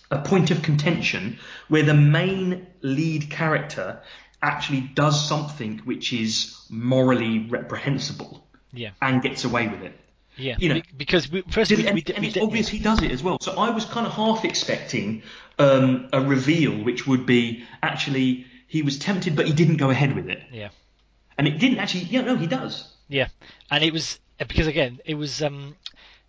a 0.08 0.18
point 0.22 0.52
of 0.52 0.62
contention 0.62 1.36
where 1.66 1.82
the 1.82 1.92
main 1.94 2.64
lead 2.80 3.28
character 3.28 4.00
actually 4.40 4.80
does 4.80 5.28
something 5.28 5.78
which 5.78 6.12
is 6.12 6.64
morally 6.70 7.40
reprehensible 7.48 8.46
yeah, 8.72 8.90
and 9.02 9.20
gets 9.20 9.44
away 9.44 9.66
with 9.66 9.82
it. 9.82 9.98
yeah. 10.36 10.54
You 10.60 10.74
know, 10.74 10.82
because 10.96 11.28
we, 11.28 11.42
first 11.50 11.72
And, 11.72 11.78
we, 11.80 11.84
we, 11.92 12.04
and 12.14 12.20
we 12.20 12.26
it's 12.28 12.34
did- 12.34 12.42
obvious 12.44 12.68
he 12.68 12.78
does 12.78 13.02
it 13.02 13.10
as 13.10 13.20
well. 13.20 13.38
So 13.40 13.58
I 13.58 13.70
was 13.70 13.84
kind 13.84 14.06
of 14.06 14.12
half 14.12 14.44
expecting 14.44 15.22
um, 15.58 16.08
a 16.12 16.20
reveal 16.20 16.84
which 16.84 17.06
would 17.06 17.24
be 17.26 17.64
actually 17.82 18.46
he 18.66 18.82
was 18.82 18.98
tempted 18.98 19.36
but 19.36 19.46
he 19.46 19.52
didn't 19.52 19.76
go 19.76 19.90
ahead 19.90 20.14
with 20.14 20.28
it. 20.28 20.42
Yeah. 20.52 20.68
And 21.38 21.46
it 21.46 21.58
didn't 21.58 21.78
actually, 21.78 22.04
yeah, 22.04 22.22
no, 22.22 22.36
he 22.36 22.46
does. 22.46 22.92
Yeah, 23.08 23.28
and 23.70 23.84
it 23.84 23.92
was 23.92 24.18
because 24.38 24.66
again, 24.66 25.00
it 25.04 25.14
was 25.14 25.42
um, 25.42 25.76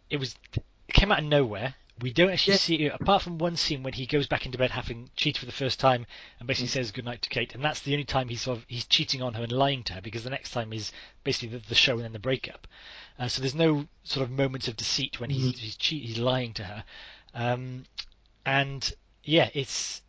it 0.09 0.17
was 0.17 0.35
it 0.53 0.63
came 0.93 1.11
out 1.11 1.19
of 1.19 1.25
nowhere. 1.25 1.75
We 1.99 2.13
don't 2.13 2.29
actually 2.29 2.53
Yeah. 2.53 2.57
see 2.59 2.75
it 2.85 2.93
apart 2.93 3.23
from 3.23 3.39
one 3.39 3.55
scene 3.55 3.81
when 3.81 3.93
he 3.93 4.05
goes 4.05 4.27
back 4.27 4.45
into 4.45 4.59
bed 4.59 4.69
having 4.69 5.09
cheated 5.15 5.39
for 5.39 5.47
the 5.47 5.51
first 5.51 5.79
time 5.79 6.05
and 6.39 6.45
Mm. 6.45 6.47
basically 6.49 6.67
says 6.67 6.91
goodnight 6.91 7.23
to 7.23 7.29
Kate, 7.29 7.55
and 7.55 7.63
that's 7.63 7.79
the 7.81 7.93
only 7.93 8.03
time 8.05 8.29
he's 8.29 8.41
sort 8.41 8.59
of 8.59 8.65
he's 8.67 8.85
cheating 8.85 9.21
on 9.23 9.33
her 9.33 9.41
and 9.43 9.51
lying 9.51 9.81
to 9.85 9.93
her 9.93 10.01
because 10.01 10.23
the 10.23 10.29
next 10.29 10.51
time 10.51 10.71
is 10.73 10.91
basically 11.23 11.57
the, 11.57 11.67
the 11.67 11.73
show 11.75 11.93
and 11.95 12.03
then 12.03 12.11
the 12.13 12.19
breakup. 12.19 12.67
Uh, 13.17 13.27
so 13.27 13.41
there's 13.41 13.55
no 13.55 13.87
sort 14.03 14.23
of 14.23 14.29
moments 14.29 14.67
of 14.67 14.75
deceit 14.77 15.19
when 15.19 15.31
he's 15.31 15.53
Mm-hmm. 15.53 15.59
he's 15.59 15.75
cheat, 15.77 16.03
he's 16.03 16.19
lying 16.19 16.53
to 16.53 16.63
her, 16.65 16.83
um, 17.33 17.85
and 18.45 18.93
yeah, 19.27 19.49
it's 19.53 20.01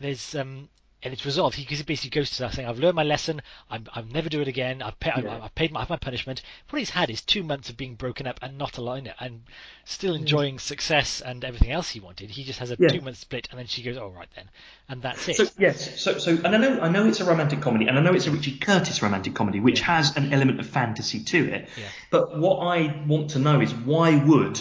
there's 0.00 0.34
um 0.34 0.68
and 1.02 1.12
it's 1.12 1.24
resolved. 1.24 1.54
He, 1.54 1.64
basically 1.84 2.10
goes 2.10 2.30
to 2.30 2.38
that 2.40 2.54
saying, 2.54 2.66
"I've 2.66 2.78
learned 2.78 2.96
my 2.96 3.04
lesson. 3.04 3.40
I'm, 3.70 3.86
I'll 3.92 4.04
never 4.06 4.28
do 4.28 4.40
it 4.40 4.48
again. 4.48 4.82
I've, 4.82 4.98
pay, 4.98 5.12
Yeah. 5.16 5.36
I've, 5.36 5.42
I've 5.44 5.54
paid 5.54 5.70
my, 5.70 5.86
my 5.88 5.96
punishment." 5.98 6.42
What 6.70 6.78
he's 6.80 6.90
had 6.90 7.10
is 7.10 7.20
two 7.22 7.42
months 7.44 7.70
of 7.70 7.76
being 7.76 7.94
broken 7.94 8.26
up 8.26 8.40
and 8.42 8.58
not 8.58 8.76
alone 8.76 9.08
and 9.20 9.42
still 9.84 10.14
enjoying 10.14 10.58
success 10.58 11.20
and 11.20 11.44
everything 11.44 11.70
else 11.70 11.90
he 11.90 12.00
wanted. 12.00 12.30
He 12.30 12.44
just 12.44 12.58
has 12.58 12.70
a 12.70 12.76
Yeah. 12.78 12.88
two 12.88 13.00
month 13.02 13.18
split, 13.18 13.46
and 13.50 13.58
then 13.58 13.66
she 13.66 13.82
goes, 13.82 13.96
"All 13.96 14.10
right 14.10 14.28
then," 14.34 14.50
and 14.88 15.00
that's 15.00 15.28
it. 15.28 15.36
So 15.36 15.46
yes, 15.58 16.00
so 16.00 16.18
so 16.18 16.32
and 16.32 16.48
I 16.48 16.58
know 16.58 16.80
I 16.80 16.88
know 16.88 17.06
it's 17.06 17.20
a 17.20 17.24
romantic 17.24 17.60
comedy, 17.60 17.86
and 17.86 17.96
I 17.98 18.02
know 18.02 18.12
it's 18.12 18.26
a 18.26 18.30
Richard 18.30 18.60
Curtis 18.60 19.00
romantic 19.02 19.34
comedy, 19.34 19.60
which 19.60 19.80
has 19.82 20.16
an 20.16 20.32
element 20.32 20.60
of 20.60 20.66
fantasy 20.66 21.22
to 21.24 21.48
it. 21.50 21.68
Yeah. 21.78 21.84
But 22.10 22.38
what 22.38 22.58
I 22.66 23.02
want 23.06 23.30
to 23.30 23.38
know 23.38 23.60
is 23.60 23.72
why 23.72 24.16
would 24.16 24.60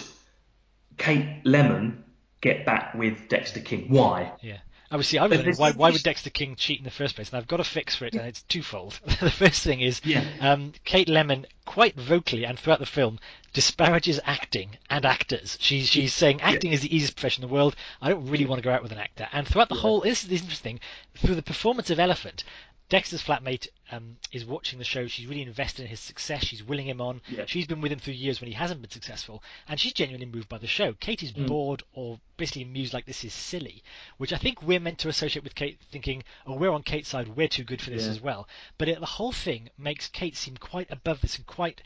Kate 0.97 1.41
Lemon 1.43 2.04
get 2.41 2.65
back 2.65 2.93
with 2.93 3.27
Dexter 3.29 3.59
King? 3.59 3.87
Why? 3.89 4.33
Yeah. 4.41 4.57
Obviously, 4.91 5.17
I 5.17 5.23
was 5.25 5.37
wondering 5.39 5.57
why, 5.57 5.71
why 5.71 5.89
would 5.89 6.03
Dexter 6.03 6.29
King 6.29 6.55
cheat 6.55 6.77
in 6.77 6.83
the 6.85 6.91
first 6.91 7.15
place, 7.15 7.29
and 7.29 7.37
I've 7.37 7.47
got 7.47 7.59
a 7.59 7.63
fix 7.63 7.95
for 7.95 8.05
it, 8.05 8.13
and 8.13 8.25
it's 8.27 8.43
twofold. 8.43 8.99
the 9.19 9.31
first 9.31 9.63
thing 9.63 9.81
is 9.81 9.99
Yeah. 10.05 10.23
um, 10.39 10.73
Kate 10.83 11.09
Lemon, 11.09 11.47
quite 11.65 11.95
vocally 11.95 12.45
and 12.45 12.57
throughout 12.57 12.79
the 12.79 12.85
film, 12.85 13.17
disparages 13.51 14.19
acting 14.25 14.77
and 14.89 15.03
actors. 15.03 15.57
She's 15.59 15.87
she's 15.89 16.13
saying 16.13 16.39
acting 16.41 16.71
is 16.71 16.81
the 16.81 16.95
easiest 16.95 17.15
profession 17.15 17.43
in 17.43 17.49
the 17.49 17.53
world. 17.53 17.75
I 17.99 18.09
don't 18.09 18.27
really 18.27 18.45
want 18.45 18.59
to 18.59 18.63
go 18.63 18.71
out 18.71 18.83
with 18.83 18.91
an 18.91 18.99
actor. 18.99 19.27
And 19.33 19.47
throughout 19.47 19.69
the 19.69 19.75
whole, 19.75 20.01
this 20.01 20.23
is 20.23 20.29
this 20.29 20.39
is 20.39 20.43
interesting. 20.43 20.79
Through 21.15 21.35
the 21.35 21.41
performance 21.41 21.89
of 21.89 21.99
Elephant, 21.99 22.43
Dexter's 22.87 23.23
flatmate 23.23 23.67
um, 23.91 24.17
is 24.31 24.45
watching 24.45 24.77
the 24.77 24.85
show. 24.85 25.07
She's 25.07 25.25
really 25.25 25.41
invested 25.41 25.83
in 25.83 25.87
his 25.87 25.99
success. 25.99 26.43
She's 26.45 26.63
willing 26.63 26.87
him 26.87 27.01
on. 27.01 27.21
Yeah. 27.27 27.45
She's 27.47 27.65
been 27.65 27.81
with 27.81 27.91
him 27.91 27.99
through 27.99 28.13
years 28.13 28.39
when 28.39 28.47
he 28.47 28.53
hasn't 28.53 28.81
been 28.81 28.91
successful, 28.91 29.41
and 29.67 29.79
she's 29.79 29.93
genuinely 29.93 30.27
moved 30.27 30.49
by 30.49 30.59
the 30.59 30.67
show. 30.67 30.93
Kate 30.93 31.23
is 31.23 31.31
bored 31.31 31.81
or 31.93 32.19
basically 32.37 32.61
amused 32.63 32.93
like 32.93 33.05
this 33.05 33.23
is 33.23 33.33
silly, 33.33 33.81
which 34.17 34.33
I 34.33 34.37
think 34.37 34.61
we're 34.61 34.79
meant 34.79 34.99
to 34.99 35.09
associate 35.09 35.43
with 35.43 35.55
Kate, 35.55 35.79
thinking, 35.91 36.23
"Oh, 36.45 36.55
we're 36.55 36.71
on 36.71 36.83
Kate's 36.83 37.09
side. 37.09 37.29
We're 37.29 37.47
too 37.47 37.63
good 37.63 37.81
for 37.81 37.89
this 37.89 38.05
Yeah. 38.05 38.11
as 38.11 38.21
well." 38.21 38.47
But 38.77 38.89
it, 38.89 38.99
the 38.99 39.05
whole 39.05 39.31
thing 39.31 39.69
makes 39.77 40.07
Kate 40.07 40.35
seem 40.35 40.57
quite 40.57 40.91
above 40.91 41.21
this 41.21 41.37
and 41.37 41.45
quite. 41.47 41.81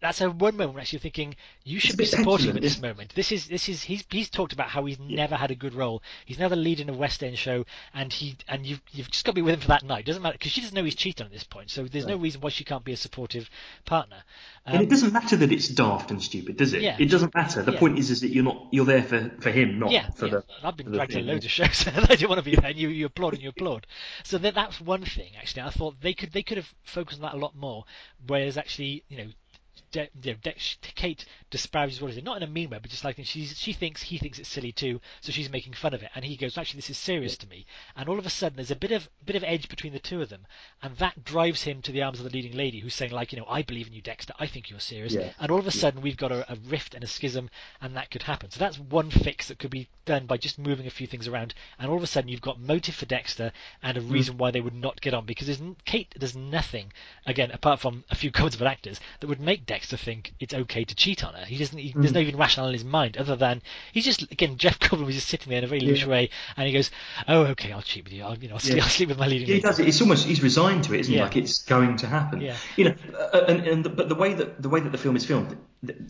That's 0.00 0.20
a 0.20 0.30
one 0.30 0.56
moment 0.56 0.74
where 0.74 0.80
actually 0.80 0.96
you're 0.98 1.02
thinking 1.02 1.36
you 1.64 1.78
should 1.78 1.96
be 1.96 2.06
supportive 2.06 2.46
petulant, 2.46 2.56
at 2.56 2.62
this 2.62 2.80
moment. 2.80 3.14
This 3.14 3.32
is 3.32 3.46
this 3.48 3.68
is 3.68 3.82
he's 3.82 4.04
he's 4.10 4.30
talked 4.30 4.52
about 4.52 4.68
how 4.68 4.84
he's 4.86 4.98
never 4.98 5.36
had 5.36 5.50
a 5.50 5.54
good 5.54 5.74
role. 5.74 6.02
He's 6.24 6.38
now 6.38 6.48
the 6.48 6.56
lead 6.56 6.80
in 6.80 6.88
a 6.88 6.92
West 6.94 7.22
End 7.22 7.36
show, 7.36 7.66
and 7.92 8.12
he 8.12 8.36
and 8.48 8.64
you've 8.64 8.80
you've 8.92 9.10
just 9.10 9.24
got 9.24 9.32
to 9.32 9.36
be 9.36 9.42
with 9.42 9.54
him 9.54 9.60
for 9.60 9.68
that 9.68 9.84
night. 9.84 10.06
Doesn't 10.06 10.22
matter 10.22 10.38
because 10.38 10.52
she 10.52 10.62
doesn't 10.62 10.74
know 10.74 10.84
he's 10.84 10.94
cheating 10.94 11.26
at 11.26 11.32
this 11.32 11.44
point, 11.44 11.70
so 11.70 11.84
there's 11.84 12.06
no 12.06 12.16
reason 12.16 12.40
why 12.40 12.48
she 12.48 12.64
can't 12.64 12.84
be 12.84 12.92
a 12.92 12.96
supportive 12.96 13.50
partner. 13.84 14.22
And 14.64 14.76
Um, 14.78 14.82
it 14.84 14.90
doesn't 14.90 15.12
matter 15.12 15.36
that 15.36 15.52
it's 15.52 15.68
daft 15.68 16.10
and 16.10 16.22
stupid, 16.22 16.56
does 16.56 16.72
it? 16.74 16.82
Yeah. 16.82 16.96
It 16.98 17.10
doesn't 17.10 17.34
matter. 17.34 17.62
The 17.62 17.72
Yeah. 17.72 17.78
point 17.78 17.98
is, 17.98 18.10
is 18.10 18.20
that 18.22 18.30
you're 18.30 18.44
not 18.44 18.68
you're 18.70 18.84
there 18.84 19.02
for, 19.02 19.30
for 19.40 19.50
him, 19.50 19.78
not 19.78 19.90
yeah, 19.90 20.10
for 20.10 20.26
yeah. 20.26 20.32
the. 20.32 20.44
I've 20.66 20.76
been 20.76 20.92
dragged 20.92 21.12
to 21.12 21.20
loads 21.20 21.44
of 21.44 21.50
shows 21.50 21.86
and 21.92 22.04
I 22.04 22.16
didn't 22.16 22.28
want 22.28 22.38
to 22.38 22.50
be 22.50 22.56
there. 22.56 22.70
And 22.70 22.78
you, 22.78 22.88
you 22.88 23.06
applaud 23.06 23.34
and 23.34 23.42
you 23.42 23.50
applaud. 23.50 23.86
So 24.24 24.38
that 24.38 24.54
that's 24.54 24.80
one 24.80 25.04
thing. 25.04 25.32
Actually, 25.38 25.62
I 25.62 25.70
thought 25.70 26.00
they 26.00 26.14
could 26.14 26.32
they 26.32 26.42
could 26.42 26.56
have 26.56 26.72
focused 26.84 27.18
on 27.20 27.22
that 27.22 27.34
a 27.34 27.38
lot 27.38 27.54
more. 27.54 27.84
Whereas 28.26 28.56
actually, 28.56 29.04
you 29.08 29.18
know. 29.18 29.26
De, 29.92 30.08
know, 30.24 30.34
De, 30.42 30.54
Kate 30.94 31.24
disparages 31.50 32.00
what 32.00 32.10
is 32.10 32.16
it? 32.16 32.24
Not 32.24 32.36
in 32.36 32.42
a 32.44 32.46
mean 32.46 32.70
way, 32.70 32.78
but 32.80 32.90
just 32.90 33.04
like 33.04 33.18
she's 33.24 33.58
she 33.58 33.72
thinks 33.72 34.02
he 34.02 34.18
thinks 34.18 34.38
it's 34.38 34.48
silly 34.48 34.70
too, 34.70 35.00
so 35.20 35.32
she's 35.32 35.50
making 35.50 35.72
fun 35.72 35.94
of 35.94 36.02
it, 36.02 36.10
and 36.14 36.24
he 36.24 36.36
goes, 36.36 36.56
actually, 36.56 36.78
this 36.78 36.90
is 36.90 36.98
serious 36.98 37.36
to 37.38 37.48
me. 37.48 37.66
And 37.96 38.08
all 38.08 38.18
of 38.18 38.26
a 38.26 38.30
sudden, 38.30 38.56
there's 38.56 38.70
a 38.70 38.76
bit 38.76 38.92
of 38.92 39.08
bit 39.24 39.36
of 39.36 39.42
edge 39.44 39.68
between 39.68 39.92
the 39.92 39.98
two 39.98 40.22
of 40.22 40.28
them, 40.28 40.46
and 40.80 40.96
that 40.98 41.24
drives 41.24 41.62
him 41.64 41.82
to 41.82 41.92
the 41.92 42.02
arms 42.02 42.20
of 42.20 42.24
the 42.24 42.30
leading 42.30 42.56
lady, 42.56 42.78
who's 42.78 42.94
saying 42.94 43.10
like, 43.10 43.32
you 43.32 43.38
know, 43.38 43.46
I 43.48 43.62
believe 43.62 43.88
in 43.88 43.92
you, 43.92 44.00
Dexter. 44.00 44.32
I 44.38 44.46
think 44.46 44.70
you're 44.70 44.78
serious. 44.78 45.12
Yeah. 45.12 45.32
And 45.40 45.50
all 45.50 45.58
of 45.58 45.66
a 45.66 45.72
sudden, 45.72 46.02
we've 46.02 46.16
got 46.16 46.30
a, 46.30 46.50
a 46.52 46.56
rift 46.68 46.94
and 46.94 47.02
a 47.02 47.08
schism, 47.08 47.50
and 47.80 47.96
that 47.96 48.10
could 48.10 48.22
happen. 48.22 48.50
So 48.50 48.60
that's 48.60 48.78
one 48.78 49.10
fix 49.10 49.48
that 49.48 49.58
could 49.58 49.70
be 49.70 49.88
done 50.04 50.26
by 50.26 50.36
just 50.36 50.58
moving 50.58 50.86
a 50.86 50.90
few 50.90 51.08
things 51.08 51.26
around, 51.26 51.54
and 51.78 51.90
all 51.90 51.96
of 51.96 52.02
a 52.04 52.06
sudden, 52.06 52.28
you've 52.28 52.40
got 52.40 52.60
motive 52.60 52.94
for 52.94 53.06
Dexter 53.06 53.52
and 53.82 53.96
a 53.96 54.00
hmm. 54.00 54.12
reason 54.12 54.38
why 54.38 54.52
they 54.52 54.60
would 54.60 54.74
not 54.74 55.00
get 55.00 55.14
on. 55.14 55.26
Because 55.26 55.60
Kate 55.84 56.14
does 56.16 56.36
nothing, 56.36 56.92
again, 57.26 57.50
apart 57.50 57.80
from 57.80 58.04
a 58.08 58.14
few 58.14 58.30
comments 58.40 58.54
about 58.54 58.70
actors, 58.70 59.00
that 59.18 59.26
would 59.26 59.40
make 59.40 59.66
Dexter 59.66 59.79
think 59.96 60.32
it's 60.40 60.54
okay 60.54 60.84
to 60.84 60.94
cheat 60.94 61.24
on 61.24 61.34
her. 61.34 61.44
He 61.44 61.56
doesn't. 61.58 61.78
He, 61.78 61.92
There's 61.96 62.12
no 62.12 62.20
even 62.20 62.36
rationale 62.36 62.68
in 62.68 62.74
his 62.74 62.84
mind 62.84 63.16
other 63.16 63.36
than 63.36 63.62
he's 63.92 64.04
just 64.04 64.22
again 64.32 64.56
Jeff 64.56 64.78
Goldblum 64.78 65.06
was 65.06 65.14
just 65.14 65.28
sitting 65.28 65.48
there 65.50 65.58
in 65.58 65.64
a 65.64 65.66
very 65.68 65.80
loose 65.80 66.02
Yeah. 66.02 66.08
way, 66.08 66.30
and 66.56 66.66
he 66.66 66.72
goes, 66.72 66.90
"Oh, 67.28 67.42
okay, 67.46 67.72
I'll 67.72 67.82
cheat 67.82 68.04
with 68.04 68.12
you. 68.12 68.24
I'll, 68.24 68.36
you 68.36 68.48
know, 68.48 68.54
I'll, 68.54 68.60
sleep, 68.60 68.76
I'll 68.82 68.88
sleep 68.88 69.08
with 69.08 69.18
my 69.18 69.26
leading." 69.26 69.48
Yeah, 69.48 69.54
he 69.56 69.60
does 69.60 69.78
it. 69.78 69.88
It's 69.88 70.00
almost 70.00 70.26
he's 70.26 70.42
resigned 70.42 70.84
to 70.84 70.94
it, 70.94 71.00
isn't 71.00 71.12
Yeah. 71.14 71.20
he? 71.20 71.24
Like 71.24 71.36
it's 71.36 71.62
going 71.62 71.96
to 71.98 72.06
happen. 72.06 72.40
Yeah. 72.40 72.56
You 72.76 72.84
know, 72.86 72.94
uh, 73.32 73.44
and, 73.48 73.66
and 73.66 73.84
the, 73.84 73.90
but 73.90 74.08
the 74.08 74.14
way 74.14 74.34
that 74.34 74.60
the 74.62 74.68
way 74.68 74.80
that 74.80 74.90
the 74.92 74.98
film 74.98 75.16
is 75.16 75.24
filmed, 75.24 75.56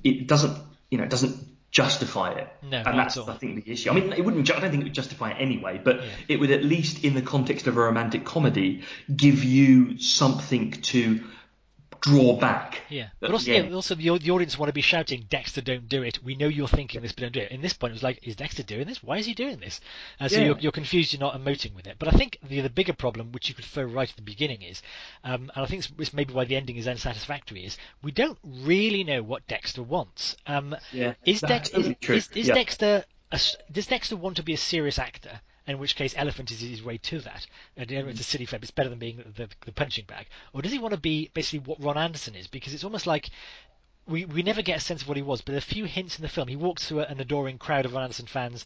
it 0.04 0.26
doesn't 0.26 0.56
you 0.90 0.98
know 0.98 1.04
it 1.04 1.10
doesn't 1.10 1.36
justify 1.70 2.32
it. 2.32 2.48
No, 2.68 2.78
and 2.84 2.98
that's. 2.98 3.16
I 3.16 3.34
think 3.36 3.64
the 3.64 3.70
issue. 3.72 3.90
I 3.90 3.94
mean, 3.94 4.12
it 4.12 4.24
wouldn't. 4.24 4.50
I 4.50 4.58
don't 4.58 4.70
think 4.70 4.82
it 4.82 4.86
would 4.86 4.92
justify 4.94 5.30
it 5.30 5.36
anyway, 5.38 5.80
but 5.82 6.02
Yeah. 6.02 6.08
it 6.28 6.40
would 6.40 6.50
at 6.50 6.64
least, 6.64 7.04
in 7.04 7.14
the 7.14 7.22
context 7.22 7.68
of 7.68 7.76
a 7.76 7.80
romantic 7.80 8.24
comedy, 8.24 8.82
give 9.14 9.44
you 9.44 9.98
something 9.98 10.72
to 10.72 11.22
draw 12.00 12.36
back. 12.38 12.82
Yeah, 12.88 13.08
but 13.20 13.30
also, 13.30 13.46
the 13.52 13.58
yeah, 13.68 13.74
also 13.74 13.94
the, 13.94 14.18
the 14.18 14.30
audience 14.30 14.58
want 14.58 14.68
to 14.68 14.72
be 14.74 14.80
shouting, 14.80 15.26
"Dexter, 15.28 15.60
don't 15.60 15.88
do 15.88 16.02
it." 16.02 16.22
We 16.22 16.34
know 16.34 16.48
you're 16.48 16.68
thinking 16.68 17.00
this, 17.02 17.12
but 17.12 17.22
don't 17.22 17.32
do 17.32 17.40
it. 17.40 17.50
In 17.52 17.60
this 17.60 17.72
point, 17.72 17.92
it 17.92 17.94
was 17.94 18.02
like, 18.02 18.20
"Is 18.26 18.36
Dexter 18.36 18.62
doing 18.62 18.86
this? 18.86 19.02
Why 19.02 19.18
is 19.18 19.26
he 19.26 19.34
doing 19.34 19.58
this?" 19.58 19.80
Uh, 20.18 20.28
so 20.28 20.38
Yeah. 20.40 20.46
you're, 20.46 20.58
you're 20.58 20.72
confused. 20.72 21.12
You're 21.12 21.20
not 21.20 21.34
emoting 21.40 21.74
with 21.74 21.86
it. 21.86 21.96
But 21.98 22.08
I 22.08 22.12
think 22.12 22.38
the 22.42 22.60
the 22.60 22.70
bigger 22.70 22.92
problem, 22.92 23.32
which 23.32 23.48
you 23.48 23.54
could 23.54 23.64
throw 23.64 23.84
right 23.84 24.08
at 24.08 24.16
the 24.16 24.22
beginning, 24.22 24.62
is, 24.62 24.82
um, 25.24 25.50
and 25.54 25.64
I 25.64 25.66
think 25.66 25.84
it's, 25.98 26.12
maybe 26.12 26.32
why 26.34 26.44
the 26.44 26.56
ending 26.56 26.76
is 26.76 26.86
unsatisfactory, 26.86 27.64
is 27.64 27.78
we 28.02 28.12
don't 28.12 28.38
really 28.44 29.04
know 29.04 29.22
what 29.22 29.46
Dexter 29.46 29.82
wants. 29.82 30.36
Um, 30.46 30.76
Yeah, 30.92 31.14
is, 31.24 31.40
Dex, 31.40 31.70
is, 31.70 31.94
is, 32.02 32.28
is 32.34 32.48
Yeah. 32.48 32.54
Dexter 32.54 33.04
a 33.32 33.40
does 33.70 33.86
Dexter 33.86 34.16
want 34.16 34.36
to 34.36 34.42
be 34.42 34.54
a 34.54 34.56
serious 34.56 34.98
actor? 34.98 35.40
In 35.70 35.78
which 35.78 35.96
case, 35.96 36.14
Elephant 36.16 36.50
is 36.50 36.60
his 36.60 36.82
way 36.82 36.98
to 36.98 37.20
that. 37.20 37.46
And 37.76 37.90
you 37.90 38.02
know, 38.02 38.08
it's 38.08 38.20
a 38.20 38.24
silly 38.24 38.46
flip. 38.46 38.62
It's 38.62 38.70
better 38.70 38.88
than 38.88 38.98
being 38.98 39.18
the, 39.36 39.48
the 39.64 39.72
punching 39.72 40.04
bag. 40.06 40.26
Or 40.52 40.62
does 40.62 40.72
he 40.72 40.78
want 40.78 40.94
to 40.94 41.00
be 41.00 41.30
basically 41.32 41.60
what 41.60 41.82
Ron 41.82 41.96
Anderson 41.96 42.34
is? 42.34 42.46
Because 42.46 42.74
it's 42.74 42.84
almost 42.84 43.06
like 43.06 43.30
we 44.06 44.24
we 44.24 44.42
never 44.42 44.62
get 44.62 44.78
a 44.78 44.80
sense 44.80 45.02
of 45.02 45.08
what 45.08 45.16
he 45.16 45.22
was, 45.22 45.40
but 45.40 45.54
a 45.54 45.60
few 45.60 45.84
hints 45.84 46.18
in 46.18 46.22
the 46.22 46.28
film. 46.28 46.48
He 46.48 46.56
walks 46.56 46.86
through 46.86 47.00
an 47.00 47.20
adoring 47.20 47.58
crowd 47.58 47.86
of 47.86 47.92
Ron 47.92 48.02
Anderson 48.02 48.26
fans. 48.26 48.64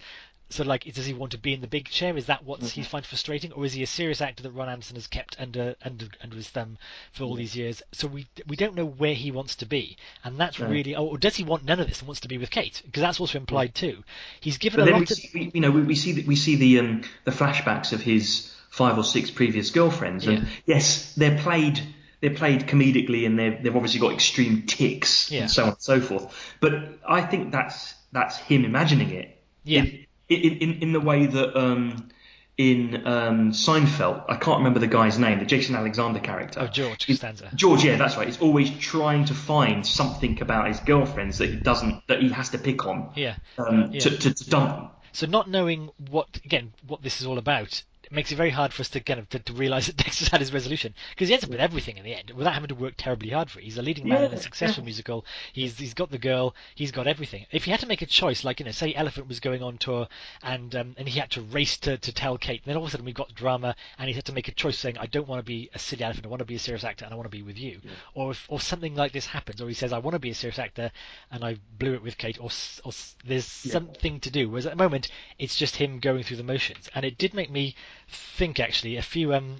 So, 0.54 0.62
like, 0.62 0.84
does 0.94 1.04
he 1.04 1.12
want 1.14 1.32
to 1.32 1.38
be 1.38 1.52
in 1.52 1.60
the 1.60 1.66
big 1.66 1.88
chair? 1.88 2.16
Is 2.16 2.26
that 2.26 2.44
what 2.44 2.60
Mm-hmm. 2.60 2.68
he 2.80 2.82
finds 2.84 3.08
frustrating, 3.08 3.50
or 3.52 3.64
is 3.64 3.72
he 3.72 3.82
a 3.82 3.86
serious 3.88 4.20
actor 4.20 4.44
that 4.44 4.50
Ron 4.52 4.68
Anderson 4.68 4.94
has 4.94 5.08
kept 5.08 5.36
under 5.40 5.74
under 5.84 6.06
under 6.22 6.36
his 6.36 6.48
thumb 6.48 6.78
for 7.12 7.24
all 7.24 7.34
these 7.34 7.56
years? 7.56 7.82
So 7.92 8.06
we 8.06 8.26
we 8.46 8.54
don't 8.54 8.76
know 8.76 8.86
where 8.86 9.14
he 9.14 9.32
wants 9.32 9.56
to 9.56 9.66
be, 9.66 9.96
and 10.22 10.38
that's 10.38 10.60
No. 10.60 10.68
really. 10.68 10.94
Oh, 10.94 11.06
or 11.06 11.18
does 11.18 11.34
he 11.34 11.42
want 11.42 11.64
none 11.64 11.80
of 11.80 11.88
this 11.88 11.98
and 11.98 12.06
wants 12.08 12.20
to 12.20 12.28
be 12.28 12.38
with 12.38 12.50
Kate? 12.50 12.80
Because 12.86 13.00
that's 13.00 13.18
also 13.18 13.36
implied 13.38 13.74
too. 13.74 14.04
He's 14.40 14.58
given 14.58 14.78
But 14.78 14.82
a 14.82 14.86
then 14.92 14.94
we 14.94 15.00
lot 15.00 15.10
of. 15.10 15.16
see, 15.16 15.30
we, 15.34 15.50
you 15.54 15.60
know, 15.60 15.72
we, 15.72 15.82
we 15.82 15.94
see 15.96 16.12
that 16.12 16.26
we 16.26 16.36
see 16.36 16.54
the 16.54 16.78
um, 16.78 17.02
the 17.24 17.32
flashbacks 17.32 17.92
of 17.92 18.00
his 18.00 18.54
five 18.70 18.96
or 18.96 19.04
six 19.04 19.30
previous 19.32 19.70
girlfriends, 19.72 20.26
and 20.28 20.38
Yeah. 20.38 20.44
yes, 20.66 21.14
they're 21.16 21.38
played 21.38 21.80
they're 22.20 22.30
played 22.34 22.68
comedically, 22.68 23.26
and 23.26 23.36
they've 23.36 23.60
they've 23.60 23.74
obviously 23.74 23.98
got 23.98 24.12
extreme 24.12 24.62
ticks 24.66 25.32
Yeah. 25.32 25.40
and 25.42 25.50
so 25.50 25.62
on 25.64 25.68
and 25.70 25.80
so 25.82 26.00
forth. 26.00 26.32
But 26.60 26.74
I 27.08 27.22
think 27.22 27.50
that's 27.50 27.94
that's 28.12 28.36
him 28.38 28.64
imagining 28.64 29.10
it. 29.10 29.42
Yeah. 29.64 29.80
In 29.82 30.03
in, 30.28 30.58
in, 30.58 30.82
in 30.82 30.92
the 30.92 31.00
way 31.00 31.26
that 31.26 31.56
um, 31.58 32.08
in 32.56 33.06
um, 33.06 33.50
Seinfeld, 33.52 34.24
I 34.28 34.36
can't 34.36 34.58
remember 34.58 34.78
the 34.78 34.86
guy's 34.86 35.18
name, 35.18 35.38
the 35.40 35.44
Jason 35.44 35.74
Alexander 35.74 36.20
character. 36.20 36.60
Oh, 36.60 36.66
George 36.68 37.06
Costanza. 37.06 37.50
George, 37.54 37.84
yeah, 37.84 37.96
that's 37.96 38.16
right. 38.16 38.26
He's 38.26 38.40
always 38.40 38.70
trying 38.78 39.24
to 39.26 39.34
find 39.34 39.84
something 39.86 40.40
about 40.40 40.68
his 40.68 40.78
girlfriends 40.80 41.38
that 41.38 41.50
he 41.50 41.56
doesn't, 41.56 42.06
that 42.06 42.20
he 42.22 42.28
has 42.30 42.50
to 42.50 42.58
pick 42.58 42.86
on, 42.86 43.10
Yeah. 43.16 43.36
um, 43.58 43.90
Yeah. 43.92 44.00
to, 44.00 44.10
to, 44.18 44.34
to 44.34 44.50
dump. 44.50 44.92
So 45.12 45.26
not 45.26 45.48
knowing 45.48 45.90
what 46.10 46.40
again 46.44 46.72
what 46.86 47.02
this 47.02 47.20
is 47.20 47.26
all 47.26 47.38
about 47.38 47.82
it 48.04 48.12
makes 48.12 48.32
it 48.32 48.36
very 48.36 48.50
hard 48.50 48.72
for 48.72 48.82
us 48.82 48.88
to 48.90 49.00
kind 49.00 49.20
of 49.20 49.28
to, 49.30 49.38
to 49.38 49.52
realize 49.52 49.86
that 49.86 49.96
Dexter's 50.04 50.28
had 50.28 50.40
his 50.40 50.52
resolution 50.52 50.94
because 51.10 51.28
he 51.28 51.34
ends 51.34 51.44
up 51.44 51.50
with 51.50 51.60
everything 51.60 51.96
in 51.96 52.04
the 52.04 52.14
end 52.14 52.30
without 52.30 52.54
having 52.54 52.68
to 52.68 52.74
work 52.74 52.94
terribly 52.96 53.30
hard 53.30 53.50
for 53.50 53.58
it. 53.58 53.64
He's 53.64 53.78
a 53.78 53.82
leading 53.82 54.08
man 54.08 54.24
in 54.24 54.32
a 54.32 54.36
successful 54.36 54.82
yeah. 54.82 54.86
musical. 54.86 55.24
He's 55.52 55.78
he's 55.78 55.94
got 55.94 56.10
the 56.10 56.18
girl. 56.18 56.54
He's 56.74 56.92
got 56.92 57.06
everything. 57.06 57.46
If 57.50 57.64
he 57.64 57.70
had 57.70 57.80
to 57.80 57.86
make 57.86 58.02
a 58.02 58.06
choice, 58.06 58.44
like 58.44 58.60
you 58.60 58.66
know, 58.66 58.72
say 58.72 58.94
Elephant 58.94 59.28
was 59.28 59.40
going 59.40 59.62
on 59.62 59.78
tour 59.78 60.08
and 60.42 60.74
um, 60.74 60.94
and 60.98 61.08
he 61.08 61.18
had 61.18 61.30
to 61.32 61.42
race 61.42 61.76
to, 61.78 61.96
to 61.98 62.12
tell 62.12 62.38
Kate, 62.38 62.62
then 62.64 62.76
all 62.76 62.82
of 62.82 62.88
a 62.88 62.90
sudden 62.90 63.06
we've 63.06 63.14
got 63.14 63.34
drama 63.34 63.74
and 63.98 64.08
he 64.08 64.14
had 64.14 64.24
to 64.26 64.32
make 64.32 64.48
a 64.48 64.52
choice 64.52 64.78
saying 64.78 64.98
I 64.98 65.06
don't 65.06 65.28
want 65.28 65.40
to 65.40 65.44
be 65.44 65.70
a 65.74 65.78
silly 65.78 66.04
elephant. 66.04 66.26
I 66.26 66.28
want 66.28 66.40
to 66.40 66.46
be 66.46 66.56
a 66.56 66.60
serious 66.60 66.84
actor 66.84 67.04
and 67.04 67.12
I 67.12 67.16
want 67.16 67.26
to 67.26 67.36
be 67.36 67.42
with 67.42 67.58
you. 67.58 67.80
Or 68.14 68.32
if 68.32 68.46
or 68.48 68.60
something 68.60 68.94
like 68.94 69.12
this 69.12 69.26
happens, 69.26 69.60
or 69.60 69.68
he 69.68 69.74
says 69.74 69.92
I 69.92 69.98
want 69.98 70.14
to 70.14 70.18
be 70.18 70.30
a 70.30 70.34
serious 70.34 70.58
actor 70.58 70.90
and 71.30 71.44
I 71.44 71.56
blew 71.78 71.94
it 71.94 72.02
with 72.02 72.18
Kate, 72.18 72.38
or 72.40 72.50
or 72.84 72.92
there's 73.24 73.46
something 73.46 74.20
to 74.20 74.30
do. 74.30 74.48
Whereas 74.48 74.66
at 74.66 74.76
the 74.76 74.82
moment 74.82 75.08
it's 75.38 75.56
just 75.56 75.76
him 75.76 75.98
going 75.98 76.22
through 76.22 76.36
the 76.38 76.42
motions, 76.42 76.88
and 76.94 77.04
it 77.04 77.18
did 77.18 77.34
make 77.34 77.50
me 77.50 77.74
think 78.08 78.60
actually 78.60 78.96
a 78.96 79.02
few 79.02 79.34
um 79.34 79.56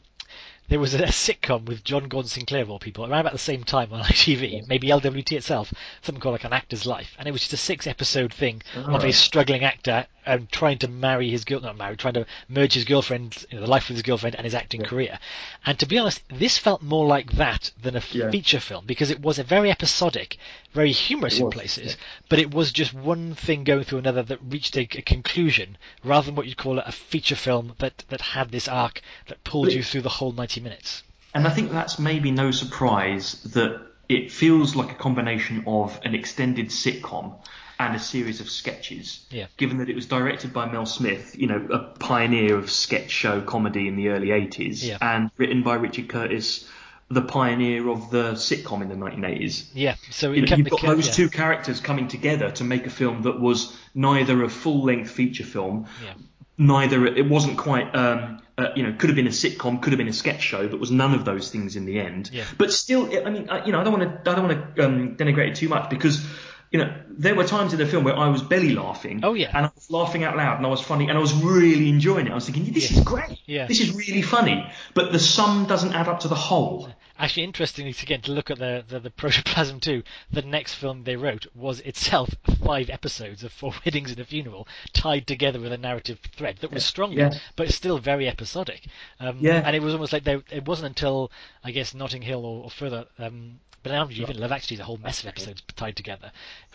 there 0.69 0.81
was 0.81 0.95
a, 0.95 0.99
sitcom 1.09 1.67
with 1.67 1.85
John 1.85 2.09
Gordon 2.09 2.29
Sinclair 2.31 2.63
of 2.63 2.71
all 2.71 2.79
people 2.79 3.05
around 3.05 3.21
about 3.21 3.33
the 3.35 3.39
same 3.39 3.65
time 3.65 3.93
on 3.93 4.03
ITV, 4.05 4.67
maybe 4.67 4.89
LWT 4.89 5.33
itself, 5.33 5.73
something 6.01 6.23
called 6.23 6.33
like 6.33 6.45
an 6.45 6.55
actor's 6.55 6.87
life, 6.87 7.15
and 7.19 7.29
it 7.29 7.33
was 7.33 7.43
just 7.43 7.53
a 7.53 7.59
six 7.59 7.87
episode 7.87 8.33
thing 8.33 8.63
of 8.75 9.05
a 9.05 9.13
struggling 9.13 9.63
actor 9.63 10.07
um, 10.25 10.49
trying 10.51 10.79
to 10.79 10.89
marry 10.89 11.29
his 11.29 11.45
girl, 11.45 11.61
not 11.61 11.77
marry, 11.77 11.99
trying 11.99 12.15
to 12.15 12.25
merge 12.49 12.73
his 12.73 12.87
girlfriend, 12.87 13.45
you 13.51 13.59
know, 13.59 13.65
the 13.67 13.71
life 13.71 13.89
with 13.89 13.97
his 13.97 14.03
girlfriend 14.03 14.37
and 14.37 14.47
his 14.47 14.55
acting 14.55 14.83
career. 14.83 15.19
And 15.67 15.79
to 15.81 15.87
be 15.87 15.99
honest, 15.99 16.23
this 16.31 16.57
felt 16.57 16.81
more 16.81 17.07
like 17.07 17.33
that 17.33 17.71
than 17.83 17.95
a 17.95 18.03
Yeah. 18.11 18.31
feature 18.31 18.61
film 18.61 18.87
because 18.87 19.11
it 19.11 19.21
was 19.21 19.39
a 19.39 19.45
very 19.45 19.71
episodic, 19.71 20.39
very 20.75 20.93
humorous 20.93 21.39
in 21.39 21.51
places, 21.51 21.97
but 22.29 22.39
it 22.39 22.53
was 22.53 22.73
just 22.73 22.93
one 22.93 23.35
thing 23.35 23.65
going 23.65 23.85
through 23.85 23.99
another 24.01 24.23
that 24.25 24.41
reached 24.43 24.77
a, 24.77 24.83
a 24.83 25.03
conclusion 25.03 25.79
rather 26.03 26.27
than 26.27 26.35
what 26.35 26.47
you'd 26.47 26.57
call 26.57 26.79
a 26.79 26.93
feature 26.93 27.37
film 27.37 27.73
that, 27.79 28.05
that 28.09 28.21
had 28.21 28.51
this 28.51 28.69
arc 28.69 29.01
that 29.29 29.43
pulled 29.45 29.73
you 29.73 29.83
through 29.83 30.03
the 30.03 30.09
whole 30.09 30.33
90 30.33 30.61
minutes. 30.61 31.03
And 31.33 31.47
I 31.47 31.51
think 31.51 31.71
that's 31.71 31.99
maybe 31.99 32.31
no 32.31 32.51
surprise 32.51 33.43
that 33.55 33.81
it 34.09 34.31
feels 34.31 34.77
like 34.77 34.93
a 34.93 34.95
combination 34.97 35.65
of 35.67 35.99
an 36.05 36.15
extended 36.15 36.67
sitcom 36.69 37.37
and 37.79 37.97
a 37.97 37.99
series 37.99 38.41
of 38.41 38.49
sketches. 38.49 39.27
Yeah. 39.31 39.47
Given 39.57 39.79
that 39.79 39.89
it 39.89 39.97
was 39.97 40.07
directed 40.07 40.53
by 40.53 40.71
Mel 40.71 40.87
Smith, 40.87 41.35
you 41.37 41.47
know, 41.47 41.67
a 41.73 41.79
pioneer 41.99 42.57
of 42.57 42.71
sketch 42.71 43.11
show 43.11 43.41
comedy 43.41 43.89
in 43.89 43.97
the 43.97 44.09
early 44.09 44.29
80s, 44.29 44.85
Yeah. 44.85 44.99
and 45.01 45.31
written 45.37 45.63
by 45.63 45.75
Richard 45.75 46.09
Curtis, 46.09 46.69
the 47.11 47.23
pioneer 47.23 47.89
of 47.89 48.11
the 48.11 48.33
sitcom 48.33 48.83
in 48.83 48.89
the 48.89 48.95
1980s. 48.95 49.67
Yeah, 49.75 49.97
so 50.11 50.33
it 50.33 50.37
You 50.37 50.41
know, 50.43 50.47
kept 50.49 50.59
you've 50.59 50.65
the 50.65 50.71
got 50.71 50.83
those 50.83 51.07
yeah. 51.07 51.13
two 51.13 51.29
characters 51.31 51.81
coming 51.81 52.09
together 52.09 52.51
to 52.53 52.65
make 52.65 52.87
a 52.87 52.91
film 52.91 53.23
that 53.23 53.39
was 53.41 53.77
neither 53.95 54.43
a 54.43 54.49
full-length 54.49 55.11
feature 55.11 55.45
film, 55.45 55.87
Yeah. 56.05 56.15
neither 56.59 57.05
it 57.07 57.29
wasn't 57.29 57.59
quite 57.59 57.95
um, 57.95 58.41
uh, 58.57 58.69
you 58.77 58.83
know 58.85 58.93
could 58.97 59.11
have 59.11 59.17
been 59.17 59.27
a 59.27 59.31
sitcom 59.31 59.83
could 59.83 59.93
have 59.93 59.99
been 59.99 60.09
a 60.09 60.13
sketch 60.13 60.41
show 60.41 60.69
but 60.69 60.79
was 60.79 60.91
none 60.93 61.13
of 61.13 61.25
those 61.25 61.51
things 61.51 61.75
in 61.77 61.85
the 61.87 61.99
end 61.99 62.31
Yeah. 62.33 62.45
but 62.57 62.73
still 62.73 63.11
i 63.27 63.29
mean 63.31 63.51
I, 63.51 63.65
you 63.67 63.73
know 63.73 63.81
i 63.81 63.85
don't 63.85 63.93
want 63.99 64.25
to 64.25 64.31
i 64.31 64.35
don't 64.37 64.49
want 64.49 64.77
to 64.77 64.87
um, 64.87 65.17
denigrate 65.17 65.49
it 65.51 65.55
too 65.57 65.69
much 65.69 65.91
because 65.91 66.25
you 66.71 66.79
know 66.79 66.95
there 67.09 67.35
were 67.35 67.45
times 67.45 67.73
in 67.73 67.79
the 67.79 67.87
film 67.87 68.05
where 68.05 68.17
i 68.17 68.29
was 68.29 68.43
belly 68.43 68.75
laughing 68.75 69.21
Oh, 69.23 69.35
yeah. 69.35 69.51
and 69.57 69.67
i 69.67 69.71
was 69.75 69.91
laughing 69.91 70.25
out 70.25 70.37
loud 70.37 70.57
and 70.59 70.67
i 70.67 70.69
was 70.69 70.81
funny 70.81 71.09
and 71.09 71.17
i 71.17 71.21
was 71.21 71.33
really 71.35 71.89
enjoying 71.89 72.27
it 72.27 72.33
i 72.33 72.35
was 72.35 72.47
thinking 72.47 72.73
this 72.73 72.91
Yeah. 72.91 72.99
is 72.99 73.05
great 73.05 73.39
Yeah. 73.47 73.67
this 73.67 73.81
is 73.81 73.95
really 73.95 74.23
funny 74.23 74.67
but 74.95 75.13
the 75.13 75.19
sum 75.19 75.67
doesn't 75.67 75.95
add 75.95 76.09
up 76.09 76.21
to 76.21 76.29
the 76.29 76.35
whole 76.35 76.89
Actually, 77.17 77.45
interestingly, 77.45 77.93
to 77.93 78.07
get 78.07 78.25
to 78.25 78.33
look 78.33 78.51
at 78.51 78.59
the, 78.59 78.85
the, 78.89 78.99
the 78.99 79.09
protoplasm 79.09 79.79
too, 79.79 80.03
the 80.33 80.43
next 80.43 80.75
film 80.75 81.05
they 81.05 81.15
wrote 81.15 81.47
was 81.55 81.79
itself 81.83 82.29
five 82.65 82.91
episodes 82.91 83.45
of 83.45 83.53
Four 83.53 83.73
Weddings 83.87 84.11
and 84.11 84.19
a 84.19 84.25
Funeral 84.25 84.67
tied 84.95 85.25
together 85.25 85.61
with 85.61 85.73
a 85.73 85.79
narrative 85.79 86.19
thread 86.37 86.57
that 86.61 86.73
was 86.73 86.85
stronger, 86.85 87.17
Yeah. 87.21 87.35
but 87.55 87.71
still 87.73 87.99
very 87.99 88.27
episodic. 88.27 88.89
Um, 89.21 89.39
Yeah. 89.41 89.63
And 89.65 89.77
it 89.77 89.81
was 89.83 89.95
almost 89.95 90.13
like 90.13 90.25
they, 90.25 90.43
it 90.51 90.65
wasn't 90.67 90.89
until, 90.89 91.31
I 91.63 91.71
guess, 91.71 91.95
Notting 91.95 92.23
Hill 92.23 92.45
or, 92.45 92.65
or 92.65 92.71
further, 92.71 93.07
um, 93.21 93.61
but 93.85 93.93
now 93.93 94.09
even 94.11 94.39
Love 94.39 94.51
Actually 94.51 94.75
is 94.75 94.81
a 94.81 94.85
whole 94.85 94.97
mess 94.97 95.23
of 95.23 95.29
episodes 95.29 95.63
tied 95.77 95.95
together. 95.95 96.33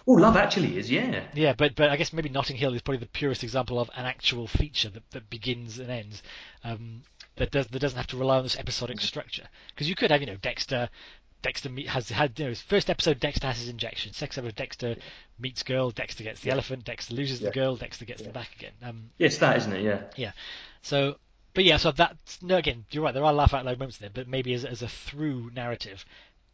oh 0.07 0.14
love 0.14 0.38
actually 0.38 0.78
is 0.78 0.89
yeah 0.89 1.24
Yeah, 1.34 1.53
but 1.57 1.76
but 1.76 1.89
I 1.89 1.97
guess 1.97 2.14
maybe 2.14 2.30
Notting 2.30 2.55
Hill 2.55 2.74
is 2.74 2.82
probably 2.82 2.99
the 2.99 3.07
purest 3.07 3.43
example 3.43 3.80
of 3.80 3.89
an 3.97 4.05
actual 4.05 4.47
feature 4.47 4.89
that, 4.89 5.03
that 5.12 5.30
begins 5.30 5.78
and 5.80 5.89
ends. 5.91 6.24
Um, 6.64 7.01
that 7.36 7.51
does 7.51 7.68
that 7.68 7.80
doesn't 7.80 7.97
have 7.97 8.07
to 8.07 8.18
rely 8.18 8.38
on 8.38 8.43
this 8.43 8.57
episodic 8.57 9.01
structure 9.01 9.47
because 9.70 9.89
you 9.89 9.95
could 9.95 10.12
have 10.12 10.22
you 10.22 10.28
know 10.28 10.38
Dexter. 10.38 10.89
Dexter 11.41 11.70
meet, 11.70 11.88
has 11.88 12.10
had 12.10 12.38
you 12.38 12.45
know 12.45 12.49
his 12.49 12.62
first 12.62 12.89
episode. 12.89 13.20
Dexter 13.22 13.47
has 13.47 13.60
his 13.60 13.70
injection. 13.70 14.12
Second 14.12 14.39
episode, 14.43 14.55
Dexter 14.57 14.95
meets 15.39 15.64
girl. 15.64 15.89
Dexter 15.89 16.26
gets 16.26 16.41
the 16.41 16.51
elephant. 16.51 16.84
Dexter 16.84 17.14
loses 17.14 17.39
the 17.39 17.51
girl. 17.51 17.78
Dexter 17.78 18.03
gets 18.03 18.22
them 18.22 18.34
back 18.34 18.49
again. 18.57 18.74
Um, 18.84 19.12
yeah, 19.18 19.28
it's 19.28 19.38
that 19.38 19.55
isn't 19.55 19.72
it 19.72 19.84
yeah 19.84 20.01
yeah. 20.18 20.32
So, 20.82 21.16
but 21.53 21.64
yeah, 21.64 21.78
so 21.78 21.93
that's 21.93 22.41
no. 22.41 22.57
Again, 22.57 22.84
you're 22.91 23.03
right. 23.05 23.14
There 23.14 23.24
are 23.24 23.32
laugh 23.32 23.53
out 23.53 23.64
loud 23.64 23.80
moments 23.80 23.99
there, 23.99 24.10
but 24.14 24.28
maybe 24.28 24.53
as 24.53 24.66
as 24.66 24.82
a 24.82 24.89
through 24.89 25.51
narrative, 25.55 26.03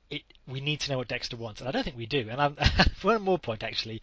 it 0.09 0.23
we 0.47 0.61
need 0.61 0.79
to 0.81 0.91
know 0.91 0.97
what 0.99 1.07
Dexter 1.07 1.37
wants, 1.37 1.61
and 1.61 1.67
I 1.67 1.71
don't 1.71 1.83
think 1.83 1.97
we 1.97 2.05
do. 2.05 2.27
And 2.29 2.41
I'm, 2.41 2.55
for 2.95 3.07
one 3.13 3.21
more 3.21 3.39
point, 3.39 3.63
actually, 3.63 4.01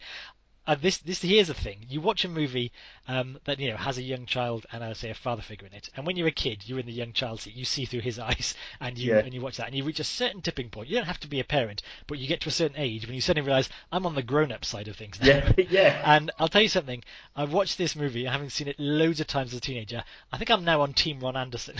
uh, 0.65 0.75
this 0.75 0.97
this 0.99 1.21
here's 1.21 1.47
the 1.47 1.53
thing: 1.53 1.85
you 1.89 1.99
watch 2.01 2.23
a 2.25 2.29
movie 2.29 2.71
um, 3.07 3.37
that 3.45 3.59
you 3.59 3.69
know 3.69 3.77
has 3.77 3.97
a 3.97 4.01
young 4.01 4.25
child 4.25 4.65
and 4.71 4.83
uh, 4.83 4.93
say 4.93 5.09
a 5.09 5.13
father 5.13 5.41
figure 5.41 5.67
in 5.67 5.73
it, 5.73 5.89
and 5.95 6.05
when 6.05 6.15
you're 6.15 6.27
a 6.27 6.31
kid, 6.31 6.63
you're 6.65 6.79
in 6.79 6.85
the 6.85 6.91
young 6.93 7.11
child 7.13 7.41
seat, 7.41 7.53
you 7.55 7.65
see 7.65 7.85
through 7.85 8.01
his 8.01 8.17
eyes, 8.29 8.55
and 8.79 8.97
you 8.97 9.11
Yeah. 9.13 9.19
and 9.19 9.33
you 9.33 9.41
watch 9.41 9.57
that, 9.57 9.67
and 9.67 9.75
you 9.75 9.83
reach 9.83 9.99
a 9.99 10.05
certain 10.05 10.41
tipping 10.41 10.69
point. 10.69 10.89
You 10.89 10.95
don't 10.97 11.05
have 11.07 11.19
to 11.21 11.27
be 11.27 11.39
a 11.39 11.43
parent, 11.45 11.81
but 12.07 12.17
you 12.19 12.27
get 12.27 12.41
to 12.41 12.49
a 12.49 12.51
certain 12.51 12.77
age 12.77 13.05
when 13.05 13.15
you 13.15 13.21
suddenly 13.21 13.45
realise 13.47 13.69
I'm 13.91 14.05
on 14.05 14.15
the 14.15 14.23
grown-up 14.23 14.63
side 14.65 14.87
of 14.87 14.95
things 14.95 15.19
now. 15.19 15.27
yeah 15.27 15.51
yeah 15.69 16.01
And 16.05 16.31
I'll 16.39 16.47
tell 16.49 16.61
you 16.61 16.69
something. 16.69 17.03
I've 17.35 17.51
watched 17.53 17.77
this 17.77 17.95
movie, 17.95 18.25
having 18.25 18.49
seen 18.49 18.67
it 18.67 18.79
loads 18.79 19.19
of 19.19 19.27
times 19.27 19.51
as 19.53 19.57
a 19.57 19.61
teenager. 19.61 20.03
I 20.31 20.37
think 20.37 20.49
I'm 20.49 20.63
now 20.65 20.81
on 20.81 20.93
Team 20.93 21.19
Ron 21.19 21.35
Anderson 21.37 21.75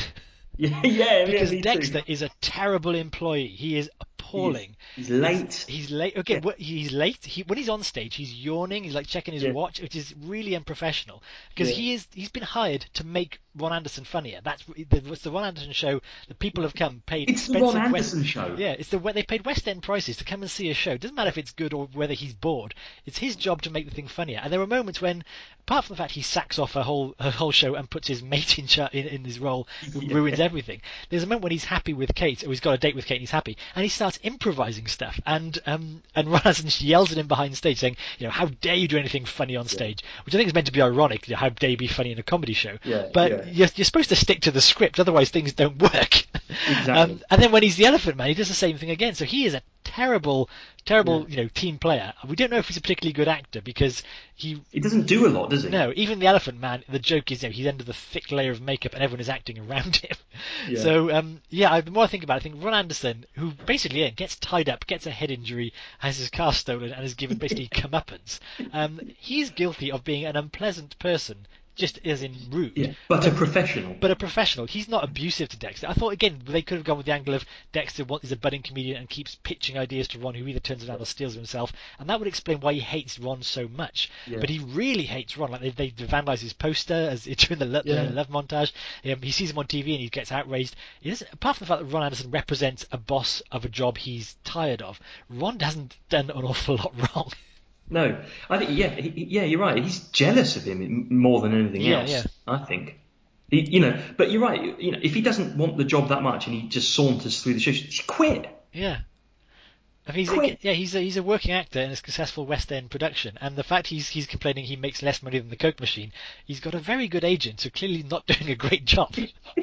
yeah 0.57 0.83
yeah 0.83 1.25
because 1.25 1.51
me 1.51 1.57
too. 1.61 1.61
Dexter 1.61 2.01
is 2.05 2.21
a 2.21 2.29
terrible 2.41 2.93
employee. 2.95 3.47
He 3.47 3.77
is 3.77 3.89
appalling. 4.33 4.75
he's 4.95 5.09
late 5.09 5.65
He's 5.67 5.91
late. 5.91 6.17
Okay, 6.17 6.41
wh- 6.43 6.57
he's 6.57 6.91
late. 6.91 7.23
He, 7.25 7.43
when 7.43 7.57
he's 7.57 7.69
on 7.69 7.83
stage, 7.83 8.15
he's 8.15 8.33
yawning. 8.33 8.83
He's 8.83 8.95
like 8.95 9.07
checking 9.07 9.33
his 9.33 9.43
Yeah. 9.43 9.51
watch, 9.51 9.81
which 9.81 9.95
is 9.95 10.13
really 10.21 10.55
unprofessional. 10.55 11.21
Because 11.49 11.69
Yeah. 11.69 11.75
he 11.75 11.93
is 11.93 12.07
he's 12.13 12.29
been 12.29 12.43
hired 12.43 12.85
to 12.95 13.03
make 13.05 13.39
Ron 13.55 13.73
Anderson 13.73 14.03
funnier. 14.03 14.39
That's 14.43 14.63
the, 14.65 14.85
it's 15.07 15.21
the 15.21 15.31
Ron 15.31 15.45
Anderson 15.45 15.73
show. 15.73 16.01
The 16.27 16.35
people 16.35 16.63
have 16.63 16.73
come 16.73 17.01
paid. 17.05 17.29
it's 17.29 17.47
the 17.47 17.53
expensive 17.53 17.75
Ron 17.81 17.91
West- 17.91 18.13
Anderson 18.13 18.23
show 18.23 18.55
yeah, 18.57 18.71
it's 18.71 18.89
the 18.89 18.99
where 18.99 19.13
they 19.13 19.23
paid 19.23 19.45
West 19.45 19.67
End 19.67 19.83
prices 19.83 20.17
to 20.17 20.23
come 20.23 20.41
and 20.41 20.49
see 20.51 20.69
a 20.69 20.73
show. 20.73 20.97
Doesn't 20.97 21.15
matter 21.15 21.29
if 21.29 21.37
it's 21.37 21.51
good 21.51 21.73
or 21.73 21.87
whether 21.93 22.13
he's 22.13 22.33
bored. 22.33 22.73
It's 23.05 23.17
his 23.17 23.35
job 23.35 23.61
to 23.63 23.69
make 23.69 23.87
the 23.87 23.93
thing 23.95 24.07
funnier. 24.07 24.39
And 24.43 24.51
there 24.51 24.61
are 24.61 24.67
moments 24.67 25.01
when, 25.01 25.23
apart 25.61 25.85
from 25.85 25.95
the 25.95 25.97
fact 25.97 26.11
he 26.13 26.21
sacks 26.21 26.57
off 26.59 26.75
a 26.75 26.83
whole 26.83 27.15
a 27.19 27.31
whole 27.31 27.51
show 27.51 27.75
and 27.75 27.89
puts 27.89 28.07
his 28.07 28.23
mate 28.23 28.57
in 28.59 28.67
in, 28.93 29.07
in 29.07 29.23
his 29.25 29.39
role, 29.39 29.67
who 29.93 30.01
Yeah. 30.01 30.15
ruins 30.15 30.39
everything. 30.39 30.81
There's 31.09 31.23
a 31.23 31.27
moment 31.27 31.43
when 31.43 31.51
he's 31.51 31.65
happy 31.65 31.93
with 31.93 32.15
Kate, 32.15 32.43
or 32.43 32.49
he's 32.49 32.59
got 32.59 32.73
a 32.73 32.77
date 32.77 32.95
with 32.95 33.05
Kate, 33.05 33.15
and 33.15 33.21
he's 33.21 33.31
happy, 33.31 33.57
and 33.75 33.83
he 33.83 33.89
starts 33.89 34.19
improvising 34.23 34.87
stuff. 34.87 35.19
And 35.25 35.57
um 35.65 36.01
and 36.15 36.27
Ron 36.31 36.41
Anderson 36.45 36.69
yells 36.87 37.11
at 37.11 37.17
him 37.17 37.27
behind 37.27 37.55
stage, 37.55 37.79
saying, 37.79 37.97
you 38.19 38.25
know, 38.27 38.31
how 38.31 38.47
dare 38.47 38.75
you 38.75 38.87
do 38.87 38.97
anything 38.97 39.25
funny 39.25 39.55
on 39.55 39.67
stage? 39.67 40.03
Which 40.25 40.33
I 40.33 40.37
think 40.37 40.47
is 40.47 40.53
meant 40.53 40.67
to 40.67 40.73
be 40.73 40.81
ironic. 40.81 41.27
You 41.27 41.33
know, 41.33 41.39
how 41.39 41.49
dare 41.49 41.69
you 41.71 41.77
be 41.77 41.87
funny 41.87 42.11
in 42.11 42.19
a 42.19 42.23
comedy 42.23 42.53
show? 42.53 42.77
Yeah, 42.83 43.09
but 43.13 43.31
yeah. 43.31 43.42
You're, 43.47 43.67
you're 43.75 43.85
supposed 43.85 44.09
to 44.09 44.15
stick 44.15 44.41
to 44.41 44.51
the 44.51 44.61
script, 44.61 44.99
otherwise 44.99 45.29
things 45.29 45.53
don't 45.53 45.77
work. 45.81 46.25
Exactly. 46.67 46.93
Um, 46.93 47.21
and 47.31 47.41
then 47.41 47.51
when 47.51 47.63
he's 47.63 47.75
the 47.77 47.85
Elephant 47.85 48.15
Man, 48.17 48.27
he 48.27 48.33
does 48.33 48.47
the 48.47 48.53
same 48.53 48.77
thing 48.77 48.89
again. 48.91 49.15
So 49.15 49.25
he 49.25 49.45
is 49.45 49.53
a 49.53 49.61
terrible, 49.83 50.49
terrible, 50.85 51.21
Yeah. 51.21 51.27
you 51.29 51.43
know, 51.43 51.49
team 51.53 51.77
player. 51.79 52.13
We 52.27 52.35
don't 52.35 52.51
know 52.51 52.57
if 52.57 52.67
he's 52.67 52.77
a 52.77 52.81
particularly 52.81 53.13
good 53.13 53.27
actor 53.27 53.61
because 53.61 54.03
he. 54.35 54.61
he 54.71 54.79
doesn't 54.79 55.07
do 55.07 55.25
a 55.25 55.29
lot 55.29 55.49
does 55.49 55.63
he 55.63 55.69
No, 55.69 55.91
even 55.95 56.19
the 56.19 56.27
Elephant 56.27 56.59
Man. 56.59 56.83
The 56.87 56.99
joke 56.99 57.31
is, 57.31 57.41
you 57.43 57.49
know, 57.49 57.53
he's 57.53 57.67
under 57.67 57.83
the 57.83 57.93
thick 57.93 58.31
layer 58.31 58.51
of 58.51 58.61
makeup, 58.61 58.93
and 58.93 59.01
everyone 59.01 59.19
is 59.21 59.29
acting 59.29 59.57
around 59.59 59.95
him. 60.05 60.15
Yeah. 60.67 60.79
So, 60.81 61.11
um, 61.11 61.41
yeah, 61.49 61.71
I- 61.73 61.81
the 61.81 61.91
more 61.91 62.03
I 62.03 62.07
think 62.07 62.23
about 62.23 62.35
it, 62.35 62.41
I 62.41 62.43
think 62.43 62.63
Ron 62.63 62.73
Anderson, 62.75 63.25
who 63.33 63.51
basically 63.65 64.01
yeah, 64.01 64.09
gets 64.09 64.35
tied 64.35 64.69
up, 64.69 64.85
gets 64.85 65.05
a 65.07 65.11
head 65.11 65.31
injury, 65.31 65.73
has 65.99 66.17
his 66.17 66.29
car 66.29 66.53
stolen, 66.53 66.91
and 66.91 67.03
is 67.03 67.13
given 67.15 67.37
basically 67.37 67.67
comeuppance. 67.73 68.39
Um, 68.71 68.99
he's 69.17 69.49
guilty 69.49 69.91
of 69.91 70.03
being 70.03 70.25
an 70.25 70.35
unpleasant 70.35 70.97
person, 70.99 71.47
just 71.75 71.99
as 72.05 72.21
in 72.23 72.35
rude 72.51 72.71
yeah 72.75 72.93
but 73.07 73.25
a 73.25 73.31
professional 73.31 73.95
but 73.99 74.11
a 74.11 74.15
professional. 74.15 74.65
He's 74.67 74.87
not 74.87 75.03
abusive 75.03 75.49
to 75.49 75.57
Dexter. 75.57 75.87
I 75.87 75.93
thought 75.93 76.13
again 76.13 76.41
they 76.45 76.61
could 76.61 76.77
have 76.77 76.85
gone 76.85 76.97
with 76.97 77.05
the 77.05 77.13
angle 77.13 77.33
of 77.33 77.45
Dexter 77.71 78.05
is 78.21 78.31
a 78.31 78.37
budding 78.37 78.61
comedian 78.61 78.97
and 78.97 79.09
keeps 79.09 79.35
pitching 79.43 79.77
ideas 79.77 80.07
to 80.09 80.19
Ron, 80.19 80.35
who 80.35 80.47
either 80.47 80.59
turns 80.59 80.87
around 80.87 81.01
or 81.01 81.05
steals 81.05 81.33
himself, 81.33 81.71
and 81.99 82.09
that 82.09 82.19
would 82.19 82.27
explain 82.27 82.59
why 82.59 82.73
he 82.73 82.79
hates 82.79 83.17
Ron 83.19 83.41
so 83.41 83.67
much. 83.67 84.09
Yeah. 84.27 84.39
But 84.39 84.49
he 84.49 84.59
really 84.59 85.03
hates 85.03 85.37
Ron. 85.37 85.51
Like 85.51 85.61
they, 85.61 85.69
they 85.71 85.89
vandalise 85.91 86.41
his 86.41 86.53
poster 86.53 86.93
as 86.93 87.23
during 87.37 87.59
the, 87.59 87.65
lo- 87.65 87.81
Yeah. 87.85 88.05
the 88.05 88.11
love 88.11 88.29
montage. 88.29 88.71
Um, 89.05 89.21
he 89.21 89.31
sees 89.31 89.51
him 89.51 89.57
on 89.59 89.65
TV 89.65 89.91
and 89.93 90.01
he 90.01 90.09
gets 90.09 90.31
outraged. 90.31 90.75
He 91.01 91.09
doesn't, 91.09 91.31
apart 91.33 91.57
from 91.57 91.65
the 91.65 91.69
fact 91.73 91.81
that 91.87 91.93
Ron 91.93 92.03
Anderson 92.03 92.31
represents 92.31 92.85
a 92.91 92.97
boss 92.97 93.41
of 93.51 93.65
a 93.65 93.69
job 93.69 93.97
he's 93.97 94.35
tired 94.43 94.81
of, 94.81 94.99
Ron 95.29 95.59
hasn't 95.59 95.97
done 96.09 96.29
an 96.29 96.43
awful 96.43 96.75
lot 96.75 96.93
wrong. 97.15 97.31
No, 97.89 98.17
I 98.49 98.57
think 98.57 98.71
yeah, 98.77 98.89
he, 98.89 99.25
yeah, 99.29 99.43
you're 99.43 99.59
right. 99.59 99.77
He's 99.83 99.99
jealous 100.09 100.55
of 100.55 100.63
him 100.63 101.07
more 101.09 101.41
than 101.41 101.53
anything 101.53 101.81
Yeah, 101.81 101.99
else. 102.01 102.11
yeah. 102.11 102.23
I 102.47 102.57
think. 102.65 102.99
He, 103.49 103.61
you 103.61 103.79
know, 103.81 104.01
but 104.17 104.31
you're 104.31 104.41
right. 104.41 104.79
You 104.79 104.93
know, 104.93 104.99
if 105.01 105.13
he 105.13 105.21
doesn't 105.21 105.57
want 105.57 105.77
the 105.77 105.83
job 105.83 106.09
that 106.09 106.23
much 106.23 106.47
and 106.47 106.55
he 106.55 106.67
just 106.69 106.93
saunters 106.93 107.43
through 107.43 107.53
the 107.53 107.59
show, 107.59 107.71
just 107.71 108.07
quit. 108.07 108.47
Yeah. 108.71 108.99
I 110.07 110.11
mean, 110.11 110.19
he's 110.19 110.29
Quit. 110.29 110.59
yeah, 110.61 110.73
he's 110.73 110.95
a, 110.95 110.99
he's 110.99 111.15
a 111.15 111.23
working 111.23 111.51
actor 111.53 111.79
in 111.79 111.89
a 111.91 111.95
successful 111.95 112.45
West 112.45 112.73
End 112.73 112.89
production, 112.91 113.37
and 113.39 113.55
the 113.55 113.63
fact 113.63 113.87
he's 113.87 114.09
he's 114.09 114.25
complaining 114.27 114.65
he 114.65 114.75
makes 114.75 115.01
less 115.01 115.23
money 115.23 115.39
than 115.39 115.49
the 115.49 115.55
Coke 115.55 115.79
machine, 115.79 116.11
he's 116.45 116.59
got 116.59 116.73
a 116.75 116.79
very 116.79 117.07
good 117.07 117.23
agent, 117.23 117.61
so 117.61 117.69
clearly 117.69 118.03
not 118.03 118.25
doing 118.27 118.49
a 118.51 118.55
great 118.55 118.83
job. 118.83 119.15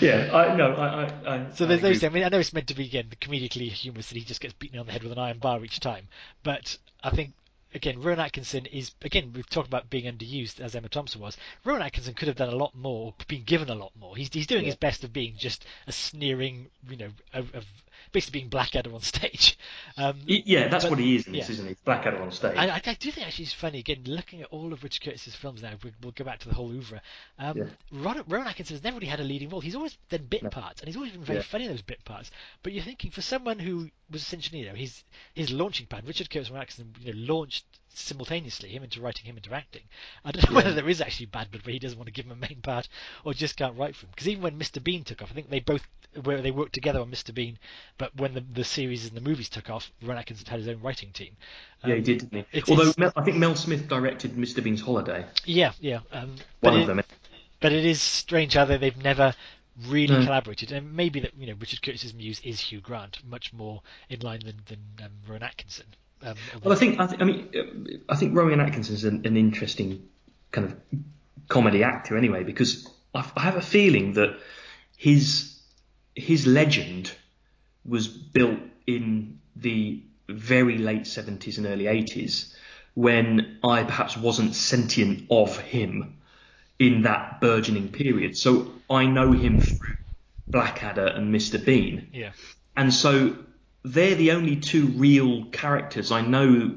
yeah, 0.00 0.30
I 0.32 0.54
no, 0.56 0.72
I, 0.74 1.04
I, 1.04 1.34
I 1.36 1.50
So 1.52 1.64
I 1.64 1.68
there's 1.68 1.80
those. 1.80 2.02
agree. 2.02 2.08
I 2.08 2.10
mean, 2.10 2.24
I 2.24 2.28
know 2.28 2.38
it's 2.38 2.52
meant 2.52 2.68
to 2.68 2.74
be 2.74 2.84
again 2.86 3.08
comedically 3.20 3.68
humorous 3.70 4.08
that 4.08 4.16
he 4.18 4.24
just 4.24 4.40
gets 4.40 4.54
beaten 4.54 4.78
on 4.78 4.86
the 4.86 4.92
head 4.92 5.02
with 5.02 5.12
an 5.12 5.18
iron 5.18 5.38
bar 5.38 5.64
each 5.64 5.80
time, 5.80 6.08
but 6.42 6.76
I 7.02 7.10
think 7.10 7.32
again, 7.74 8.00
Rowan 8.00 8.20
Atkinson 8.20 8.66
is 8.66 8.92
again 9.02 9.32
we've 9.34 9.48
talked 9.48 9.68
about 9.68 9.90
being 9.90 10.04
underused 10.12 10.60
as 10.60 10.74
Emma 10.74 10.88
Thompson 10.88 11.20
was. 11.20 11.36
Rowan 11.64 11.82
Atkinson 11.82 12.14
could 12.14 12.28
have 12.28 12.36
done 12.36 12.48
a 12.52 12.56
lot 12.56 12.74
more, 12.74 13.14
been 13.28 13.44
given 13.44 13.68
a 13.70 13.74
lot 13.74 13.92
more. 13.98 14.16
He's 14.16 14.30
he's 14.32 14.46
doing 14.46 14.62
Yeah. 14.62 14.66
his 14.66 14.76
best 14.76 15.04
of 15.04 15.12
being 15.12 15.34
just 15.36 15.64
a 15.86 15.92
sneering, 15.92 16.68
you 16.88 16.96
know, 16.96 17.10
of, 17.34 17.54
of 17.54 17.64
basically 18.12 18.40
being 18.40 18.48
Blackadder 18.50 18.92
on 18.94 19.00
stage. 19.14 19.58
Um, 19.96 20.20
Yeah, 20.26 20.68
that's 20.68 20.84
But- 20.84 20.90
what 20.90 20.98
he 21.00 21.16
is 21.16 21.26
in 21.26 21.32
this, 21.32 21.48
yeah. 21.48 21.52
isn't 21.52 21.68
he? 21.68 21.76
Blackadder 21.84 22.20
on 22.22 22.30
stage. 22.32 22.56
I, 22.56 22.76
I, 22.84 22.94
do 22.94 23.10
think 23.10 23.26
actually 23.26 23.44
it's 23.44 23.52
funny 23.54 23.78
again 23.78 24.02
looking 24.06 24.42
at 24.42 24.48
all 24.48 24.72
of 24.72 24.82
Richard 24.82 25.02
Curtis's 25.04 25.34
films 25.34 25.62
now. 25.62 25.72
We, 25.82 25.92
we'll 26.02 26.12
go 26.12 26.24
back 26.24 26.38
to 26.40 26.48
the 26.48 26.54
whole 26.54 26.70
oeuvre. 26.72 27.00
Um, 27.38 27.56
Yeah. 27.56 27.64
Ron, 27.92 28.22
Rowan 28.28 28.46
Atkinson 28.46 28.76
has 28.76 28.84
never 28.84 28.96
really 28.96 29.06
had 29.08 29.20
a 29.20 29.24
leading 29.24 29.48
role. 29.48 29.60
He's 29.60 29.74
always 29.76 29.96
done 30.10 30.24
bit 30.28 30.42
No. 30.42 30.50
parts, 30.50 30.80
and 30.80 30.88
he's 30.88 30.96
always 30.96 31.12
been 31.12 31.24
very 31.24 31.38
Yeah. 31.38 31.44
funny 31.44 31.64
in 31.64 31.70
those 31.70 31.82
bit 31.82 32.04
parts. 32.04 32.30
But 32.62 32.72
you're 32.72 32.84
thinking 32.84 33.10
for 33.10 33.22
someone 33.22 33.58
who 33.58 33.90
was 34.10 34.22
essentially, 34.22 34.60
you 34.60 34.66
know, 34.66 34.74
his 34.74 35.02
his 35.34 35.50
launching 35.50 35.86
pad, 35.86 36.06
Richard 36.06 36.30
Curtis 36.30 36.48
and 36.48 36.54
Rowan 36.54 36.62
Atkinson, 36.62 36.94
you 37.00 37.12
know, 37.14 37.32
launched 37.34 37.64
simultaneously 37.94 38.68
him 38.70 38.84
into 38.84 39.00
writing, 39.00 39.26
him 39.26 39.36
into 39.36 39.52
acting. 39.52 39.82
I 40.24 40.30
don't 40.32 40.48
know 40.48 40.56
whether 40.56 40.72
there 40.72 40.88
is 40.88 41.00
actually 41.00 41.26
bad 41.26 41.50
blood 41.50 41.66
where 41.66 41.72
he 41.72 41.78
doesn't 41.78 41.98
want 41.98 42.06
to 42.06 42.12
give 42.12 42.26
him 42.26 42.32
a 42.32 42.36
main 42.36 42.60
part 42.62 42.88
or 43.24 43.34
just 43.34 43.56
can't 43.56 43.76
write 43.76 43.96
for 43.96 44.06
him. 44.06 44.10
Because 44.14 44.28
even 44.28 44.42
when 44.42 44.58
Mr. 44.58 44.82
Bean 44.82 45.04
took 45.04 45.22
off, 45.22 45.30
I 45.30 45.34
think 45.34 45.50
they 45.50 45.60
both 45.60 45.86
where 46.24 46.40
they 46.42 46.50
worked 46.50 46.72
together 46.72 47.00
on 47.00 47.10
Mr. 47.10 47.32
Bean, 47.34 47.58
but 47.98 48.14
when 48.16 48.34
the, 48.34 48.40
the 48.52 48.64
series 48.64 49.06
and 49.06 49.16
the 49.16 49.20
movies 49.20 49.48
took 49.48 49.70
off, 49.70 49.90
Rowan 50.02 50.18
Atkinson 50.18 50.46
had 50.46 50.58
his 50.58 50.68
own 50.68 50.80
writing 50.80 51.10
team. 51.12 51.36
yeah, 51.84 51.94
he 51.94 51.98
Um, 51.98 52.02
did, 52.04 52.30
didn't 52.30 52.46
he? 52.50 52.62
Although 52.68 52.82
is- 52.90 52.98
Mel, 52.98 53.12
I 53.16 53.22
think 53.22 53.36
Mel 53.36 53.54
Smith 53.54 53.88
directed 53.88 54.32
Mr. 54.32 54.62
Bean's 54.62 54.80
Holiday. 54.80 55.24
Yeah, 55.44 55.72
yeah. 55.80 56.00
Um, 56.12 56.36
but 56.60 56.72
One 56.72 56.80
it, 56.80 56.82
of 56.82 56.96
them. 56.96 57.00
But 57.60 57.72
it 57.72 57.84
is 57.84 58.00
strange 58.00 58.54
how 58.54 58.64
they, 58.64 58.76
they've 58.78 58.96
never 59.02 59.34
really 59.86 60.14
No. 60.18 60.24
collaborated, 60.24 60.72
and 60.72 60.94
maybe 60.94 61.20
that 61.20 61.32
you 61.38 61.46
know 61.46 61.54
Richard 61.60 61.82
Curtis's 61.82 62.14
muse 62.14 62.40
is 62.42 62.58
Hugh 62.60 62.80
Grant, 62.80 63.18
much 63.24 63.52
more 63.52 63.82
in 64.08 64.20
line 64.20 64.40
than 64.44 64.56
than 64.66 64.78
um, 65.06 65.12
Rowan 65.28 65.42
Atkinson. 65.42 65.86
Um, 66.22 66.34
Well, 66.64 66.72
I 66.72 66.76
think 66.76 66.98
I, 66.98 67.06
th- 67.06 67.20
I 67.20 67.24
mean 67.24 67.48
uh, 67.54 68.12
I 68.12 68.16
think 68.16 68.34
Rowan 68.34 68.58
Atkinson's 68.60 69.04
an, 69.04 69.24
an 69.24 69.36
interesting 69.36 70.08
kind 70.50 70.66
of 70.66 70.76
comedy 71.48 71.82
actor 71.84 72.16
anyway 72.16 72.42
because 72.42 72.88
I, 73.14 73.28
I 73.36 73.40
have 73.42 73.56
a 73.56 73.60
feeling 73.62 74.14
that 74.14 74.36
his 74.96 75.57
his 76.18 76.46
legend 76.46 77.12
was 77.84 78.08
built 78.08 78.58
in 78.86 79.38
the 79.56 80.02
very 80.28 80.78
late 80.78 81.02
70s 81.02 81.58
and 81.58 81.66
early 81.66 81.84
80s 81.84 82.54
when 82.94 83.58
I 83.62 83.84
perhaps 83.84 84.16
wasn't 84.16 84.54
sentient 84.54 85.26
of 85.30 85.58
him 85.58 86.16
in 86.78 87.02
that 87.02 87.40
burgeoning 87.40 87.88
period. 87.90 88.36
So 88.36 88.72
I 88.90 89.06
know 89.06 89.32
him 89.32 89.60
through 89.60 89.96
Blackadder 90.50 91.06
and 91.06 91.34
Mr. 91.34 91.62
Bean. 91.64 92.08
yeah, 92.12 92.32
And 92.76 92.92
so 92.92 93.36
they're 93.84 94.14
the 94.14 94.32
only 94.32 94.56
two 94.56 94.86
real 94.86 95.44
characters 95.46 96.10
I 96.10 96.22
know 96.22 96.76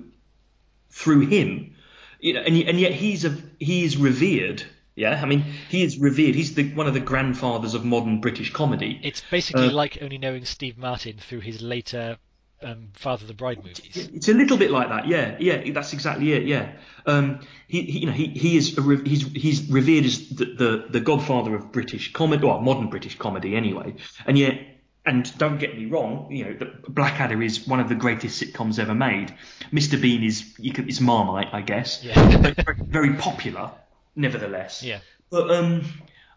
through 0.89 1.22
him. 1.28 1.76
You 2.20 2.34
know, 2.34 2.42
and, 2.42 2.56
and 2.56 2.80
yet 2.80 2.92
he's 2.92 3.26
a 3.26 3.36
he 3.60 3.84
is 3.84 3.98
revered. 3.98 4.64
Yeah, 5.02 5.20
I 5.22 5.26
mean 5.26 5.43
he 5.70 5.84
is 5.84 5.97
revered. 5.97 6.36
He's 6.36 6.54
the 6.56 6.66
one 6.74 6.88
of 6.88 6.93
the 6.93 6.99
grandfathers 7.12 7.74
of 7.74 7.84
modern 7.84 8.22
British 8.22 8.52
comedy. 8.54 8.99
it's 9.04 9.24
basically 9.32 9.70
Uh, 9.70 9.72
like 9.84 9.97
only 10.02 10.18
knowing 10.18 10.45
Steve 10.45 10.78
Martin 10.78 11.16
through 11.18 11.41
his 11.41 11.62
later 11.62 12.18
um, 12.64 12.89
Father 12.93 13.24
of 13.24 13.28
the 13.28 13.34
Bride 13.34 13.58
movies. 13.58 14.10
It's 14.18 14.28
a 14.30 14.34
little 14.34 14.58
bit 14.58 14.70
like 14.70 14.89
that, 14.89 15.08
yeah, 15.08 15.36
yeah. 15.39 15.72
That's 15.74 15.93
exactly 15.93 16.34
it, 16.34 16.43
yeah. 16.43 16.74
Um, 17.08 17.39
he, 17.68 17.82
he, 17.82 17.99
you 18.02 18.06
know, 18.06 18.12
he, 18.12 18.28
he 18.28 18.56
is 18.56 18.78
a 18.78 18.82
re- 18.82 19.10
he's 19.10 19.24
he's 19.45 19.60
revered 19.72 20.06
as 20.06 20.30
the, 20.30 20.45
the 20.45 20.86
the 20.89 20.99
godfather 21.02 21.56
of 21.56 21.72
British 21.72 22.14
comedy, 22.14 22.45
well, 22.45 22.62
modern 22.62 22.89
British 22.91 23.18
comedy, 23.18 23.56
anyway. 23.56 23.95
And 24.28 24.38
yet, 24.38 24.62
and 25.08 25.24
don't 25.39 25.58
get 25.58 25.76
me 25.76 25.86
wrong, 25.88 26.32
you 26.32 26.45
know, 26.45 26.54
the 26.54 26.66
Blackadder 26.88 27.41
is 27.41 27.68
one 27.68 27.80
of 27.80 27.89
the 27.89 27.95
greatest 27.95 28.39
sitcoms 28.39 28.78
ever 28.78 28.93
made. 28.93 29.34
Mr. 29.74 29.99
Bean 29.99 30.24
is 30.24 30.54
you 30.60 30.72
could, 30.72 30.88
it's 30.88 31.02
Marmite, 31.02 31.47
I 31.52 31.62
guess. 31.62 32.04
Yeah. 32.04 32.14
Very, 32.38 32.76
very 32.99 33.14
popular, 33.16 33.72
nevertheless. 34.16 34.84
Yeah. 34.84 34.99
But 35.30 35.49
um, 35.51 35.86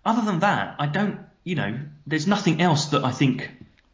other 0.05 0.23
than 0.23 0.41
that, 0.41 0.77
I 0.79 0.87
don't, 0.87 1.19
you 1.43 1.55
know, 1.57 1.79
there's 2.07 2.27
nothing 2.27 2.61
else 2.61 2.87
that 2.87 3.05
I 3.05 3.11
think. 3.11 3.51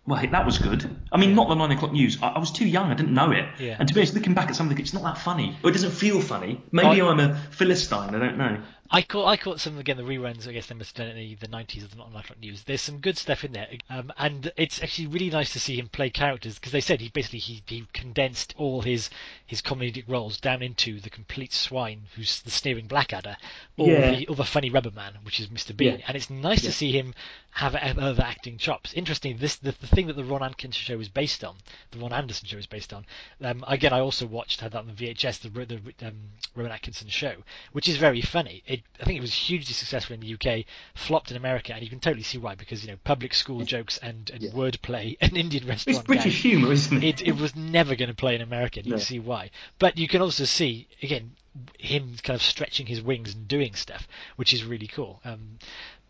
Well, 0.06 0.20
that 0.32 0.46
was 0.46 0.58
good. 0.58 0.88
I 1.12 1.18
mean, 1.18 1.34
not 1.34 1.48
the 1.48 1.54
nine 1.54 1.70
o'clock 1.70 1.92
news. 1.92 2.18
I, 2.22 2.28
I 2.30 2.38
was 2.38 2.50
too 2.50 2.66
young. 2.66 2.90
I 2.90 2.94
didn't 2.94 3.14
know 3.14 3.30
it. 3.32 3.44
Yeah. 3.58 3.76
And 3.78 3.86
to 3.86 3.94
be 3.94 4.00
honest, 4.00 4.14
looking 4.14 4.34
back 4.34 4.48
at 4.48 4.56
something, 4.56 4.78
it's 4.78 4.92
not 4.94 5.02
that 5.04 5.18
funny. 5.18 5.56
Or 5.62 5.70
it 5.70 5.74
doesn't 5.74 5.92
feel 5.92 6.20
funny. 6.20 6.62
Maybe 6.72 7.00
I- 7.00 7.06
I'm 7.08 7.20
a 7.20 7.36
philistine. 7.50 8.14
I 8.14 8.18
don't 8.18 8.38
know. 8.38 8.60
I 8.92 9.02
caught 9.02 9.26
I 9.26 9.36
caught 9.36 9.60
some 9.60 9.78
again 9.78 9.96
the 9.96 10.02
reruns. 10.02 10.48
I 10.48 10.52
guess 10.52 10.66
they 10.66 10.74
must 10.74 10.98
have 10.98 11.06
done 11.06 11.16
in 11.16 11.36
the 11.40 11.46
nineties 11.48 11.84
of 11.84 11.90
the 11.92 11.96
Not 11.96 12.10
Enough 12.10 12.32
News. 12.40 12.64
There's 12.64 12.82
some 12.82 12.98
good 12.98 13.16
stuff 13.16 13.44
in 13.44 13.52
there, 13.52 13.68
um, 13.88 14.12
and 14.18 14.50
it's 14.56 14.82
actually 14.82 15.06
really 15.06 15.30
nice 15.30 15.52
to 15.52 15.60
see 15.60 15.78
him 15.78 15.88
play 15.88 16.10
characters 16.10 16.56
because 16.56 16.72
they 16.72 16.80
said 16.80 17.00
he 17.00 17.08
basically 17.08 17.38
he, 17.38 17.62
he 17.66 17.86
condensed 17.92 18.52
all 18.56 18.82
his 18.82 19.08
his 19.46 19.62
comedic 19.62 20.04
roles 20.08 20.40
down 20.40 20.60
into 20.60 20.98
the 20.98 21.10
complete 21.10 21.52
swine 21.52 22.02
who's 22.16 22.42
the 22.42 22.50
sneering 22.50 22.88
Blackadder, 22.88 23.36
or 23.76 23.88
Yeah. 23.88 24.10
the 24.16 24.28
other 24.28 24.44
funny 24.44 24.70
rubber 24.70 24.90
man, 24.90 25.18
which 25.22 25.38
is 25.38 25.46
Mr. 25.48 25.76
Bean, 25.76 25.98
Yeah. 26.00 26.04
and 26.08 26.16
it's 26.16 26.28
nice 26.30 26.64
Yeah. 26.64 26.70
to 26.70 26.76
see 26.76 26.90
him 26.90 27.14
have 27.52 27.74
other 27.74 28.22
acting 28.22 28.58
chops. 28.58 28.92
Interesting, 28.94 29.36
this 29.38 29.56
the, 29.56 29.72
the 29.72 29.86
thing 29.86 30.06
that 30.08 30.14
the 30.16 30.24
Ron 30.24 30.42
Atkinson 30.42 30.80
show 30.82 30.98
is 31.00 31.08
based 31.08 31.44
on, 31.44 31.56
the 31.92 31.98
Ron 31.98 32.12
Anderson 32.12 32.46
show 32.48 32.58
is 32.58 32.66
based 32.66 32.92
on. 32.92 33.04
Um, 33.40 33.64
again, 33.68 33.92
I 33.92 34.00
also 34.00 34.26
watched 34.26 34.60
had 34.60 34.72
that 34.72 34.78
on 34.78 34.86
the 34.86 34.92
VHS, 34.92 35.40
the 35.40 35.48
the 35.48 36.08
um, 36.08 36.14
Rowan 36.56 36.72
Atkinson 36.72 37.08
show, 37.08 37.34
which 37.72 37.88
is 37.88 37.96
very 37.96 38.20
funny. 38.20 38.62
It, 38.66 38.79
I 39.00 39.04
think 39.04 39.18
it 39.18 39.20
was 39.22 39.32
hugely 39.34 39.72
successful 39.74 40.14
in 40.14 40.20
the 40.20 40.34
UK, 40.34 40.64
flopped 40.94 41.30
in 41.30 41.36
America, 41.36 41.72
and 41.74 41.82
you 41.82 41.88
can 41.90 42.00
totally 42.00 42.22
see 42.22 42.38
why 42.38 42.54
because 42.54 42.84
you 42.84 42.90
know 42.90 42.98
public 43.04 43.34
school 43.34 43.64
jokes 43.64 43.98
and, 43.98 44.30
and 44.30 44.42
Yeah. 44.42 44.50
wordplay 44.50 45.16
and 45.20 45.36
Indian 45.36 45.66
restaurant. 45.66 45.98
It's 46.00 46.06
British 46.06 46.24
gags. 46.24 46.42
humour, 46.42 46.72
isn't 46.72 47.02
it? 47.02 47.20
It, 47.22 47.28
it 47.28 47.36
was 47.36 47.54
never 47.56 47.94
going 47.96 48.08
to 48.10 48.14
play 48.14 48.34
in 48.34 48.40
America. 48.40 48.80
and 48.80 48.86
You 48.86 48.92
No. 48.92 48.96
can 48.98 49.04
see 49.06 49.18
why. 49.18 49.50
But 49.78 49.98
you 49.98 50.08
can 50.08 50.22
also 50.22 50.44
see 50.44 50.88
again 51.02 51.32
him 51.78 52.16
kind 52.22 52.36
of 52.36 52.42
stretching 52.42 52.86
his 52.86 53.02
wings 53.02 53.34
and 53.34 53.48
doing 53.48 53.74
stuff, 53.74 54.06
which 54.36 54.52
is 54.54 54.64
really 54.64 54.86
cool. 54.86 55.20
Um, 55.24 55.58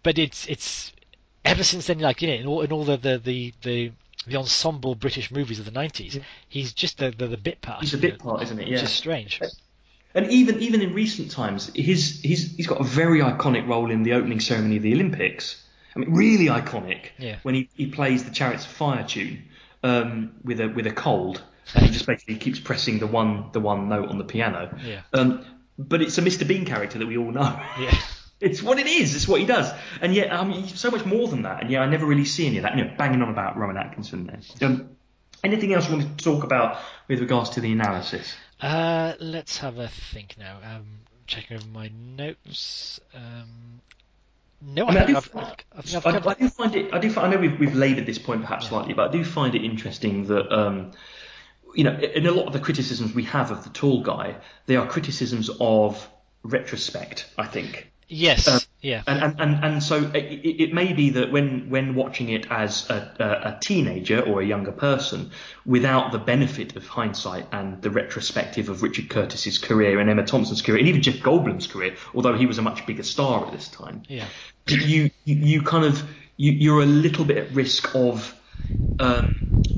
but 0.03 0.19
it's 0.19 0.47
it's 0.47 0.93
ever 1.45 1.63
since 1.65 1.87
then, 1.87 1.99
like 2.01 2.21
you 2.23 2.29
know, 2.29 2.35
in 2.35 2.47
all 2.47 2.61
in 2.63 2.73
all 2.73 2.85
the 2.85 2.97
the 2.97 3.19
the, 3.19 3.55
the 3.63 3.93
the 4.27 4.37
ensemble 4.37 4.95
British 4.95 5.31
movies 5.31 5.59
of 5.59 5.65
the 5.65 5.71
90s, 5.71 6.17
Yeah. 6.17 6.23
he's 6.47 6.75
just 6.75 6.99
the, 6.99 7.11
the, 7.11 7.27
the 7.27 7.39
bit 7.39 7.63
part. 7.63 7.81
He's 7.81 7.95
a 7.95 7.97
you 7.97 8.03
bit 8.03 8.19
know, 8.19 8.33
part, 8.33 8.43
isn't 8.43 8.59
it? 8.59 8.69
Which 8.69 8.79
Yeah. 8.79 8.85
is 8.85 8.91
strange. 8.93 9.41
And 10.15 10.31
even 10.31 10.61
even 10.61 10.83
in 10.83 10.93
recent 10.93 11.31
times, 11.31 11.71
his 11.75 12.21
he's 12.21 12.57
he's 12.57 12.67
got 12.67 12.81
a 12.81 12.85
very 12.85 13.21
iconic 13.21 13.69
role 13.69 13.91
in 13.91 14.03
the 14.03 14.15
opening 14.15 14.41
ceremony 14.41 14.77
of 14.77 14.83
the 14.83 14.93
Olympics. 14.93 15.63
I 15.95 15.99
mean, 15.99 16.13
really 16.13 16.47
iconic. 16.47 17.07
Yeah. 17.19 17.37
When 17.43 17.55
he, 17.55 17.69
he 17.75 17.87
plays 17.87 18.25
the 18.25 18.31
Chariots 18.31 18.65
of 18.65 18.73
Fire 18.73 19.05
tune 19.05 19.45
um, 19.83 20.33
with 20.45 20.61
a 20.61 20.69
with 20.69 20.87
a 20.87 20.93
cold, 20.93 21.43
and 21.75 21.87
he 21.87 21.93
just 21.93 22.07
basically 22.07 22.37
keeps 22.37 22.59
pressing 22.59 22.99
the 22.99 23.07
one 23.07 23.51
the 23.53 23.61
one 23.61 23.89
note 23.89 24.09
on 24.09 24.19
the 24.19 24.25
piano. 24.25 24.77
Yeah. 24.85 25.03
Um, 25.13 25.45
but 25.79 26.03
it's 26.03 26.19
a 26.19 26.23
Mr. 26.23 26.47
Bean 26.47 26.65
character 26.65 26.99
that 26.99 27.07
we 27.07 27.17
all 27.17 27.31
know. 27.31 27.61
Yeah. 27.79 27.95
It's 28.41 28.63
what 28.63 28.79
it 28.79 28.87
is. 28.87 29.15
It's 29.15 29.29
what 29.29 29.39
he 29.39 29.45
does. 29.45 29.71
And 30.01 30.15
yet, 30.15 30.33
I 30.33 30.43
mean, 30.45 30.63
he's 30.63 30.81
so 30.81 30.91
much 30.91 31.05
more 31.05 31.29
than 31.29 31.43
that. 31.43 31.61
And 31.61 31.71
yeah, 31.71 31.83
I 31.83 31.87
never 31.87 32.07
really 32.07 32.25
see 32.25 32.47
any 32.47 32.57
of 32.57 32.63
that. 32.63 32.75
You 32.75 32.85
know, 32.85 32.95
banging 32.97 33.21
on 33.21 33.29
about 33.29 33.59
Rowan 33.59 33.77
Atkinson 33.77 34.27
there. 34.27 34.41
Um, 34.67 34.97
anything 35.45 35.73
else 35.73 35.89
you 35.89 35.97
want 35.97 36.19
to 36.19 36.25
talk 36.25 36.45
about 36.45 36.79
with 37.09 37.21
regards 37.21 37.51
to 37.51 37.61
the 37.61 37.73
analysis? 37.73 38.35
Uh, 38.61 39.15
let's 39.21 39.59
have 39.59 39.79
a 39.79 39.89
think 39.89 40.37
now. 40.39 40.59
Um, 40.63 40.87
checking 41.27 41.57
over 41.57 41.67
my 41.69 41.91
notes. 42.17 43.01
Um, 43.15 43.81
no, 44.63 44.87
I, 44.87 44.89
I 44.89 44.93
mean, 44.93 45.03
I 45.03 45.07
do, 45.07 45.17
I've, 45.17 45.31
I've 45.35 46.07
I, 46.07 46.13
covered. 46.13 46.27
I 46.27 46.35
do 46.35 46.49
find 46.49 46.77
it. 46.77 46.93
I 46.93 46.99
do. 46.99 47.11
Find, 47.11 47.27
I 47.29 47.31
know 47.35 47.41
we've, 47.41 47.59
we've 47.59 47.75
laboured 47.75 48.07
this 48.07 48.19
point 48.19 48.43
perhaps 48.43 48.65
Yeah. 48.65 48.71
slightly, 48.71 48.95
but 48.95 49.09
I 49.09 49.13
do 49.13 49.25
find 49.25 49.55
it 49.55 49.65
interesting 49.65 50.27
that 50.27 50.53
um, 50.53 50.93
you 51.75 51.85
know, 51.85 51.97
in 51.99 52.27
a 52.27 52.33
lot 52.33 52.47
of 52.47 52.53
the 52.53 52.61
criticisms 52.61 53.15
we 53.15 53.23
have 53.25 53.51
of 53.51 53.65
the 53.65 53.71
tall 53.71 54.03
guy, 54.03 54.37
they 54.67 54.77
are 54.77 54.87
criticisms 54.87 55.51
of 55.61 56.07
retrospect. 56.43 57.27
I 57.39 57.47
think. 57.47 57.91
Yes. 58.11 58.49
Uh, 58.49 58.59
yeah. 58.81 59.03
And, 59.07 59.23
and, 59.23 59.41
and, 59.41 59.65
and 59.65 59.83
so 59.83 60.11
it, 60.13 60.41
it 60.45 60.75
may 60.75 60.93
be 60.93 61.11
that 61.11 61.31
when, 61.31 61.71
when 61.71 61.95
watching 61.95 62.29
it 62.29 62.51
as 62.51 62.91
a, 62.91 63.15
a, 63.21 63.49
a 63.55 63.59
teenager 63.61 64.21
or 64.21 64.41
a 64.41 64.45
younger 64.45 64.73
person, 64.73 65.31
without 65.65 66.11
the 66.11 66.19
benefit 66.19 66.75
of 66.77 66.87
hindsight 66.87 67.47
and 67.53 67.81
the 67.83 67.91
retrospective 67.91 68.69
of 68.69 68.83
Richard 68.83 69.09
Curtis's 69.09 69.59
career 69.59 70.01
and 70.01 70.11
Emma 70.11 70.25
Thompson's 70.25 70.61
career 70.61 70.79
and 70.79 70.89
even 70.89 71.03
Jeff 71.03 71.17
Goldblum's 71.17 71.69
career, 71.69 71.95
although 72.15 72.37
he 72.37 72.47
was 72.47 72.59
a 72.59 72.63
much 72.63 72.85
bigger 72.85 73.05
star 73.05 73.47
at 73.47 73.53
this 73.53 73.69
time, 73.69 74.03
Yeah. 74.09 74.27
you, 74.67 75.11
you, 75.25 75.35
you 75.37 75.63
kind 75.63 75.85
of 75.85 76.03
you, 76.37 76.53
you're 76.53 76.83
a 76.83 76.87
little 76.87 77.25
bit 77.25 77.37
at 77.37 77.53
risk 77.53 77.95
of 77.95 78.35
um, 78.99 79.27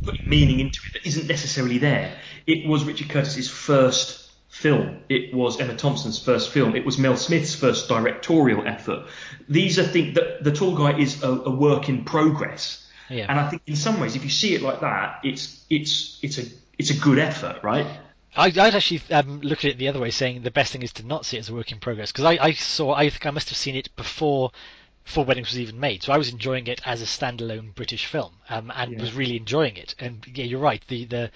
putting 0.04 0.28
meaning 0.28 0.60
into 0.60 0.80
it 0.88 0.94
that 0.94 1.06
isn't 1.08 1.26
necessarily 1.26 1.78
there. 1.78 2.16
It 2.46 2.66
was 2.66 2.84
Richard 2.84 3.10
Curtis's 3.10 3.50
first 3.50 4.21
film. 4.52 4.98
It 5.08 5.32
was 5.34 5.58
Emma 5.58 5.74
Thompson's 5.74 6.22
first 6.22 6.50
film. 6.50 6.76
It 6.76 6.84
was 6.84 6.98
Mel 6.98 7.16
Smith's 7.16 7.54
first 7.54 7.88
directorial 7.88 8.66
effort. 8.66 9.06
These 9.48 9.78
are 9.78 9.82
things 9.82 10.14
that 10.14 10.44
the 10.44 10.52
tall 10.52 10.76
guy 10.76 10.98
is 10.98 11.22
a, 11.22 11.30
a 11.30 11.50
work 11.50 11.88
in 11.88 12.04
progress. 12.04 12.86
Yeah. 13.08 13.26
And 13.28 13.40
I 13.40 13.48
think 13.48 13.62
in 13.66 13.76
some 13.76 13.98
ways, 13.98 14.14
if 14.14 14.24
you 14.24 14.30
see 14.30 14.54
it 14.54 14.60
like 14.62 14.80
that, 14.80 15.20
it's 15.24 15.64
it's 15.70 16.18
it's 16.22 16.36
a 16.38 16.42
it's 16.78 16.90
a 16.90 16.96
good 16.98 17.18
effort, 17.18 17.64
right? 17.64 17.86
I, 18.36 18.46
I'd 18.46 18.58
actually 18.58 19.00
um, 19.10 19.40
look 19.40 19.60
at 19.64 19.70
it 19.72 19.78
the 19.78 19.88
other 19.88 20.00
way, 20.00 20.10
saying 20.10 20.42
the 20.42 20.50
best 20.50 20.72
thing 20.72 20.82
is 20.82 20.92
to 20.94 21.06
not 21.06 21.24
see 21.24 21.38
it 21.38 21.40
as 21.40 21.48
a 21.48 21.54
work 21.54 21.72
in 21.72 21.80
progress. 21.80 22.12
Because 22.12 22.24
I, 22.26 22.38
I 22.42 22.52
saw, 22.52 22.92
I 22.94 23.08
think 23.08 23.26
I 23.26 23.30
must 23.30 23.48
have 23.48 23.58
seen 23.58 23.74
it 23.74 23.94
before 23.96 24.52
Four 25.04 25.24
Weddings 25.24 25.48
was 25.48 25.58
even 25.58 25.80
made, 25.80 26.02
so 26.02 26.12
I 26.12 26.18
was 26.18 26.30
enjoying 26.30 26.66
it 26.66 26.80
as 26.86 27.02
a 27.02 27.04
standalone 27.06 27.74
British 27.74 28.06
film, 28.06 28.32
um, 28.48 28.70
and 28.74 28.92
Yeah. 28.92 29.00
was 29.00 29.14
really 29.14 29.36
enjoying 29.36 29.76
it. 29.76 29.94
And 29.98 30.24
yeah, 30.32 30.44
you're 30.44 30.60
right. 30.60 30.82
The 30.88 31.04
the 31.06 31.30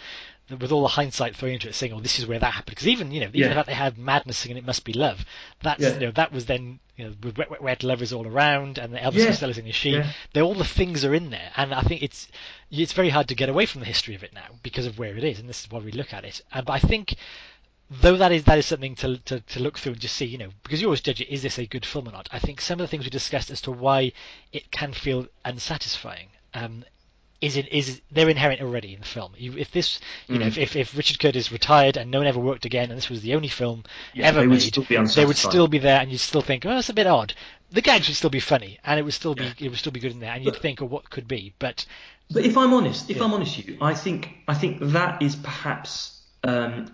with 0.51 0.71
all 0.73 0.83
the 0.83 0.89
hindsight 0.89 1.35
thrown 1.37 1.53
into 1.53 1.69
it, 1.69 1.75
saying, 1.75 1.93
"Oh, 1.93 2.01
this 2.01 2.19
is 2.19 2.27
where 2.27 2.39
that 2.39 2.53
happened." 2.53 2.75
Because 2.77 2.89
even 2.89 3.11
you 3.11 3.21
know, 3.21 3.29
even 3.29 3.41
Yeah. 3.41 3.49
the 3.49 3.55
fact 3.55 3.67
they 3.67 3.75
had 3.75 3.99
madness 3.99 4.39
singing 4.39 4.57
"It 4.59 4.65
Must 4.65 4.85
Be 4.85 4.93
Love," 4.93 5.25
that's 5.63 5.83
Yeah. 5.83 5.95
you 5.95 6.01
know 6.01 6.11
that 6.13 6.33
was 6.33 6.47
then 6.47 6.79
you 6.97 7.05
know 7.07 7.15
with 7.23 7.37
wet, 7.37 7.51
wet, 7.51 7.63
wet 7.63 7.83
lovers 7.83 8.13
all 8.13 8.27
around, 8.27 8.79
and 8.79 8.93
the 8.95 8.99
Elvis 8.99 9.19
Yeah. 9.19 9.27
Costello 9.27 9.53
singing 9.53 9.73
"She." 9.73 9.91
Yeah. 9.91 10.13
They 10.33 10.41
all 10.43 10.55
the 10.55 10.65
things 10.65 11.05
are 11.05 11.15
in 11.15 11.31
there, 11.31 11.51
and 11.57 11.75
I 11.75 11.83
think 11.83 12.03
it's 12.03 12.29
it's 12.71 12.93
very 12.93 13.11
hard 13.11 13.29
to 13.29 13.35
get 13.35 13.49
away 13.49 13.67
from 13.67 13.81
the 13.81 13.87
history 13.87 14.15
of 14.15 14.23
it 14.23 14.33
now 14.33 14.47
because 14.63 14.87
of 14.87 14.99
where 14.99 15.17
it 15.17 15.25
is, 15.25 15.39
and 15.41 15.49
this 15.49 15.65
is 15.65 15.71
why 15.71 15.81
we 15.81 15.93
look 15.93 16.13
at 16.15 16.25
it. 16.25 16.41
Uh, 16.53 16.63
but 16.63 16.73
I 16.75 16.79
think 16.79 17.15
though 17.89 18.17
that 18.17 18.33
is 18.33 18.45
that 18.45 18.59
is 18.59 18.67
something 18.67 18.95
to, 18.97 19.17
to 19.19 19.41
to 19.41 19.61
look 19.61 19.79
through 19.79 19.93
and 19.93 20.01
just 20.01 20.17
see, 20.17 20.27
you 20.27 20.39
know, 20.39 20.51
because 20.63 20.81
you 20.81 20.87
always 20.89 21.01
judge 21.01 21.21
it, 21.21 21.29
is 21.33 21.43
this 21.43 21.59
a 21.59 21.67
good 21.67 21.85
film 21.87 22.09
or 22.09 22.13
not? 22.13 22.29
I 22.33 22.39
think 22.39 22.61
some 22.61 22.81
of 22.81 22.85
the 22.85 22.89
things 22.89 23.05
we 23.05 23.11
discussed 23.11 23.51
as 23.51 23.61
to 23.63 23.73
why 23.73 24.13
it 24.53 24.71
can 24.71 24.93
feel 24.93 25.27
unsatisfying. 25.45 26.29
Um, 26.55 26.85
is 27.41 27.57
it 27.57 27.69
is 27.73 28.01
they're 28.11 28.29
inherent 28.29 28.61
already 28.63 28.95
in 28.95 29.01
the 29.01 29.07
film. 29.07 29.33
You, 29.37 29.57
if 29.57 29.71
this, 29.71 30.01
you 30.29 30.39
know, 30.39 30.47
if, 30.47 30.57
if 30.59 30.77
if 30.77 30.97
Richard 30.97 31.19
Curtis 31.19 31.53
retired 31.53 31.97
and 31.97 32.11
no 32.11 32.19
one 32.19 32.27
ever 32.27 32.41
worked 32.41 32.65
again, 32.65 32.91
and 32.91 32.97
this 32.97 33.11
was 33.11 33.23
the 33.23 33.35
only 33.35 33.49
film 33.49 33.85
Yeah, 34.15 34.29
ever 34.29 34.41
they 34.41 34.47
would 34.47 34.55
made, 34.55 34.63
still 34.63 34.85
be 34.85 34.97
they 34.97 35.27
would 35.27 35.37
still 35.37 35.69
be 35.69 35.79
there, 35.79 36.01
and 36.01 36.11
you'd 36.11 36.19
still 36.19 36.41
think, 36.43 36.65
oh, 36.65 36.71
that's 36.71 36.89
a 36.89 36.95
bit 36.95 37.07
odd. 37.07 37.35
The 37.71 37.83
gags 37.83 38.09
would 38.09 38.17
still 38.17 38.31
be 38.31 38.41
funny, 38.41 38.79
and 38.85 38.99
it 38.99 39.03
would 39.03 39.15
still 39.15 39.35
be 39.35 39.53
it 39.59 39.69
would 39.69 39.79
still 39.79 39.93
be 39.93 40.01
good 40.01 40.13
in 40.13 40.21
there, 40.21 40.33
and 40.33 40.45
you'd 40.45 40.57
think, 40.57 40.81
oh, 40.81 40.87
what 40.87 41.11
could 41.11 41.29
be? 41.29 41.53
But 41.59 41.85
But 42.31 42.45
if 42.45 42.57
I'm 42.57 42.73
honest, 42.73 43.11
if 43.11 43.19
Yeah. 43.19 43.25
I'm 43.25 43.35
honest 43.35 43.57
with 43.57 43.69
you, 43.69 43.79
I 43.81 43.95
think 43.95 44.31
I 44.49 44.55
think 44.55 44.79
that 44.81 45.23
is 45.23 45.37
perhaps 45.37 46.23
um, 46.43 46.87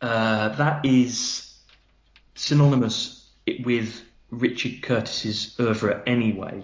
uh, 0.00 0.48
that 0.50 0.84
is 0.84 1.54
synonymous 2.34 3.30
with 3.64 4.02
Richard 4.30 4.82
Curtis's 4.82 5.56
oeuvre 5.60 6.02
anyway. 6.06 6.62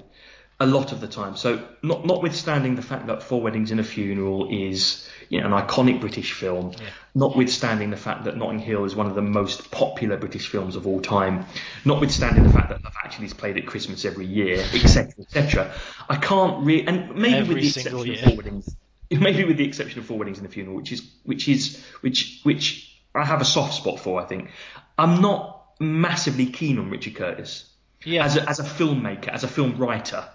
A 0.61 0.67
lot 0.67 0.91
of 0.93 1.01
the 1.01 1.07
time. 1.07 1.37
So, 1.37 1.65
not, 1.83 2.05
notwithstanding 2.05 2.75
the 2.75 2.83
fact 2.83 3.07
that 3.07 3.23
Four 3.23 3.41
Weddings 3.43 3.71
and 3.71 3.79
a 3.79 3.85
Funeral 3.85 4.49
is 4.51 5.09
you 5.29 5.41
know, 5.41 5.47
an 5.47 5.53
iconic 5.53 6.01
British 6.01 6.33
film, 6.33 6.75
notwithstanding 7.15 7.91
the 7.91 7.97
fact 7.97 8.25
that 8.25 8.37
Notting 8.37 8.59
Hill 8.59 8.85
is 8.85 8.97
one 8.97 9.07
of 9.07 9.15
the 9.15 9.23
most 9.23 9.71
popular 9.71 10.17
British 10.17 10.49
films 10.49 10.75
of 10.75 10.87
all 10.87 11.01
time, 11.01 11.47
notwithstanding 11.85 12.45
the 12.45 12.53
fact 12.53 12.71
that 12.71 12.83
Love 12.83 12.95
Actually 13.05 13.27
is 13.27 13.35
played 13.35 13.57
at 13.57 13.67
Christmas 13.67 14.05
every 14.05 14.27
year, 14.27 14.59
etc., 14.75 15.13
etc., 15.21 15.73
I 16.09 16.17
can't 16.17 16.65
really, 16.65 16.87
and 16.87 17.15
maybe 17.15 17.37
Every 17.37 17.55
with 17.55 17.63
the 17.63 17.69
exception 17.69 18.07
year. 18.07 18.15
of 18.15 18.25
Four 18.25 18.37
Weddings, 18.37 18.77
maybe 19.11 19.45
with 19.45 19.59
the 19.59 19.65
exception 19.65 20.01
of 20.01 20.07
Four 20.07 20.19
Weddings 20.19 20.39
and 20.39 20.47
a 20.47 20.51
Funeral, 20.51 20.77
which 20.77 20.93
is 20.93 21.09
which 21.25 21.49
is 21.49 21.85
which 22.01 22.41
which 22.43 23.01
I 23.15 23.25
have 23.25 23.41
a 23.41 23.45
soft 23.45 23.75
spot 23.75 24.01
for. 24.01 24.21
I 24.21 24.25
think 24.25 24.51
I'm 24.99 25.21
not 25.21 25.75
massively 25.79 26.47
keen 26.47 26.79
on 26.79 26.91
Richard 26.91 27.15
Curtis 27.15 27.69
yeah, 28.05 28.25
as 28.25 28.37
a, 28.37 28.49
as 28.49 28.61
a 28.61 28.65
filmmaker, 28.65 29.29
as 29.29 29.45
a 29.45 29.49
film 29.49 29.77
writer, 29.77 30.29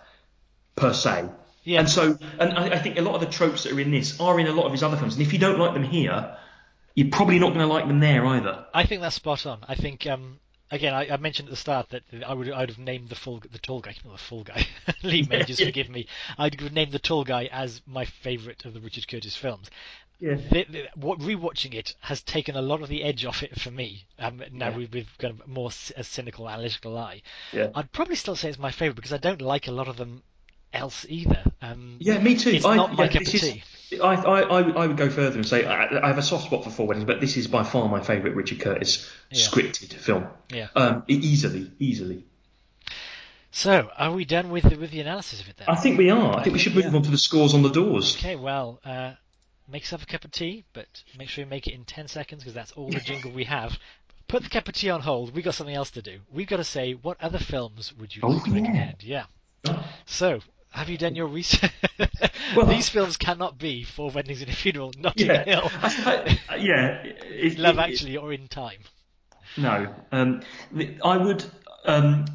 per 0.76 0.94
se. 0.94 1.30
Yeah. 1.64 1.80
And 1.80 1.90
so, 1.90 2.18
and 2.40 2.54
I, 2.54 2.76
I 2.76 2.80
think 2.80 2.98
a 2.98 3.02
lot 3.02 3.16
of 3.16 3.22
the 3.22 3.28
tropes 3.28 3.64
that 3.64 3.72
are 3.74 3.80
in 3.80 3.92
this 3.92 4.20
are 4.20 4.40
in 4.40 4.48
a 4.48 4.52
lot 4.52 4.66
of 4.66 4.72
his 4.72 4.84
other 4.84 4.98
films. 4.98 5.14
And 5.16 5.22
if 5.22 5.32
you 5.32 5.40
don't 5.40 5.60
like 5.60 5.74
them 5.74 5.84
here, 5.84 6.36
you're 6.96 7.10
probably 7.10 7.40
not 7.40 7.50
going 7.50 7.60
to 7.60 7.74
like 7.74 7.88
them 7.88 8.00
there 8.00 8.26
either. 8.26 8.66
I 8.74 8.86
think 8.86 9.02
that's 9.02 9.16
spot 9.16 9.46
on. 9.46 9.60
I 9.68 9.76
think 9.76 10.06
um, 10.06 10.40
again, 10.72 10.94
I, 10.94 11.08
I 11.10 11.18
mentioned 11.18 11.48
at 11.48 11.52
the 11.52 11.58
start 11.58 11.90
that 11.90 12.04
I 12.26 12.34
would 12.34 12.52
I'd 12.52 12.70
have 12.70 12.80
named 12.80 13.10
the 13.10 13.16
full 13.16 13.42
the 13.52 13.60
tall 13.60 13.80
guy, 13.80 13.96
not 14.06 14.14
the 14.14 14.20
full 14.24 14.44
guy. 14.44 14.68
Lee 15.04 15.26
may 15.30 15.44
just 15.44 15.60
yeah. 15.60 15.68
forgive 15.68 15.90
me. 15.90 16.08
I'd 16.38 16.60
have 16.60 16.74
named 16.74 16.92
the 16.92 17.00
tall 17.00 17.24
guy 17.24 17.46
as 17.52 17.82
my 17.88 18.06
favourite 18.06 18.66
of 18.66 18.74
the 18.74 18.82
Richard 18.82 19.08
Curtis 19.08 19.36
films. 19.36 19.70
Yeah. 20.20 20.36
The, 20.36 20.66
the, 20.70 20.84
what 20.96 21.20
rewatching 21.20 21.74
it 21.74 21.96
has 22.02 22.22
taken 22.22 22.56
a 22.56 22.62
lot 22.62 22.82
of 22.82 22.88
the 22.88 23.04
edge 23.04 23.26
off 23.26 23.44
it 23.44 23.60
for 23.60 23.72
me. 23.72 24.06
Um, 24.20 24.42
now 24.52 24.70
Yeah. 24.70 24.78
with, 24.78 24.94
with 24.94 25.18
kind 25.18 25.40
of 25.40 25.48
more 25.48 25.72
c- 25.72 25.94
a 25.98 26.04
cynical, 26.04 26.50
analytical 26.50 26.98
eye. 26.98 27.24
Yeah. 27.52 27.70
I'd 27.76 27.92
probably 27.92 28.16
still 28.16 28.36
say 28.36 28.50
it's 28.50 28.60
my 28.60 28.72
favourite 28.72 28.96
because 28.96 29.12
I 29.12 29.18
don't 29.18 29.42
like 29.42 29.68
a 29.68 29.72
lot 29.72 29.88
of 29.88 29.98
them 29.98 30.24
else 30.74 31.06
either. 31.10 31.44
Um, 31.62 31.98
Yeah, 32.00 32.20
me 32.20 32.36
too. 32.36 32.50
It's 32.52 32.66
I, 32.66 32.76
not 32.76 32.94
my 32.96 33.06
yeah, 33.06 33.12
cup 33.12 33.22
of 33.22 33.28
tea. 33.28 33.64
I, 34.02 34.16
I, 34.16 34.42
I, 34.42 34.62
would- 34.62 34.78
I 34.78 34.88
would 34.88 34.98
go 34.98 35.10
further 35.10 35.36
and 35.36 35.48
say 35.48 35.66
I, 35.66 36.04
I 36.04 36.08
have 36.08 36.18
a 36.18 36.24
soft 36.24 36.46
spot 36.46 36.64
for 36.64 36.70
Four 36.72 36.88
Weddings, 36.88 37.06
but 37.06 37.22
this 37.22 37.38
is 37.38 37.48
by 37.48 37.64
far 37.64 37.88
my 37.90 38.02
favourite 38.02 38.36
Richard 38.36 38.60
Curtis 38.60 39.10
Yeah. 39.32 39.46
scripted 39.46 39.94
film. 39.94 40.28
Yeah. 40.50 40.68
Um, 40.76 41.04
easily, 41.08 41.72
easily. 41.80 42.26
So, 43.52 43.92
are 43.98 44.12
we 44.12 44.26
done 44.26 44.50
with 44.50 44.64
the, 44.68 44.78
with 44.78 44.90
the 44.90 45.00
analysis 45.00 45.40
of 45.42 45.48
it 45.48 45.58
then? 45.58 45.68
I 45.70 45.76
think 45.76 46.00
we 46.00 46.10
are. 46.10 46.38
I 46.38 46.44
think 46.44 46.54
we 46.54 46.60
should 46.60 46.74
move 46.74 46.86
Yeah. 46.86 46.96
on 46.96 47.04
to 47.04 47.12
the 47.12 47.20
scores 47.20 47.54
on 47.54 47.62
the 47.62 47.70
doors. 47.70 48.16
Okay, 48.16 48.36
well, 48.36 48.80
uh, 48.84 49.12
make 49.72 49.84
yourself 49.84 50.02
a 50.02 50.06
cup 50.08 50.26
of 50.26 50.32
tea, 50.32 50.64
but 50.74 50.88
make 51.20 51.30
sure 51.30 51.44
you 51.44 51.50
make 51.50 51.68
it 51.68 51.74
in 51.76 51.84
10 51.86 52.08
seconds 52.08 52.42
because 52.42 52.56
that's 52.56 52.72
all 52.72 52.90
the 52.90 53.00
jingle 53.00 53.30
we 53.32 53.44
have. 53.44 53.78
Put 54.28 54.42
the 54.42 54.50
cup 54.50 54.68
of 54.68 54.74
tea 54.74 54.90
on 54.90 55.02
hold. 55.02 55.36
We've 55.36 55.46
got 55.46 55.54
something 55.54 55.76
else 55.76 55.92
to 55.92 56.02
do. 56.02 56.18
We've 56.32 56.48
got 56.48 56.58
to 56.58 56.64
say, 56.64 56.94
what 56.94 57.22
other 57.22 57.38
films 57.38 57.94
would 58.00 58.16
you 58.16 58.22
Oh, 58.24 58.30
like 58.30 58.44
to 58.46 58.50
yeah. 58.50 58.56
recommend? 58.56 59.04
Yeah. 59.04 59.26
So, 60.08 60.40
have 60.74 60.90
you 60.90 60.98
done 60.98 61.16
your 61.16 61.28
research? 61.28 61.72
Well- 62.56 62.66
These 62.68 62.90
films 62.90 63.18
cannot 63.18 63.58
be 63.58 63.84
Four 63.84 64.12
Weddings 64.12 64.42
and 64.42 64.50
a 64.50 64.54
Funeral, 64.56 64.92
Notting 65.00 65.28
Yeah, 65.28 65.44
Hill, 65.44 65.72
I- 65.82 66.40
I- 66.50 66.56
yeah. 66.58 67.04
it- 67.04 67.58
Love 67.58 67.78
it- 67.78 67.82
Actually, 67.82 68.18
or 68.18 68.32
In 68.34 68.48
Time. 68.48 68.80
No, 69.58 69.94
um, 70.12 70.42
I 71.04 71.18
would. 71.18 71.44
Um, 71.86 72.26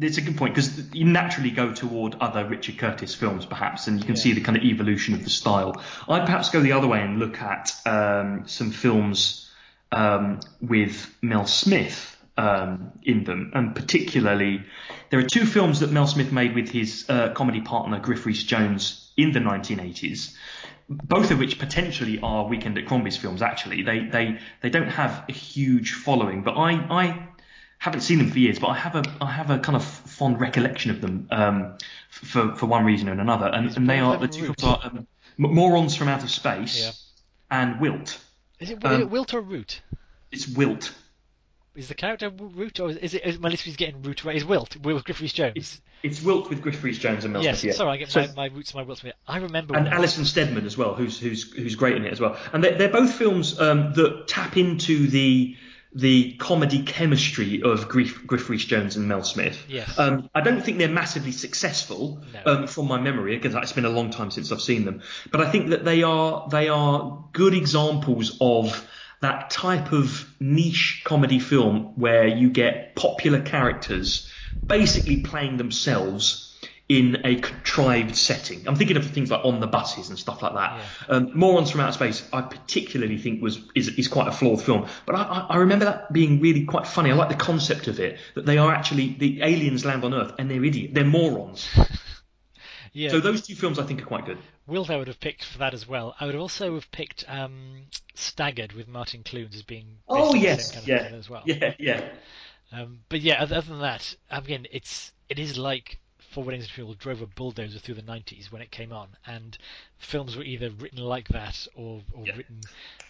it's 0.00 0.16
a 0.18 0.20
good 0.22 0.36
point 0.36 0.54
because 0.54 0.94
you 0.94 1.04
naturally 1.04 1.50
go 1.50 1.72
toward 1.72 2.14
other 2.16 2.44
Richard 2.46 2.78
Curtis 2.78 3.14
films, 3.14 3.44
perhaps, 3.46 3.86
and 3.86 3.98
you 3.98 4.04
can 4.06 4.14
Yeah. 4.16 4.22
see 4.22 4.32
the 4.32 4.40
kind 4.42 4.56
of 4.56 4.62
evolution 4.64 5.14
of 5.14 5.24
the 5.24 5.30
style. 5.30 5.82
I'd 6.08 6.24
perhaps 6.26 6.50
go 6.50 6.60
the 6.60 6.72
other 6.72 6.86
way 6.86 7.00
and 7.00 7.18
look 7.18 7.40
at 7.40 7.72
um, 7.86 8.44
some 8.46 8.70
films 8.70 9.50
um, 9.92 10.40
with 10.60 11.12
Mel 11.22 11.46
Smith 11.46 12.16
um, 12.38 12.92
in 13.02 13.24
them, 13.24 13.52
and 13.54 13.74
particularly 13.74 14.62
there 15.10 15.20
are 15.20 15.28
two 15.28 15.44
films 15.44 15.80
that 15.80 15.90
Mel 15.90 16.06
Smith 16.06 16.32
made 16.32 16.54
with 16.54 16.70
his 16.70 17.04
uh, 17.10 17.32
comedy 17.34 17.60
partner 17.60 17.98
Griff 18.00 18.24
Rhys 18.24 18.44
Jones 18.44 19.10
in 19.16 19.32
the 19.32 19.40
1980s 19.40 20.34
both 20.88 21.30
of 21.30 21.38
which 21.38 21.58
potentially 21.58 22.18
are 22.22 22.46
Weekend 22.46 22.78
at 22.78 22.86
Crombie's 22.86 23.16
films. 23.16 23.42
Actually, 23.42 23.82
they 23.82 24.06
they 24.06 24.38
they 24.62 24.70
don't 24.70 24.88
have 24.88 25.24
a 25.28 25.32
huge 25.32 25.92
following, 25.92 26.42
but 26.42 26.52
I 26.52 26.72
I 26.72 27.28
haven't 27.78 28.00
seen 28.00 28.18
them 28.18 28.30
for 28.30 28.38
years, 28.38 28.58
but 28.58 28.68
I 28.68 28.74
have 28.74 28.94
a 28.96 29.02
I 29.20 29.30
have 29.30 29.50
a 29.50 29.58
kind 29.58 29.76
of 29.76 29.84
fond 29.84 30.40
recollection 30.40 30.90
of 30.90 31.02
them 31.02 31.28
um, 31.30 31.76
for 32.08 32.54
for 32.56 32.64
one 32.64 32.86
reason 32.86 33.08
and 33.08 33.20
another, 33.20 33.46
and, 33.48 33.76
and 33.76 33.88
they 33.88 33.98
are 33.98 34.16
the 34.16 34.28
two 34.28 34.44
films 34.54 34.64
are 34.64 34.80
um, 34.82 35.06
Morons 35.36 35.94
from 35.94 36.08
Outer 36.08 36.28
Space 36.28 36.80
Yeah. 36.80 36.92
and 37.50 37.80
Wilt. 37.80 38.18
Is 38.58 38.70
it, 38.70 38.82
Um, 38.82 39.10
Wilt 39.10 39.34
or 39.34 39.42
Root? 39.42 39.82
It's 40.32 40.48
Wilt. 40.48 40.94
Is 41.78 41.86
the 41.86 41.94
character 41.94 42.28
Root, 42.28 42.80
or 42.80 42.90
is 42.90 43.14
it? 43.14 43.24
Is, 43.24 43.38
listeners 43.38 43.76
getting 43.76 44.02
Root 44.02 44.24
right? 44.24 44.34
Is 44.34 44.44
Wilt? 44.44 44.76
Wilt 44.78 45.04
Griff 45.04 45.20
Rhys 45.20 45.32
Jones? 45.32 45.52
It's 45.54 45.80
it's 46.02 46.22
Wilt 46.22 46.50
with 46.50 46.60
Griff 46.60 46.82
Rhys 46.82 46.98
Jones 46.98 47.22
and 47.24 47.32
Mel 47.32 47.42
yes, 47.44 47.60
Smith. 47.60 47.74
Yeah. 47.74 47.76
sorry, 47.76 47.92
I 47.92 47.96
get 47.98 48.10
So- 48.10 48.20
my, 48.20 48.48
my 48.48 48.54
Roots 48.54 48.72
and 48.72 48.80
my 48.80 48.82
Wilts. 48.82 49.04
I 49.28 49.38
remember. 49.38 49.76
and 49.76 49.86
Alison 49.86 50.24
Steadman 50.24 50.66
as 50.66 50.76
well, 50.76 50.94
who's 50.94 51.20
who's 51.20 51.52
who's 51.52 51.76
great 51.76 51.96
in 51.96 52.04
it 52.04 52.12
as 52.12 52.20
well. 52.20 52.36
And 52.52 52.64
they're, 52.64 52.76
they're 52.76 52.88
both 52.88 53.14
films 53.14 53.60
um, 53.60 53.92
that 53.94 54.26
tap 54.26 54.56
into 54.56 55.06
the 55.06 55.56
the 55.94 56.34
comedy 56.34 56.82
chemistry 56.82 57.62
of 57.62 57.88
Griff, 57.88 58.58
Jones 58.66 58.96
and 58.96 59.08
Mel 59.08 59.22
Smith. 59.22 59.64
Yes. 59.68 59.98
Um, 59.98 60.28
I 60.34 60.42
don't 60.42 60.62
think 60.62 60.78
they're 60.78 60.88
massively 60.88 61.32
successful 61.32 62.22
No. 62.34 62.52
um, 62.52 62.66
from 62.66 62.88
my 62.88 63.00
memory 63.00 63.36
because 63.36 63.54
it's 63.54 63.72
been 63.72 63.86
a 63.86 63.90
long 63.90 64.10
time 64.10 64.30
since 64.30 64.52
I've 64.52 64.60
seen 64.60 64.84
them. 64.84 65.02
But 65.30 65.40
I 65.40 65.50
think 65.50 65.70
that 65.70 65.84
they 65.84 66.02
are 66.02 66.48
they 66.50 66.68
are 66.68 67.24
good 67.32 67.54
examples 67.54 68.36
of 68.40 68.86
that 69.20 69.50
type 69.50 69.92
of 69.92 70.32
niche 70.40 71.02
comedy 71.04 71.40
film 71.40 71.94
where 71.96 72.26
you 72.26 72.50
get 72.50 72.94
popular 72.94 73.40
characters 73.40 74.30
basically 74.66 75.22
playing 75.22 75.56
themselves 75.56 76.44
in 76.88 77.18
a 77.24 77.36
contrived 77.36 78.16
setting. 78.16 78.66
I'm 78.66 78.74
thinking 78.74 78.96
of 78.96 79.04
things 79.10 79.30
like 79.30 79.44
on 79.44 79.60
the 79.60 79.66
buses 79.66 80.08
and 80.08 80.18
stuff 80.18 80.42
like 80.42 80.54
that. 80.54 80.80
Um, 81.08 81.32
Morons 81.34 81.70
from 81.70 81.80
Outer 81.80 81.92
Space, 81.92 82.26
I 82.32 82.40
particularly 82.40 83.18
think 83.18 83.42
was 83.42 83.60
is, 83.74 83.88
is 83.88 84.08
quite 84.08 84.26
a 84.26 84.32
flawed 84.32 84.62
film, 84.62 84.88
but 85.04 85.14
I, 85.14 85.46
I, 85.50 85.56
remember 85.58 85.84
that 85.84 86.10
being 86.10 86.40
really 86.40 86.64
quite 86.64 86.86
funny. 86.86 87.10
I 87.10 87.14
like 87.14 87.28
the 87.28 87.34
concept 87.34 87.88
of 87.88 88.00
it 88.00 88.18
that 88.34 88.46
they 88.46 88.56
are 88.56 88.72
actually 88.72 89.16
the 89.18 89.42
aliens 89.42 89.84
land 89.84 90.02
on 90.02 90.14
Earth 90.14 90.32
and 90.38 90.50
they're 90.50 90.64
idiot, 90.64 90.94
they're 90.94 91.04
morons. 91.04 91.68
Yeah. 92.92 93.10
So 93.10 93.20
those 93.20 93.46
two 93.46 93.54
films 93.54 93.78
I 93.78 93.84
think 93.84 94.02
are 94.02 94.06
quite 94.06 94.26
good. 94.26 94.38
Wilt 94.66 94.90
I 94.90 94.96
would 94.96 95.08
have 95.08 95.20
picked 95.20 95.44
for 95.44 95.58
that 95.58 95.74
as 95.74 95.86
well. 95.88 96.14
I 96.20 96.26
would 96.26 96.34
also 96.34 96.74
have 96.74 96.90
picked 96.90 97.24
um, 97.28 97.82
Staggered 98.14 98.72
with 98.72 98.88
Martin 98.88 99.22
Clunes 99.22 99.54
as 99.54 99.62
being. 99.62 99.86
Oh 100.08 100.34
yes, 100.34 100.72
kind 100.72 100.82
of 100.82 100.88
yeah, 100.88 101.16
as 101.16 101.30
well. 101.30 101.42
yeah, 101.46 101.74
yeah. 101.78 102.08
Um, 102.72 103.00
but 103.08 103.20
yeah, 103.20 103.42
other, 103.42 103.60
than 103.62 103.80
that, 103.80 104.14
again, 104.30 104.66
it's 104.70 105.12
it 105.28 105.38
is 105.38 105.56
like 105.56 105.98
Four 106.18 106.44
Weddings 106.44 106.64
and 106.64 106.70
Funeral 106.72 106.94
drove 106.94 107.22
a 107.22 107.26
bulldozer 107.26 107.78
through 107.78 107.94
the 107.94 108.02
90s 108.02 108.52
when 108.52 108.60
it 108.60 108.70
came 108.70 108.92
on, 108.92 109.08
and 109.26 109.56
films 109.96 110.36
were 110.36 110.42
either 110.42 110.68
written 110.70 110.98
like 110.98 111.28
that 111.28 111.66
or, 111.74 112.02
or 112.12 112.26
Yeah. 112.26 112.36
written 112.36 112.60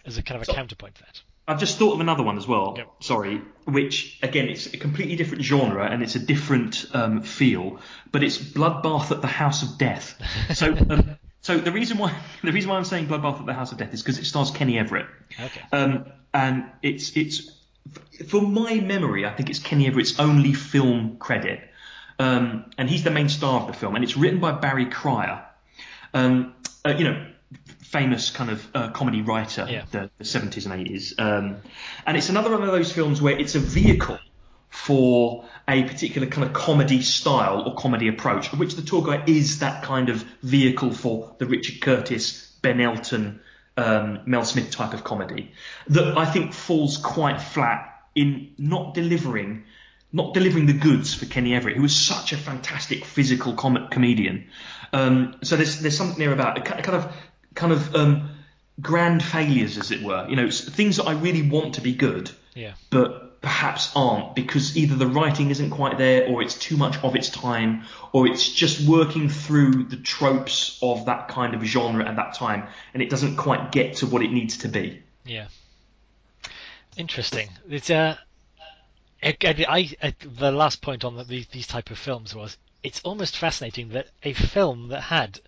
as 0.06 0.16
a 0.16 0.22
kind 0.22 0.36
of 0.36 0.42
a 0.42 0.44
So- 0.46 0.54
counterpoint 0.54 0.94
to 0.96 1.02
that. 1.02 1.22
I've 1.48 1.58
just 1.58 1.78
thought 1.78 1.94
of 1.94 2.00
another 2.00 2.22
one 2.22 2.36
as 2.36 2.46
well. 2.46 2.74
Yep. 2.76 3.02
Sorry, 3.02 3.40
which 3.64 4.18
again 4.22 4.48
it's 4.48 4.66
a 4.66 4.76
completely 4.76 5.16
different 5.16 5.42
genre 5.42 5.86
and 5.86 6.02
it's 6.02 6.14
a 6.14 6.18
different 6.18 6.84
um, 6.92 7.22
feel, 7.22 7.80
but 8.12 8.22
it's 8.22 8.36
Bloodbath 8.36 9.10
at 9.10 9.22
the 9.22 9.26
House 9.28 9.62
of 9.62 9.78
Death. 9.78 10.20
So, 10.54 10.76
um, 10.90 11.16
so 11.40 11.56
the 11.56 11.72
reason 11.72 11.96
why 11.96 12.14
the 12.44 12.52
reason 12.52 12.70
why 12.70 12.76
I'm 12.76 12.84
saying 12.84 13.06
Bloodbath 13.06 13.40
at 13.40 13.46
the 13.46 13.54
House 13.54 13.72
of 13.72 13.78
Death 13.78 13.94
is 13.94 14.02
because 14.02 14.18
it 14.18 14.26
stars 14.26 14.50
Kenny 14.50 14.78
Everett, 14.78 15.06
Okay. 15.40 15.62
um, 15.72 16.04
and 16.34 16.66
it's 16.82 17.16
it's 17.16 17.50
for 18.28 18.42
my 18.42 18.74
memory, 18.80 19.24
I 19.24 19.30
think 19.34 19.48
it's 19.48 19.58
Kenny 19.60 19.86
Everett's 19.86 20.20
only 20.20 20.52
film 20.52 21.16
credit, 21.18 21.60
um, 22.18 22.70
and 22.76 22.90
he's 22.90 23.04
the 23.04 23.10
main 23.10 23.30
star 23.30 23.62
of 23.62 23.68
the 23.68 23.72
film, 23.72 23.94
and 23.94 24.04
it's 24.04 24.18
written 24.18 24.38
by 24.38 24.52
Barry 24.52 24.86
Cryer. 24.86 25.44
Um, 26.12 26.54
uh, 26.84 26.94
you 26.98 27.04
know, 27.04 27.26
famous 27.90 28.30
kind 28.30 28.50
of 28.50 28.66
uh, 28.74 28.90
comedy 28.90 29.22
writer, 29.22 29.66
Yeah. 29.68 29.84
the, 29.90 30.10
the 30.18 30.24
70s 30.24 30.70
and 30.70 30.86
80s. 30.86 31.14
Um, 31.18 31.56
and 32.06 32.16
it's 32.16 32.28
another 32.28 32.50
one 32.50 32.62
of 32.62 32.72
those 32.72 32.92
films 32.92 33.20
where 33.22 33.38
it's 33.38 33.54
a 33.54 33.60
vehicle 33.60 34.18
for 34.68 35.44
a 35.66 35.82
particular 35.84 36.26
kind 36.28 36.46
of 36.46 36.52
comedy 36.52 37.00
style 37.02 37.62
or 37.66 37.74
comedy 37.74 38.08
approach, 38.08 38.52
of 38.52 38.58
which 38.58 38.74
the 38.74 38.82
tall 38.82 39.00
guy 39.02 39.22
is 39.26 39.60
that 39.60 39.82
kind 39.82 40.08
of 40.10 40.22
vehicle 40.42 40.92
for 40.92 41.34
the 41.38 41.46
Richard 41.46 41.80
Curtis, 41.80 42.52
Ben 42.62 42.80
Elton, 42.80 43.40
um, 43.76 44.20
Mel 44.26 44.44
Smith 44.44 44.70
type 44.70 44.92
of 44.92 45.04
comedy 45.04 45.52
that 45.88 46.18
I 46.18 46.24
think 46.26 46.52
falls 46.52 46.96
quite 46.98 47.40
flat 47.40 48.02
in 48.14 48.52
not 48.58 48.92
delivering 48.94 49.64
not 50.10 50.32
delivering 50.34 50.64
the 50.66 50.72
goods 50.72 51.14
for 51.14 51.26
Kenny 51.26 51.54
Everett, 51.54 51.76
who 51.76 51.82
was 51.82 51.94
such 51.94 52.32
a 52.32 52.36
fantastic 52.38 53.04
physical 53.04 53.52
com- 53.52 53.88
comedian. 53.90 54.48
Um, 54.92 55.36
so 55.42 55.54
there's 55.56 55.80
there's 55.80 55.96
something 55.96 56.18
there 56.18 56.32
about 56.32 56.56
a 56.58 56.60
ki- 56.62 56.82
kind 56.82 56.96
of 57.04 57.12
kind 57.58 57.72
of 57.72 57.94
um, 57.94 58.30
grand 58.80 59.22
failures, 59.22 59.76
as 59.78 59.90
it 59.90 60.02
were. 60.02 60.26
You 60.28 60.36
know, 60.36 60.50
things 60.50 60.96
that 60.96 61.04
I 61.06 61.12
really 61.12 61.42
want 61.48 61.74
to 61.74 61.80
be 61.82 61.92
good, 61.92 62.30
Yeah. 62.54 62.72
but 62.90 63.40
perhaps 63.40 63.92
aren't 63.94 64.34
because 64.34 64.76
either 64.76 64.96
the 64.96 65.06
writing 65.06 65.50
isn't 65.50 65.70
quite 65.70 65.96
there, 65.98 66.26
or 66.28 66.42
it's 66.42 66.58
too 66.58 66.76
much 66.76 66.96
of 67.04 67.14
its 67.14 67.30
time, 67.30 67.84
or 68.12 68.26
it's 68.26 68.48
just 68.52 68.86
working 68.88 69.28
through 69.28 69.84
the 69.84 69.96
tropes 69.96 70.78
of 70.82 71.06
that 71.06 71.28
kind 71.28 71.54
of 71.54 71.62
genre 71.62 72.04
at 72.08 72.16
that 72.16 72.34
time, 72.34 72.66
and 72.94 73.02
it 73.02 73.10
doesn't 73.10 73.36
quite 73.36 73.70
get 73.72 73.96
to 73.96 74.06
what 74.06 74.22
it 74.22 74.32
needs 74.32 74.58
to 74.58 74.68
be. 74.68 75.02
Yeah. 75.24 75.46
Interesting. 76.96 77.48
It's 77.68 77.90
uh, 77.90 78.16
I, 79.22 79.36
I, 79.42 79.90
I- 80.02 80.14
the 80.20 80.50
last 80.50 80.82
point 80.82 81.04
on 81.04 81.16
the, 81.16 81.24
these, 81.24 81.46
these 81.48 81.66
type 81.66 81.90
of 81.90 81.98
films 81.98 82.34
was 82.34 82.56
it's 82.82 83.00
almost 83.02 83.36
fascinating 83.36 83.90
that 83.90 84.08
a 84.22 84.32
film 84.32 84.88
that 84.88 85.02
had 85.02 85.40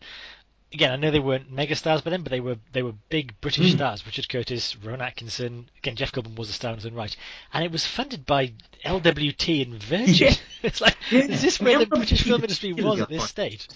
again 0.72 0.92
I 0.92 0.96
know 0.96 1.10
they 1.10 1.18
weren't 1.18 1.52
megastars 1.54 2.02
by 2.04 2.10
then 2.10 2.22
but 2.22 2.30
they 2.30 2.40
were 2.40 2.56
they 2.72 2.82
were 2.82 2.92
big 3.08 3.34
British 3.40 3.70
Hmm. 3.70 3.76
stars 3.76 4.06
Richard 4.06 4.28
Curtis 4.28 4.76
Rowan 4.76 5.00
Atkinson 5.02 5.68
again 5.78 5.96
Jeff 5.96 6.12
Goldblum 6.12 6.36
was 6.38 6.50
a 6.50 6.52
star 6.52 6.70
in 6.72 6.76
his 6.78 6.86
own 6.86 6.94
right 6.94 7.14
and 7.52 7.64
it 7.64 7.72
was 7.72 7.84
funded 7.86 8.24
by 8.26 8.52
LWT 8.84 9.62
and 9.66 9.82
Virgin 9.82 10.28
Yeah. 10.28 10.34
it's 10.62 10.80
like 10.80 10.96
Yeah. 11.10 11.20
is 11.20 11.42
this 11.42 11.60
where 11.60 11.78
the 11.78 11.86
British 11.86 12.22
film 12.22 12.42
industry 12.42 12.72
was 12.72 13.00
at 13.00 13.08
this 13.08 13.28
stage 13.28 13.68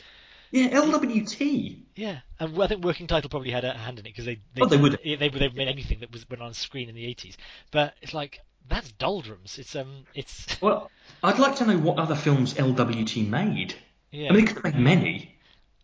Yeah, 0.50 0.68
LWT. 0.68 1.78
yeah, 1.96 2.20
and 2.38 2.62
I 2.62 2.66
think 2.68 2.84
Working 2.84 3.06
Title 3.08 3.28
probably 3.28 3.50
had 3.50 3.64
a 3.64 3.72
hand 3.74 3.98
in 3.98 4.06
it 4.06 4.10
because 4.10 4.24
they 4.24 4.36
they, 4.54 4.62
Oh, 4.62 4.66
they 4.66 4.76
would. 4.76 4.98
they 5.04 5.16
they 5.16 5.28
they've 5.28 5.54
made 5.54 5.68
anything 5.68 5.98
that 6.00 6.12
was 6.12 6.28
went 6.30 6.42
on 6.42 6.54
screen 6.54 6.88
in 6.88 6.94
the 6.94 7.04
eighties. 7.06 7.36
But 7.72 7.94
it's 8.02 8.14
like 8.14 8.40
that's 8.68 8.92
doldrums. 8.92 9.58
It's 9.58 9.74
um 9.74 10.04
it's 10.14 10.46
Well, 10.62 10.90
I'd 11.24 11.38
like 11.40 11.56
to 11.56 11.66
know 11.66 11.78
what 11.78 11.98
other 11.98 12.14
films 12.14 12.54
LWT 12.54 13.28
made. 13.28 13.74
yeah. 14.12 14.28
I 14.30 14.32
mean, 14.32 14.44
they 14.44 14.52
could 14.52 14.64
have 14.64 14.74
made 14.80 14.96
many. 14.98 15.34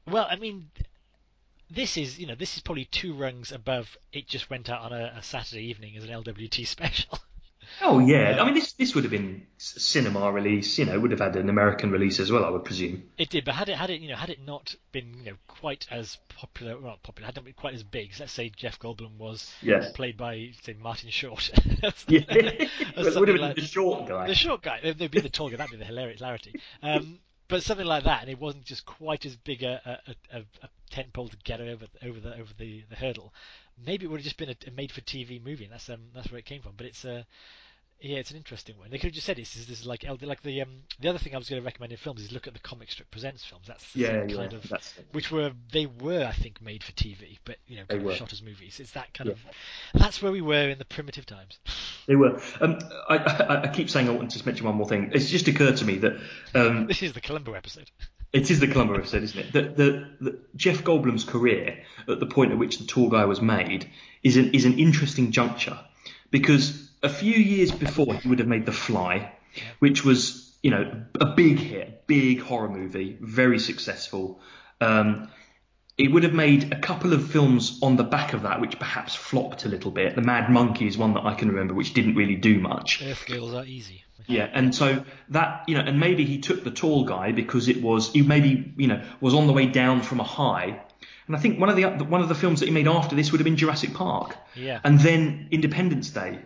well, 0.07 0.27
I 0.31 0.37
mean, 0.37 0.71
this 1.71 1.97
is 1.97 2.19
you 2.19 2.27
know 2.27 2.35
this 2.35 2.57
is 2.57 2.63
probably 2.63 2.85
two 2.87 3.15
rungs 3.15 3.53
above. 3.53 3.97
It 4.13 4.27
just 4.29 4.51
went 4.51 4.69
out 4.69 4.81
on 4.83 4.93
a, 4.93 5.15
a 5.17 5.23
Saturday 5.23 5.63
evening 5.67 5.97
as 5.97 6.05
an 6.05 6.11
LWT 6.11 6.67
special. 6.67 7.19
Oh 7.83 8.01
yeah, 8.01 8.39
I 8.41 8.45
mean 8.47 8.55
this 8.55 8.73
this 8.73 8.95
would 8.97 9.05
have 9.05 9.13
been 9.13 9.47
cinema 9.57 10.33
release. 10.33 10.77
You 10.79 10.87
know, 10.87 10.99
would 10.99 11.13
have 11.13 11.21
had 11.21 11.37
an 11.37 11.49
American 11.49 11.93
release 11.93 12.19
as 12.19 12.33
well, 12.33 12.45
I 12.45 12.51
would 12.51 12.65
presume. 12.65 13.05
It 13.17 13.31
did, 13.31 13.45
but 13.45 13.55
had 13.55 13.69
it 13.69 13.77
had 13.77 13.91
it 13.91 14.01
you 14.01 14.09
know 14.09 14.17
had 14.17 14.29
it 14.29 14.45
not 14.45 14.75
been 14.91 15.15
you 15.25 15.31
know 15.31 15.37
quite 15.47 15.87
as 15.89 16.19
popular, 16.29 16.75
well, 16.77 16.91
not 16.93 17.03
popular, 17.05 17.27
had 17.27 17.37
not 17.37 17.45
been 17.45 17.55
quite 17.55 17.75
as 17.75 17.85
big. 17.85 18.11
Let's 18.19 18.33
say 18.33 18.51
Jeff 18.55 18.81
Goldblum 18.81 19.17
was 19.19 19.55
Yes. 19.63 19.93
played 19.93 20.17
by 20.17 20.51
say 20.63 20.75
Martin 20.81 21.11
Short. 21.11 21.51
Yeah, 22.09 22.21
well, 22.97 23.07
it 23.07 23.17
would 23.17 23.29
have 23.29 23.37
been 23.37 23.41
like- 23.41 23.55
the 23.57 23.63
short 23.63 24.09
guy. 24.09 24.27
The 24.27 24.35
short 24.35 24.63
guy. 24.63 24.81
They'd 24.83 24.99
they'd 24.99 25.11
be 25.11 25.21
the 25.21 25.29
tall 25.29 25.49
guy. 25.49 25.57
That'd 25.57 25.71
be 25.71 25.77
the 25.77 25.85
hilarity. 25.85 26.55
Um, 26.83 27.21
but 27.51 27.63
something 27.63 27.87
like 27.87 28.05
that, 28.05 28.23
and 28.23 28.31
it 28.31 28.41
wasn't 28.41 28.65
just 28.65 28.87
quite 28.87 29.27
as 29.27 29.37
big 29.37 29.63
a, 29.63 30.01
a, 30.07 30.39
a, 30.39 30.41
a 30.63 30.69
tent 30.91 31.13
pole 31.13 31.29
to 31.29 31.37
get 31.45 31.61
over 31.61 31.87
over 32.03 32.21
the 32.21 32.33
over 32.35 32.53
the, 32.57 32.85
the 32.89 32.97
hurdle. 32.97 33.35
Maybe 33.85 34.05
it 34.05 34.09
would 34.09 34.21
have 34.21 34.25
just 34.25 34.37
been 34.37 34.51
a, 34.51 34.57
a 34.67 34.71
made-for-TV 34.71 35.45
movie, 35.45 35.65
and 35.65 35.73
that's 35.73 35.91
um, 35.91 36.01
that's 36.15 36.31
where 36.31 36.39
it 36.39 36.45
came 36.45 36.63
from. 36.63 36.73
But 36.77 36.87
it's 36.87 37.05
uh, 37.05 37.25
yeah, 38.01 38.19
it's 38.19 38.31
an 38.31 38.37
interesting 38.39 38.79
one. 38.79 38.91
They 38.91 38.97
could 38.99 39.09
have 39.09 39.15
just 39.15 39.27
said 39.27 39.37
this 39.37 39.57
is 39.57 39.67
this 39.67 39.81
is 39.81 39.87
like 39.87 40.05
like 40.23 40.43
the 40.43 40.63
um 40.63 40.71
the 41.01 41.09
other 41.09 41.19
thing 41.19 41.35
I 41.35 41.39
was 41.39 41.49
going 41.51 41.61
to 41.61 41.65
recommend 41.67 41.93
in 41.93 41.99
films 41.99 42.23
is 42.23 42.33
look 42.33 42.47
at 42.47 42.55
the 42.55 42.59
comic 42.61 42.91
strip 42.91 43.11
presents 43.11 43.45
films. 43.45 43.67
That's 43.67 43.95
yeah, 43.95 44.25
yeah, 44.27 44.37
kind 44.37 44.53
of 44.53 44.69
that's 44.69 44.95
which 45.13 45.31
were 45.31 45.53
they 45.73 45.87
were 45.87 46.25
I 46.25 46.33
think 46.33 46.63
made 46.63 46.83
for 46.83 46.93
TV, 46.93 47.39
but 47.45 47.57
you 47.67 47.77
know 47.77 47.83
They 47.89 47.97
kind 47.97 48.07
were. 48.07 48.13
of 48.13 48.19
shot 48.19 48.33
as 48.33 48.43
movies. 48.43 48.81
It's 48.81 48.93
that 48.93 49.13
kind 49.15 49.29
Yeah. 49.29 49.35
of 49.35 50.01
that's 50.01 50.23
where 50.23 50.33
we 50.33 50.41
were 50.41 50.69
in 50.69 50.79
the 50.79 50.85
primitive 50.85 51.27
times. 51.27 51.59
They 52.07 52.17
were. 52.17 52.41
Um, 52.61 52.79
I, 53.09 53.17
I, 53.19 53.63
I 53.65 53.69
keep 53.69 53.91
saying 53.91 54.09
I 54.09 54.13
want 54.13 54.31
to 54.31 54.35
just 54.35 54.47
mention 54.47 54.67
one 54.67 54.75
more 54.77 54.89
thing. 54.89 55.11
It's 55.13 55.29
just 55.29 55.47
occurred 55.49 55.77
to 55.79 55.85
me 55.85 55.99
that 55.99 56.19
um, 56.55 56.87
This 56.89 57.03
is 57.03 57.13
the 57.13 57.21
Columbo 57.21 57.53
episode. 57.55 57.91
It 58.33 58.49
is 58.49 58.61
the 58.61 58.69
Columbo 58.69 58.95
episode, 58.95 59.25
isn't 59.25 59.39
it? 59.41 59.53
The, 59.53 59.63
the, 59.63 60.09
the, 60.21 60.39
Jeff 60.55 60.85
Goldblum's 60.85 61.25
career, 61.25 61.83
at 62.09 62.21
the 62.21 62.27
point 62.27 62.53
at 62.53 62.59
which 62.59 62.79
the 62.79 62.87
Tall 62.87 63.09
Guy 63.09 63.25
was 63.25 63.41
made, 63.43 63.91
is 64.23 64.37
an 64.37 64.53
is 64.55 64.67
an 64.67 64.79
interesting 64.79 65.33
juncture 65.33 65.77
because 66.31 66.90
a 67.03 67.09
few 67.09 67.35
years 67.35 67.71
before 67.73 68.15
he 68.15 68.29
would 68.29 68.39
have 68.39 68.49
made 68.49 68.67
The 68.67 68.73
Fly, 68.73 69.33
which 69.79 70.05
was 70.05 70.55
you 70.63 70.71
know 70.71 71.03
a 71.21 71.27
big 71.27 71.59
hit, 71.59 72.07
big 72.07 72.41
horror 72.41 72.69
movie, 72.69 73.17
very 73.21 73.59
successful. 73.59 74.41
Um, 74.81 75.29
it 75.99 76.11
would 76.11 76.23
have 76.25 76.33
made 76.33 76.73
a 76.73 76.79
couple 76.81 77.13
of 77.13 77.31
films 77.31 77.79
on 77.83 77.97
the 77.97 78.05
back 78.05 78.33
of 78.33 78.43
that, 78.43 78.61
which 78.63 78.79
perhaps 78.79 79.15
flopped 79.15 79.67
a 79.67 79.69
little 79.69 79.91
bit. 79.91 80.15
The 80.15 80.23
Mad 80.23 80.51
Monkey 80.51 80.87
is 80.87 80.97
one 80.97 81.13
that 81.15 81.27
I 81.27 81.35
can 81.35 81.49
remember, 81.49 81.75
which 81.75 81.93
didn't 81.93 82.15
really 82.15 82.37
do 82.37 82.59
much. 82.59 83.03
Earth 83.03 83.27
girls 83.27 83.53
are 83.53 83.65
easy. 83.67 84.05
Yeah, 84.27 84.49
and 84.53 84.75
so 84.75 85.05
that 85.31 85.65
you 85.67 85.75
know, 85.75 85.81
and 85.81 85.99
maybe 85.99 86.25
he 86.25 86.39
took 86.39 86.63
the 86.63 86.71
tall 86.71 87.05
guy 87.05 87.33
because 87.33 87.69
it 87.69 87.83
was 87.83 88.13
he 88.13 88.23
maybe 88.23 88.73
you 88.77 88.87
know 88.87 89.03
was 89.21 89.35
on 89.35 89.47
the 89.47 89.53
way 89.53 89.67
down 89.67 90.03
from 90.03 90.21
a 90.21 90.25
high, 90.25 90.81
and 91.27 91.35
I 91.37 91.39
think 91.41 91.59
one 91.59 91.69
of 91.69 91.77
the 91.77 91.85
one 92.05 92.21
of 92.21 92.29
the 92.29 92.35
films 92.35 92.61
that 92.61 92.67
he 92.67 92.73
made 92.73 92.87
after 92.87 93.17
this 93.17 93.33
would 93.33 93.41
have 93.41 93.45
been 93.47 93.57
Jurassic 93.57 93.93
Park, 93.95 94.37
Yeah. 94.55 94.79
and 94.85 95.01
then 95.01 95.49
Independence 95.51 96.11
Day, 96.11 96.39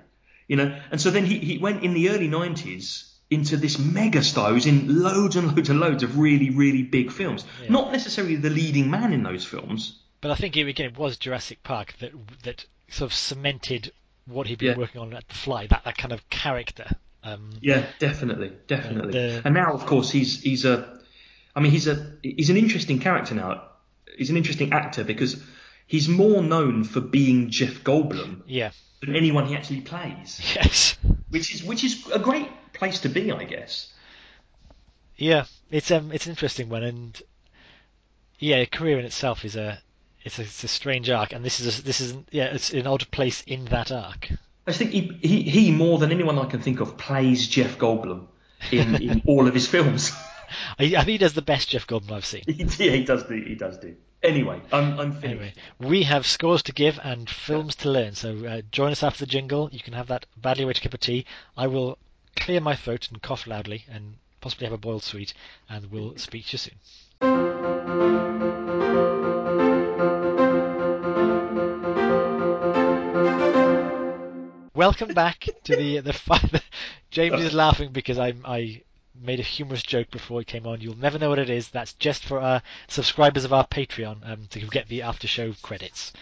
you 0.48 0.56
know, 0.56 0.78
and 0.90 1.00
so 1.00 1.10
then 1.10 1.24
he 1.24 1.38
he 1.38 1.58
went 1.58 1.82
in 1.82 1.94
the 1.94 2.10
early 2.10 2.28
'90s 2.28 3.10
into 3.30 3.56
this 3.56 3.78
mega 3.78 4.22
star 4.22 4.50
who's 4.52 4.66
in 4.66 5.02
loads 5.02 5.34
and 5.36 5.54
loads 5.56 5.70
and 5.70 5.80
loads 5.80 6.02
of 6.02 6.18
really 6.18 6.50
really 6.50 6.82
big 6.82 7.10
films, 7.10 7.44
Yeah. 7.62 7.70
not 7.70 7.92
necessarily 7.92 8.36
the 8.36 8.50
leading 8.50 8.90
man 8.90 9.12
in 9.12 9.22
those 9.22 9.44
films. 9.44 9.98
But 10.20 10.30
I 10.30 10.34
think 10.36 10.56
it, 10.56 10.66
again 10.68 10.86
it 10.86 10.98
was 10.98 11.16
Jurassic 11.16 11.62
Park 11.62 11.94
that 12.00 12.12
that 12.42 12.64
sort 12.88 13.10
of 13.10 13.14
cemented 13.16 13.92
what 14.26 14.46
he'd 14.46 14.58
been 14.58 14.68
Yeah. 14.72 14.76
working 14.78 15.00
on 15.00 15.12
at 15.14 15.26
the 15.28 15.34
Fly. 15.34 15.66
That 15.66 15.84
that 15.84 15.96
kind 15.98 16.12
of 16.12 16.28
character. 16.30 16.86
Um, 17.22 17.50
Yeah, 17.62 17.86
definitely, 17.98 18.52
definitely. 18.66 19.12
the- 19.12 19.42
And 19.46 19.54
now, 19.54 19.72
of 19.72 19.86
course, 19.86 20.10
he's 20.10 20.42
he's 20.42 20.64
a, 20.66 20.98
I 21.56 21.60
mean, 21.60 21.72
he's 21.72 21.86
a 21.88 22.12
he's 22.22 22.50
an 22.50 22.56
interesting 22.58 22.98
character 23.00 23.34
now. 23.34 23.62
He's 24.18 24.28
an 24.30 24.36
interesting 24.36 24.72
actor 24.74 25.04
because 25.04 25.42
he's 25.86 26.08
more 26.08 26.42
known 26.42 26.84
for 26.84 27.00
being 27.00 27.50
Jeff 27.50 27.82
Goldblum 27.82 28.42
yeah. 28.46 28.70
Than 29.04 29.16
anyone 29.16 29.46
he 29.46 29.56
actually 29.56 29.80
plays, 29.80 30.40
Yes. 30.54 30.96
which 31.28 31.54
is 31.54 31.62
which 31.64 31.84
is 31.84 32.06
a 32.12 32.18
great 32.18 32.48
place 32.72 33.00
to 33.00 33.08
be, 33.08 33.30
I 33.32 33.44
guess. 33.44 33.92
Yeah. 35.16 35.44
It's 35.70 35.90
um 35.90 36.12
it's 36.12 36.26
an 36.26 36.30
interesting 36.30 36.68
one, 36.68 36.82
and 36.82 37.22
yeah, 38.38 38.56
a 38.56 38.66
career 38.66 38.98
in 38.98 39.04
itself 39.04 39.44
is 39.44 39.56
a 39.56 39.78
it's 40.22 40.38
a, 40.38 40.42
it's 40.42 40.64
a 40.64 40.68
strange 40.68 41.10
arc, 41.10 41.32
and 41.32 41.44
this 41.44 41.60
is 41.60 41.78
a, 41.78 41.82
this 41.82 42.00
is 42.00 42.16
yeah 42.30 42.46
it's 42.46 42.72
an 42.72 42.86
odd 42.86 43.10
place 43.10 43.42
in 43.46 43.64
that 43.66 43.90
arc. 43.92 44.30
I 44.66 44.70
just 44.70 44.78
think 44.78 44.92
he, 44.92 45.18
he 45.22 45.42
he 45.42 45.70
more 45.70 45.98
than 45.98 46.10
anyone 46.10 46.38
I 46.38 46.46
can 46.46 46.60
think 46.60 46.80
of 46.80 46.96
plays 46.96 47.48
Jeff 47.48 47.76
Goldblum 47.78 48.26
in, 48.70 48.94
in 48.96 49.22
all 49.26 49.46
of 49.46 49.54
his 49.54 49.66
films. 49.66 50.12
I, 50.78 50.84
I 50.84 50.88
think 50.88 51.08
he 51.08 51.18
does 51.18 51.34
the 51.34 51.42
best 51.42 51.68
Jeff 51.68 51.86
Goldblum 51.86 52.12
I've 52.12 52.24
seen. 52.24 52.44
he, 52.46 52.62
yeah, 52.62 52.92
he 52.92 53.04
does 53.04 53.24
do. 53.24 53.34
He 53.34 53.54
does 53.54 53.78
do. 53.78 53.96
Anyway, 54.24 54.58
I'm 54.72 54.98
I'm 54.98 55.12
finished. 55.12 55.24
Anyway, 55.24 55.52
we 55.78 56.04
have 56.04 56.26
scores 56.26 56.62
to 56.62 56.72
give 56.72 56.98
and 57.04 57.28
films 57.28 57.74
to 57.76 57.90
learn. 57.90 58.14
So 58.14 58.46
uh, 58.46 58.62
join 58.72 58.90
us 58.90 59.02
after 59.02 59.26
the 59.26 59.30
jingle. 59.30 59.68
You 59.70 59.80
can 59.80 59.92
have 59.92 60.06
that 60.06 60.24
badly 60.34 60.64
weighted 60.64 60.82
cup 60.82 60.94
of 60.94 61.00
tea. 61.00 61.26
I 61.58 61.66
will 61.66 61.98
clear 62.34 62.60
my 62.62 62.74
throat 62.74 63.08
and 63.10 63.20
cough 63.20 63.46
loudly 63.46 63.84
and 63.86 64.14
possibly 64.40 64.64
have 64.64 64.72
a 64.72 64.78
boiled 64.78 65.02
sweet, 65.02 65.34
and 65.68 65.90
we'll 65.90 66.16
speak 66.16 66.46
to 66.46 66.52
you 66.52 66.58
soon. 66.58 66.78
Welcome 74.74 75.12
back 75.12 75.48
to 75.64 75.76
the 75.76 76.00
the. 76.00 76.14
Fi- 76.14 76.62
James 77.10 77.42
is 77.42 77.52
laughing 77.52 77.92
because 77.92 78.18
I'm 78.18 78.40
I 78.46 78.80
made 79.20 79.40
a 79.40 79.44
humorous 79.44 79.82
joke 79.82 80.10
before 80.10 80.40
he 80.40 80.44
came 80.44 80.66
on. 80.66 80.80
You'll 80.80 80.96
never 80.96 81.18
know 81.18 81.28
what 81.28 81.38
it 81.38 81.50
is. 81.50 81.68
That's 81.68 81.92
just 81.94 82.24
for 82.24 82.40
our 82.40 82.62
subscribers 82.88 83.44
of 83.44 83.52
our 83.52 83.66
Patreon 83.66 84.28
um, 84.28 84.46
to 84.50 84.60
get 84.60 84.88
the 84.88 85.02
after 85.02 85.26
show 85.26 85.52
credits. 85.62 86.12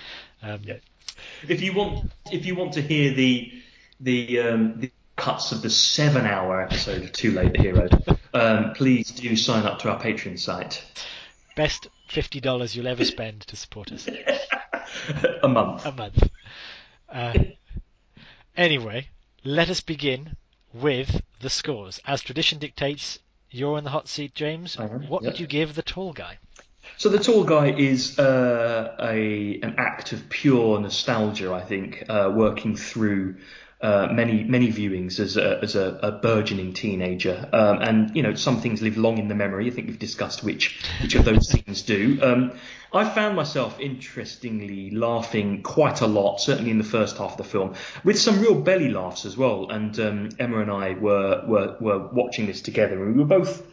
Um, 0.42 0.60
Yeah. 0.64 0.76
If 1.46 1.60
you 1.60 1.74
want, 1.74 2.10
if 2.32 2.46
you 2.46 2.54
want 2.54 2.72
to 2.74 2.82
hear 2.82 3.12
the 3.12 3.52
the, 4.00 4.40
um, 4.40 4.80
the 4.80 4.90
cuts 5.14 5.52
of 5.52 5.62
the 5.62 5.70
seven-hour 5.70 6.62
episode 6.62 7.02
of 7.04 7.12
Too 7.12 7.30
Late 7.30 7.52
the 7.52 7.58
Hero, 7.62 7.88
um, 8.34 8.72
please 8.74 9.10
do 9.12 9.36
sign 9.36 9.64
up 9.64 9.78
to 9.80 9.90
our 9.90 10.00
Patreon 10.00 10.38
site. 10.38 10.84
Best 11.54 11.88
fifty 12.08 12.40
dollars 12.40 12.74
you'll 12.74 12.88
ever 12.88 13.04
spend 13.04 13.42
to 13.42 13.56
support 13.56 13.92
us 13.92 14.08
a 15.42 15.48
month. 15.48 15.84
a 15.86 15.92
month. 15.92 16.28
Uh, 17.08 17.34
anyway, 18.56 19.08
let 19.44 19.68
us 19.70 19.80
begin 19.80 20.36
with 20.72 21.22
the 21.40 21.50
scores. 21.50 22.00
As 22.06 22.22
tradition 22.22 22.58
dictates, 22.58 23.18
you're 23.50 23.78
in 23.78 23.84
the 23.84 23.90
hot 23.90 24.08
seat, 24.08 24.34
James. 24.34 24.78
Am, 24.78 25.08
What 25.08 25.22
would 25.22 25.38
you 25.40 25.46
give 25.46 25.74
the 25.74 25.82
tall 25.82 26.12
guy? 26.12 26.38
So 26.96 27.08
the 27.08 27.18
tall 27.18 27.44
guy 27.44 27.70
is 27.70 28.18
uh, 28.18 28.96
a 29.00 29.60
an 29.62 29.74
act 29.78 30.12
of 30.12 30.28
pure 30.28 30.80
nostalgia, 30.80 31.52
I 31.52 31.60
think, 31.60 32.04
uh, 32.08 32.32
working 32.34 32.76
through 32.76 33.36
uh, 33.82 34.08
many 34.12 34.44
many 34.44 34.68
viewings 34.72 35.18
as 35.18 35.36
a, 35.36 35.58
as 35.60 35.74
a, 35.74 35.98
a 36.02 36.12
burgeoning 36.12 36.72
teenager, 36.72 37.48
um, 37.52 37.82
and 37.82 38.16
you 38.16 38.22
know 38.22 38.34
some 38.34 38.60
things 38.60 38.80
live 38.80 38.96
long 38.96 39.18
in 39.18 39.26
the 39.28 39.34
memory. 39.34 39.66
I 39.66 39.70
think 39.70 39.88
we've 39.88 39.98
discussed 39.98 40.44
which 40.44 40.80
which 41.02 41.16
of 41.16 41.24
those 41.24 41.50
things 41.50 41.82
do. 41.82 42.18
Um, 42.22 42.52
I 42.94 43.08
found 43.08 43.36
myself 43.36 43.80
interestingly 43.80 44.90
laughing 44.90 45.62
quite 45.62 46.00
a 46.00 46.06
lot, 46.06 46.40
certainly 46.40 46.70
in 46.70 46.78
the 46.78 46.84
first 46.84 47.16
half 47.16 47.32
of 47.32 47.36
the 47.38 47.44
film, 47.44 47.74
with 48.04 48.18
some 48.18 48.40
real 48.40 48.54
belly 48.54 48.90
laughs 48.90 49.24
as 49.24 49.36
well. 49.36 49.70
And 49.70 49.98
um, 49.98 50.28
Emma 50.38 50.60
and 50.60 50.70
I 50.70 50.94
were, 50.94 51.42
were 51.46 51.76
were 51.80 52.06
watching 52.12 52.46
this 52.46 52.62
together, 52.62 53.02
and 53.04 53.16
we 53.16 53.22
were 53.22 53.28
both 53.28 53.66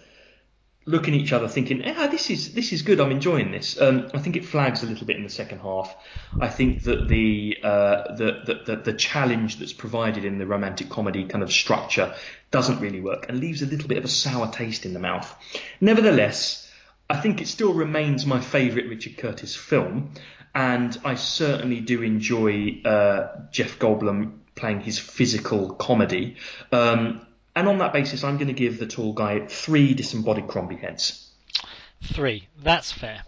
looking 0.86 1.14
at 1.14 1.22
each 1.22 1.34
other, 1.34 1.48
thinking, 1.48 1.84
"Ah, 1.86 2.08
this 2.08 2.30
is 2.30 2.54
this 2.54 2.72
is 2.74 2.82
good. 2.82 3.00
I'm 3.00 3.12
enjoying 3.12 3.52
this." 3.52 3.80
Um, 3.80 4.10
I 4.14 4.20
think 4.20 4.36
it 4.36 4.46
flags 4.46 4.84
a 4.84 4.88
little 4.88 5.06
bit 5.06 5.18
in 5.18 5.24
the 5.24 5.30
second 5.30 5.60
half. 5.60 5.96
I 6.40 6.48
think 6.48 6.84
that 6.84 7.08
the, 7.08 7.58
uh, 7.64 8.16
the, 8.16 8.42
the 8.46 8.54
the 8.66 8.76
the 8.78 8.94
challenge 8.94 9.58
that's 9.58 9.74
provided 9.74 10.26
in 10.26 10.38
the 10.38 10.46
romantic 10.46 10.90
comedy 10.90 11.26
kind 11.26 11.44
of 11.44 11.52
structure 11.52 12.16
doesn't 12.52 12.80
really 12.80 13.02
work 13.02 13.28
and 13.30 13.40
leaves 13.40 13.62
a 13.62 13.66
little 13.66 13.88
bit 13.88 13.98
of 13.98 14.06
a 14.06 14.10
sour 14.10 14.52
taste 14.52 14.86
in 14.86 14.94
the 14.94 15.00
mouth. 15.00 15.36
Nevertheless, 15.80 16.72
I 17.10 17.18
think 17.18 17.42
it 17.42 17.48
still 17.48 17.74
remains 17.74 18.26
my 18.26 18.40
favourite 18.40 18.90
Richard 18.90 19.18
Curtis 19.18 19.56
film, 19.56 20.14
and 20.56 20.98
I 21.06 21.16
certainly 21.16 21.82
do 21.82 22.02
enjoy 22.02 22.82
uh, 22.86 23.48
Jeff 23.52 23.80
Goldblum 23.80 24.40
playing 24.56 24.82
his 24.82 25.00
physical 25.00 25.74
comedy. 25.74 26.36
Um, 26.72 27.26
and 27.56 27.68
on 27.68 27.78
that 27.80 27.94
basis, 27.94 28.24
I'm 28.24 28.38
going 28.38 28.48
to 28.48 28.54
give 28.54 28.80
the 28.80 28.88
tall 28.88 29.14
guy 29.14 29.46
three 29.48 29.94
disembodied 29.94 30.48
Crombie 30.48 30.78
heads. 30.78 31.32
Three. 32.02 32.48
That's 32.58 32.92
fair. 32.92 33.24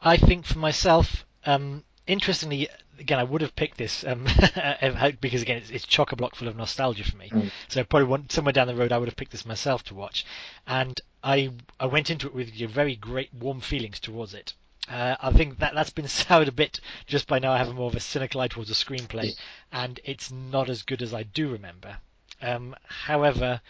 I 0.00 0.16
think 0.16 0.46
for 0.46 0.58
myself, 0.58 1.24
um, 1.46 1.84
interestingly, 2.06 2.68
again, 2.98 3.18
I 3.18 3.24
would 3.24 3.40
have 3.40 3.56
picked 3.56 3.78
this 3.78 4.04
um, 4.04 4.24
because 5.20 5.42
again, 5.42 5.58
it's, 5.58 5.70
it's 5.70 5.86
chock 5.86 6.12
a 6.12 6.16
block 6.16 6.34
full 6.34 6.48
of 6.48 6.56
nostalgia 6.56 7.04
for 7.04 7.16
me. 7.16 7.28
Mm. 7.30 7.50
So 7.68 7.84
probably 7.84 8.08
one, 8.08 8.30
somewhere 8.30 8.52
down 8.52 8.66
the 8.66 8.74
road, 8.74 8.92
I 8.92 8.98
would 8.98 9.08
have 9.08 9.16
picked 9.16 9.32
this 9.32 9.46
myself 9.46 9.84
to 9.84 9.94
watch, 9.94 10.24
and 10.66 11.00
I 11.22 11.50
I 11.78 11.86
went 11.86 12.10
into 12.10 12.26
it 12.26 12.34
with 12.34 12.50
very 12.70 12.96
great 12.96 13.32
warm 13.34 13.60
feelings 13.60 14.00
towards 14.00 14.34
it. 14.34 14.54
Uh, 14.88 15.16
I 15.20 15.32
think 15.32 15.58
that 15.58 15.74
that's 15.74 15.90
been 15.90 16.08
soured 16.18 16.48
a 16.48 16.52
bit 16.52 16.80
just 17.06 17.26
by 17.26 17.38
now 17.38 17.52
I 17.52 17.58
have 17.58 17.68
a 17.68 17.74
more 17.74 17.88
of 17.88 17.96
a 17.96 18.00
cynical 18.00 18.40
eye 18.40 18.48
towards 18.48 18.68
the 18.68 18.74
screenplay, 18.74 19.36
and 19.72 20.00
it's 20.04 20.30
not 20.30 20.68
as 20.68 20.82
good 20.82 21.02
as 21.02 21.14
I 21.14 21.22
do 21.22 21.48
remember. 21.48 21.98
Um, 22.42 22.74
however, 22.84 23.60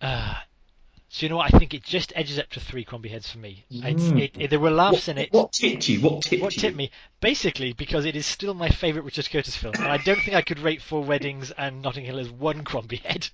uh, 0.00 0.34
so 1.10 1.24
you 1.24 1.30
know 1.30 1.38
what? 1.38 1.52
I 1.52 1.58
think 1.58 1.72
it 1.72 1.82
just 1.82 2.12
edges 2.14 2.38
up 2.38 2.50
to 2.50 2.60
three 2.60 2.84
Crombie 2.84 3.08
heads 3.08 3.30
for 3.30 3.38
me. 3.38 3.64
Mm. 3.72 4.20
It, 4.20 4.36
it, 4.38 4.50
there 4.50 4.60
were 4.60 4.70
laughs 4.70 5.08
what, 5.08 5.16
in 5.16 5.18
it. 5.18 5.32
What 5.32 5.52
tipped 5.52 5.88
you? 5.88 6.00
What 6.00 6.22
tipped 6.22 6.42
What 6.42 6.52
tipped 6.52 6.76
me? 6.76 6.90
Basically, 7.20 7.72
because 7.72 8.04
it 8.04 8.14
is 8.14 8.26
still 8.26 8.52
my 8.52 8.68
favourite 8.68 9.06
Richard 9.06 9.28
Curtis 9.30 9.56
film, 9.56 9.74
and 9.76 9.88
I 9.88 9.96
don't 9.96 10.20
think 10.20 10.36
I 10.36 10.42
could 10.42 10.58
rate 10.58 10.82
Four 10.82 11.02
Weddings 11.02 11.50
and 11.50 11.80
Notting 11.80 12.04
Hill 12.04 12.18
as 12.18 12.30
one 12.30 12.62
Crombie 12.62 12.96
head. 12.96 13.28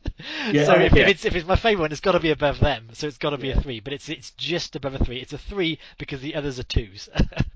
Yeah, 0.52 0.64
so 0.66 0.74
if, 0.74 0.92
yeah. 0.92 1.02
if, 1.02 1.08
it's 1.08 1.24
if 1.24 1.34
it's 1.34 1.46
my 1.46 1.56
favourite 1.56 1.82
one, 1.82 1.92
it's 1.92 2.00
got 2.00 2.12
to 2.12 2.20
be 2.20 2.30
above 2.30 2.60
them. 2.60 2.90
So 2.92 3.08
it's 3.08 3.18
got 3.18 3.30
to 3.30 3.38
be 3.38 3.48
yeah. 3.48 3.58
a 3.58 3.60
three. 3.60 3.80
But 3.80 3.92
it's 3.92 4.08
it's 4.08 4.30
just 4.30 4.76
above 4.76 4.94
a 4.94 5.04
three. 5.04 5.18
It's 5.18 5.32
a 5.32 5.38
three 5.38 5.80
because 5.98 6.20
the 6.20 6.36
others 6.36 6.58
are 6.60 6.64
twos. 6.64 7.08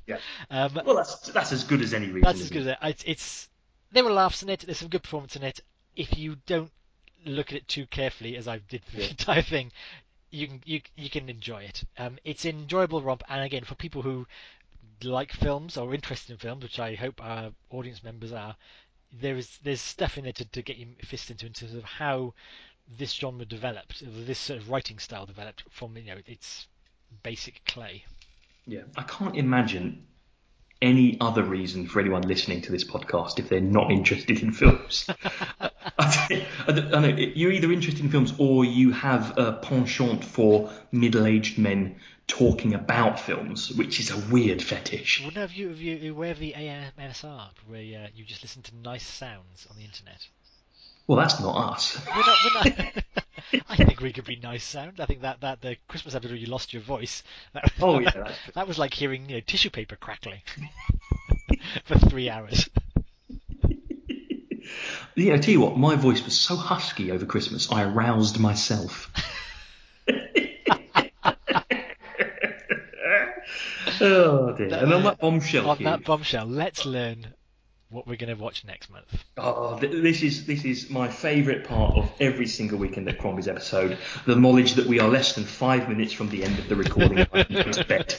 yeah. 0.07 0.19
Um, 0.51 0.81
well, 0.85 0.97
that's 0.97 1.17
that's 1.31 1.53
as 1.53 1.65
good 1.65 1.83
as 1.83 1.95
any 1.95 2.07
reason. 2.07 2.23
That's 2.23 2.41
as 2.41 2.51
good 2.51 2.63
as 2.63 2.67
it. 2.69 2.79
It's, 2.83 3.05
it's 3.07 3.49
there 3.93 4.05
were 4.05 4.11
laughs 4.11 4.43
in 4.43 4.49
it. 4.49 4.61
There's 4.61 4.79
some 4.79 4.89
good 4.89 5.03
performance 5.03 5.37
in 5.37 5.43
it. 5.43 5.61
If 5.99 6.17
you 6.17 6.37
don't 6.47 6.71
look 7.25 7.49
at 7.51 7.59
it 7.59 7.69
too 7.69 7.87
carefully, 7.87 8.37
as 8.37 8.47
I 8.47 8.59
did 8.59 8.85
for 8.85 8.97
the 8.97 9.11
entire 9.11 9.43
thing, 9.43 9.73
you 10.31 10.47
can 10.47 10.63
you 10.65 10.81
you 10.97 11.11
can 11.11 11.29
enjoy 11.29 11.65
it. 11.65 11.85
Um, 11.99 12.19
it's 12.25 12.45
an 12.45 12.57
enjoyable 12.57 13.03
romp, 13.03 13.23
and 13.29 13.43
again, 13.43 13.65
for 13.65 13.75
people 13.75 14.03
who 14.03 14.27
like 15.03 15.33
films 15.33 15.77
or 15.77 15.95
interested 15.95 16.33
in 16.33 16.39
films, 16.39 16.63
which 16.63 16.79
I 16.79 16.95
hope 16.95 17.23
our 17.23 17.51
audience 17.71 18.03
members 18.03 18.33
are, 18.33 18.57
there 19.13 19.37
is 19.37 19.59
there's 19.63 19.81
stuff 19.81 20.19
in 20.19 20.25
there 20.25 20.33
to, 20.35 20.45
to 20.45 20.63
get 20.63 20.77
your 20.77 20.89
fist 21.03 21.31
into 21.31 21.47
in 21.47 21.53
terms 21.53 21.75
of 21.75 21.85
how 21.85 22.35
this 22.99 23.13
genre 23.13 23.45
developed, 23.45 24.03
this 24.07 24.39
sort 24.39 24.61
of 24.61 24.71
writing 24.71 24.99
style 24.99 25.27
developed 25.27 25.65
from 25.71 25.97
you 25.97 26.05
know 26.05 26.19
its 26.27 26.69
basic 27.23 27.65
clay. 27.65 28.05
Yeah, 28.67 28.83
I 28.97 29.03
can't 29.03 29.37
imagine 29.37 30.07
any 30.81 31.17
other 31.21 31.43
reason 31.43 31.87
for 31.87 32.01
anyone 32.01 32.23
listening 32.23 32.63
to 32.63 32.73
this 32.73 32.85
podcast 32.85 33.39
if 33.39 33.49
they're 33.49 33.61
not 33.61 33.91
interested 33.91 34.43
in 34.43 34.53
films. 34.53 35.09
I, 35.99 36.47
know, 36.69 37.09
you're 37.09 37.53
either 37.53 37.73
interested 37.73 38.05
in 38.05 38.11
films 38.11 38.35
or 38.39 38.65
you 38.65 38.93
have 38.93 39.37
a 39.37 39.53
penchant 39.55 40.25
for 40.25 40.71
middle-aged 40.93 41.59
men 41.59 41.97
talking 42.29 42.75
about 42.75 43.19
films, 43.19 43.73
which 43.73 43.99
is 43.99 44.11
a 44.11 44.33
weird 44.33 44.63
fetish. 44.63 45.23
Well, 45.23 45.33
no, 45.35 45.41
have 45.41 45.53
you, 45.53 45.69
have 45.69 45.81
you 45.81 46.13
aware 46.13 46.31
of 46.31 46.39
the 46.39 46.55
AMSR, 46.57 47.49
where 47.67 48.05
uh, 48.05 48.09
you 48.15 48.25
just 48.25 48.43
listen 48.43 48.63
to 48.63 48.77
nice 48.77 49.07
sounds 49.07 49.67
on 49.71 49.77
the 49.77 49.85
internet? 49.85 50.29
Well, 51.09 51.17
that's 51.19 51.41
not 51.41 51.73
us. 51.73 51.99
We're 52.07 52.21
not, 52.21 52.39
we're 52.45 52.53
not, 52.53 53.05
I 53.71 53.77
think 53.77 54.01
we 54.01 54.13
could 54.13 54.27
be 54.27 54.37
nice 54.37 54.63
sound. 54.63 55.01
I 55.01 55.07
think 55.07 55.23
that, 55.23 55.41
that 55.41 55.63
the 55.63 55.77
Christmas 55.89 56.15
episode 56.15 56.33
where 56.33 56.39
you 56.39 56.49
lost 56.49 56.75
your 56.75 56.83
voice. 56.83 57.23
That, 57.55 57.73
oh 57.81 57.99
yeah, 57.99 58.11
that, 58.15 58.39
that 58.55 58.69
was 58.69 58.79
like 58.79 58.93
hearing 58.93 59.29
you 59.29 59.37
know, 59.37 59.41
tissue 59.41 59.71
paper 59.71 59.97
crackling 59.97 60.43
for 61.87 61.99
three 61.99 62.29
hours. 62.29 62.69
Yeah, 65.17 65.35
I 65.35 65.39
tell 65.39 65.53
you 65.53 65.61
what, 65.61 65.79
my 65.79 65.97
voice 65.97 66.23
was 66.25 66.39
so 66.39 66.55
husky 66.57 67.11
over 67.11 67.25
Christmas, 67.25 67.73
I 67.73 67.85
aroused 67.85 68.39
myself. 68.39 69.11
oh 74.01 74.53
dear! 74.53 74.75
and 74.75 74.93
on 74.93 75.03
that 75.05 75.19
bombshell, 75.19 75.71
on 75.71 75.83
that 75.85 76.05
bombshell, 76.05 76.47
let's 76.47 76.85
learn 76.85 77.29
what 77.91 78.07
we're 78.07 78.17
going 78.17 78.35
to 78.35 78.43
watch 78.43 78.65
next 78.65 78.91
month. 78.91 79.25
Oh, 79.37 79.79
this 79.79 80.23
is 80.23 80.47
this 80.47 80.65
is 80.65 80.91
my 80.91 81.09
favourite 81.09 81.65
part 81.65 81.97
of 81.97 82.11
every 82.21 82.47
single 82.47 82.79
weekend 82.79 83.09
at 83.09 83.19
Crombie's 83.19 83.49
episode. 83.49 83.99
The 84.27 84.37
knowledge 84.37 84.75
that 84.75 84.87
we 84.87 85.01
are 85.01 85.09
less 85.09 85.35
than 85.35 85.45
five 85.45 85.89
minutes 85.89 86.13
from 86.13 86.29
the 86.29 86.45
end 86.45 86.59
of 86.59 86.69
the 86.69 86.77
recording. 86.77 87.21
I 87.33 87.43
can 87.45 87.73
to 87.73 87.85
bed. 87.85 88.19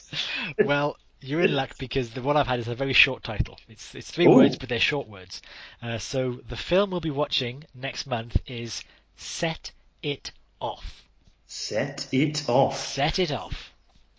well, 0.66 0.98
you're 1.22 1.42
in 1.42 1.54
luck 1.54 1.78
because 1.78 2.12
the 2.12 2.22
one 2.22 2.38
I've 2.38 2.48
had 2.48 2.60
is 2.60 2.68
a 2.68 2.76
very 2.76 2.94
short 2.94 3.24
title. 3.24 3.60
It's 3.68 3.94
it's 3.94 4.10
three 4.10 4.26
Ooh. 4.26 4.36
words, 4.36 4.58
but 4.58 4.70
they're 4.70 4.80
short 4.80 5.08
words. 5.08 5.42
Uh, 5.82 5.98
so 5.98 6.40
the 6.48 6.58
film 6.58 6.92
we'll 6.92 7.00
be 7.00 7.12
watching 7.12 7.64
next 7.76 8.08
month 8.08 8.38
is 8.48 8.84
Set 9.18 9.72
It 10.02 10.32
Off. 10.60 11.04
Set 11.46 12.08
It 12.12 12.50
Off. 12.50 12.80
Set 12.80 13.20
It 13.20 13.32
Off. 13.32 13.72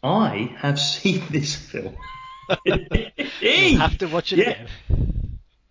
I 0.02 0.54
have 0.58 0.78
seen 0.78 1.22
this 1.30 1.54
film. 1.54 1.96
you 2.64 3.78
have 3.78 3.98
to 3.98 4.06
watch 4.06 4.32
it 4.32 4.38
yeah. 4.38 4.50
again. 4.50 5.29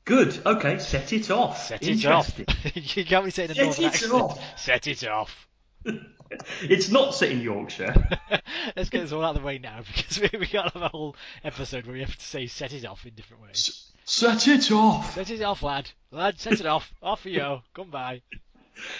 Good. 0.10 0.42
Okay. 0.44 0.80
Set 0.80 1.14
it 1.14 1.30
off. 1.30 1.68
Set 1.68 1.84
it 1.84 2.04
off. 2.08 2.36
you 2.74 3.06
can't 3.06 3.26
be 3.26 3.30
saying 3.30 3.52
a 3.52 3.54
northern 3.54 3.86
accent. 3.86 4.12
Off. 4.12 4.60
Set 4.60 4.88
it 4.88 5.08
off. 5.08 5.48
it's 6.64 6.90
not 6.90 7.14
set 7.14 7.32
in 7.32 7.42
Yorkshire. 7.42 7.94
Let's 8.76 8.90
get 8.90 9.02
this 9.02 9.12
all 9.12 9.24
out 9.24 9.36
of 9.36 9.42
the 9.44 9.46
way 9.46 9.60
now 9.60 9.82
because 9.86 10.20
we, 10.20 10.32
we 10.40 10.48
got 10.48 10.76
a 10.76 10.88
whole 10.88 11.16
episode 11.44 11.86
where 11.86 11.94
we 11.94 12.00
have 12.00 12.18
to 12.18 12.26
say 12.26 12.48
set 12.48 12.74
it 12.74 12.88
off 12.88 13.06
in 13.06 13.14
different 13.14 13.44
ways. 13.44 13.52
S- 13.54 13.92
set 14.04 14.48
it 14.48 14.72
off. 14.72 15.14
Set 15.14 15.30
it 15.30 15.44
off, 15.44 15.62
lad. 15.62 15.92
Lad, 16.10 16.40
set 16.40 16.54
it 16.54 16.66
off. 16.66 16.92
off 17.04 17.24
you. 17.28 17.60
Come 17.76 17.92
by. 17.92 18.24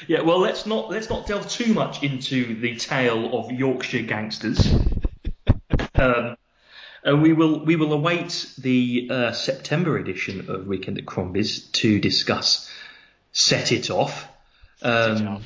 Yeah, 0.08 0.22
well, 0.22 0.40
let's 0.40 0.68
not 0.68 0.92
let's 0.92 1.10
not 1.10 1.26
delve 1.26 1.50
too 1.50 1.74
much 1.74 2.04
into 2.04 2.60
the 2.60 2.76
tale 2.76 3.36
of 3.36 3.52
Yorkshire 3.52 4.04
gangsters. 4.04 4.76
um, 5.96 6.36
uh, 7.08 7.16
we 7.16 7.34
will 7.34 7.64
we 7.64 7.76
will 7.76 7.94
await 7.94 8.54
the 8.58 9.08
uh, 9.10 9.32
September 9.32 9.98
edition 9.98 10.50
of 10.50 10.68
Weekend 10.68 10.98
at 10.98 11.06
Crombie's 11.06 11.66
to 11.70 12.00
discuss 12.00 12.72
Set 13.32 13.72
It 13.72 13.90
Off. 13.90 14.28
Um, 14.82 15.18
Set 15.18 15.26
it 15.26 15.28
off. 15.28 15.44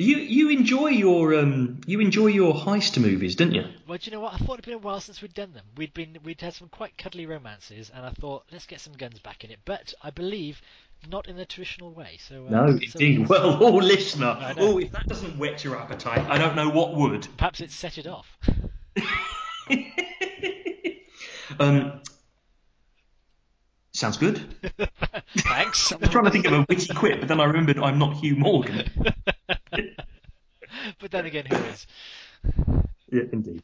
You 0.00 0.16
you 0.16 0.48
enjoy 0.48 0.88
your 0.88 1.38
um 1.38 1.82
you 1.86 2.00
enjoy 2.00 2.28
your 2.28 2.54
heist 2.54 2.98
movies, 2.98 3.36
don't 3.36 3.52
you? 3.52 3.66
Well, 3.86 3.98
do 3.98 4.06
you 4.06 4.12
know 4.12 4.20
what? 4.20 4.32
I 4.32 4.38
thought 4.38 4.54
it'd 4.54 4.64
been 4.64 4.74
a 4.74 4.78
while 4.78 4.98
since 4.98 5.20
we'd 5.20 5.34
done 5.34 5.52
them. 5.52 5.66
We'd 5.76 5.92
been 5.92 6.16
we'd 6.24 6.40
had 6.40 6.54
some 6.54 6.68
quite 6.68 6.96
cuddly 6.96 7.26
romances, 7.26 7.90
and 7.94 8.06
I 8.06 8.10
thought 8.10 8.44
let's 8.50 8.64
get 8.64 8.80
some 8.80 8.94
guns 8.94 9.18
back 9.18 9.44
in 9.44 9.50
it. 9.50 9.58
But 9.66 9.92
I 10.02 10.08
believe 10.08 10.62
not 11.10 11.28
in 11.28 11.36
the 11.36 11.44
traditional 11.44 11.92
way. 11.92 12.18
So 12.26 12.46
uh, 12.46 12.50
no, 12.50 12.66
indeed. 12.68 13.26
So 13.28 13.28
well, 13.28 13.58
oh, 13.62 13.76
listener, 13.76 14.54
oh, 14.58 14.78
if 14.78 14.90
that 14.92 15.06
doesn't 15.06 15.36
whet 15.38 15.64
your 15.64 15.76
appetite, 15.76 16.26
I 16.30 16.38
don't 16.38 16.56
know 16.56 16.70
what 16.70 16.94
would. 16.94 17.28
Perhaps 17.36 17.60
it's 17.60 17.74
set 17.74 17.98
it 17.98 18.06
off. 18.06 18.38
Um, 21.58 22.00
sounds 23.92 24.16
good. 24.16 24.38
Thanks. 25.36 25.92
I 25.92 25.96
was 25.96 26.08
trying 26.08 26.24
to 26.24 26.30
think 26.30 26.46
of 26.46 26.52
a 26.52 26.66
witty 26.68 26.94
quip, 26.94 27.20
but 27.20 27.28
then 27.28 27.40
I 27.40 27.44
remembered 27.44 27.78
I'm 27.78 27.98
not 27.98 28.16
Hugh 28.16 28.36
Morgan. 28.36 28.88
but 30.98 31.10
then 31.10 31.26
again, 31.26 31.46
who 31.46 31.56
is? 31.56 31.86
Yeah, 33.10 33.22
indeed. 33.32 33.62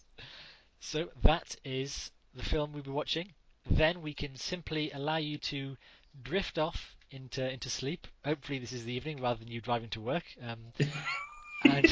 So 0.80 1.08
that 1.22 1.56
is 1.64 2.10
the 2.34 2.42
film 2.42 2.72
we'll 2.72 2.82
be 2.82 2.90
watching. 2.90 3.32
Then 3.70 4.02
we 4.02 4.14
can 4.14 4.36
simply 4.36 4.90
allow 4.92 5.16
you 5.16 5.38
to 5.38 5.76
drift 6.22 6.58
off 6.58 6.96
into 7.10 7.50
into 7.50 7.70
sleep. 7.70 8.06
Hopefully, 8.24 8.58
this 8.58 8.72
is 8.72 8.84
the 8.84 8.92
evening 8.92 9.20
rather 9.20 9.38
than 9.38 9.48
you 9.48 9.60
driving 9.60 9.88
to 9.90 10.00
work. 10.00 10.24
Um, 10.42 10.58
and 11.64 11.86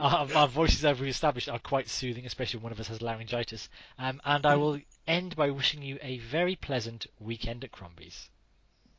our, 0.04 0.26
our 0.34 0.48
voices, 0.48 0.84
as 0.84 0.98
we 0.98 1.08
established, 1.10 1.48
are 1.48 1.58
quite 1.58 1.88
soothing, 1.88 2.24
especially 2.24 2.58
when 2.58 2.64
one 2.64 2.72
of 2.72 2.80
us 2.80 2.88
has 2.88 3.02
laryngitis. 3.02 3.68
Um, 3.98 4.20
and 4.24 4.46
I 4.46 4.56
will 4.56 4.78
end 5.06 5.36
by 5.36 5.50
wishing 5.50 5.82
you 5.82 5.98
a 6.00 6.18
very 6.18 6.56
pleasant 6.56 7.06
weekend 7.18 7.64
at 7.64 7.72
Crombie's. 7.72 8.30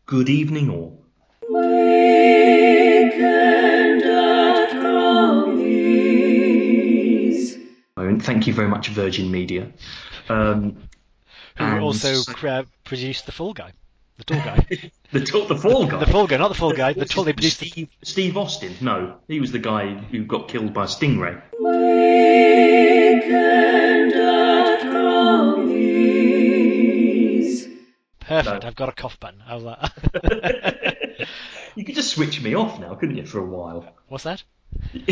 Good 0.06 0.30
evening, 0.30 0.70
all. 0.70 1.04
Weekend 1.50 3.24
at 4.04 4.70
Crombie's. 4.80 5.62
And 7.98 8.24
thank 8.24 8.46
you 8.46 8.54
very 8.54 8.68
much, 8.68 8.90
Virgin 8.90 9.32
Media. 9.32 9.72
Um, 10.30 10.88
Who 11.58 11.80
also 11.80 12.14
so- 12.14 12.66
produced 12.84 13.26
The 13.26 13.32
Fall 13.32 13.54
Guy. 13.54 13.74
The 14.26 14.36
Tall 14.36 14.44
Guy. 14.46 14.92
the, 15.12 15.26
tall, 15.26 15.46
the 15.48 15.56
Fall 15.56 15.88
Guy. 15.88 15.98
the 16.00 16.06
Fall 16.06 16.28
Guy, 16.28 16.38
not 16.38 16.50
The 16.50 16.54
Fall 16.56 16.74
Guy. 16.74 16.94
The 16.94 17.06
Tall, 17.06 17.24
they 17.24 17.34
produced 17.34 17.60
the, 17.60 17.70
Steve, 17.70 17.90
Steve 18.04 18.38
Austin. 18.38 18.76
No, 18.80 19.16
he 19.28 19.40
was 19.40 19.52
the 19.52 19.58
guy 19.60 19.96
who 19.96 20.24
got 20.26 20.48
killed 20.48 20.74
by 20.74 20.86
stingray. 20.86 21.42
Weekend 21.60 23.34
at 24.14 24.82
Crombie's. 24.82 25.72
Perfect, 28.20 28.62
No. 28.64 28.68
I've 28.68 28.76
got 28.76 28.90
a 28.90 28.94
cough 28.94 29.20
button. 29.20 29.40
How's 29.46 29.64
that? 29.64 31.18
You 31.74 31.86
could 31.86 31.96
just 31.96 32.12
switch 32.12 32.42
me 32.42 32.54
off 32.54 32.82
now, 32.82 32.96
couldn't 32.96 33.16
you, 33.16 33.26
for 33.26 33.40
a 33.40 33.46
while? 33.46 33.86
What's 34.10 34.26
that? 34.26 34.44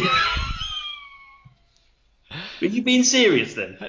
Are 2.62 2.66
you 2.66 2.82
being 2.82 3.04
serious 3.04 3.54
then? 3.54 3.78
Uh, 3.80 3.88